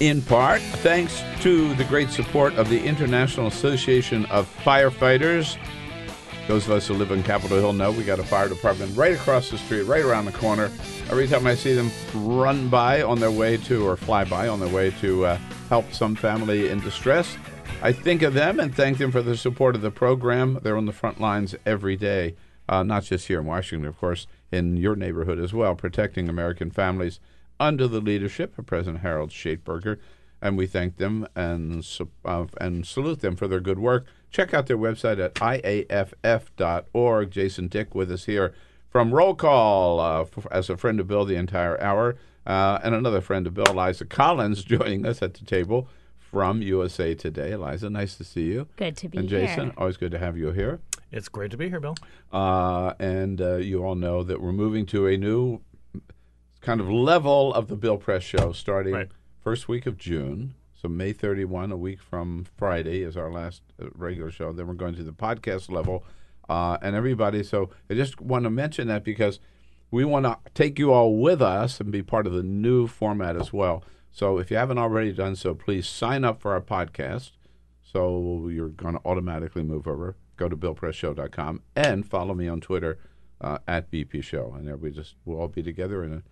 in 0.00 0.22
part 0.22 0.62
thanks 0.62 1.22
to 1.42 1.74
the 1.74 1.84
great 1.84 2.08
support 2.08 2.54
of 2.54 2.70
the 2.70 2.82
International 2.82 3.46
Association 3.46 4.24
of 4.26 4.48
Firefighters. 4.64 5.58
Those 6.48 6.64
of 6.64 6.72
us 6.72 6.88
who 6.88 6.94
live 6.94 7.10
in 7.10 7.22
Capitol 7.22 7.58
Hill 7.58 7.74
know 7.74 7.92
we 7.92 8.04
got 8.04 8.20
a 8.20 8.24
fire 8.24 8.48
department 8.48 8.96
right 8.96 9.12
across 9.12 9.50
the 9.50 9.58
street, 9.58 9.82
right 9.82 10.02
around 10.02 10.24
the 10.24 10.32
corner. 10.32 10.70
Every 11.10 11.28
time 11.28 11.46
I 11.46 11.56
see 11.56 11.74
them 11.74 11.90
run 12.14 12.70
by 12.70 13.02
on 13.02 13.20
their 13.20 13.30
way 13.30 13.58
to, 13.58 13.86
or 13.86 13.98
fly 13.98 14.24
by 14.24 14.48
on 14.48 14.60
their 14.60 14.70
way 14.70 14.92
to 15.02 15.26
uh, 15.26 15.36
help 15.68 15.92
some 15.92 16.16
family 16.16 16.70
in 16.70 16.80
distress, 16.80 17.36
I 17.84 17.90
think 17.90 18.22
of 18.22 18.32
them 18.32 18.60
and 18.60 18.72
thank 18.72 18.98
them 18.98 19.10
for 19.10 19.22
the 19.22 19.36
support 19.36 19.74
of 19.74 19.82
the 19.82 19.90
program. 19.90 20.60
They're 20.62 20.76
on 20.76 20.86
the 20.86 20.92
front 20.92 21.20
lines 21.20 21.56
every 21.66 21.96
day, 21.96 22.36
uh, 22.68 22.84
not 22.84 23.02
just 23.02 23.26
here 23.26 23.40
in 23.40 23.46
Washington, 23.46 23.88
of 23.88 23.98
course, 23.98 24.28
in 24.52 24.76
your 24.76 24.94
neighborhood 24.94 25.40
as 25.40 25.52
well, 25.52 25.74
protecting 25.74 26.28
American 26.28 26.70
families 26.70 27.18
under 27.58 27.88
the 27.88 28.00
leadership 28.00 28.56
of 28.56 28.66
President 28.66 29.02
Harold 29.02 29.30
Schaitberger. 29.30 29.98
And 30.40 30.56
we 30.56 30.68
thank 30.68 30.98
them 30.98 31.26
and 31.34 31.84
uh, 32.24 32.44
and 32.60 32.86
salute 32.86 33.20
them 33.20 33.34
for 33.34 33.48
their 33.48 33.58
good 33.58 33.80
work. 33.80 34.06
Check 34.30 34.54
out 34.54 34.66
their 34.66 34.78
website 34.78 35.18
at 35.18 35.34
iaff.org. 35.34 37.30
Jason 37.32 37.66
Dick 37.66 37.96
with 37.96 38.12
us 38.12 38.26
here 38.26 38.54
from 38.90 39.12
Roll 39.12 39.34
Call 39.34 39.98
uh, 39.98 40.20
f- 40.20 40.46
as 40.52 40.70
a 40.70 40.76
friend 40.76 41.00
of 41.00 41.08
Bill 41.08 41.24
the 41.24 41.34
entire 41.34 41.80
hour, 41.80 42.14
uh, 42.46 42.78
and 42.84 42.94
another 42.94 43.20
friend 43.20 43.44
of 43.48 43.54
Bill, 43.54 43.66
Eliza 43.68 44.04
Collins, 44.04 44.62
joining 44.64 45.04
us 45.04 45.20
at 45.20 45.34
the 45.34 45.44
table 45.44 45.88
from 46.32 46.62
USA 46.62 47.14
Today. 47.14 47.52
Eliza, 47.52 47.90
nice 47.90 48.16
to 48.16 48.24
see 48.24 48.44
you. 48.44 48.66
Good 48.76 48.96
to 48.96 49.08
be 49.08 49.18
here. 49.18 49.20
and 49.20 49.28
Jason, 49.28 49.64
here. 49.66 49.74
always 49.76 49.98
good 49.98 50.10
to 50.12 50.18
have 50.18 50.38
you 50.38 50.50
here. 50.50 50.80
It's 51.12 51.28
great 51.28 51.50
to 51.50 51.58
be 51.58 51.68
here, 51.68 51.78
Bill. 51.78 51.94
Uh, 52.32 52.94
and 52.98 53.40
uh, 53.40 53.56
you 53.56 53.84
all 53.84 53.94
know 53.94 54.22
that 54.22 54.40
we're 54.40 54.52
moving 54.52 54.86
to 54.86 55.06
a 55.06 55.18
new 55.18 55.60
kind 56.62 56.80
of 56.80 56.88
level 56.88 57.52
of 57.52 57.68
the 57.68 57.76
Bill 57.76 57.98
Press 57.98 58.22
Show 58.22 58.52
starting 58.52 59.10
first 59.40 59.68
week 59.68 59.84
of 59.84 59.98
June. 59.98 60.54
So 60.72 60.88
May 60.88 61.12
31, 61.12 61.70
a 61.70 61.76
week 61.76 62.00
from 62.00 62.46
Friday, 62.56 63.02
is 63.02 63.14
our 63.16 63.30
last 63.30 63.60
uh, 63.80 63.88
regular 63.94 64.30
show. 64.30 64.52
Then 64.52 64.66
we're 64.66 64.74
going 64.74 64.94
to 64.96 65.04
the 65.04 65.12
podcast 65.12 65.70
level, 65.70 66.02
uh, 66.48 66.78
and 66.80 66.96
everybody. 66.96 67.42
So 67.44 67.68
I 67.90 67.94
just 67.94 68.20
want 68.22 68.44
to 68.44 68.50
mention 68.50 68.88
that 68.88 69.04
because 69.04 69.38
we 69.90 70.04
want 70.06 70.24
to 70.24 70.38
take 70.54 70.78
you 70.78 70.92
all 70.92 71.18
with 71.18 71.42
us 71.42 71.78
and 71.78 71.92
be 71.92 72.02
part 72.02 72.26
of 72.26 72.32
the 72.32 72.42
new 72.42 72.86
format 72.86 73.36
as 73.36 73.52
well. 73.52 73.84
So 74.12 74.38
if 74.38 74.50
you 74.50 74.58
haven't 74.58 74.78
already 74.78 75.12
done 75.12 75.34
so, 75.36 75.54
please 75.54 75.88
sign 75.88 76.22
up 76.24 76.40
for 76.40 76.52
our 76.52 76.60
podcast. 76.60 77.32
So 77.82 78.48
you're 78.48 78.68
going 78.68 78.94
to 78.94 79.00
automatically 79.04 79.62
move 79.62 79.88
over. 79.88 80.16
Go 80.36 80.48
to 80.48 80.56
BillPressShow.com 80.56 81.62
and 81.74 82.06
follow 82.06 82.34
me 82.34 82.46
on 82.46 82.60
Twitter 82.60 82.98
uh, 83.40 83.58
at 83.66 83.90
BP 83.90 84.22
Show, 84.22 84.54
and 84.56 84.66
there 84.66 84.76
we 84.76 84.90
just 84.90 85.16
we'll 85.24 85.40
all 85.40 85.48
be 85.48 85.62
together 85.62 86.04
in 86.04 86.12
a, 86.12 86.22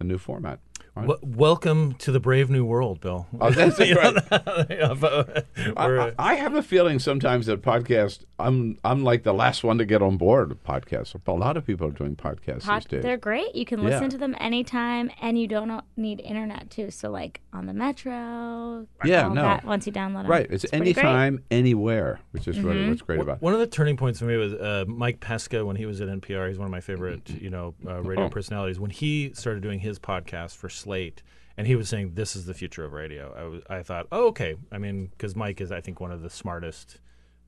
a 0.00 0.04
new 0.04 0.18
format. 0.18 0.60
All 0.94 1.04
right? 1.04 1.08
W- 1.20 1.36
welcome 1.38 1.94
to 1.94 2.12
the 2.12 2.20
brave 2.20 2.50
new 2.50 2.64
world, 2.66 3.00
Bill. 3.00 3.26
Oh, 3.40 3.50
that's 3.50 3.78
right. 3.80 3.88
yeah, 4.70 4.94
but 4.98 5.46
I, 5.76 5.86
I- 5.86 6.12
I 6.18 6.34
have 6.34 6.54
a 6.54 6.62
feeling 6.62 6.98
sometimes 6.98 7.46
that 7.46 7.62
podcast, 7.62 8.24
I'm 8.38 8.78
I'm 8.84 9.02
like 9.02 9.22
the 9.22 9.32
last 9.32 9.64
one 9.64 9.78
to 9.78 9.86
get 9.86 10.02
on 10.02 10.16
board 10.18 10.50
with 10.50 10.62
podcasts. 10.64 11.14
A 11.26 11.32
lot 11.32 11.56
of 11.56 11.64
people 11.64 11.86
are 11.86 11.92
doing 11.92 12.14
podcasts 12.16 12.64
Pod- 12.64 12.82
these 12.82 12.88
days. 12.90 13.02
they're 13.02 13.16
great. 13.16 13.54
You 13.54 13.64
can 13.64 13.80
Yeah. 13.80 13.88
listen 13.90 14.10
to 14.10 14.18
them 14.18 14.34
anytime, 14.38 15.10
and 15.22 15.38
you 15.38 15.46
don't 15.46 15.80
need 15.96 16.20
internet 16.20 16.68
too. 16.70 16.90
So 16.90 17.10
like 17.10 17.40
on 17.54 17.64
the 17.66 17.72
metro. 17.74 18.86
Yeah, 19.04 19.28
all 19.28 19.34
no. 19.34 19.42
that, 19.42 19.64
once 19.64 19.86
you 19.86 19.92
download 19.92 20.22
them, 20.22 20.26
Right, 20.30 20.46
it's, 20.50 20.66
pretty 20.66 20.92
great. 20.92 21.04
anytime, 21.04 21.42
anywhere, 21.50 22.20
which 22.32 22.46
is 22.48 22.60
really 22.60 22.80
Mhm. 22.80 22.88
what's 22.90 23.02
great 23.02 23.20
about. 23.20 23.40
One 23.40 23.54
of 23.54 23.60
the 23.60 23.66
turning 23.66 23.96
points 23.96 24.18
for 24.18 24.26
me 24.26 24.36
was 24.36 24.52
uh, 24.52 24.84
Mike 24.86 25.20
Pesca 25.20 25.64
when 25.64 25.76
he 25.76 25.86
was 25.86 26.00
at 26.02 26.08
NPR. 26.08 26.48
He's 26.48 26.58
one 26.58 26.66
of 26.66 26.72
my 26.72 26.80
favorite, 26.80 27.30
you 27.30 27.48
know, 27.50 27.74
uh, 27.86 28.02
radio 28.02 28.26
Oh. 28.26 28.28
personalities. 28.28 28.78
When 28.78 28.90
he 28.90 29.32
started 29.34 29.62
doing 29.62 29.80
his 29.80 29.98
podcast 29.98 30.56
for 30.56 30.68
Slate, 30.82 31.22
and 31.56 31.66
he 31.66 31.76
was 31.76 31.88
saying 31.88 32.12
this 32.14 32.34
is 32.36 32.46
the 32.46 32.54
future 32.54 32.84
of 32.84 32.92
radio. 32.92 33.34
I, 33.36 33.42
was, 33.44 33.62
I 33.70 33.82
thought, 33.82 34.06
oh, 34.12 34.26
okay. 34.28 34.56
I 34.70 34.78
mean, 34.78 35.06
because 35.06 35.34
Mike 35.36 35.60
is, 35.60 35.70
I 35.72 35.80
think, 35.80 36.00
one 36.00 36.12
of 36.12 36.22
the 36.22 36.30
smartest 36.30 37.00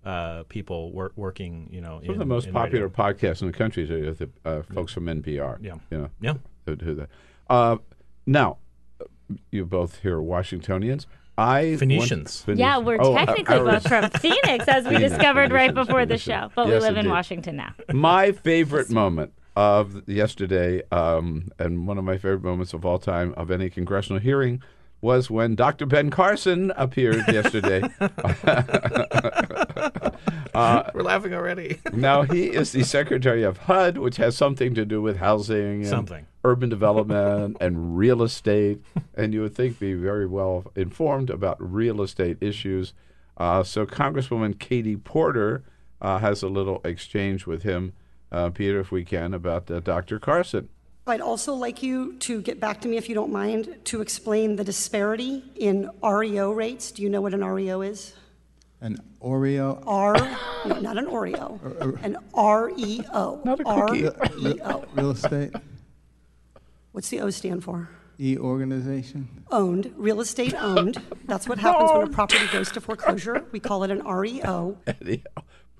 uh, 0.05 0.43
people 0.49 0.93
wor- 0.93 1.13
working, 1.17 1.69
you 1.73 1.81
know, 1.81 2.01
Some 2.05 2.15
of 2.15 2.19
the 2.19 2.27
most 2.27 2.53
popular 2.53 2.89
radio. 2.89 3.05
podcasts 3.05 3.41
in 3.41 3.47
the 3.47 3.57
country 3.57 3.85
are 3.91 4.13
the 4.13 4.29
uh, 4.45 4.63
folks 4.75 4.93
from 4.93 5.07
NPR. 5.07 5.59
Yeah. 5.63 5.75
you 5.91 5.99
know, 5.99 6.11
Yeah. 6.21 6.35
who 6.67 6.77
do 6.77 6.95
that. 6.95 7.09
Uh, 7.49 7.77
now, 8.27 8.59
you 9.51 9.65
both 9.65 10.01
here 10.01 10.21
Washingtonians. 10.21 11.07
I 11.37 11.65
want- 11.71 11.79
Phoenicians. 11.81 12.45
Yeah, 12.47 12.79
we're 12.79 12.99
Oh, 13.01 13.15
uh, 13.15 13.25
technically 13.25 13.57
Irish. 13.57 13.83
both 13.83 13.89
from 13.89 14.11
Phoenix, 14.21 14.69
as 14.69 14.85
we 14.85 14.91
Phoenix, 14.97 15.13
discovered 15.15 15.51
right 15.53 15.71
Phoenicians, 15.71 15.87
before 15.89 16.07
the 16.07 16.19
show. 16.19 16.51
But 16.55 16.69
Yes, 16.69 16.83
we 16.83 16.89
live 16.89 16.97
in. 16.99 17.09
Washington 17.11 17.57
now. 17.57 17.73
My 17.93 18.31
favorite 18.33 18.91
moment 18.91 19.33
of 19.57 20.07
yesterday, 20.09 20.83
um, 20.91 21.49
and 21.59 21.87
one 21.87 21.99
of 21.99 22.05
my 22.05 22.19
favorite 22.19 22.43
moments 22.43 22.73
of 22.75 22.85
all 22.85 22.99
time 22.99 23.33
of 23.37 23.51
any 23.51 23.71
congressional 23.71 24.21
hearing, 24.21 24.63
was 25.01 25.31
when 25.31 25.55
Dr. 25.55 25.87
Ben 25.87 26.11
Carson 26.11 26.73
appeared 26.77 27.25
yesterday. 27.29 27.83
uh, 30.55 30.91
We're 30.95 31.03
laughing 31.03 31.35
already. 31.35 31.79
now 31.93 32.23
he 32.23 32.47
is 32.47 32.73
the 32.73 32.85
secretary 32.85 33.43
of 33.43 33.59
HUD, 33.59 33.99
which 33.99 34.17
has 34.17 34.37
something 34.37 34.75
to 34.75 34.85
do 34.85 35.03
with 35.03 35.19
housing, 35.19 35.83
and 35.83 35.87
Something. 35.87 36.27
urban 36.45 36.69
development, 36.69 37.57
and 37.61 37.97
real 37.99 38.23
estate. 38.23 38.81
And 39.15 39.35
you 39.35 39.43
would 39.43 39.55
think 39.55 39.79
be 39.79 39.95
very 39.95 40.27
well 40.27 40.71
informed 40.75 41.31
about 41.31 41.57
real 41.61 42.03
estate 42.03 42.39
issues. 42.41 42.95
Uh, 43.37 43.63
so 43.63 43.85
Congresswoman 43.85 44.59
Katie 44.59 44.97
Porter 44.97 45.63
uh, 46.01 46.19
has 46.19 46.43
a 46.43 46.49
little 46.49 46.81
exchange 46.85 47.47
with 47.47 47.63
him, 47.63 47.93
uh, 48.35 48.51
Peter, 48.51 48.81
if 48.81 48.91
we 48.91 49.05
can, 49.05 49.33
about 49.33 49.71
uh, 49.71 49.81
Dr. 49.81 50.19
Carson. 50.19 50.69
I'd 51.07 51.21
also 51.21 51.55
like 51.55 51.83
you 51.83 52.15
to 52.21 52.41
get 52.41 52.59
back 52.59 52.81
to 52.81 52.89
me, 52.89 52.97
if 52.97 53.09
you 53.09 53.15
don't 53.15 53.31
mind, 53.31 53.77
to 53.85 54.01
explain 54.01 54.57
the 54.57 54.65
disparity 54.65 55.45
in 55.55 55.91
REO 56.03 56.51
rates. 56.51 56.91
Do 56.91 57.03
you 57.03 57.11
know 57.11 57.21
what 57.21 57.35
an 57.35 57.45
REO 57.45 57.83
is? 57.83 58.15
An 58.81 58.99
Oreo? 59.23 59.83
R, 59.87 60.15
no, 60.67 60.81
not 60.81 60.99
an 60.99 61.07
Oreo, 61.07 61.59
an 62.03 62.17
REO. 62.35 63.41
Not 63.45 63.61
a 63.61 63.65
cookie. 63.65 64.09
REO. 64.37 64.85
Real 64.95 65.11
estate? 65.11 65.53
What's 66.93 67.09
the 67.09 67.21
O 67.21 67.31
stand 67.31 67.65
for? 67.65 67.89
E 68.19 68.37
organization? 68.39 69.29
Owned, 69.51 69.93
real 69.97 70.21
estate 70.21 70.55
owned. 70.55 71.01
That's 71.27 71.49
what 71.49 71.59
happens 71.59 71.91
when 71.93 72.03
a 72.03 72.11
property 72.11 72.47
goes 72.53 72.71
to 72.73 72.81
foreclosure. 72.81 73.45
We 73.53 73.61
call 73.61 73.85
it 73.85 73.91
an 73.91 74.07
REO. 74.07 74.79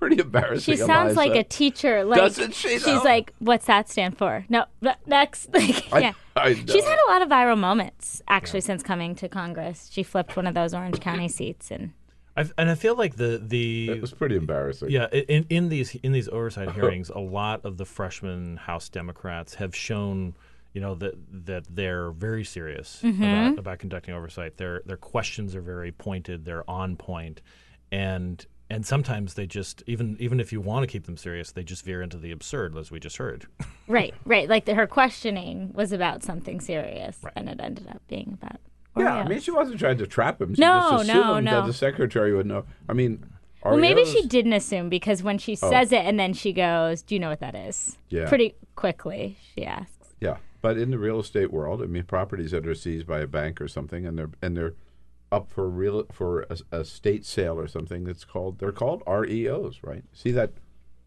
Pretty 0.07 0.21
embarrassing. 0.21 0.73
She 0.75 0.77
sounds 0.77 1.15
like 1.15 1.33
a 1.35 1.43
teacher. 1.43 2.03
Like 2.03 2.19
Doesn't 2.19 2.53
she, 2.53 2.77
She's 2.79 3.03
like, 3.03 3.33
"What's 3.39 3.65
that 3.65 3.89
stand 3.89 4.17
for?" 4.17 4.45
No, 4.49 4.65
next. 5.07 5.49
Like, 5.53 5.91
I- 5.93 5.99
yeah. 5.99 6.13
I 6.35 6.53
She's 6.53 6.65
know. 6.83 6.83
had 6.89 6.99
a 7.07 7.11
lot 7.11 7.21
of 7.21 7.29
viral 7.29 7.57
moments 7.57 8.21
actually 8.27 8.61
since 8.61 8.83
coming 8.83 9.15
to 9.15 9.27
Congress. 9.29 9.89
She 9.91 10.03
flipped 10.03 10.35
one 10.35 10.45
of 10.47 10.53
those 10.53 10.73
Orange 10.73 10.99
County 10.99 11.27
seats, 11.29 11.71
and 11.71 11.93
I've, 12.37 12.53
and 12.57 12.69
I 12.69 12.75
feel 12.75 12.95
like 12.95 13.15
the 13.15 13.41
the 13.43 13.89
It 13.89 14.01
was 14.01 14.11
pretty 14.13 14.35
embarrassing. 14.35 14.89
Yeah, 14.91 15.07
in 15.07 15.45
in 15.49 15.69
these 15.69 15.95
in 15.95 16.11
these 16.11 16.27
oversight 16.29 16.71
hearings, 16.77 17.09
a 17.09 17.19
lot 17.19 17.65
of 17.65 17.77
the 17.77 17.85
freshman 17.85 18.57
House 18.57 18.89
Democrats 18.89 19.55
have 19.55 19.73
shown, 19.75 20.35
you 20.73 20.81
know, 20.81 20.93
that 20.95 21.15
that 21.47 21.63
they're 21.69 22.11
very 22.11 22.43
serious 22.43 22.99
Mhm. 23.03 23.47
about, 23.53 23.59
about 23.59 23.79
conducting 23.79 24.13
oversight. 24.13 24.57
Their 24.57 24.81
their 24.85 24.97
questions 24.97 25.55
are 25.55 25.61
very 25.61 25.91
pointed. 25.93 26.43
They're 26.45 26.69
on 26.69 26.95
point, 26.97 27.41
and 27.91 28.45
and 28.69 28.85
sometimes 28.85 29.35
they 29.35 29.45
just 29.45 29.83
even 29.87 30.17
even 30.19 30.39
if 30.39 30.51
you 30.51 30.59
want 30.61 30.83
to 30.83 30.87
keep 30.87 31.05
them 31.05 31.17
serious, 31.17 31.51
they 31.51 31.63
just 31.63 31.83
veer 31.85 32.01
into 32.01 32.17
the 32.17 32.31
absurd, 32.31 32.77
as 32.77 32.91
we 32.91 32.99
just 32.99 33.17
heard. 33.17 33.45
right, 33.87 34.13
right. 34.25 34.49
Like 34.49 34.65
the, 34.65 34.75
her 34.75 34.87
questioning 34.87 35.71
was 35.73 35.91
about 35.91 36.23
something 36.23 36.59
serious, 36.59 37.17
and 37.35 37.47
it 37.49 37.59
ended 37.61 37.87
up 37.87 38.01
being 38.07 38.37
about. 38.41 38.59
Yeah, 38.97 39.15
I 39.15 39.27
mean, 39.27 39.41
she 39.41 39.51
wasn't 39.51 39.77
trying 39.79 39.97
to 39.97 40.07
trap 40.07 40.41
him. 40.41 40.55
She 40.55 40.61
No, 40.61 40.91
just 40.91 41.07
no, 41.07 41.21
assumed 41.33 41.45
no. 41.45 41.51
that 41.61 41.67
the 41.67 41.73
secretary 41.73 42.33
would 42.33 42.45
know. 42.45 42.63
I 42.87 42.93
mean, 42.93 43.25
Well, 43.63 43.75
maybe 43.75 44.05
she 44.05 44.25
didn't 44.25 44.53
assume 44.53 44.87
because 44.87 45.21
when 45.21 45.37
she 45.37 45.57
Oh. 45.61 45.69
says 45.69 45.91
it 45.91 46.05
and 46.05 46.17
then 46.19 46.31
she 46.33 46.53
goes, 46.53 47.01
"Do 47.01 47.13
you 47.13 47.19
know 47.19 47.29
what 47.29 47.41
that 47.41 47.55
is?" 47.55 47.97
Yeah. 48.09 48.27
Pretty 48.29 48.55
quickly, 48.75 49.37
she 49.53 49.65
asks. 49.65 50.13
Yeah, 50.21 50.37
but 50.61 50.77
in 50.77 50.91
the 50.91 50.97
real 50.97 51.19
estate 51.19 51.51
world, 51.51 51.81
I 51.81 51.87
mean, 51.87 52.03
properties 52.03 52.51
that 52.51 52.65
are 52.65 52.73
seized 52.73 53.05
by 53.05 53.19
a 53.19 53.27
bank 53.27 53.59
or 53.59 53.67
something, 53.67 54.05
and 54.05 54.17
they're 54.17 54.29
and 54.41 54.55
they're 54.55 54.73
up 55.31 55.49
for 55.49 55.69
real 55.69 56.05
for 56.11 56.45
a, 56.49 56.57
a 56.79 56.85
state 56.85 57.25
sale 57.25 57.59
or 57.59 57.67
something. 57.67 58.03
That's 58.03 58.25
called 58.25 58.59
they're 58.59 58.71
called 58.71 59.03
REOs, 59.05 59.77
right? 59.83 60.03
See 60.13 60.31
that 60.31 60.51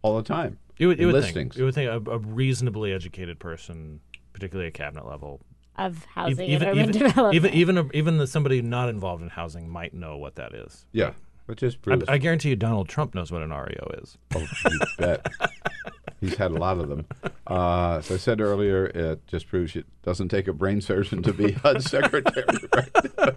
all 0.02 0.16
the 0.16 0.22
time. 0.22 0.58
You 0.78 0.88
would, 0.88 0.98
in 0.98 1.02
you 1.02 1.06
would 1.08 1.14
listings. 1.16 1.54
think 1.54 1.56
you 1.56 1.64
would 1.64 1.74
think 1.74 1.90
a, 2.06 2.10
a 2.10 2.18
reasonably 2.18 2.92
educated 2.92 3.38
person, 3.38 4.00
particularly 4.32 4.68
a 4.68 4.72
cabinet 4.72 5.06
level, 5.06 5.40
Of 5.76 5.96
ev- 5.96 6.04
housing 6.14 6.48
even 6.48 6.68
and 6.68 6.78
urban 6.78 6.88
even 6.90 6.92
development. 7.08 7.34
even 7.34 7.54
even 7.54 7.78
a, 7.78 7.88
even 7.94 8.18
the, 8.18 8.26
somebody 8.26 8.62
not 8.62 8.88
involved 8.88 9.22
in 9.22 9.28
housing 9.30 9.68
might 9.68 9.92
know 9.94 10.16
what 10.16 10.36
that 10.36 10.54
is. 10.54 10.84
Yeah, 10.92 11.12
but 11.46 11.56
just 11.58 11.78
I. 11.88 11.98
I 12.08 12.18
guarantee 12.18 12.50
you, 12.50 12.56
Donald 12.56 12.88
Trump 12.88 13.14
knows 13.14 13.32
what 13.32 13.42
an 13.42 13.50
REO 13.50 13.90
is. 14.02 14.18
Oh, 14.36 14.40
you 14.70 14.78
bet. 14.98 15.26
He's 16.20 16.34
had 16.34 16.50
a 16.50 16.54
lot 16.54 16.78
of 16.78 16.88
them. 16.88 17.06
Uh, 17.46 17.98
as 17.98 18.10
I 18.10 18.16
said 18.16 18.40
earlier, 18.40 18.86
it 18.86 19.24
just 19.28 19.46
proves 19.46 19.76
it 19.76 19.86
doesn't 20.02 20.28
take 20.30 20.48
a 20.48 20.52
brain 20.52 20.80
surgeon 20.80 21.22
to 21.22 21.32
be 21.32 21.52
HUD 21.62 21.82
secretary. 21.84 22.44
Right? 22.74 22.90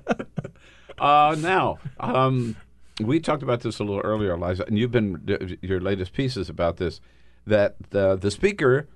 uh, 1.02 1.36
now, 1.40 1.80
um, 1.99 2.56
we 3.02 3.19
talked 3.19 3.44
about 3.44 3.61
this 3.61 3.80
a 3.80 3.84
little 3.84 4.02
earlier, 4.02 4.32
Eliza, 4.34 4.64
and 4.68 4.78
you've 4.78 4.91
been 4.91 5.57
your 5.61 5.80
latest 5.82 6.14
pieces 6.14 6.48
about 6.49 6.78
this. 6.78 7.02
That 7.48 7.76
the 7.90 8.15
the 8.15 8.30
speaker 8.30 8.88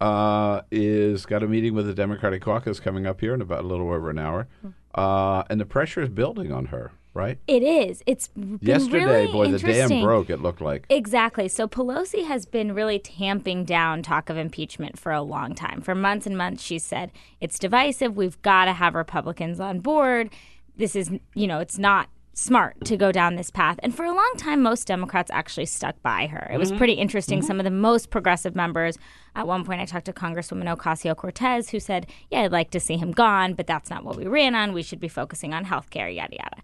uh, 0.00 0.62
is 0.70 1.26
got 1.26 1.42
a 1.42 1.46
meeting 1.46 1.74
with 1.74 1.86
the 1.86 1.94
Democratic 1.94 2.40
caucus 2.42 2.80
coming 2.80 3.06
up 3.06 3.20
here 3.20 3.34
in 3.34 3.42
about 3.42 3.64
a 3.64 3.66
little 3.66 3.90
over 3.92 4.08
an 4.10 4.18
hour, 4.18 4.48
uh, 4.94 5.42
and 5.50 5.60
the 5.60 5.66
pressure 5.66 6.00
is 6.02 6.08
building 6.08 6.50
on 6.50 6.66
her. 6.66 6.92
right? 7.14 7.38
It 7.46 7.62
is. 7.62 8.02
It's 8.06 8.28
been 8.28 8.58
Yesterday, 8.62 9.04
really 9.04 9.32
boy, 9.32 9.50
the 9.50 9.58
dam 9.58 10.02
broke. 10.02 10.30
It 10.30 10.40
looked 10.40 10.60
like. 10.60 10.86
Exactly. 10.88 11.48
So 11.48 11.68
Pelosi 11.68 12.26
has 12.26 12.46
been 12.46 12.74
really 12.74 12.98
tamping 12.98 13.64
down 13.64 14.02
talk 14.02 14.30
of 14.30 14.36
impeachment 14.36 14.98
for 14.98 15.12
a 15.12 15.22
long 15.22 15.54
time. 15.54 15.82
For 15.82 15.94
months 15.94 16.26
and 16.26 16.36
months, 16.36 16.62
she 16.62 16.78
said 16.78 17.12
it's 17.40 17.58
divisive. 17.58 18.16
We've 18.16 18.40
got 18.42 18.66
to 18.66 18.72
have 18.72 18.94
Republicans 18.94 19.60
on 19.60 19.80
board. 19.80 20.30
This 20.76 20.96
is, 20.96 21.10
you 21.34 21.46
know, 21.46 21.58
it's 21.58 21.78
not 21.78 22.08
smart 22.34 22.82
to 22.86 22.96
go 22.96 23.12
down 23.12 23.34
this 23.34 23.50
path. 23.50 23.78
And 23.82 23.94
for 23.94 24.04
a 24.06 24.14
long 24.14 24.32
time, 24.38 24.62
most 24.62 24.86
Democrats 24.86 25.30
actually 25.34 25.66
stuck 25.66 26.00
by 26.02 26.26
her. 26.28 26.50
It 26.50 26.56
was 26.56 26.72
Mhm. 26.72 26.78
pretty 26.78 26.94
interesting. 26.94 27.40
Mhm. 27.40 27.44
Some 27.44 27.60
of 27.60 27.64
the 27.64 27.70
most 27.70 28.08
progressive 28.08 28.56
members, 28.56 28.96
at 29.36 29.46
one 29.46 29.64
point, 29.64 29.82
I 29.82 29.84
talked 29.84 30.06
to 30.06 30.14
Congresswoman 30.14 30.74
Ocasio 30.74 31.14
Cortez, 31.14 31.70
who 31.70 31.78
said, 31.78 32.06
Yeah, 32.30 32.40
I'd 32.40 32.52
like 32.52 32.70
to 32.70 32.80
see 32.80 32.96
him 32.96 33.12
gone, 33.12 33.52
but 33.52 33.66
that's 33.66 33.90
not 33.90 34.02
what 34.02 34.16
we 34.16 34.26
ran 34.26 34.54
on. 34.54 34.72
We 34.72 34.82
should 34.82 35.00
be 35.00 35.08
focusing 35.08 35.52
on 35.52 35.64
health 35.66 35.90
care, 35.90 36.08
yada, 36.08 36.36
yada 36.36 36.62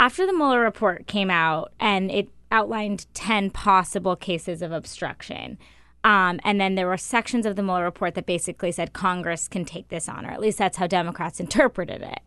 after 0.00 0.24
the 0.24 0.32
Mueller 0.32 0.60
report 0.60 1.08
came 1.08 1.28
out 1.30 1.72
and 1.80 2.08
it 2.10 2.28
outlined 2.52 3.06
10 3.14 3.50
possible 3.50 4.14
cases 4.14 4.62
of 4.62 4.70
obstruction. 4.70 5.58
Um, 6.04 6.38
and 6.44 6.60
then 6.60 6.76
there 6.76 6.86
were 6.86 6.96
sections 6.96 7.44
of 7.44 7.56
the 7.56 7.64
Mueller 7.64 7.82
report 7.84 8.14
that 8.14 8.24
basically 8.24 8.70
said 8.70 8.92
Congress 8.92 9.48
can 9.48 9.64
take 9.64 9.88
this 9.88 10.08
on, 10.08 10.24
or 10.24 10.30
at 10.30 10.40
least 10.40 10.56
that's 10.58 10.76
how 10.76 10.86
Democrats 10.86 11.40
interpreted 11.40 12.00
it. 12.02 12.20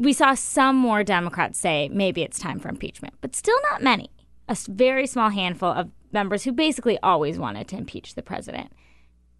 We 0.00 0.12
saw 0.12 0.34
some 0.34 0.76
more 0.76 1.04
Democrats 1.04 1.58
say 1.58 1.88
maybe 1.92 2.22
it's 2.22 2.38
time 2.38 2.58
for 2.58 2.68
impeachment, 2.68 3.14
but 3.20 3.36
still 3.36 3.58
not 3.70 3.82
many. 3.82 4.10
A 4.48 4.56
very 4.68 5.06
small 5.06 5.30
handful 5.30 5.68
of 5.70 5.90
members 6.12 6.44
who 6.44 6.52
basically 6.52 6.98
always 7.02 7.38
wanted 7.38 7.68
to 7.68 7.76
impeach 7.76 8.14
the 8.14 8.22
president. 8.22 8.72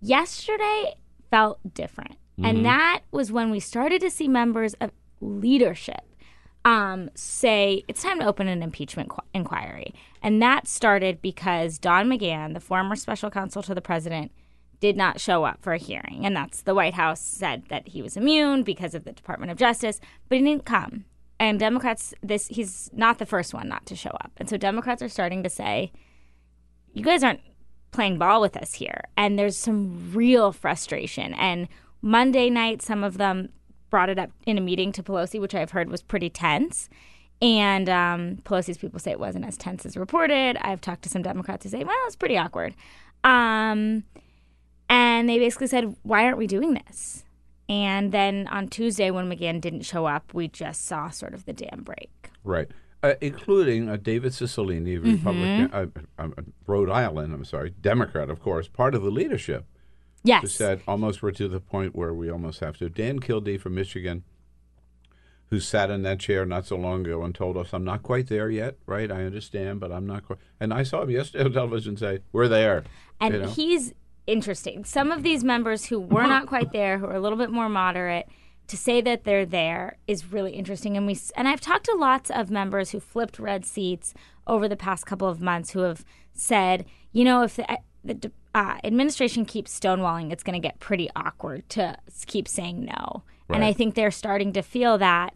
Yesterday 0.00 0.94
felt 1.30 1.58
different. 1.74 2.16
Mhm. 2.38 2.48
And 2.48 2.64
that 2.66 3.00
was 3.10 3.32
when 3.32 3.50
we 3.50 3.60
started 3.60 4.00
to 4.02 4.10
see 4.10 4.28
members 4.28 4.74
of 4.74 4.90
leadership 5.20 6.00
um, 6.66 7.10
say 7.14 7.82
it's 7.88 8.02
time 8.02 8.18
to 8.20 8.26
open 8.26 8.48
an 8.48 8.62
impeachment 8.62 9.10
qu- 9.10 9.20
inquiry. 9.34 9.94
And 10.22 10.40
that 10.40 10.66
started 10.66 11.20
because 11.20 11.78
Don 11.78 12.08
McGahn, 12.08 12.54
the 12.54 12.60
former 12.60 12.96
special 12.96 13.30
counsel 13.30 13.62
to 13.64 13.74
the 13.74 13.82
president, 13.82 14.32
did 14.80 14.96
not 14.96 15.20
show 15.20 15.44
up 15.44 15.62
for 15.62 15.72
a 15.72 15.78
hearing. 15.78 16.24
And 16.24 16.36
that's 16.36 16.62
the 16.62 16.74
White 16.74 16.94
House 16.94 17.20
said 17.20 17.64
that 17.68 17.88
he 17.88 18.02
was 18.02 18.16
immune 18.16 18.62
because 18.62 18.94
of 18.94 19.04
the 19.04 19.12
Department 19.12 19.50
of 19.50 19.58
Justice, 19.58 20.00
but 20.28 20.38
he 20.38 20.44
didn't 20.44 20.64
come. 20.64 21.04
And 21.40 21.58
Democrats, 21.58 22.14
this 22.22 22.46
he's 22.48 22.90
not 22.92 23.18
the 23.18 23.26
first 23.26 23.52
one 23.52 23.68
not 23.68 23.86
to 23.86 23.96
show 23.96 24.10
up. 24.10 24.32
And 24.36 24.48
so 24.48 24.56
Democrats 24.56 25.02
are 25.02 25.08
starting 25.08 25.42
to 25.42 25.50
say, 25.50 25.92
you 26.92 27.02
guys 27.02 27.24
aren't 27.24 27.40
playing 27.90 28.18
ball 28.18 28.40
with 28.40 28.56
us 28.56 28.74
here. 28.74 29.04
And 29.16 29.38
there's 29.38 29.56
some 29.56 30.12
real 30.12 30.52
frustration. 30.52 31.34
And 31.34 31.68
Monday 32.02 32.50
night, 32.50 32.82
some 32.82 33.02
of 33.02 33.18
them 33.18 33.50
brought 33.90 34.08
it 34.08 34.18
up 34.18 34.30
in 34.46 34.58
a 34.58 34.60
meeting 34.60 34.92
to 34.92 35.02
Pelosi, 35.02 35.40
which 35.40 35.54
I've 35.54 35.70
heard 35.70 35.88
was 35.88 36.02
pretty 36.02 36.30
tense. 36.30 36.88
And 37.40 37.88
um, 37.88 38.36
Pelosi's 38.44 38.78
people 38.78 38.98
say 38.98 39.10
it 39.10 39.20
wasn't 39.20 39.44
as 39.44 39.56
tense 39.56 39.84
as 39.84 39.96
reported. 39.96 40.56
I've 40.60 40.80
talked 40.80 41.02
to 41.02 41.08
some 41.08 41.22
Democrats 41.22 41.64
who 41.64 41.70
say, 41.70 41.84
well, 41.84 41.96
it's 42.06 42.16
pretty 42.16 42.38
awkward. 42.38 42.74
Um, 43.22 44.04
and 44.94 45.28
they 45.28 45.38
basically 45.38 45.66
said, 45.66 45.96
why 46.02 46.24
aren't 46.24 46.38
we 46.38 46.46
doing 46.46 46.74
this? 46.74 47.24
And 47.68 48.12
then 48.12 48.46
on 48.48 48.68
Tuesday, 48.68 49.10
when 49.10 49.28
McGahn 49.28 49.60
didn't 49.60 49.82
show 49.82 50.06
up, 50.06 50.32
we 50.34 50.48
just 50.48 50.86
saw 50.86 51.10
sort 51.10 51.34
of 51.34 51.44
the 51.46 51.52
dam 51.52 51.82
break. 51.82 52.30
Right. 52.44 52.68
Uh, 53.02 53.14
including 53.20 53.88
uh, 53.88 53.96
David 53.96 54.32
Cicilline, 54.32 54.84
Republican, 55.02 55.68
Mhm. 55.68 55.96
uh, 56.18 56.22
uh, 56.22 56.42
Rhode 56.66 56.90
Island, 56.90 57.34
I'm 57.34 57.44
sorry, 57.44 57.70
Democrat, 57.80 58.30
of 58.30 58.40
course, 58.40 58.68
part 58.68 58.94
of 58.94 59.02
the 59.02 59.10
leadership. 59.10 59.66
Yes. 60.22 60.42
Who 60.42 60.48
said 60.48 60.80
almost 60.86 61.22
we're 61.22 61.32
to 61.32 61.48
the 61.48 61.60
point 61.60 61.94
where 61.96 62.14
we 62.14 62.30
almost 62.30 62.60
have 62.60 62.76
to. 62.78 62.88
Dan 62.88 63.18
Kildee 63.18 63.58
from 63.58 63.74
Michigan, 63.74 64.24
who 65.50 65.60
sat 65.60 65.90
in 65.90 66.02
that 66.02 66.20
chair 66.20 66.46
not 66.46 66.66
so 66.66 66.76
long 66.76 67.04
ago 67.04 67.22
and 67.24 67.34
told 67.34 67.56
us, 67.56 67.72
I'm 67.74 67.84
not 67.84 68.02
quite 68.02 68.28
there 68.28 68.48
yet, 68.48 68.76
right? 68.86 69.10
I 69.10 69.24
understand, 69.24 69.80
but 69.80 69.92
I'm 69.92 70.06
not 70.06 70.24
quite. 70.26 70.38
And 70.60 70.72
I 70.72 70.82
saw 70.82 71.02
him 71.02 71.10
yesterday 71.10 71.44
on 71.44 71.52
television 71.52 71.96
say, 71.96 72.20
We're 72.32 72.48
there. 72.48 72.84
And 73.20 73.34
you 73.34 73.40
know? 73.40 73.48
he's 73.48 73.92
interesting. 74.26 74.84
Some 74.84 75.10
of 75.10 75.22
these 75.22 75.44
members 75.44 75.86
who 75.86 76.00
were 76.00 76.26
not 76.26 76.46
quite 76.46 76.72
there, 76.72 76.98
who 76.98 77.06
are 77.06 77.14
a 77.14 77.20
little 77.20 77.38
bit 77.38 77.50
more 77.50 77.68
moderate, 77.68 78.26
to 78.66 78.76
say 78.76 79.00
that 79.02 79.24
they're 79.24 79.46
there 79.46 79.98
is 80.06 80.32
really 80.32 80.52
interesting. 80.52 80.96
And 80.96 81.06
we 81.06 81.18
and 81.36 81.46
I've 81.48 81.60
talked 81.60 81.84
to 81.86 81.94
lots 81.94 82.30
of 82.30 82.50
members 82.50 82.90
who 82.90 83.00
flipped 83.00 83.38
red 83.38 83.64
seats 83.64 84.14
over 84.46 84.68
the 84.68 84.76
past 84.76 85.06
couple 85.06 85.28
of 85.28 85.40
months 85.40 85.70
who 85.70 85.80
have 85.80 86.04
said, 86.32 86.86
you 87.12 87.24
know, 87.24 87.42
if 87.42 87.56
the, 87.56 87.78
the 88.04 88.32
uh, 88.54 88.78
administration 88.84 89.44
keeps 89.44 89.78
stonewalling, 89.78 90.32
it's 90.32 90.42
going 90.42 90.60
to 90.60 90.66
get 90.66 90.80
pretty 90.80 91.10
awkward 91.16 91.68
to 91.70 91.96
keep 92.26 92.48
saying 92.48 92.84
no. 92.84 93.22
And 93.50 93.62
I 93.62 93.72
think 93.72 93.94
they're 93.94 94.10
starting 94.10 94.52
to 94.54 94.62
feel 94.62 94.96
that 94.98 95.34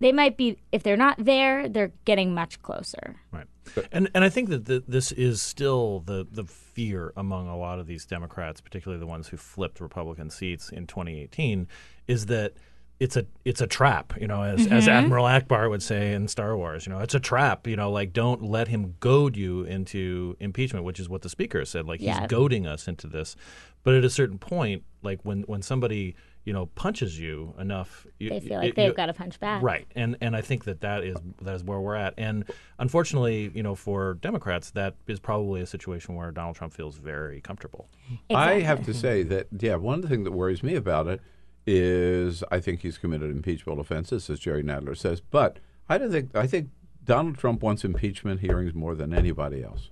they 0.00 0.12
might 0.12 0.36
be, 0.36 0.58
if 0.72 0.82
they're 0.82 0.96
not 0.96 1.16
there, 1.18 1.68
they're 1.68 1.92
getting 2.04 2.34
much 2.34 2.60
closer. 2.62 3.16
Right. 3.32 3.46
And 3.92 4.08
and 4.14 4.24
I 4.24 4.28
think 4.30 4.48
that 4.48 4.66
th 4.66 4.82
this 4.88 5.12
is 5.12 5.42
still 5.42 6.00
the 6.00 6.26
the 6.30 6.44
fear 6.44 7.12
among 7.16 7.48
a 7.48 7.56
lot 7.56 7.78
of 7.78 7.86
these 7.86 8.06
Democrats, 8.06 8.60
particularly 8.60 8.98
the 9.00 9.06
ones 9.06 9.28
who 9.28 9.36
flipped 9.36 9.80
Republican 9.80 10.30
seats 10.30 10.70
in 10.70 10.86
2018, 10.86 11.66
is 12.06 12.26
that 12.26 12.54
it's 13.00 13.16
a 13.16 13.26
it's 13.44 13.60
a 13.60 13.66
trap, 13.66 14.14
you 14.20 14.26
know, 14.26 14.42
as 14.42 14.66
as 14.68 14.86
Mhm. 14.86 14.88
Admiral 14.88 15.26
Ackbar 15.26 15.68
would 15.70 15.82
say 15.82 16.14
in 16.14 16.26
Star 16.28 16.56
Wars, 16.56 16.86
you 16.86 16.92
know, 16.92 16.98
it's 17.00 17.14
a 17.14 17.20
trap, 17.20 17.66
you 17.66 17.76
know, 17.76 17.90
like 17.90 18.12
don't 18.12 18.42
let 18.42 18.68
him 18.68 18.94
goad 19.00 19.36
you 19.36 19.62
into 19.64 20.36
impeachment, 20.40 20.84
which 20.84 20.98
is 20.98 21.08
what 21.08 21.22
the 21.22 21.28
speaker 21.28 21.64
said, 21.64 21.86
like 21.86 22.00
Yeah. 22.00 22.20
he's 22.20 22.28
goading 22.28 22.66
us 22.66 22.88
into 22.88 23.06
this. 23.06 23.36
But 23.84 23.94
at 23.94 24.04
a 24.04 24.10
certain 24.10 24.38
point, 24.38 24.82
like 25.02 25.24
when 25.24 25.42
when 25.42 25.62
somebody 25.62 26.16
you 26.48 26.54
know 26.56 26.66
punches 26.84 27.12
you 27.20 27.54
enough, 27.58 28.06
you, 28.18 28.30
They 28.30 28.40
feel 28.40 28.58
like 28.58 28.68
it- 28.70 28.76
they've 28.76 28.88
you- 28.88 28.94
got 29.02 29.06
to 29.06 29.12
punch 29.22 29.38
back. 29.38 29.62
Right, 29.62 29.86
and 29.94 30.16
and 30.24 30.34
I 30.34 30.40
think 30.40 30.64
that 30.64 30.80
that 30.80 31.04
is 31.04 31.16
that 31.42 31.54
is 31.54 31.62
where 31.62 31.80
we're 31.80 31.94
at. 32.06 32.14
And 32.16 32.36
unfortunately, 32.78 33.50
you 33.54 33.62
know, 33.62 33.74
for 33.74 34.14
Democrats, 34.14 34.70
that 34.70 34.94
is 35.06 35.20
probably 35.20 35.60
a 35.60 35.66
situation 35.66 36.14
where 36.14 36.30
Donald 36.32 36.56
Trump 36.56 36.72
feels 36.72 36.96
very 36.96 37.40
comfortable. 37.42 37.84
I 38.30 38.60
have 38.70 38.84
to 38.86 38.94
say 38.94 39.22
that, 39.24 39.46
yeah, 39.66 39.76
one 39.76 40.00
thing 40.02 40.24
that 40.24 40.32
worries 40.32 40.62
me 40.62 40.74
about 40.74 41.06
it 41.06 41.20
is 41.66 42.42
I 42.50 42.60
think 42.60 42.80
he's 42.80 42.98
committed 42.98 43.30
impeachable 43.30 43.78
offenses, 43.80 44.30
as 44.30 44.40
Jerry 44.40 44.62
Nadler 44.62 44.96
says. 44.96 45.20
But 45.20 45.58
I 45.88 45.98
don't 45.98 46.10
think 46.10 46.34
I 46.34 46.46
think 46.46 46.70
Donald 47.04 47.36
Trump 47.38 47.62
wants 47.62 47.84
impeachment 47.84 48.40
hearings 48.40 48.74
more 48.74 48.94
than 48.94 49.12
anybody 49.12 49.62
else. 49.62 49.90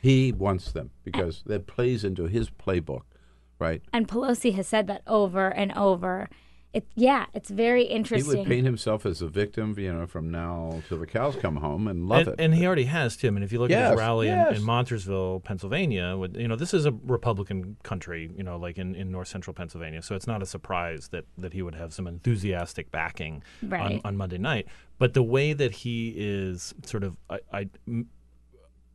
He 0.00 0.30
wants 0.32 0.70
them 0.72 0.90
because 1.04 1.42
that 1.46 1.66
plays 1.66 2.04
into 2.04 2.24
his 2.26 2.48
playbook, 2.50 3.02
right? 3.58 3.82
And 3.92 4.06
Pelosi 4.08 4.54
has 4.54 4.66
said 4.66 4.86
that 4.88 5.02
over 5.06 5.48
and 5.48 5.72
over. 5.72 6.28
It, 6.72 6.86
yeah, 6.94 7.24
it's 7.32 7.48
very 7.48 7.84
interesting. 7.84 8.30
He 8.32 8.38
would 8.40 8.46
paint 8.46 8.66
himself 8.66 9.06
as 9.06 9.22
a 9.22 9.28
victim, 9.28 9.74
you 9.78 9.90
know, 9.90 10.06
from 10.06 10.30
now 10.30 10.82
till 10.88 10.98
the 10.98 11.06
cows 11.06 11.34
come 11.34 11.56
home, 11.56 11.88
and 11.88 12.06
love 12.06 12.26
and, 12.26 12.28
it. 12.28 12.34
and 12.38 12.54
he 12.54 12.66
already 12.66 12.84
has 12.84 13.16
Tim. 13.16 13.34
And 13.34 13.42
if 13.42 13.50
you 13.50 13.58
look 13.58 13.70
at 13.70 13.92
his 13.92 13.98
rally 13.98 14.28
in, 14.28 14.36
yes. 14.36 14.58
in 14.58 14.62
Montoursville, 14.62 15.42
Pennsylvania, 15.42 16.18
with, 16.18 16.36
you 16.36 16.46
know 16.46 16.56
this 16.56 16.74
is 16.74 16.84
a 16.84 16.92
Republican 16.92 17.78
country, 17.82 18.30
you 18.36 18.42
know, 18.42 18.58
like 18.58 18.76
in, 18.76 18.94
in 18.94 19.10
north 19.10 19.28
central 19.28 19.54
Pennsylvania. 19.54 20.02
So 20.02 20.14
it's 20.14 20.26
not 20.26 20.42
a 20.42 20.46
surprise 20.46 21.08
that 21.12 21.24
that 21.38 21.54
he 21.54 21.62
would 21.62 21.76
have 21.76 21.94
some 21.94 22.06
enthusiastic 22.06 22.90
backing 22.90 23.42
on, 23.62 23.68
Right. 23.70 24.00
on 24.04 24.14
Monday 24.18 24.36
night. 24.38 24.66
But 24.98 25.14
the 25.14 25.22
way 25.22 25.54
that 25.54 25.72
he 25.72 26.12
is 26.14 26.74
sort 26.84 27.04
of, 27.04 27.16
I, 27.30 27.38
I 27.54 27.68
m- 27.88 28.08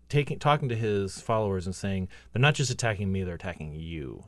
taking 0.07 0.37
talking 0.37 0.69
to 0.69 0.75
his 0.75 1.19
followers 1.19 1.65
and 1.65 1.75
saying 1.75 2.09
they're 2.31 2.41
not 2.41 2.53
just 2.53 2.69
attacking 2.69 3.11
me, 3.11 3.23
they're 3.23 3.35
attacking 3.35 3.73
you. 3.73 4.25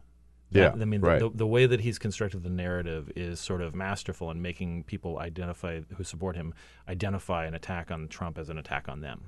That- 0.54 0.76
Yeah, 0.78 0.82
I 0.82 0.86
mean, 0.86 1.02
right. 1.02 1.20
the, 1.20 1.30
the 1.30 1.48
way 1.48 1.66
that 1.66 1.82
he's 1.82 2.00
constructed 2.00 2.44
the 2.44 2.50
narrative 2.50 3.12
is 3.16 3.40
sort 3.40 3.62
of 3.62 3.76
masterful 3.76 4.32
in 4.32 4.42
making 4.42 4.84
people 4.84 5.20
identify 5.20 5.82
who 5.96 6.04
support 6.04 6.36
him 6.36 6.54
identify 6.88 7.46
an 7.46 7.54
attack 7.54 7.92
on 7.92 8.08
Trump 8.08 8.38
as 8.38 8.50
an 8.50 8.58
attack 8.58 8.88
on 8.88 9.02
them. 9.02 9.26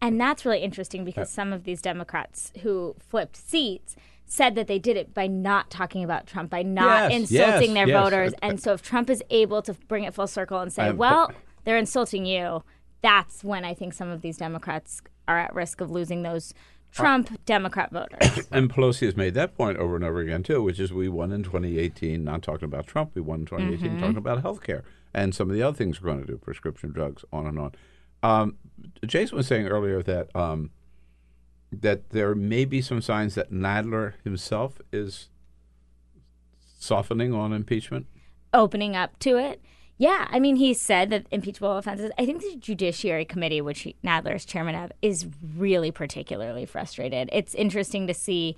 And 0.00 0.20
that's 0.20 0.44
really 0.44 0.60
interesting 0.62 1.04
because 1.04 1.30
some 1.30 1.52
of 1.52 1.62
these 1.64 1.80
Democrats 1.80 2.52
who 2.62 2.96
flipped 2.98 3.36
seats 3.36 3.94
said 4.26 4.54
that 4.56 4.66
they 4.66 4.78
did 4.78 4.96
it 4.96 5.14
by 5.14 5.26
not 5.26 5.70
talking 5.70 6.02
about 6.02 6.26
Trump, 6.26 6.50
by 6.50 6.62
not 6.62 7.10
Yes, 7.12 7.20
insulting 7.30 7.70
yes, 7.70 7.74
their 7.74 7.88
yes. 7.88 8.02
voters. 8.02 8.32
Uh, 8.34 8.36
And 8.42 8.60
so 8.60 8.72
if 8.72 8.82
Trump 8.82 9.10
is 9.10 9.22
able 9.30 9.62
to 9.62 9.74
bring 9.88 10.04
it 10.04 10.14
full 10.14 10.26
circle 10.26 10.58
and 10.60 10.72
say, 10.72 10.84
I'm- 10.84 10.96
well, 10.96 11.30
they're 11.64 11.76
insulting 11.78 12.24
you, 12.26 12.64
that's 13.00 13.44
when 13.44 13.64
I 13.64 13.74
think 13.74 13.92
some 13.94 14.08
of 14.08 14.22
these 14.22 14.36
Democrats 14.38 15.02
are 15.28 15.38
at 15.38 15.54
risk 15.54 15.80
of 15.80 15.90
losing 15.90 16.22
those 16.22 16.52
Trump 16.92 17.44
Democrat 17.46 17.90
voters. 17.90 18.46
And 18.52 18.70
Pelosi 18.72 19.06
has 19.06 19.16
made 19.16 19.34
that 19.34 19.56
point 19.56 19.78
over 19.78 19.96
and 19.96 20.04
over 20.04 20.20
again 20.20 20.42
too, 20.42 20.62
which 20.62 20.78
is 20.78 20.92
we 20.92 21.08
won 21.08 21.32
in 21.32 21.42
2018, 21.42 22.22
not 22.22 22.42
talking 22.42 22.66
about 22.66 22.86
Trump. 22.86 23.12
We 23.14 23.22
won 23.22 23.40
in 23.40 23.46
2018, 23.46 23.92
Mhm. 23.96 24.00
talking 24.00 24.16
about 24.18 24.42
health 24.42 24.62
care 24.62 24.84
and 25.14 25.34
some 25.34 25.48
of 25.50 25.54
the 25.56 25.62
other 25.62 25.76
things 25.76 26.00
we're 26.02 26.10
going 26.12 26.20
to 26.24 26.26
do, 26.26 26.38
prescription 26.38 26.92
drugs, 26.92 27.24
on 27.32 27.46
and 27.46 27.58
on. 27.58 27.72
Um, 28.22 28.56
Jason 29.06 29.36
was 29.36 29.46
saying 29.46 29.66
earlier 29.66 30.02
that 30.02 30.34
um, 30.36 30.70
that 31.72 32.10
there 32.10 32.34
may 32.34 32.64
be 32.66 32.82
some 32.82 33.00
signs 33.00 33.34
that 33.34 33.50
Nadler 33.50 34.12
himself 34.22 34.78
is 34.92 35.28
softening 36.78 37.32
on 37.32 37.52
impeachment. 37.52 38.06
opening 38.54 38.94
up 38.94 39.18
to 39.20 39.38
it. 39.38 39.62
Yeah, 39.98 40.26
I 40.30 40.40
mean, 40.40 40.56
he 40.56 40.74
said 40.74 41.10
that 41.10 41.26
impeachable 41.30 41.76
offenses. 41.76 42.10
I 42.18 42.26
think 42.26 42.40
the 42.40 42.56
Judiciary 42.56 43.24
Committee, 43.24 43.60
which 43.60 43.86
Nadler 44.04 44.34
is 44.34 44.44
chairman 44.44 44.74
of, 44.74 44.90
is 45.00 45.26
really 45.56 45.90
particularly 45.90 46.66
frustrated. 46.66 47.28
It's 47.32 47.54
interesting 47.54 48.06
to 48.06 48.14
see 48.14 48.56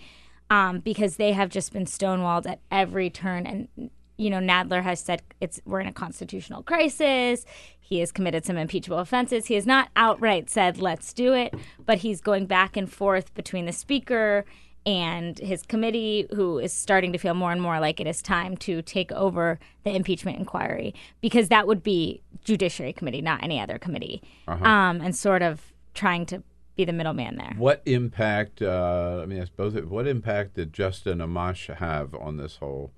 um, 0.48 0.80
because 0.80 1.16
they 1.16 1.32
have 1.32 1.50
just 1.50 1.72
been 1.72 1.84
stonewalled 1.84 2.46
at 2.46 2.60
every 2.70 3.10
turn, 3.10 3.46
and 3.46 3.90
you 4.16 4.30
know, 4.30 4.38
Nadler 4.38 4.82
has 4.82 5.00
said 5.00 5.22
it's 5.40 5.60
we're 5.64 5.80
in 5.80 5.86
a 5.86 5.92
constitutional 5.92 6.62
crisis. 6.62 7.44
He 7.78 7.98
has 7.98 8.12
committed 8.12 8.44
some 8.44 8.56
impeachable 8.56 8.98
offenses. 8.98 9.46
He 9.46 9.54
has 9.54 9.66
not 9.66 9.90
outright 9.96 10.48
said 10.48 10.78
let's 10.78 11.12
do 11.12 11.34
it, 11.34 11.54
but 11.84 11.98
he's 11.98 12.20
going 12.20 12.46
back 12.46 12.76
and 12.76 12.90
forth 12.90 13.34
between 13.34 13.66
the 13.66 13.72
speaker 13.72 14.44
and 14.86 15.38
his 15.38 15.62
committee, 15.62 16.26
who 16.34 16.58
is 16.58 16.72
starting 16.72 17.12
to 17.12 17.18
feel 17.18 17.34
more 17.34 17.52
and 17.52 17.60
more 17.62 17.80
like 17.80 18.00
it 18.00 18.06
is 18.06 18.20
time 18.20 18.56
to 18.58 18.82
take 18.82 19.10
over 19.12 19.58
the 19.84 19.94
impeachment 19.94 20.38
inquiry 20.38 20.94
because 21.20 21.48
that 21.48 21.66
would 21.66 21.82
be 21.82 22.20
Judiciary 22.44 22.92
Committee, 22.92 23.22
not 23.22 23.42
any 23.42 23.58
other 23.60 23.78
committee, 23.78 24.22
Uh-huh. 24.46 24.64
um, 24.64 25.00
and 25.00 25.16
sort 25.16 25.40
of 25.42 25.72
trying 25.94 26.26
to 26.26 26.42
be 26.76 26.84
the 26.84 26.92
middleman 26.92 27.36
there. 27.36 27.54
What 27.56 27.82
impact? 27.86 28.60
Uh, 28.60 29.20
I 29.22 29.26
mean, 29.26 29.40
I 29.40 29.44
suppose 29.44 29.74
it, 29.74 29.88
what 29.88 30.06
impact 30.06 30.54
did 30.54 30.72
Justin 30.72 31.18
Amash 31.18 31.72
have 31.74 32.14
on 32.16 32.36
this 32.36 32.56
whole 32.56 32.90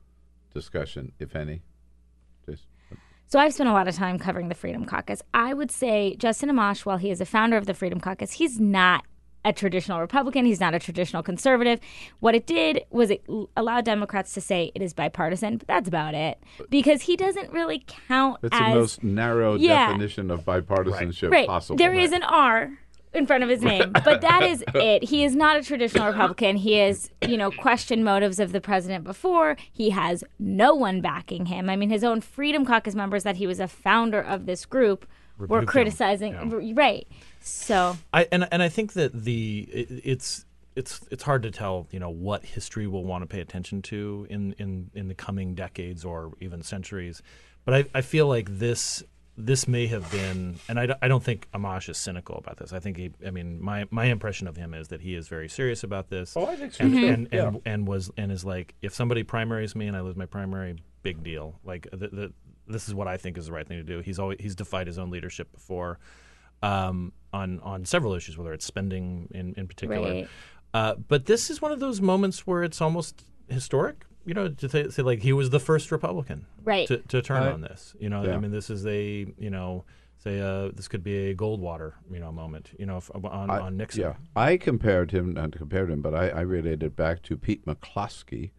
discussion, 0.53 1.13
if 1.21 1.37
any? 1.37 1.63
Just, 2.49 2.65
So 3.29 3.39
I've 3.39 3.53
spent 3.53 3.69
a 3.69 3.73
lot 3.73 3.87
of 3.87 3.95
time 3.95 4.19
covering 4.19 4.49
the 4.49 4.55
Freedom 4.55 4.85
Caucus. 4.87 5.23
I 5.35 5.53
would 5.53 5.71
say 5.71 6.17
Justin 6.17 6.49
Amash, 6.49 6.87
while 6.87 6.97
he 6.97 7.11
is 7.11 7.21
a 7.21 7.27
founder 7.27 7.57
of 7.57 7.67
the 7.67 7.75
Freedom 7.75 8.01
Caucus, 8.01 8.33
he's 8.33 8.59
not 8.59 9.05
a 9.47 9.53
traditional 9.53 10.01
Republican. 10.01 10.45
He's 10.45 10.61
not 10.61 10.75
a 10.75 10.79
traditional 10.79 11.23
conservative. 11.23 11.79
What 12.21 12.35
it 12.35 12.47
did 12.47 12.85
was 12.91 13.11
it 13.11 13.25
allowed 13.57 13.85
Democrats 13.85 14.35
to 14.35 14.41
say 14.41 14.73
it 14.75 14.83
is 14.83 14.93
bipartisan, 14.93 15.57
but 15.59 15.69
that's 15.69 15.89
about 15.89 16.15
it 16.15 16.43
because 16.69 17.03
he 17.03 17.17
doesn't 17.17 17.53
really 17.53 17.85
count 17.87 18.41
that's 18.43 18.55
as 18.55 18.73
the 18.73 18.79
most 18.81 19.05
narrow 19.05 19.55
Yeah. 19.55 19.87
definition 19.87 20.31
of 20.31 20.45
bipartisanship 20.45 21.31
right. 21.31 21.47
possible. 21.47 21.77
There 21.77 21.95
is 21.95 22.13
an 22.13 22.25
R 22.25 22.73
in 23.15 23.25
front 23.27 23.45
of 23.45 23.49
his 23.49 23.63
name, 23.63 23.93
but 24.05 24.21
that 24.21 24.43
is 24.43 24.65
it. 24.75 25.05
He 25.05 25.25
is 25.25 25.37
not 25.37 25.57
a 25.57 25.63
traditional 25.63 26.09
Republican. 26.09 26.57
He 26.57 26.75
has, 26.75 27.11
you 27.27 27.37
know, 27.37 27.51
questioned 27.53 28.05
motives 28.05 28.41
of 28.41 28.51
the 28.53 28.61
president 28.61 29.05
before. 29.05 29.57
He 29.73 29.91
has 29.91 30.25
no 30.41 30.75
one 30.75 31.01
backing 31.01 31.47
him. 31.47 31.71
I 31.71 31.77
mean, 31.77 31.89
his 31.89 32.03
own 32.05 32.21
Freedom 32.21 32.67
Caucus 32.67 32.95
members 32.97 33.23
that 33.23 33.37
he 33.37 33.47
was 33.47 33.61
a 33.61 33.69
founder 33.69 34.21
of 34.21 34.45
this 34.47 34.67
group 34.67 35.07
were 35.39 35.65
criticizing. 35.65 36.75
Right. 36.75 37.07
So 37.47 37.97
I 38.13 38.27
and 38.33 38.49
and 38.51 38.63
I 38.63 38.69
think 38.69 38.95
that 38.95 39.13
the 39.25 39.69
it, 39.73 39.89
it's 40.05 40.45
it's 40.75 41.01
it's 41.11 41.23
hard 41.23 41.43
to 41.45 41.51
tell 41.51 41.87
you 41.91 42.01
know 42.01 42.11
what 42.11 42.45
history 42.45 42.87
will 42.87 43.05
want 43.05 43.23
to 43.23 43.27
pay 43.27 43.41
attention 43.41 43.83
to 43.83 44.27
in 44.29 44.53
in 44.59 44.91
in 44.95 45.09
the 45.09 45.15
coming 45.15 45.55
decades 45.55 46.05
or 46.05 46.33
even 46.41 46.63
centuries, 46.63 47.23
but 47.65 47.75
I 47.75 47.85
I 47.95 48.01
feel 48.03 48.27
like 48.27 48.59
this 48.59 49.03
this 49.39 49.69
may 49.69 49.87
have 49.87 50.11
been 50.11 50.59
and 50.67 50.81
I, 50.81 50.87
don't- 50.87 50.99
I 51.03 51.09
don't 51.09 51.23
think 51.23 51.47
Amash 51.53 51.91
is 51.91 51.99
cynical 51.99 52.37
about 52.39 52.57
this. 52.57 52.73
I 52.73 52.79
think 52.81 52.97
he 52.97 53.11
I 53.25 53.31
mean 53.31 53.63
my 53.63 53.87
my 53.91 54.07
impression 54.07 54.49
of 54.49 54.57
him 54.57 54.73
is 54.75 54.89
that 54.89 55.01
he 55.03 55.15
is 55.15 55.29
very 55.29 55.49
serious 55.49 55.85
about 55.85 56.09
this. 56.09 56.35
Oh, 56.37 56.47
I 56.47 56.57
think 56.57 56.73
so, 56.73 56.85
and, 56.85 56.95
too. 56.95 57.07
and, 57.07 57.29
Yeah. 57.31 57.49
and 57.49 57.61
and 57.67 57.87
was 57.89 58.11
and 58.17 58.33
is 58.33 58.45
like 58.45 58.75
if 58.83 58.95
somebody 58.95 59.23
primaries 59.23 59.77
me 59.77 59.87
and 59.89 59.97
I 59.97 60.01
lose 60.01 60.17
my 60.17 60.27
primary, 60.27 60.77
big 61.03 61.23
deal. 61.23 61.61
Like 61.65 61.87
the, 61.93 62.09
the, 62.09 62.33
this 62.67 62.89
is 62.89 62.95
what 62.95 63.07
I 63.09 63.19
think 63.19 63.37
is 63.39 63.47
the 63.47 63.53
right 63.53 63.67
thing 63.69 63.77
to 63.77 63.83
do. 63.85 64.01
He's 64.01 64.19
always 64.19 64.39
he's 64.41 64.55
defied 64.55 64.87
his 64.87 64.99
own 64.99 65.11
leadership 65.11 65.53
before 65.53 65.99
um, 66.63 67.13
on 67.33 67.61
on 67.61 67.85
several 67.85 68.15
issues, 68.15 68.37
whether 68.39 68.53
it's 68.53 68.65
spending 68.65 69.29
in 69.35 69.55
in 69.57 69.67
particular. 69.69 70.11
Right. 70.11 70.29
Uh, 70.75 70.95
but 70.97 71.27
this 71.27 71.49
is 71.51 71.63
one 71.63 71.73
of 71.73 71.81
those 71.81 72.01
moments 72.01 72.47
where 72.47 72.63
it's 72.63 72.81
almost 72.81 73.25
historic. 73.49 74.05
You 74.25 74.35
know, 74.35 74.49
to 74.49 74.69
say, 74.69 74.89
say 74.89 75.03
like 75.03 75.21
he 75.21 75.33
was 75.33 75.51
the 75.51 75.61
first 75.61 75.93
Republican 75.93 76.47
Right. 76.65 76.89
to, 76.89 76.97
to 76.99 77.23
turn 77.23 77.45
Right. 77.45 77.53
on 77.53 77.61
this. 77.61 77.95
You 78.01 78.09
know, 78.09 78.25
Yeah. 78.25 78.35
I 78.35 78.39
mean, 78.39 78.51
this 78.51 78.71
is 78.71 78.85
a 78.87 79.27
you 79.39 79.51
know 79.51 79.85
say 80.19 80.41
uh, 80.41 80.71
this 80.75 80.89
could 80.89 81.05
be 81.05 81.31
a 81.31 81.35
Goldwater 81.37 81.93
you 82.11 82.19
know 82.19 82.33
moment. 82.33 82.71
You 82.79 82.87
know, 82.87 82.97
f- 82.97 83.11
on 83.15 83.49
I- 83.51 83.61
on 83.61 83.77
Nixon. 83.77 84.01
Yeah, 84.03 84.15
I 84.35 84.57
compared 84.57 85.13
him, 85.13 85.33
not 85.35 85.53
compared 85.53 85.91
him, 85.91 86.03
but 86.03 86.13
I, 86.15 86.31
I 86.31 86.41
related 86.41 86.83
it 86.83 86.97
back 86.97 87.23
to 87.23 87.37
Pete 87.37 87.65
McCloskey, 87.67 88.51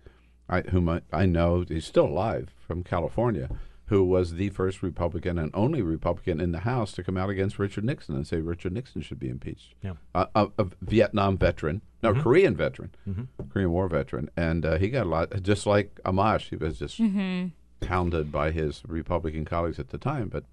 I, 0.47 0.61
whom 0.61 0.87
I, 0.87 1.01
I 1.11 1.25
know 1.25 1.65
he's 1.67 1.85
still 1.85 2.05
alive 2.05 2.53
from 2.65 2.83
California, 2.83 3.49
who 3.87 4.03
was 4.03 4.33
the 4.35 4.49
first 4.49 4.83
Republican 4.83 5.37
and 5.39 5.49
only 5.53 5.81
Republican 5.81 6.39
in 6.41 6.51
the 6.51 6.59
House 6.59 6.91
to 6.93 7.03
come 7.03 7.17
out 7.17 7.29
against 7.29 7.57
Richard 7.57 7.83
Nixon 7.85 8.15
and 8.15 8.27
say 8.27 8.39
Richard 8.41 8.73
Nixon 8.73 9.01
should 9.01 9.19
be 9.19 9.29
impeached. 9.29 9.73
Yeah. 9.81 9.93
Uh, 10.13 10.25
a, 10.35 10.47
a 10.57 10.65
Vietnam 10.81 11.37
veteran, 11.37 11.81
no, 12.03 12.13
Mhm. 12.13 12.21
Korean 12.21 12.55
veteran, 12.55 12.91
Mhm. 13.07 13.27
Korean 13.49 13.71
War 13.71 13.87
veteran, 13.87 14.29
and 14.37 14.65
uh, 14.65 14.77
he 14.77 14.89
got 14.89 15.05
a 15.05 15.09
lot, 15.09 15.41
just 15.41 15.65
like 15.65 15.99
Amash, 16.05 16.49
he 16.49 16.55
was 16.57 16.79
just 16.79 16.99
Mhm. 16.99 17.51
hounded 17.87 18.31
by 18.31 18.51
his 18.51 18.83
Republican 18.87 19.45
colleagues 19.45 19.79
at 19.79 19.89
the 19.89 19.97
time, 19.97 20.29
but. 20.29 20.43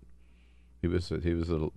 He 0.82 0.88
was 0.88 1.08
he 1.22 1.32
was 1.32 1.48
a, 1.48 1.70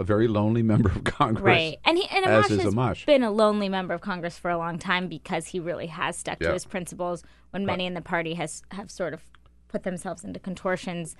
a 0.00 0.02
very 0.02 0.26
lonely 0.26 0.64
member 0.64 0.88
of 0.88 1.04
Congress, 1.04 1.44
Right. 1.44 1.78
And 1.84 1.96
he 1.96 2.04
and 2.08 2.26
Amash 2.26 2.48
has 2.48 2.58
Amash. 2.74 3.06
been 3.06 3.22
a 3.22 3.30
lonely 3.30 3.68
member 3.68 3.94
of 3.94 4.00
Congress 4.00 4.40
for 4.40 4.50
a 4.50 4.58
long 4.58 4.76
time 4.76 5.06
because 5.06 5.46
he 5.46 5.60
really 5.60 5.86
has 5.86 6.16
stuck 6.16 6.38
Yeah. 6.40 6.48
to 6.48 6.54
his 6.54 6.64
principles 6.64 7.22
when 7.52 7.62
Right. 7.62 7.74
many 7.74 7.86
in 7.86 7.94
the 7.94 8.00
party 8.00 8.34
has 8.34 8.64
have 8.72 8.90
sort 8.90 9.14
of 9.14 9.22
put 9.70 9.84
themselves 9.84 10.24
into 10.24 10.38
contortions 10.40 11.16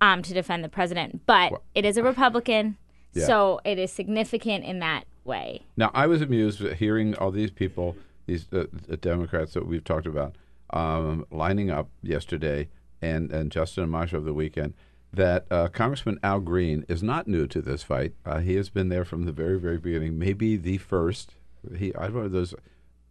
um, 0.00 0.22
to 0.22 0.34
defend 0.34 0.62
the 0.62 0.68
president. 0.68 1.22
But 1.26 1.52
it 1.74 1.84
is 1.84 1.96
a 1.96 2.02
Republican, 2.02 2.76
Yeah. 3.14 3.26
so 3.26 3.60
it 3.64 3.78
is 3.78 3.92
significant 3.92 4.64
in 4.64 4.80
that 4.80 5.04
way. 5.24 5.62
Now, 5.76 5.90
I 5.94 6.06
was 6.06 6.20
amused 6.20 6.60
at 6.62 6.76
hearing 6.78 7.14
all 7.16 7.30
these 7.30 7.50
people, 7.50 7.96
these 8.26 8.46
uh, 8.52 8.64
the 8.88 8.96
Democrats 8.96 9.54
that 9.54 9.66
we've 9.66 9.84
talked 9.84 10.06
about, 10.06 10.34
um, 10.70 11.24
lining 11.30 11.70
up 11.70 11.88
yesterday 12.02 12.68
and, 13.00 13.30
and 13.30 13.52
Justin 13.52 13.86
Amash 13.88 14.12
over 14.12 14.24
the 14.24 14.34
weekend, 14.34 14.74
that 15.12 15.46
uh, 15.50 15.68
Congressman 15.68 16.18
Al 16.24 16.40
Green 16.40 16.84
is 16.88 17.02
not 17.02 17.28
new 17.28 17.46
to 17.46 17.62
this 17.62 17.84
fight. 17.84 18.14
Uh, 18.26 18.40
he 18.40 18.56
has 18.56 18.68
been 18.68 18.88
there 18.88 19.04
from 19.04 19.24
the 19.26 19.32
very, 19.32 19.60
very 19.60 19.78
beginning, 19.78 20.18
maybe 20.18 20.56
the 20.56 20.78
first. 20.78 21.36
He, 21.78 21.94
I 21.94 22.08
don't 22.08 22.14
know 22.14 22.24
if 22.24 22.32
those 22.32 22.54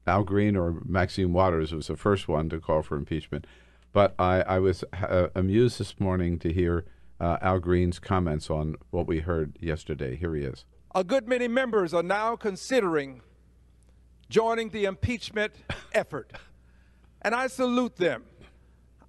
Al 0.06 0.24
Green 0.24 0.58
or 0.58 0.82
Maxine 0.86 1.32
Waters 1.32 1.72
was 1.72 1.88
the 1.88 1.96
first 1.96 2.28
one 2.28 2.50
to 2.50 2.60
call 2.60 2.82
for 2.82 2.98
impeachment. 2.98 3.48
But 3.94 4.16
I, 4.18 4.42
I 4.42 4.60
was 4.60 4.84
uh, 4.92 5.28
amused 5.36 5.80
this 5.80 6.00
morning 6.00 6.40
to 6.40 6.52
hear 6.52 6.86
uh, 7.20 7.38
Al 7.42 7.60
Green's 7.60 8.00
comments 8.00 8.50
on 8.50 8.76
what 8.90 9.08
we 9.08 9.20
heard 9.20 9.58
yesterday. 9.62 10.16
Here 10.16 10.36
he 10.36 10.44
is. 10.44 10.66
A 10.96 11.04
good 11.04 11.28
many 11.28 11.48
members 11.48 11.94
are 11.94 12.04
now 12.04 12.36
considering 12.36 13.22
joining 14.30 14.70
the 14.70 14.86
impeachment 14.86 15.54
effort, 15.94 16.34
and 17.22 17.36
I 17.36 17.48
salute 17.48 17.96
them. 17.98 18.24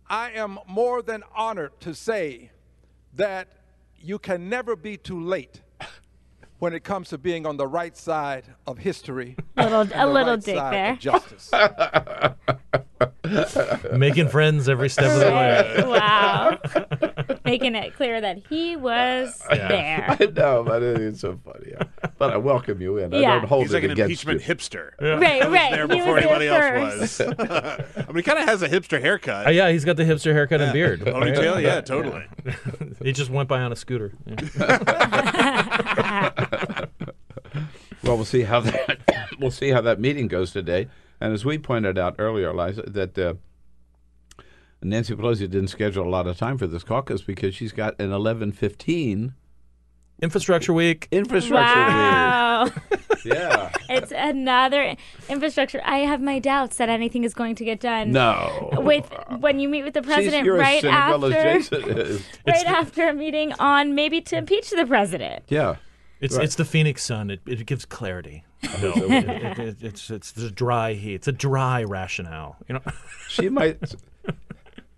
I 0.09 0.33
am 0.33 0.59
more 0.69 1.01
than 1.03 1.23
honored 1.35 1.81
to 1.81 1.95
say 1.95 2.51
that 3.15 3.49
you 3.99 4.19
can 4.19 4.51
never 4.51 4.77
be 4.77 4.99
too 4.99 5.19
late 5.19 5.63
when 6.59 6.75
it 6.75 6.85
comes 6.85 7.09
to 7.09 7.17
being 7.17 7.47
on 7.47 7.57
the 7.57 7.67
right 7.67 7.97
side 7.97 8.45
of 8.67 8.77
history. 8.79 9.37
Little- 9.57 9.81
and 9.81 9.93
a 9.93 10.07
little 10.07 10.35
right 10.35 10.45
dig 10.45 10.57
side 10.57 10.73
there. 10.75 10.93
of 10.93 10.99
Justice. 10.99 11.51
Making 13.97 14.29
friends 14.29 14.69
every 14.69 14.89
step 14.91 15.07
of 15.13 15.19
the 15.21 15.27
way. 15.27 15.83
wow. 15.87 16.59
Making 17.45 17.75
it 17.75 17.95
clear 17.95 18.21
that 18.21 18.39
he 18.49 18.77
was 18.77 19.41
there. 19.51 20.17
I 20.21 20.27
know, 20.27 20.63
but 20.65 20.83
it 20.83 21.01
is 21.01 21.21
so 21.21 21.39
funny. 21.45 21.73
But 22.19 22.33
I 22.33 22.37
welcome 22.37 22.81
you 22.81 22.99
in. 22.99 23.15
I 23.15 23.21
Yeah. 23.21 23.35
don't 23.37 23.47
hold 23.49 23.63
He's 23.65 23.73
it 23.73 23.75
like 23.77 23.85
an 23.85 23.91
against 23.93 24.25
impeachment 24.25 24.47
you. 24.47 24.55
hipster. 24.55 24.91
Yeah. 25.01 25.09
Right, 25.19 25.43
He 25.43 25.49
was 25.49 25.59
right. 25.59 25.71
there 25.73 25.87
He 25.87 25.95
was 25.95 25.99
before 25.99 26.21
there 26.21 26.29
anybody 26.31 26.49
else 26.49 27.19
was. 27.19 27.21
I 27.99 28.07
mean, 28.09 28.17
he 28.17 28.23
kind 28.23 28.39
of 28.39 28.45
has 28.49 28.63
a 28.63 28.69
hipster 28.69 29.01
haircut. 29.01 29.47
Uh, 29.47 29.51
yeah, 29.51 29.71
he's 29.71 29.85
got 29.85 29.97
the 29.97 30.05
hipster 30.05 30.33
haircut 30.33 30.61
and 30.61 30.73
beard. 30.73 31.01
Ponytail, 31.01 31.63
yeah, 31.63 31.81
totally. 31.81 32.25
he 33.03 33.13
just 33.13 33.31
went 33.31 33.49
by 33.49 33.61
on 33.61 33.73
a 33.73 33.77
scooter. 33.77 34.13
Yeah. 34.27 34.37
Well, 38.03 38.17
we'll 38.17 38.25
see 38.27 38.43
how 38.43 38.61
that 38.61 38.99
we'll 39.41 39.51
see 39.51 39.71
how 39.71 39.81
that 39.83 39.99
meeting 39.99 40.29
goes 40.29 40.51
today. 40.53 40.89
And 41.25 41.33
as 41.33 41.43
we 41.43 41.57
pointed 41.57 41.97
out 41.97 42.17
earlier, 42.19 42.53
Liza, 42.53 42.83
that 42.83 43.19
uh, 43.19 43.33
Nancy 44.83 45.15
Pelosi 45.15 45.39
didn't 45.49 45.69
schedule 45.69 46.07
a 46.07 46.11
lot 46.11 46.27
of 46.27 46.37
time 46.37 46.59
for 46.59 46.67
this 46.67 46.85
caucus 46.85 47.23
because 47.23 47.55
she's 47.55 47.73
got 47.73 47.99
an 47.99 48.13
eleven 48.13 48.53
fifteen 48.53 49.33
Infrastructure 50.21 50.75
Week. 50.75 51.09
infrastructure 51.11 51.81
Wow. 51.81 52.65
week. 52.65 53.01
Yeah. 53.25 53.71
It's 53.89 54.13
another 54.15 54.97
infrastructure. 55.31 55.81
I 55.83 56.01
have 56.01 56.21
my 56.21 56.39
doubts 56.39 56.77
that 56.77 56.91
anything 56.91 57.25
is 57.25 57.33
going 57.33 57.55
to 57.55 57.65
get 57.65 57.81
done. 57.81 58.13
No. 58.13 58.69
With 58.75 59.11
when 59.41 59.61
you 59.61 59.69
meet 59.71 59.83
with 59.83 59.95
the 59.95 60.03
president 60.03 60.45
you're 60.45 60.59
right 60.59 60.85
after 60.85 61.33
as 61.33 61.71
Jason 61.71 61.99
is. 61.99 62.23
right 62.47 62.67
after 62.67 63.09
a 63.09 63.15
meeting 63.15 63.55
on 63.55 63.95
maybe 63.95 64.21
to 64.21 64.37
impeach 64.37 64.69
the 64.69 64.85
president. 64.85 65.45
Yeah. 65.49 65.77
It's 66.25 66.37
Right. 66.37 66.45
it's 66.45 66.55
the 66.55 66.65
Phoenix 66.65 67.05
Sun. 67.05 67.31
It, 67.31 67.41
it 67.47 67.67
gives 67.67 67.85
clarity. 67.85 68.45
No, 68.83 68.93
it, 68.95 69.29
it, 69.29 69.59
it, 69.59 69.77
it's 69.83 70.11
it's 70.11 70.33
the 70.33 70.51
dry 70.51 70.95
heat. 70.95 71.15
It's 71.17 71.29
a 71.29 71.33
dry 71.33 71.85
rationale. 71.85 72.57
You 72.67 72.75
know. 72.77 72.81
She 73.29 73.49
might. 73.51 73.79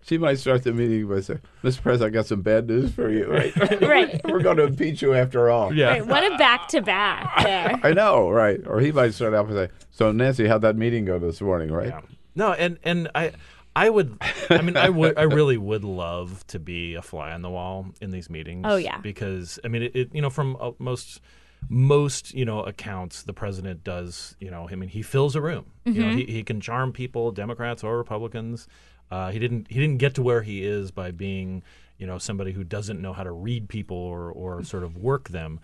She 0.03 0.19
might 0.19 0.39
start 0.39 0.63
the 0.63 0.73
meeting 0.73 1.09
by 1.09 1.21
saying, 1.21 1.41
"Mr. 1.65 1.83
President, 1.83 2.15
I 2.15 2.17
got 2.17 2.27
some 2.27 2.41
bad 2.43 2.69
news 2.69 2.93
for 2.93 3.11
you. 3.11 3.27
Right? 3.27 3.53
Right. 3.83 4.21
We're 4.25 4.41
going 4.41 4.57
to 4.59 4.63
impeach 4.65 5.03
you 5.03 5.15
after 5.15 5.51
all." 5.51 5.75
Yeah. 5.75 5.89
Right, 5.89 6.07
what 6.07 6.23
a 6.33 6.37
back 6.37 6.69
to 6.69 6.81
back 6.81 7.43
there. 7.43 7.81
I 7.83 7.93
know, 7.93 8.31
right? 8.31 8.61
Or 8.67 8.79
he 8.79 8.93
might 8.93 9.15
start 9.15 9.35
out 9.35 9.49
with 9.49 9.57
say, 9.57 9.69
"So 9.91 10.13
Nancy, 10.13 10.47
how'd 10.47 10.63
that 10.63 10.77
meeting 10.77 11.05
go 11.07 11.19
this 11.19 11.41
morning?" 11.41 11.73
Right? 11.73 11.89
Yeah. 11.89 12.01
No, 12.37 12.53
and 12.53 12.79
and 12.85 13.11
I 13.17 13.33
I 13.77 13.91
would 13.91 14.17
I 14.51 14.63
mean 14.63 14.77
I 14.77 14.89
would 14.89 15.19
I 15.19 15.23
really 15.39 15.59
would 15.59 15.85
love 15.85 16.47
to 16.49 16.59
be 16.59 16.95
a 16.95 17.03
fly 17.03 17.31
on 17.33 17.43
the 17.43 17.51
wall 17.51 17.87
in 18.01 18.11
these 18.11 18.31
meetings. 18.31 18.65
Oh, 18.67 18.77
yeah. 18.77 18.99
because 18.99 19.59
I 19.65 19.69
mean 19.69 19.83
it, 19.83 19.95
it 19.95 20.15
you 20.15 20.23
know 20.23 20.31
from 20.31 20.57
uh, 20.61 20.71
most 20.79 21.21
most 21.69 22.33
you 22.35 22.45
know 22.45 22.63
accounts 22.63 23.23
the 23.23 23.33
president 23.33 23.83
does 23.85 24.37
you 24.41 24.51
know 24.51 24.69
I 24.71 24.75
mean 24.77 24.89
he 24.89 25.03
fills 25.03 25.37
a 25.37 25.41
room. 25.41 25.67
You 25.85 26.03
know 26.03 26.09
Mhm. 26.09 26.27
he, 26.27 26.33
he 26.33 26.43
can 26.43 26.61
charm 26.61 26.93
people, 26.93 27.31
Democrats 27.33 27.85
or 27.85 27.97
Republicans. 27.99 28.67
Uh, 29.11 29.31
he 29.31 29.39
didn't 29.39 29.67
he 29.71 29.79
didn't 29.79 29.99
get 29.99 30.15
to 30.15 30.23
where 30.23 30.43
he 30.43 30.65
is 30.65 30.91
by 30.91 31.11
being 31.11 31.63
you 31.99 32.07
know 32.07 32.19
somebody 32.19 32.53
who 32.53 32.65
doesn't 32.65 33.01
know 33.01 33.13
how 33.13 33.23
to 33.25 33.31
read 33.31 33.69
people 33.69 33.97
or 33.97 34.31
or 34.33 34.65
sort 34.65 34.83
of 34.85 34.97
work 34.97 35.29
them, 35.29 35.61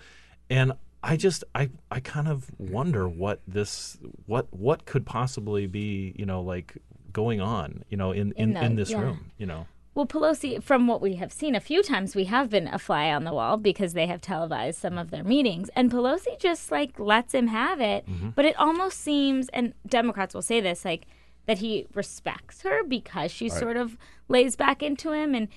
and 0.48 0.72
I 1.02 1.16
just 1.16 1.42
I 1.54 1.70
I 1.90 1.98
kind 2.00 2.28
of 2.28 2.50
wonder 2.58 3.08
what 3.08 3.40
this 3.48 3.98
what 4.26 4.46
what 4.52 4.84
could 4.86 5.04
possibly 5.04 5.66
be 5.66 6.14
you 6.16 6.24
know 6.24 6.40
like 6.40 6.76
going 7.12 7.40
on 7.40 7.84
you 7.88 7.96
know 7.96 8.10
in 8.12 8.32
in, 8.32 8.56
In 8.56 8.64
in, 8.64 8.74
this 8.76 8.90
yeah. 8.90 9.00
room 9.00 9.30
you 9.38 9.46
know. 9.46 9.66
Well, 9.94 10.06
Pelosi, 10.06 10.62
from 10.62 10.86
what 10.86 11.02
we 11.02 11.16
have 11.16 11.30
seen 11.34 11.54
a 11.54 11.60
few 11.60 11.82
times, 11.82 12.16
we 12.16 12.24
have 12.24 12.48
been 12.48 12.66
a 12.66 12.78
fly 12.78 13.12
on 13.12 13.24
the 13.24 13.32
wall 13.34 13.58
because 13.58 13.92
they 13.92 14.06
have 14.06 14.22
televised 14.22 14.78
some 14.80 14.96
of 14.96 15.10
their 15.10 15.22
meetings. 15.22 15.68
And 15.76 15.90
Pelosi 15.90 16.38
just 16.40 16.70
like 16.70 16.98
lets 16.98 17.34
him 17.34 17.48
have 17.48 17.78
it. 17.78 18.06
Mhm. 18.08 18.34
But 18.34 18.46
it 18.46 18.58
almost 18.58 18.96
seems, 19.02 19.50
and 19.50 19.74
Democrats 19.86 20.32
will 20.34 20.40
say 20.40 20.62
this, 20.62 20.86
like 20.86 21.04
that 21.44 21.58
he 21.58 21.86
respects 21.92 22.62
her 22.62 22.82
because 22.84 23.30
she 23.30 23.50
Right. 23.50 23.58
sort 23.60 23.76
of 23.76 23.98
lays 24.28 24.56
back 24.56 24.82
into 24.82 25.12
him. 25.12 25.34
And 25.34 25.48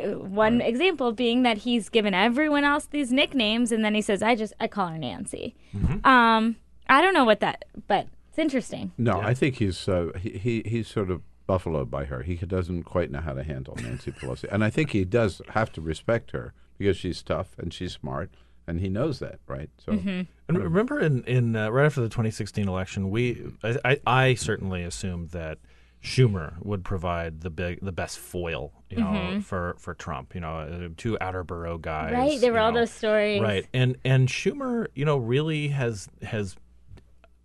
uh, 0.00 0.16
one 0.20 0.60
example 0.60 1.10
being 1.10 1.42
that 1.42 1.58
he's 1.58 1.88
given 1.88 2.14
everyone 2.14 2.62
else 2.62 2.86
these 2.86 3.10
nicknames 3.12 3.72
and 3.72 3.84
then 3.84 3.96
he 3.96 4.00
says, 4.00 4.22
I 4.22 4.36
just, 4.36 4.52
I 4.60 4.68
call 4.68 4.86
her 4.88 4.98
Nancy. 4.98 5.56
Um, 6.04 6.54
I 6.88 7.00
don't 7.02 7.14
know 7.14 7.24
what 7.24 7.40
that, 7.40 7.64
but 7.88 8.06
it's 8.32 8.38
interesting. 8.38 8.92
No, 8.96 9.20
I 9.20 9.34
think 9.34 9.56
he's 9.56 9.86
uh, 9.88 10.10
he, 10.18 10.30
he 10.30 10.62
he's 10.64 10.88
sort 10.88 11.10
of 11.10 11.20
buffaloed 11.46 11.90
by 11.90 12.06
her. 12.06 12.22
He 12.22 12.36
doesn't 12.36 12.84
quite 12.84 13.10
know 13.10 13.20
how 13.20 13.34
to 13.34 13.42
handle 13.42 13.76
Nancy 13.76 14.10
Pelosi, 14.18 14.44
and 14.50 14.64
I 14.64 14.70
think 14.70 14.90
he 14.90 15.04
does 15.04 15.42
have 15.50 15.70
to 15.72 15.80
respect 15.80 16.30
her 16.30 16.54
because 16.78 16.96
she's 16.96 17.22
tough 17.22 17.54
and 17.58 17.72
she's 17.74 17.92
smart, 17.92 18.30
and 18.66 18.80
he 18.80 18.88
knows 18.88 19.18
that, 19.18 19.38
right? 19.46 19.68
So, 19.84 19.92
And 19.92 20.26
remember, 20.48 20.98
in 20.98 21.24
in 21.24 21.54
uh, 21.56 21.68
right 21.70 21.84
after 21.84 22.00
the 22.00 22.08
2016 22.08 22.66
election, 22.68 23.10
we 23.10 23.44
I, 23.62 23.76
I, 23.84 24.00
I 24.06 24.34
certainly 24.34 24.82
assumed 24.82 25.30
that 25.30 25.58
Schumer 26.02 26.54
would 26.64 26.84
provide 26.84 27.42
the 27.42 27.50
big 27.50 27.78
the 27.80 27.92
best 27.92 28.18
foil, 28.18 28.72
you 28.90 28.96
know, 28.98 29.04
Mhm. 29.06 29.44
for 29.44 29.76
for 29.78 29.94
Trump. 29.94 30.34
You 30.34 30.40
know, 30.40 30.56
uh, 30.58 30.88
two 30.96 31.16
outer 31.20 31.44
borough 31.44 31.78
guys. 31.78 32.12
Right, 32.14 32.40
there 32.40 32.52
were 32.52 32.58
all 32.58 32.72
know. 32.72 32.80
those 32.80 32.90
stories. 32.92 33.40
Right, 33.40 33.66
and 33.72 33.96
and 34.04 34.28
Schumer, 34.28 34.86
you 34.94 35.04
know, 35.04 35.16
really 35.18 35.68
has 35.68 36.08
has. 36.22 36.56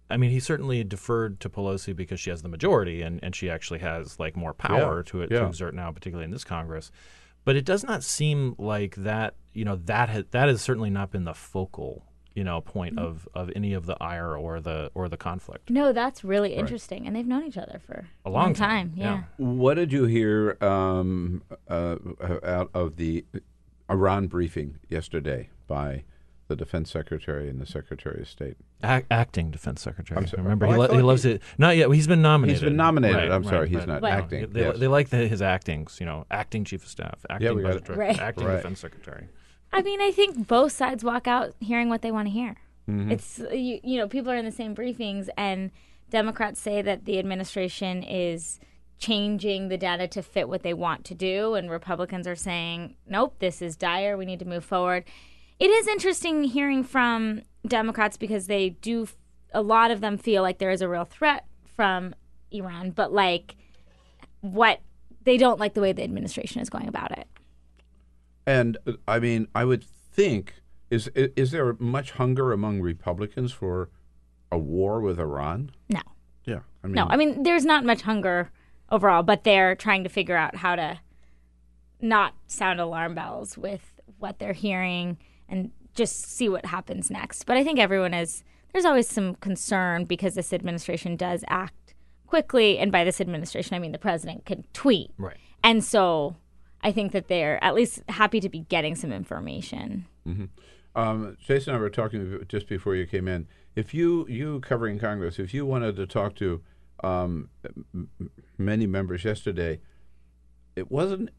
I 0.10 0.18
mean, 0.18 0.32
he 0.32 0.40
certainly 0.40 0.84
deferred 0.84 1.40
to 1.42 1.50
Pelosi 1.50 1.96
because 1.96 2.20
she 2.20 2.30
has 2.30 2.42
the 2.42 2.50
majority, 2.50 3.02
and, 3.02 3.20
and 3.24 3.36
she 3.36 3.50
actually 3.50 3.80
has 3.80 4.20
like 4.20 4.36
more 4.38 4.54
power 4.54 4.98
Yeah, 4.98 5.04
to 5.12 5.22
it 5.22 5.32
yeah. 5.32 5.40
to 5.40 5.46
exert 5.48 5.74
now, 5.76 5.92
particularly 5.92 6.26
in 6.26 6.32
this 6.32 6.44
Congress. 6.46 6.92
But 7.46 7.56
it 7.56 7.66
does 7.66 7.84
not 7.84 8.04
seem 8.04 8.56
like 8.58 8.96
that. 8.96 9.36
You 9.54 9.66
know, 9.66 9.76
that 9.86 10.10
has, 10.10 10.26
that 10.32 10.48
has 10.50 10.62
certainly 10.62 10.90
not 10.90 11.12
been 11.12 11.24
the 11.26 11.34
focal 11.34 12.04
you 12.36 12.44
know 12.44 12.62
point 12.62 12.96
Mm-hmm. 12.98 13.06
of, 13.06 13.28
of 13.34 13.52
any 13.56 13.74
of 13.74 13.86
the 13.88 13.98
ire 14.00 14.38
or 14.38 14.60
the 14.62 14.92
or 14.94 15.10
the 15.10 15.18
conflict. 15.18 15.70
No, 15.72 15.92
that's 15.92 16.24
really 16.24 16.50
Right. 16.52 16.60
interesting. 16.60 17.08
And 17.08 17.16
they've 17.16 17.26
known 17.26 17.44
each 17.46 17.58
other 17.58 17.82
for 17.86 18.08
A 18.26 18.30
long 18.30 18.54
time, 18.54 18.94
Yeah. 18.96 19.24
What 19.38 19.74
did 19.74 19.92
you 19.92 20.06
hear 20.06 20.56
um, 20.62 21.42
uh, 21.68 21.96
out 22.44 22.70
of 22.76 22.96
the 22.98 23.26
Iran 23.90 24.28
briefing 24.28 24.78
yesterday 24.88 25.50
by 25.66 26.04
the 26.48 26.56
Defense 26.56 26.92
Secretary 26.92 27.50
and 27.50 27.60
the 27.62 27.66
Secretary 27.66 28.22
of 28.22 28.28
State? 28.30 28.58
Ac- 28.84 29.06
acting 29.12 29.52
defense 29.52 29.82
secretary. 29.82 30.18
I'm 30.20 30.28
sorry. 30.28 30.44
Remember, 30.44 30.68
Oh, 30.68 30.72
he, 30.72 30.78
lo- 30.78 30.94
he 30.96 31.02
loves 31.02 31.24
he- 31.24 31.32
it. 31.32 31.42
Not 31.58 31.76
yet. 31.78 31.90
He's 31.92 32.08
been 32.08 32.22
nominated. 32.22 32.62
He's 32.62 32.68
been 32.70 32.78
nominated. 32.78 33.18
Right, 33.18 33.32
I'm 33.32 33.44
sorry, 33.44 33.60
right, 33.62 33.70
he's 33.70 33.88
not 33.88 34.02
Right. 34.02 34.14
acting. 34.14 34.52
They, 34.52 34.62
yes. 34.62 34.78
they 34.78 34.88
like 34.88 35.10
the, 35.10 35.28
his 35.28 35.42
actings. 35.42 35.98
You 36.00 36.06
know, 36.06 36.26
acting 36.32 36.64
chief 36.64 36.84
of 36.84 36.90
staff, 36.90 37.26
acting 37.30 37.56
we 37.56 37.62
got 37.64 37.70
budget 37.70 37.86
director, 37.86 38.00
Right. 38.00 38.20
acting 38.20 38.46
Right. 38.46 38.58
defense 38.58 38.80
secretary. 38.80 39.28
I 39.74 39.82
mean, 39.82 40.00
I 40.02 40.12
think 40.12 40.48
both 40.48 40.72
sides 40.72 41.04
walk 41.04 41.28
out 41.28 41.54
hearing 41.60 41.90
what 41.90 42.02
they 42.02 42.12
want 42.12 42.28
to 42.28 42.32
hear. 42.32 42.56
Mhm. 42.90 43.12
It's 43.12 43.40
you, 43.52 43.80
you 43.84 43.98
know, 43.98 44.08
people 44.08 44.32
are 44.32 44.38
in 44.38 44.46
the 44.46 44.52
same 44.52 44.74
briefings, 44.76 45.28
and 45.38 45.72
Democrats 46.10 46.60
say 46.62 46.82
that 46.82 47.04
the 47.06 47.20
administration 47.20 48.02
is 48.04 48.60
changing 49.00 49.68
the 49.68 49.78
data 49.78 50.08
to 50.08 50.22
fit 50.24 50.48
what 50.50 50.64
they 50.64 50.74
want 50.74 51.04
to 51.06 51.14
do, 51.14 51.54
and 51.56 51.70
Republicans 51.70 52.26
are 52.28 52.36
saying, 52.36 52.96
nope, 53.08 53.36
this 53.40 53.62
is 53.62 53.76
dire. 53.76 54.18
We 54.18 54.26
need 54.26 54.40
to 54.40 54.46
move 54.46 54.64
forward. 54.66 55.04
It 55.60 55.70
is 55.70 55.88
interesting 55.88 56.44
hearing 56.44 56.84
from 56.84 57.42
Democrats 57.66 58.18
because 58.18 58.48
they 58.48 58.70
do. 58.70 59.08
A 59.54 59.62
lot 59.62 59.92
of 59.92 60.02
them 60.02 60.18
feel 60.18 60.44
like 60.44 60.60
there 60.60 60.72
is 60.72 60.82
a 60.82 60.90
real 60.90 61.06
threat 61.06 61.46
from 61.76 62.14
Iran, 62.52 62.92
but 62.92 63.12
like 63.14 63.56
what 64.42 64.82
they 65.24 65.38
don't 65.38 65.60
like 65.60 65.74
the 65.74 65.82
way 65.82 65.94
the 65.94 66.04
administration 66.04 66.62
is 66.62 66.70
going 66.70 66.88
about 66.88 67.18
it. 67.18 67.28
And 68.46 68.78
uh, 68.86 68.94
I 69.08 69.20
mean, 69.20 69.48
I 69.56 69.66
would 69.66 69.84
think 69.84 70.56
is 70.90 71.10
is 71.16 71.52
there 71.52 71.76
much 71.80 72.12
hunger 72.12 72.52
among 72.52 72.82
Republicans 72.82 73.52
for 73.52 73.90
a 74.52 74.58
war 74.58 75.02
with 75.02 75.20
Iran? 75.20 75.72
No. 75.90 76.02
Yeah, 76.46 76.60
I 76.84 76.88
mean, 76.88 76.96
no, 76.96 77.08
I 77.10 77.18
mean, 77.18 77.44
there's 77.44 77.66
not 77.66 77.84
much 77.84 78.04
hunger 78.04 78.52
overall, 78.90 79.22
but 79.22 79.44
they're 79.44 79.76
trying 79.76 80.04
to 80.04 80.10
figure 80.10 80.38
out 80.38 80.56
how 80.56 80.78
to 80.78 81.00
not 82.00 82.36
sound 82.48 82.80
alarm 82.80 83.16
bells 83.16 83.58
with 83.58 84.00
what 84.18 84.40
they're 84.40 84.54
hearing 84.54 85.18
and 85.50 85.72
just 85.94 86.24
see 86.26 86.50
what 86.50 86.66
happens 86.66 87.10
next. 87.10 87.46
But 87.46 87.58
I 87.58 87.64
think 87.64 87.80
everyone 87.80 88.14
is, 88.14 88.44
there's 88.72 88.86
always 88.86 89.08
some 89.08 89.36
concern 89.36 90.06
because 90.06 90.36
this 90.36 90.54
administration 90.54 91.16
does 91.16 91.44
act 91.48 91.96
quickly. 92.28 92.78
And 92.78 92.92
by 92.92 93.04
this 93.04 93.20
administration, 93.20 93.76
I 93.76 93.80
mean 93.80 93.92
the 93.92 93.98
president 93.98 94.46
can 94.46 94.66
tweet. 94.74 95.12
Right. 95.18 95.38
And 95.64 95.84
so 95.84 96.36
I 96.82 96.92
think 96.92 97.12
that 97.14 97.28
they're 97.28 97.64
at 97.64 97.74
least 97.74 98.02
happy 98.10 98.40
to 98.40 98.50
be 98.50 98.60
getting 98.60 98.96
some 98.96 99.12
information. 99.12 100.06
hmm 100.26 100.46
Um, 100.96 101.38
Jason 101.40 101.74
and 101.74 101.80
I 101.80 101.82
were 101.82 101.90
talking 101.90 102.44
just 102.48 102.68
before 102.68 102.96
you 102.96 103.06
came 103.06 103.28
in. 103.28 103.48
If 103.76 103.94
you 103.94 104.28
you 104.28 104.60
covering 104.62 105.00
Congress, 105.00 105.40
if 105.40 105.54
you 105.54 105.66
wanted 105.66 105.96
to 105.98 106.08
talk 106.08 106.36
to 106.36 106.62
um, 107.04 107.50
many 108.58 108.88
members 108.88 109.24
yesterday, 109.24 109.80
it 110.76 110.92
wasn't 110.92 111.30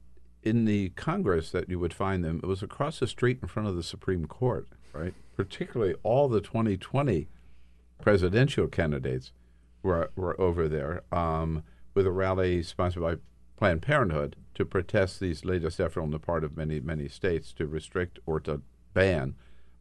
in 0.42 0.64
the 0.64 0.90
Congress 0.90 1.50
that 1.50 1.68
you 1.68 1.78
would 1.78 1.94
find 1.94 2.24
them. 2.24 2.40
It 2.42 2.46
was 2.46 2.62
across 2.62 3.00
the 3.00 3.06
street 3.06 3.38
in 3.42 3.48
front 3.48 3.68
of 3.68 3.76
the 3.76 3.82
Supreme 3.82 4.26
Court, 4.26 4.68
right? 4.92 5.14
Particularly 5.36 5.94
all 6.02 6.28
the 6.28 6.40
2020 6.40 7.28
presidential 8.00 8.68
candidates 8.68 9.32
were 9.82 10.10
were 10.16 10.40
over 10.40 10.68
there 10.68 11.02
um, 11.12 11.62
with 11.94 12.06
a 12.06 12.10
rally 12.10 12.62
sponsored 12.62 13.02
by 13.02 13.16
Planned 13.56 13.82
Parenthood 13.82 14.36
to 14.54 14.64
protest 14.64 15.20
these 15.20 15.44
latest 15.44 15.80
effort 15.80 16.00
on 16.00 16.10
the 16.10 16.18
part 16.18 16.44
of 16.44 16.56
many 16.56 16.80
many 16.80 17.08
states 17.08 17.52
to 17.54 17.66
restrict 17.66 18.18
or 18.26 18.40
to 18.40 18.62
ban 18.94 19.34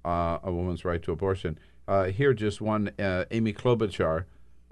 uh, 0.06 0.40
a 0.44 0.52
woman's 0.52 0.86
right 0.86 1.02
to 1.04 1.12
abortion. 1.12 1.60
Uh, 1.88 2.06
here, 2.06 2.34
just 2.34 2.60
one, 2.60 2.92
uh, 3.00 3.24
Amy 3.32 3.54
Klobuchar, 3.54 4.26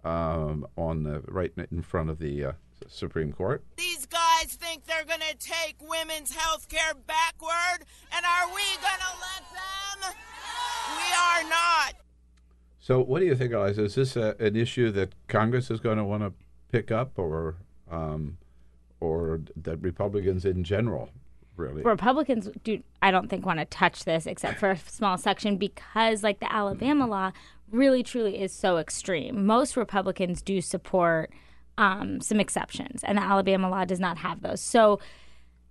um, 0.04 0.68
on 0.78 1.04
the 1.04 1.22
right 1.28 1.52
in 1.72 1.82
front 1.82 2.10
of 2.10 2.20
the 2.20 2.46
uh, 2.46 2.52
Supreme 2.88 3.32
Court. 3.32 3.64
These 3.78 4.06
guys 4.06 4.54
think 4.54 4.86
they're 4.86 5.06
going 5.06 5.22
to 5.22 5.38
take 5.38 5.76
women's 5.82 6.36
health 6.36 6.68
care 6.70 6.94
backward, 7.08 7.86
and 8.12 8.26
are 8.26 8.48
we 8.48 8.64
going 8.82 9.00
to 9.00 9.14
let 9.22 9.44
them? 9.52 10.16
We 10.98 11.14
are 11.14 11.50
not. 11.50 11.94
So, 12.80 13.02
what 13.02 13.20
do 13.20 13.26
you 13.26 13.36
think, 13.36 13.52
Eliza? 13.52 13.84
Is 13.84 13.96
this 13.96 14.16
a, 14.16 14.36
an 14.40 14.56
issue 14.56 14.92
that 14.92 15.14
Congress 15.28 15.72
is 15.72 15.80
going 15.80 15.98
to 15.98 16.04
want 16.04 16.24
to 16.24 16.34
pick 16.72 16.92
up, 16.92 17.18
or 17.18 17.56
um, 17.90 18.38
or 19.00 19.42
that 19.56 19.82
Republicans 19.82 20.46
in 20.46 20.64
general 20.64 21.10
really? 21.58 21.84
Republicans 21.84 22.50
do 22.64 22.82
I 23.02 23.12
don't 23.12 23.30
think 23.30 23.46
want 23.46 23.60
to 23.60 23.66
touch 23.66 24.06
this 24.06 24.26
except 24.26 24.60
for 24.60 24.72
a 24.72 24.78
small 24.78 25.18
section 25.18 25.58
because 25.58 26.24
like 26.24 26.40
the 26.40 26.52
Alabama 26.52 27.08
law 27.08 27.32
really 27.72 28.04
truly 28.04 28.42
is 28.42 28.52
so 28.52 28.78
extreme. 28.78 29.46
Most 29.46 29.76
Republicans 29.76 30.42
do 30.42 30.62
support 30.62 31.32
um, 31.78 32.22
some 32.22 32.40
exceptions 32.40 33.04
and 33.04 33.18
the 33.18 33.24
Alabama 33.24 33.70
law 33.70 33.86
does 33.86 34.00
not 34.00 34.18
have 34.20 34.42
those. 34.42 34.62
So 34.62 35.00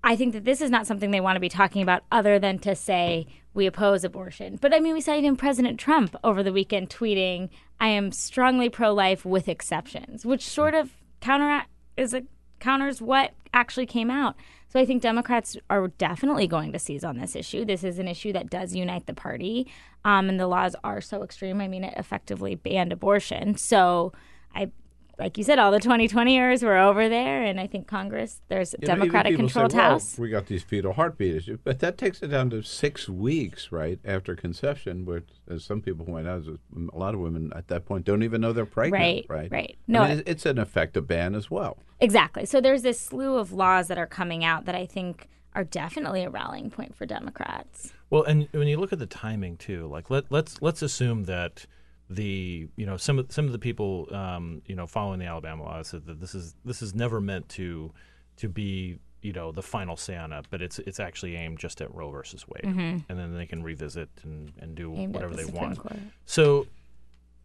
I 0.03 0.17
think 0.17 0.35
that 0.35 0.45
this 0.45 0.61
is 0.61 0.71
not 0.71 0.87
something 0.87 1.11
they 1.11 1.21
want 1.21 1.37
to 1.37 1.41
be 1.41 1.49
talking 1.49 1.83
about 1.83 2.05
other 2.13 2.39
than 2.39 2.59
to 2.61 2.75
say 2.75 3.27
we 3.55 3.67
oppose 3.67 4.05
abortion. 4.05 4.59
But 4.61 4.75
I 4.75 4.81
mean, 4.81 4.93
we 4.93 5.01
saw 5.01 5.15
even 5.15 5.37
President 5.37 5.81
Trump 5.81 6.15
over 6.23 6.43
the 6.43 6.53
weekend 6.53 6.91
tweeting, 6.91 7.49
I 7.81 7.89
am 7.89 8.13
strongly 8.13 8.69
pro 8.69 8.93
life 8.93 9.25
with 9.25 9.49
exceptions, 9.49 10.27
which 10.27 10.43
sort 10.43 10.75
of 10.75 10.91
counter 11.21 11.65
is 11.97 12.13
a, 12.13 12.25
counters 12.61 13.01
what 13.01 13.33
actually 13.55 13.87
came 13.87 14.11
out. 14.11 14.35
So 14.69 14.81
I 14.81 14.85
think 14.85 15.01
Democrats 15.01 15.57
are 15.71 15.89
definitely 15.89 16.49
going 16.49 16.73
to 16.73 16.79
seize 16.79 17.05
on 17.05 17.17
this 17.17 17.37
issue. 17.37 17.65
This 17.65 17.85
is 17.85 17.99
an 17.99 18.09
issue 18.09 18.33
that 18.33 18.51
does 18.51 18.75
unite 18.75 19.07
the 19.07 19.15
party, 19.15 19.69
um, 20.05 20.29
and 20.29 20.39
the 20.39 20.49
laws 20.49 20.75
are 20.83 21.01
so 21.01 21.23
extreme. 21.23 21.61
I 21.61 21.69
mean, 21.69 21.85
it 21.85 21.95
effectively 21.97 22.57
banned 22.57 22.93
abortion. 22.93 23.57
So 23.57 24.13
I. 24.55 24.71
Like 25.19 25.39
you 25.39 25.45
said, 25.45 25.59
all 25.59 25.71
the 25.71 25.79
2020ers 25.81 26.63
were 26.63 26.77
over 26.77 27.09
there, 27.09 27.43
and 27.43 27.61
I 27.61 27.67
think 27.67 27.87
Congress, 27.87 28.41
there's 28.49 28.75
a 28.75 28.79
You 28.81 28.89
know, 28.89 28.95
even 28.95 29.01
Democratic 29.07 29.31
people 29.33 29.49
say, 29.49 29.53
controlled 29.53 29.73
well, 29.75 29.91
House. 29.93 30.19
We 30.19 30.29
got 30.29 30.47
these 30.47 30.63
fetal 30.63 30.93
heartbeat 30.93 31.37
issues, 31.37 31.59
but 31.63 31.79
that 31.81 31.97
takes 31.99 32.23
it 32.23 32.29
down 32.29 32.51
to 32.51 32.63
six 32.63 33.09
weeks, 33.09 33.71
right 33.71 33.99
after 34.05 34.35
conception. 34.35 35.05
Where, 35.05 35.23
as 35.49 35.65
some 35.65 35.81
people 35.83 36.05
point 36.05 36.27
out, 36.27 36.45
a 36.47 36.99
lot 36.99 37.15
of 37.15 37.21
women 37.21 37.53
at 37.55 37.69
that 37.69 37.85
point 37.87 38.05
don't 38.05 38.23
even 38.23 38.41
know 38.41 38.53
they're 38.53 38.67
pregnant. 38.67 39.01
Right, 39.01 39.27
right, 39.29 39.51
right. 39.53 39.77
No, 39.87 40.01
No, 40.01 40.05
I 40.05 40.09
mean, 40.09 40.19
it's- 40.21 40.33
it's 40.33 40.47
an 40.47 40.59
effective 40.59 41.07
ban 41.07 41.35
as 41.35 41.51
well. 41.51 41.79
Exactly. 42.01 42.45
So 42.45 42.61
there's 42.61 42.83
this 42.83 42.99
slew 43.01 43.37
of 43.37 43.53
laws 43.53 43.87
that 43.89 43.99
are 43.99 44.07
coming 44.07 44.45
out 44.45 44.65
that 44.65 44.75
I 44.75 44.85
think 44.87 45.29
are 45.55 45.65
definitely 45.65 46.25
a 46.25 46.31
rallying 46.31 46.69
point 46.71 46.97
for 46.97 47.07
Democrats. 47.07 47.93
Well, 48.11 48.25
and 48.25 48.49
when 48.51 48.67
you 48.67 48.77
look 48.79 48.93
at 48.93 48.99
the 48.99 49.07
timing 49.07 49.57
too, 49.57 49.87
like 49.87 50.11
let 50.11 50.25
let's 50.31 50.61
let's 50.61 50.83
assume 50.83 51.25
that 51.25 51.67
the 52.11 52.69
you 52.77 52.85
know 52.87 52.97
some 52.97 53.19
of 53.19 53.33
some 53.33 53.47
of 53.47 53.53
the 53.53 53.59
people 53.59 54.09
um, 54.15 54.63
you 54.67 54.75
know 54.77 54.87
following 54.87 55.19
the 55.19 55.27
Alabama 55.27 55.63
law 55.65 55.83
said 55.83 56.07
that 56.07 56.21
this 56.21 56.35
is 56.35 56.55
this 56.65 56.83
is 56.83 56.95
never 56.95 57.21
meant 57.21 57.49
to 57.51 57.93
to 58.37 58.49
be 58.49 58.99
you 59.23 59.33
know 59.33 59.53
the 59.53 59.63
final 59.63 59.97
say 59.97 60.17
on 60.17 60.33
it, 60.33 60.47
but 60.51 60.61
it's 60.61 60.79
it's 60.81 61.01
actually 61.01 61.35
aimed 61.37 61.59
just 61.59 61.81
at 61.81 61.93
Roe 61.95 62.11
versus 62.11 62.47
Wade, 62.47 62.65
Mhm. 62.65 63.05
and 63.09 63.19
then 63.19 63.35
they 63.37 63.47
can 63.47 63.63
revisit 63.63 64.11
and, 64.23 64.53
and 64.61 64.75
do 64.75 64.95
Aimed 64.95 65.15
whatever 65.15 65.33
the 65.33 65.39
they 65.39 65.47
Supreme 65.47 65.63
want. 65.63 65.79
Court. 65.79 65.97
So 66.27 66.67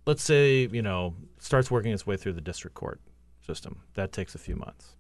let's 0.06 0.24
say 0.24 0.68
you 0.72 0.82
know 0.82 1.16
starts 1.40 1.72
working 1.72 1.94
its 1.94 2.06
way 2.06 2.18
through 2.18 2.34
the 2.34 2.42
district 2.42 2.76
court 2.76 3.00
system. 3.46 3.82
That 3.94 4.12
takes 4.12 4.36
a 4.36 4.40
few 4.40 4.56
months. 4.58 4.96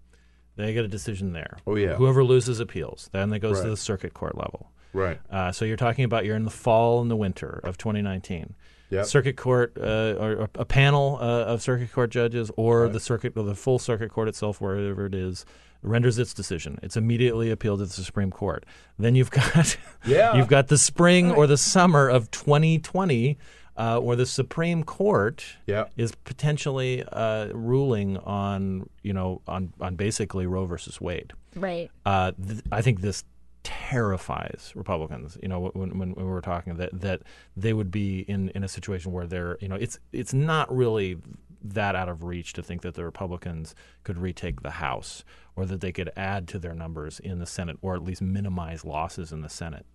They 0.55 0.73
get 0.73 0.83
a 0.83 0.89
decision 0.89 1.31
there. 1.31 1.57
Oh, 1.65 1.75
yeah. 1.77 1.95
Whoever 1.95 2.21
loses 2.21 2.59
appeals, 2.59 3.09
then 3.13 3.31
it 3.31 3.39
goes 3.39 3.61
to 3.61 3.69
the 3.69 3.77
circuit 3.77 4.13
court 4.13 4.37
level. 4.37 4.71
Right. 4.93 5.19
Uh, 5.29 5.51
so 5.51 5.65
you're 5.65 5.77
talking 5.77 6.03
about 6.05 6.25
you're 6.25 6.35
in 6.35 6.45
the 6.45 6.49
fall 6.49 7.01
and 7.01 7.09
the 7.11 7.15
winter 7.15 7.59
of 7.63 7.77
2019. 7.77 8.55
Yep. 8.91 9.05
Circuit 9.05 9.37
court 9.37 9.77
uh, 9.79 10.15
or 10.19 10.49
a 10.55 10.65
panel 10.65 11.17
uh, 11.21 11.43
of 11.45 11.61
circuit 11.61 11.91
court 11.91 12.09
judges, 12.09 12.49
or 12.57 12.87
the 12.87 12.99
circuit 12.99 13.33
or 13.37 13.43
the 13.43 13.53
full 13.53 13.77
circuit 13.77 14.09
court 14.11 14.27
itself, 14.27 14.59
wherever 14.59 15.05
it 15.05 15.13
is, 15.13 15.45
renders 15.83 16.17
its 16.17 16.33
decision. 16.33 16.79
It's 16.81 16.97
immediately 16.97 17.51
appealed 17.51 17.79
to 17.79 17.85
the 17.85 17.91
Supreme 17.91 18.31
Court. 18.31 18.65
Then 18.97 19.13
you've 19.13 19.29
got 19.29 19.77
Yeah. 20.07 20.35
you've 20.35 20.47
got 20.47 20.69
the 20.69 20.77
spring 20.79 21.29
or 21.31 21.45
the 21.45 21.55
summer 21.57 22.09
of 22.09 22.31
2020. 22.31 23.37
Uh, 23.77 23.97
where 23.97 24.17
the 24.17 24.25
Supreme 24.25 24.83
Court 24.83 25.41
Yep. 25.67 25.93
is 25.95 26.13
potentially 26.13 27.01
uh, 27.13 27.47
ruling 27.53 28.17
on, 28.17 28.89
you 29.03 29.13
know, 29.13 29.41
on, 29.47 29.71
on 29.79 29.95
basically 29.95 30.45
Roe 30.45 30.65
versus 30.65 30.99
Wade. 30.99 31.31
Right. 31.55 31.89
Uh, 32.05 32.33
th- 32.45 32.59
I 32.73 32.81
think 32.81 32.99
this 32.99 33.23
terrifies 33.63 34.71
Republicans. 34.75 35.37
You 35.41 35.49
know, 35.49 35.71
when, 35.73 35.97
when, 35.97 36.13
we 36.15 36.23
were 36.23 36.41
talking 36.41 36.75
that 36.75 37.01
that 37.01 37.21
they 37.55 37.73
would 37.73 37.91
be 37.91 38.19
in, 38.21 38.49
in 38.49 38.63
a 38.63 38.67
situation 38.67 39.11
where 39.11 39.27
they're, 39.27 39.57
you 39.61 39.67
know, 39.67 39.75
it's 39.75 39.99
it's 40.11 40.33
not 40.33 40.73
really 40.75 41.17
that 41.61 41.95
out 41.95 42.09
of 42.09 42.23
reach 42.23 42.53
to 42.53 42.63
think 42.63 42.81
that 42.81 42.95
the 42.95 43.03
Republicans 43.03 43.75
could 44.03 44.17
retake 44.17 44.61
the 44.61 44.71
House 44.71 45.23
or 45.55 45.65
that 45.65 45.81
they 45.81 45.91
could 45.91 46.09
add 46.15 46.47
to 46.47 46.59
their 46.59 46.73
numbers 46.73 47.19
in 47.19 47.39
the 47.39 47.45
Senate 47.45 47.77
or 47.81 47.95
at 47.95 48.03
least 48.03 48.21
minimize 48.21 48.85
losses 48.85 49.31
in 49.31 49.41
the 49.41 49.49
Senate. 49.49 49.85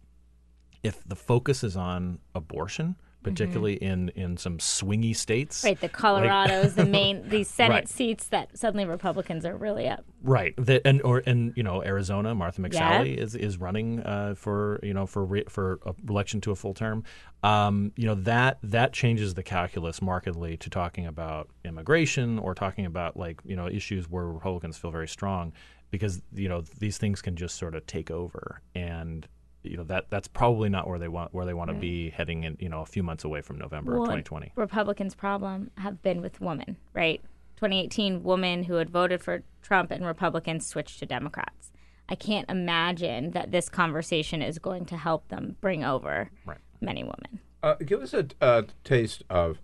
If 0.83 1.03
the 1.05 1.17
focus 1.17 1.65
is 1.65 1.77
on 1.77 2.19
abortion, 2.35 2.97
particularly 3.25 3.75
in, 3.75 4.11
in 4.11 4.37
some 4.37 4.59
swingy 4.59 5.17
states, 5.17 5.65
Right, 5.65 5.81
the 5.81 5.87
like- 5.87 5.93
Colorado's 5.93 6.75
the 6.77 6.85
main 7.01 7.29
these 7.29 7.49
Senate 7.49 7.71
Right. 7.75 7.89
seats 7.89 8.29
that 8.29 8.57
suddenly 8.57 8.85
Republicans 8.85 9.45
are 9.45 9.57
really 9.57 9.89
up. 9.89 10.05
Right. 10.23 10.55
That 10.57 10.83
and 10.85 11.03
or 11.03 11.23
and 11.27 11.53
you 11.57 11.63
know 11.63 11.83
Arizona, 11.83 12.35
Martha 12.35 12.63
Yeah. 12.63 12.69
McSally 13.01 13.17
is 13.17 13.35
is 13.35 13.59
running 13.59 14.01
uh, 14.01 14.35
for 14.37 14.79
you 14.83 14.95
know 14.95 15.07
for 15.07 15.25
re, 15.25 15.45
for 15.49 15.81
a 15.85 15.95
election 16.09 16.41
to 16.43 16.53
a 16.53 16.55
full 16.57 16.75
term. 16.75 17.03
Um, 17.43 17.93
you 17.97 18.07
know 18.07 18.15
that 18.15 18.59
that 18.63 18.93
changes 18.93 19.35
the 19.35 19.43
calculus 19.43 20.01
markedly 20.01 20.57
to 20.59 20.71
talking 20.71 21.07
about 21.07 21.49
immigration 21.65 22.39
or 22.39 22.55
talking 22.55 22.87
about 22.87 23.17
like 23.17 23.41
you 23.45 23.57
know 23.57 23.67
issues 23.69 24.09
where 24.09 24.27
Republicans 24.27 24.79
feel 24.79 24.91
very 24.91 25.09
strong 25.09 25.53
because 25.91 26.23
you 26.35 26.49
know 26.49 26.63
these 26.79 26.99
things 26.99 27.21
can 27.21 27.37
just 27.37 27.57
sort 27.57 27.75
of 27.75 27.87
take 27.87 28.11
over 28.11 28.61
and. 28.75 29.27
You 29.65 29.79
know 29.79 29.85
that 29.85 30.11
that's 30.11 30.29
probably 30.29 30.69
not 30.69 30.87
where 30.89 30.99
they 30.99 31.09
want 31.09 31.33
where 31.33 31.47
they 31.47 31.55
want 31.55 31.71
to 31.71 31.77
be 31.77 32.11
heading 32.11 32.45
in 32.45 32.57
you 32.61 32.69
know 32.69 32.83
a 32.83 32.87
few 32.87 33.03
months 33.03 33.25
away 33.25 33.41
from 33.41 33.59
November 33.59 33.93
Well, 33.93 34.03
of 34.03 34.07
2020. 34.09 34.53
Republicans' 34.57 35.15
problem 35.15 35.71
have 35.79 36.03
been 36.03 36.21
with 36.21 36.41
women, 36.41 36.77
right? 36.93 37.23
2018, 37.57 38.23
women 38.23 38.65
who 38.65 38.75
had 38.75 38.91
voted 38.91 39.23
for 39.23 39.43
Trump 39.63 39.91
and 39.91 40.05
Republicans 40.05 40.67
switched 40.67 40.99
to 40.99 41.07
Democrats. 41.07 41.73
I 42.09 42.15
can't 42.15 42.49
imagine 42.51 43.31
that 43.31 43.51
this 43.53 43.69
conversation 43.69 44.43
is 44.43 44.59
going 44.59 44.85
to 44.87 44.97
help 44.97 45.29
them 45.29 45.57
bring 45.61 45.83
over 45.85 46.31
Right. 46.45 46.59
many 46.81 47.03
women. 47.03 47.41
Uh, 47.63 47.77
give 47.77 48.03
us 48.03 48.13
a 48.13 48.27
uh, 48.43 48.63
taste 48.83 49.23
of 49.31 49.59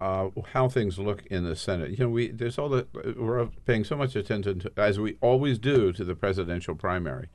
uh, 0.00 0.30
how 0.52 0.68
things 0.68 0.98
look 0.98 1.24
in 1.26 1.44
the 1.44 1.54
Senate. 1.54 1.90
You 1.90 1.98
know, 1.98 2.08
we 2.08 2.28
there's 2.28 2.58
all 2.58 2.68
the 2.68 2.86
we're 3.16 3.46
paying 3.64 3.84
so 3.84 3.96
much 3.96 4.16
attention 4.16 4.58
to, 4.60 4.72
as 4.76 4.98
we 4.98 5.16
always 5.20 5.58
do 5.58 5.92
to 5.92 6.04
the 6.04 6.16
presidential 6.16 6.74
primary. 6.74 7.28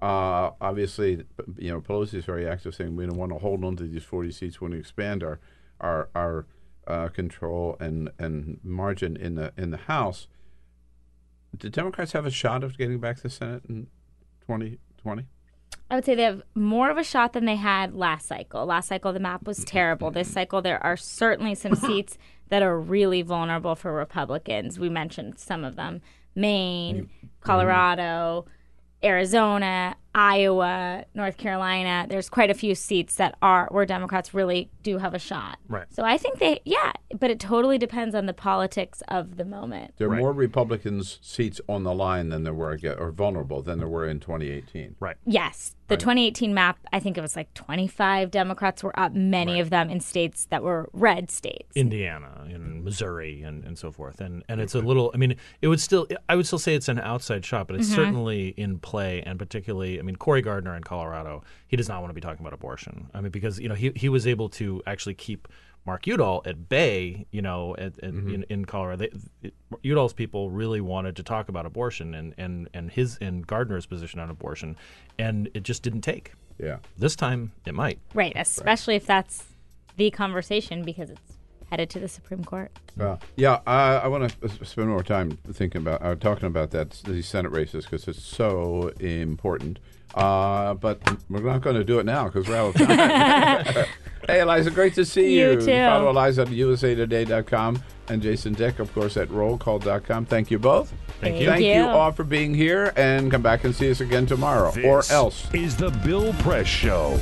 Uh, 0.00 0.50
obviously, 0.60 1.24
you 1.58 1.70
know, 1.70 1.80
Pelosi 1.80 2.14
is 2.14 2.24
very 2.24 2.48
active, 2.48 2.74
saying 2.74 2.96
we 2.96 3.06
don't 3.06 3.18
want 3.18 3.32
to 3.32 3.38
hold 3.38 3.64
on 3.64 3.76
to 3.76 3.84
these 3.84 4.02
40 4.02 4.32
seats. 4.32 4.60
when 4.60 4.72
We 4.72 4.78
expand 4.78 5.22
our 5.22 5.40
our 5.80 6.08
our 6.14 6.46
uh, 6.86 7.08
control 7.08 7.76
and 7.80 8.10
and 8.18 8.60
margin 8.62 9.16
in 9.16 9.34
the 9.34 9.52
in 9.56 9.70
the 9.70 9.76
House. 9.76 10.26
Do 11.56 11.68
Democrats 11.68 12.12
have 12.12 12.26
a 12.26 12.30
shot 12.30 12.62
of 12.64 12.78
getting 12.78 13.00
back 13.00 13.16
to 13.16 13.22
the 13.24 13.30
Senate 13.30 13.64
in 13.68 13.88
2020? 14.40 15.26
I 15.90 15.96
would 15.96 16.04
say 16.04 16.14
they 16.14 16.22
have 16.22 16.42
more 16.54 16.88
of 16.88 16.96
a 16.96 17.02
shot 17.02 17.32
than 17.32 17.44
they 17.44 17.56
had 17.56 17.94
last 17.94 18.28
cycle. 18.28 18.64
Last 18.64 18.88
cycle, 18.88 19.12
the 19.12 19.18
map 19.18 19.46
was 19.46 19.64
terrible. 19.64 20.12
This 20.12 20.30
cycle, 20.32 20.62
there 20.62 20.82
are 20.84 20.96
certainly 20.96 21.56
some 21.56 21.74
seats 21.86 22.16
that 22.48 22.62
are 22.62 22.78
really 22.78 23.22
vulnerable 23.22 23.74
for 23.74 23.92
Republicans. 23.92 24.78
We 24.78 24.88
mentioned 24.88 25.38
some 25.38 25.64
of 25.64 25.74
them 25.74 26.00
Maine, 26.36 27.10
Colorado, 27.40 28.46
Arizona, 29.02 29.96
Iowa, 30.14 31.04
North 31.14 31.36
Carolina. 31.36 32.06
There's 32.08 32.28
quite 32.28 32.50
a 32.50 32.54
few 32.54 32.74
seats 32.74 33.16
that 33.16 33.36
are 33.42 33.68
where 33.70 33.86
Democrats 33.86 34.34
really 34.34 34.70
do 34.82 34.98
have 34.98 35.14
a 35.14 35.18
shot. 35.18 35.58
Right. 35.68 35.86
So 35.92 36.02
I 36.04 36.16
think 36.18 36.38
they, 36.38 36.60
yeah, 36.64 36.92
but 37.18 37.30
it 37.30 37.38
totally 37.40 37.78
depends 37.78 38.14
on 38.14 38.26
the 38.26 38.32
politics 38.34 39.02
of 39.08 39.36
the 39.36 39.44
moment. 39.44 39.94
There 39.98 40.10
are 40.10 40.16
more 40.16 40.32
Republicans 40.32 41.18
seats 41.22 41.60
on 41.68 41.84
the 41.84 41.94
line 41.94 42.28
than 42.30 42.44
there 42.44 42.54
were, 42.54 42.78
or 42.98 43.10
vulnerable 43.12 43.62
than 43.62 43.78
there 43.78 43.88
were 43.88 44.06
in 44.08 44.20
2018. 44.20 44.96
Right. 45.00 45.16
Yes. 45.24 45.76
The 45.88 45.94
Right. 45.94 46.00
2018 46.00 46.54
map, 46.54 46.78
I 46.92 47.00
think 47.00 47.18
it 47.18 47.20
was 47.20 47.34
like 47.34 47.52
25 47.54 48.30
Democrats 48.30 48.84
were 48.84 48.96
up, 48.98 49.12
many 49.12 49.58
of 49.58 49.70
them 49.70 49.90
in 49.90 49.98
states 49.98 50.46
that 50.50 50.62
were 50.62 50.88
red 50.92 51.32
states. 51.32 51.66
Indiana 51.74 52.44
and 52.48 52.84
Missouri 52.84 53.42
and, 53.42 53.64
and 53.64 53.76
so 53.76 53.90
forth. 53.90 54.20
And 54.20 54.44
and 54.48 54.60
it's 54.60 54.76
a 54.76 54.78
little 54.80 55.10
I 55.14 55.16
mean, 55.16 55.34
it 55.60 55.66
would 55.66 55.80
still 55.80 56.06
I 56.28 56.36
would 56.36 56.46
still 56.46 56.60
say 56.60 56.76
it's 56.76 56.88
an 56.88 57.00
outside 57.00 57.44
shot, 57.44 57.66
but 57.66 57.74
it's 57.74 57.90
Mhm. 57.90 57.94
certainly 57.96 58.48
in 58.56 58.78
play 58.78 59.20
and 59.26 59.36
particularly 59.36 59.99
I 60.00 60.02
mean 60.02 60.16
Cory 60.16 60.42
Gardner 60.42 60.74
in 60.74 60.82
Colorado, 60.82 61.44
he 61.68 61.76
does 61.76 61.88
not 61.88 62.00
want 62.00 62.10
to 62.10 62.14
be 62.14 62.20
talking 62.20 62.40
about 62.40 62.52
abortion. 62.52 63.08
I 63.14 63.20
mean 63.20 63.30
because 63.30 63.60
you 63.60 63.68
know 63.68 63.74
he 63.74 63.92
he 63.94 64.08
was 64.08 64.26
able 64.26 64.48
to 64.50 64.82
actually 64.86 65.14
keep 65.14 65.46
Mark 65.86 66.06
Udall 66.06 66.42
at 66.44 66.68
bay, 66.68 67.26
you 67.30 67.40
know, 67.40 67.74
at, 67.76 67.98
at, 68.02 68.10
in, 68.10 68.44
in 68.50 68.64
Colorado. 68.64 69.08
They, 69.42 69.52
Udall's 69.82 70.12
people 70.12 70.50
really 70.50 70.80
wanted 70.80 71.16
to 71.16 71.22
talk 71.22 71.48
about 71.48 71.64
abortion 71.64 72.14
and, 72.14 72.34
and, 72.36 72.68
and 72.74 72.90
his 72.90 73.16
and 73.20 73.46
Gardner's 73.46 73.86
position 73.86 74.20
on 74.20 74.28
abortion, 74.30 74.76
and 75.18 75.48
it 75.54 75.62
just 75.62 75.82
didn't 75.82 76.02
take. 76.02 76.32
Yeah. 76.58 76.78
This 76.98 77.16
time 77.16 77.52
it 77.64 77.74
might. 77.74 77.98
Right, 78.12 78.34
especially 78.36 78.96
if 78.96 79.06
that's 79.06 79.44
the 79.96 80.10
conversation 80.10 80.84
because 80.84 81.10
it's 81.10 81.38
headed 81.70 81.88
to 81.90 81.98
the 81.98 82.08
Supreme 82.08 82.44
Court. 82.44 82.70
Well, 82.96 83.18
yeah, 83.36 83.60
I, 83.66 83.96
I 83.96 84.08
want 84.08 84.34
to 84.40 84.64
spend 84.64 84.88
more 84.88 85.02
time 85.02 85.38
thinking 85.52 85.80
about, 85.80 86.02
uh, 86.02 86.14
talking 86.16 86.46
about 86.46 86.72
that 86.72 86.90
these 87.06 87.26
Senate 87.26 87.52
races 87.52 87.84
because 87.84 88.06
it's 88.06 88.22
so 88.22 88.88
important. 89.00 89.78
Uh, 90.14 90.74
but 90.74 91.00
we're 91.28 91.40
not 91.40 91.60
going 91.60 91.76
to 91.76 91.84
do 91.84 91.98
it 92.00 92.06
now 92.06 92.24
because 92.28 92.48
we're 92.48 92.56
out 92.56 92.74
of 92.80 92.86
time. 92.86 93.86
hey, 94.26 94.40
Eliza, 94.40 94.70
great 94.70 94.94
to 94.94 95.04
see 95.04 95.38
You 95.38 95.50
you. 95.52 95.60
too. 95.60 95.66
Follow 95.66 96.10
Eliza 96.10 96.42
at 96.42 96.48
usatoday.com 96.48 97.82
and 98.08 98.20
Jason 98.20 98.52
Dick, 98.54 98.80
of 98.80 98.92
course, 98.92 99.16
at 99.16 99.28
rollcall.com. 99.28 100.26
Thank 100.26 100.50
you 100.50 100.58
both. 100.58 100.92
Thank 101.20 101.34
you. 101.40 101.46
Thank 101.46 101.62
Thank 101.62 101.64
you 101.76 101.82
you. 101.82 101.88
all 101.88 102.10
for 102.12 102.24
being 102.24 102.54
here 102.54 102.92
and 102.96 103.30
come 103.30 103.42
back 103.42 103.62
and 103.64 103.74
see 103.74 103.90
us 103.90 104.00
again 104.00 104.26
tomorrow 104.26 104.70
or 104.84 104.96
This 104.98 105.10
else. 105.12 105.46
is 105.54 105.76
the 105.76 105.90
Bill 105.90 106.32
Press 106.34 106.66
Show. 106.66 107.18